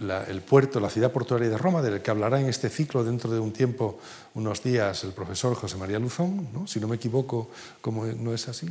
la, 0.00 0.24
el 0.24 0.42
puerto, 0.42 0.80
la 0.80 0.90
ciudad 0.90 1.12
portuaria 1.12 1.48
de 1.48 1.58
Roma, 1.58 1.82
del 1.82 2.02
que 2.02 2.10
hablará 2.10 2.40
en 2.40 2.48
este 2.48 2.68
ciclo 2.68 3.04
dentro 3.04 3.30
de 3.30 3.40
un 3.40 3.52
tiempo, 3.52 3.98
unos 4.34 4.62
días, 4.62 5.04
el 5.04 5.12
profesor 5.12 5.54
José 5.54 5.76
María 5.76 5.98
Luzón, 5.98 6.48
¿no? 6.52 6.66
si 6.66 6.80
no 6.80 6.88
me 6.88 6.96
equivoco, 6.96 7.50
como 7.80 8.06
no 8.06 8.34
es 8.34 8.48
así. 8.48 8.68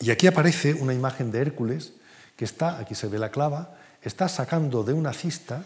Y 0.00 0.10
aquí 0.10 0.26
aparece 0.26 0.74
una 0.74 0.94
imagen 0.94 1.30
de 1.30 1.40
Hércules 1.40 1.92
que 2.36 2.44
está, 2.44 2.78
aquí 2.78 2.94
se 2.94 3.08
ve 3.08 3.18
la 3.18 3.30
clava, 3.30 3.76
está 4.02 4.28
sacando 4.28 4.84
de 4.84 4.92
una 4.92 5.12
cista 5.12 5.64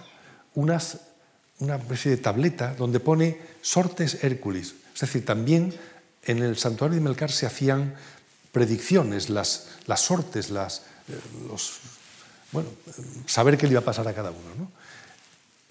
unas, 0.54 0.98
una 1.58 1.76
especie 1.76 2.10
de 2.10 2.16
tableta 2.16 2.74
donde 2.74 3.00
pone 3.00 3.38
sortes 3.60 4.22
Hércules. 4.24 4.74
Es 4.94 5.00
decir, 5.00 5.24
también 5.24 5.74
en 6.24 6.42
el 6.42 6.56
santuario 6.56 6.96
de 6.96 7.00
Melcar 7.02 7.30
se 7.30 7.46
hacían 7.46 7.94
predicciones, 8.52 9.30
las, 9.30 9.68
las 9.86 10.00
sortes, 10.00 10.50
las, 10.50 10.82
eh, 11.08 11.18
los, 11.48 11.80
bueno, 12.52 12.68
saber 13.26 13.56
qué 13.56 13.66
le 13.66 13.72
iba 13.72 13.80
a 13.80 13.84
pasar 13.84 14.06
a 14.08 14.12
cada 14.12 14.30
uno. 14.30 14.54
¿no? 14.58 14.70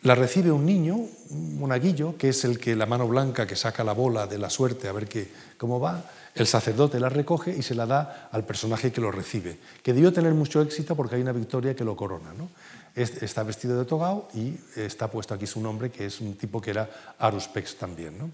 La 0.01 0.15
recibe 0.15 0.51
un 0.51 0.65
niño, 0.65 0.95
un 0.95 1.59
monaguillo, 1.59 2.17
que 2.17 2.29
es 2.29 2.45
el 2.45 2.57
que 2.57 2.75
la 2.75 2.85
mano 2.85 3.07
blanca 3.07 3.45
que 3.45 3.57
saca 3.57 3.83
la 3.83 3.91
bola 3.91 4.27
de 4.27 4.37
la 4.37 4.49
suerte 4.49 4.87
a 4.87 4.93
ver 4.93 5.07
qué, 5.07 5.29
cómo 5.57 5.79
va. 5.79 6.05
El 6.35 6.47
sacerdote 6.47 7.01
la 7.01 7.09
recoge 7.09 7.53
y 7.53 7.61
se 7.61 7.75
la 7.75 7.85
da 7.85 8.29
al 8.31 8.45
personaje 8.45 8.93
que 8.93 9.01
lo 9.01 9.11
recibe, 9.11 9.57
que 9.83 9.93
debió 9.93 10.13
tener 10.13 10.33
mucho 10.33 10.61
éxito 10.61 10.95
porque 10.95 11.15
hay 11.15 11.21
una 11.21 11.33
victoria 11.33 11.75
que 11.75 11.83
lo 11.83 11.97
corona. 11.97 12.31
Está 12.95 13.43
vestido 13.43 13.77
de 13.77 13.85
togao 13.85 14.29
y 14.33 14.55
está 14.77 15.09
puesto 15.09 15.33
aquí 15.33 15.45
su 15.45 15.59
nombre, 15.59 15.91
que 15.91 16.05
es 16.05 16.21
un 16.21 16.35
tipo 16.35 16.61
que 16.61 16.71
era 16.71 16.89
Aruspex 17.19 17.75
también. 17.75 18.17
¿no? 18.17 18.29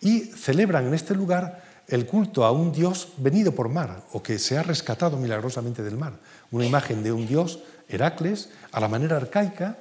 Y 0.00 0.20
celebran 0.20 0.86
en 0.86 0.94
este 0.94 1.14
lugar 1.14 1.64
el 1.88 2.06
culto 2.06 2.44
a 2.44 2.52
un 2.52 2.70
dios 2.70 3.08
venido 3.16 3.52
por 3.52 3.68
mar 3.68 4.04
o 4.12 4.22
que 4.22 4.38
se 4.38 4.56
ha 4.56 4.62
rescatado 4.62 5.16
milagrosamente 5.16 5.82
del 5.82 5.96
mar. 5.96 6.12
Una 6.52 6.64
imagen 6.64 7.02
de 7.02 7.12
un 7.12 7.26
dios, 7.26 7.60
Heracles, 7.88 8.50
a 8.72 8.80
la 8.80 8.88
manera 8.88 9.16
arcaica 9.16 9.76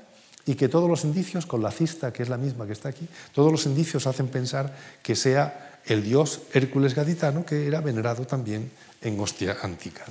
y 0.45 0.55
que 0.55 0.69
todos 0.69 0.89
los 0.89 1.03
indicios, 1.03 1.45
con 1.45 1.61
la 1.61 1.71
cista, 1.71 2.13
que 2.13 2.23
es 2.23 2.29
la 2.29 2.37
misma 2.37 2.65
que 2.65 2.73
está 2.73 2.89
aquí, 2.89 3.07
todos 3.33 3.51
los 3.51 3.65
indicios 3.65 4.07
hacen 4.07 4.27
pensar 4.27 4.73
que 5.03 5.15
sea 5.15 5.81
el 5.85 6.03
dios 6.03 6.41
Hércules 6.53 6.95
gaditano, 6.95 7.45
que 7.45 7.67
era 7.67 7.81
venerado 7.81 8.25
también 8.25 8.71
en 9.01 9.19
Ostia 9.19 9.57
antica. 9.61 10.05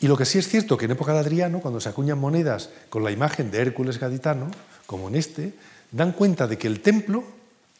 Y 0.00 0.08
lo 0.08 0.16
que 0.16 0.24
sí 0.24 0.38
es 0.38 0.48
cierto 0.48 0.76
que 0.76 0.86
en 0.86 0.90
época 0.90 1.12
de 1.12 1.20
Adriano, 1.20 1.60
cuando 1.60 1.80
se 1.80 1.88
acuñan 1.88 2.18
monedas 2.18 2.70
con 2.88 3.04
la 3.04 3.10
imagen 3.10 3.50
de 3.50 3.60
Hércules 3.60 3.98
gaditano, 3.98 4.50
como 4.86 5.08
en 5.08 5.14
este, 5.14 5.54
dan 5.92 6.12
cuenta 6.12 6.46
de 6.46 6.58
que 6.58 6.66
el 6.66 6.80
templo 6.80 7.24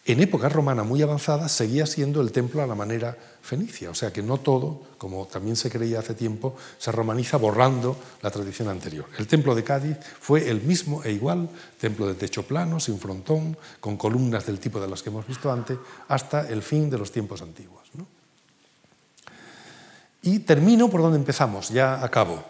en 0.06 0.20
época 0.20 0.50
romana 0.50 0.82
muy 0.82 1.00
avanzada 1.00 1.48
seguía 1.48 1.86
siendo 1.86 2.20
el 2.20 2.30
templo 2.30 2.62
a 2.62 2.66
la 2.66 2.74
manera 2.74 3.16
fenicia, 3.40 3.88
o 3.90 3.94
sea 3.94 4.12
que 4.12 4.22
no 4.22 4.38
todo, 4.38 4.82
como 4.98 5.26
también 5.26 5.56
se 5.56 5.70
creía 5.70 6.00
hace 6.00 6.14
tiempo, 6.14 6.56
se 6.78 6.92
romaniza 6.92 7.38
borrando 7.38 7.96
la 8.20 8.30
tradición 8.30 8.68
anterior. 8.68 9.06
El 9.18 9.26
templo 9.26 9.54
de 9.54 9.64
Cádiz 9.64 9.96
fue 10.20 10.50
el 10.50 10.60
mismo 10.60 11.02
e 11.04 11.12
igual, 11.12 11.48
templo 11.80 12.06
de 12.06 12.14
techo 12.14 12.42
plano, 12.42 12.80
sin 12.80 12.98
frontón, 12.98 13.56
con 13.80 13.96
columnas 13.96 14.44
del 14.44 14.58
tipo 14.58 14.78
de 14.78 14.88
las 14.88 15.02
que 15.02 15.08
hemos 15.08 15.26
visto 15.26 15.50
antes, 15.50 15.78
hasta 16.08 16.48
el 16.48 16.62
fin 16.62 16.90
de 16.90 16.98
los 16.98 17.10
tiempos 17.10 17.40
antiguos. 17.40 17.84
Y 20.24 20.38
termino 20.40 20.88
por 20.88 21.02
donde 21.02 21.18
empezamos, 21.18 21.68
ya 21.68 22.02
acabo. 22.02 22.42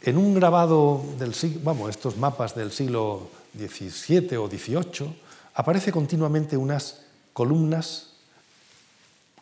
En 0.00 0.16
un 0.16 0.34
grabado 0.34 1.04
del 1.18 1.34
siglo, 1.34 1.60
vamos, 1.62 1.90
estos 1.90 2.16
mapas 2.16 2.54
del 2.54 2.72
siglo 2.72 3.28
XVII 3.54 4.36
o 4.38 4.48
XVIII, 4.48 5.21
aparece 5.54 5.92
continuamente 5.92 6.56
unas 6.56 7.02
columnas 7.32 8.08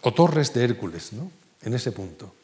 o 0.02 0.12
torres 0.12 0.52
de 0.54 0.64
Hércules, 0.64 1.12
¿no? 1.12 1.30
en 1.62 1.74
ese 1.74 1.92
punto. 1.92 2.34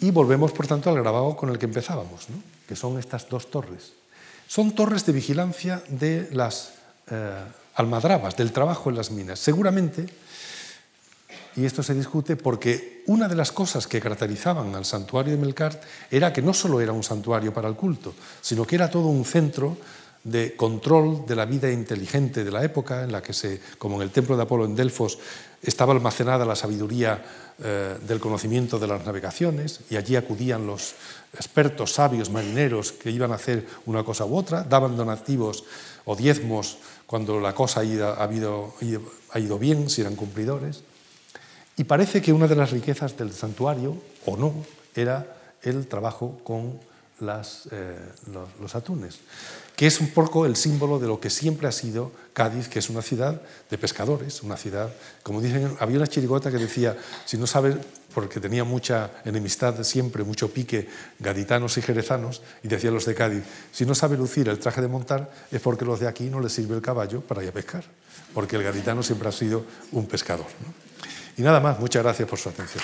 Y 0.00 0.10
volvemos, 0.10 0.52
por 0.52 0.66
tanto, 0.66 0.90
al 0.90 0.96
grabado 0.96 1.36
con 1.36 1.50
el 1.50 1.58
que 1.58 1.66
empezábamos, 1.66 2.28
¿no? 2.28 2.36
que 2.68 2.76
son 2.76 2.98
estas 2.98 3.28
dos 3.28 3.50
torres. 3.50 3.92
Son 4.46 4.74
torres 4.74 5.04
de 5.06 5.12
vigilancia 5.12 5.82
de 5.88 6.28
las 6.32 6.74
eh, 7.10 7.44
almadrabas, 7.74 8.36
del 8.36 8.52
trabajo 8.52 8.90
en 8.90 8.96
las 8.96 9.10
minas. 9.10 9.38
Seguramente, 9.38 10.06
y 11.56 11.64
esto 11.64 11.82
se 11.82 11.94
discute 11.94 12.36
porque 12.36 13.02
una 13.06 13.28
de 13.28 13.34
las 13.34 13.50
cosas 13.50 13.86
que 13.86 14.00
caracterizaban 14.00 14.74
al 14.74 14.84
santuario 14.84 15.32
de 15.32 15.38
Melkart 15.38 15.82
era 16.10 16.32
que 16.32 16.42
no 16.42 16.52
solo 16.52 16.80
era 16.80 16.92
un 16.92 17.02
santuario 17.02 17.52
para 17.52 17.68
el 17.68 17.74
culto, 17.74 18.14
sino 18.40 18.66
que 18.66 18.76
era 18.76 18.90
todo 18.90 19.08
un 19.08 19.24
centro 19.24 19.78
de 20.26 20.56
control 20.56 21.24
de 21.24 21.36
la 21.36 21.44
vida 21.46 21.70
inteligente 21.70 22.42
de 22.42 22.50
la 22.50 22.64
época, 22.64 23.04
en 23.04 23.12
la 23.12 23.22
que, 23.22 23.32
se, 23.32 23.60
como 23.78 23.96
en 23.96 24.02
el 24.02 24.10
templo 24.10 24.36
de 24.36 24.42
Apolo 24.42 24.64
en 24.64 24.74
Delfos, 24.74 25.18
estaba 25.62 25.92
almacenada 25.92 26.44
la 26.44 26.56
sabiduría 26.56 27.24
eh, 27.62 27.96
del 28.06 28.18
conocimiento 28.18 28.80
de 28.80 28.88
las 28.88 29.06
navegaciones, 29.06 29.80
y 29.88 29.94
allí 29.94 30.16
acudían 30.16 30.66
los 30.66 30.94
expertos, 31.32 31.92
sabios, 31.92 32.30
marineros 32.30 32.90
que 32.90 33.12
iban 33.12 33.30
a 33.30 33.36
hacer 33.36 33.66
una 33.86 34.02
cosa 34.02 34.24
u 34.24 34.36
otra, 34.36 34.64
daban 34.64 34.96
donativos 34.96 35.64
o 36.04 36.16
diezmos 36.16 36.78
cuando 37.06 37.38
la 37.38 37.54
cosa 37.54 37.80
ha 37.80 37.84
ido, 37.84 38.74
ha 39.30 39.38
ido 39.38 39.58
bien, 39.60 39.88
si 39.88 40.00
eran 40.00 40.16
cumplidores. 40.16 40.82
Y 41.76 41.84
parece 41.84 42.20
que 42.20 42.32
una 42.32 42.48
de 42.48 42.56
las 42.56 42.72
riquezas 42.72 43.16
del 43.16 43.32
santuario, 43.32 43.96
o 44.24 44.36
no, 44.36 44.52
era 44.96 45.36
el 45.62 45.86
trabajo 45.86 46.40
con 46.42 46.80
las, 47.20 47.68
eh, 47.70 47.96
los, 48.60 48.74
atunes, 48.74 49.18
que 49.76 49.86
es 49.86 50.00
un 50.00 50.08
poco 50.08 50.46
el 50.46 50.56
símbolo 50.56 50.98
de 50.98 51.06
lo 51.06 51.20
que 51.20 51.28
siempre 51.28 51.68
ha 51.68 51.72
sido 51.72 52.10
Cádiz, 52.32 52.68
que 52.68 52.78
es 52.78 52.88
una 52.88 53.02
ciudad 53.02 53.42
de 53.70 53.78
pescadores, 53.78 54.42
una 54.42 54.56
ciudad, 54.56 54.90
como 55.22 55.40
dicen, 55.42 55.76
había 55.78 55.98
una 55.98 56.06
chirigota 56.06 56.50
que 56.50 56.56
decía, 56.56 56.96
si 57.26 57.36
no 57.36 57.46
sabes, 57.46 57.76
porque 58.14 58.40
tenía 58.40 58.64
mucha 58.64 59.10
enemistad 59.26 59.82
siempre, 59.84 60.24
mucho 60.24 60.50
pique, 60.50 60.88
gaditanos 61.18 61.76
y 61.76 61.82
jerezanos, 61.82 62.40
y 62.62 62.68
decían 62.68 62.94
los 62.94 63.04
de 63.04 63.14
Cádiz, 63.14 63.44
si 63.70 63.84
no 63.84 63.94
sabe 63.94 64.16
lucir 64.16 64.48
el 64.48 64.58
traje 64.58 64.80
de 64.80 64.88
montar, 64.88 65.30
es 65.52 65.60
porque 65.60 65.84
los 65.84 66.00
de 66.00 66.08
aquí 66.08 66.24
no 66.24 66.40
les 66.40 66.52
sirve 66.52 66.74
el 66.74 66.82
caballo 66.82 67.20
para 67.20 67.42
ir 67.42 67.50
a 67.50 67.52
pescar, 67.52 67.84
porque 68.32 68.56
el 68.56 68.62
gaditano 68.62 69.02
siempre 69.02 69.28
ha 69.28 69.32
sido 69.32 69.66
un 69.92 70.06
pescador. 70.06 70.46
Y 71.36 71.42
nada 71.42 71.60
más, 71.60 71.78
muchas 71.78 72.02
gracias 72.02 72.26
por 72.26 72.38
su 72.38 72.48
atención. 72.48 72.82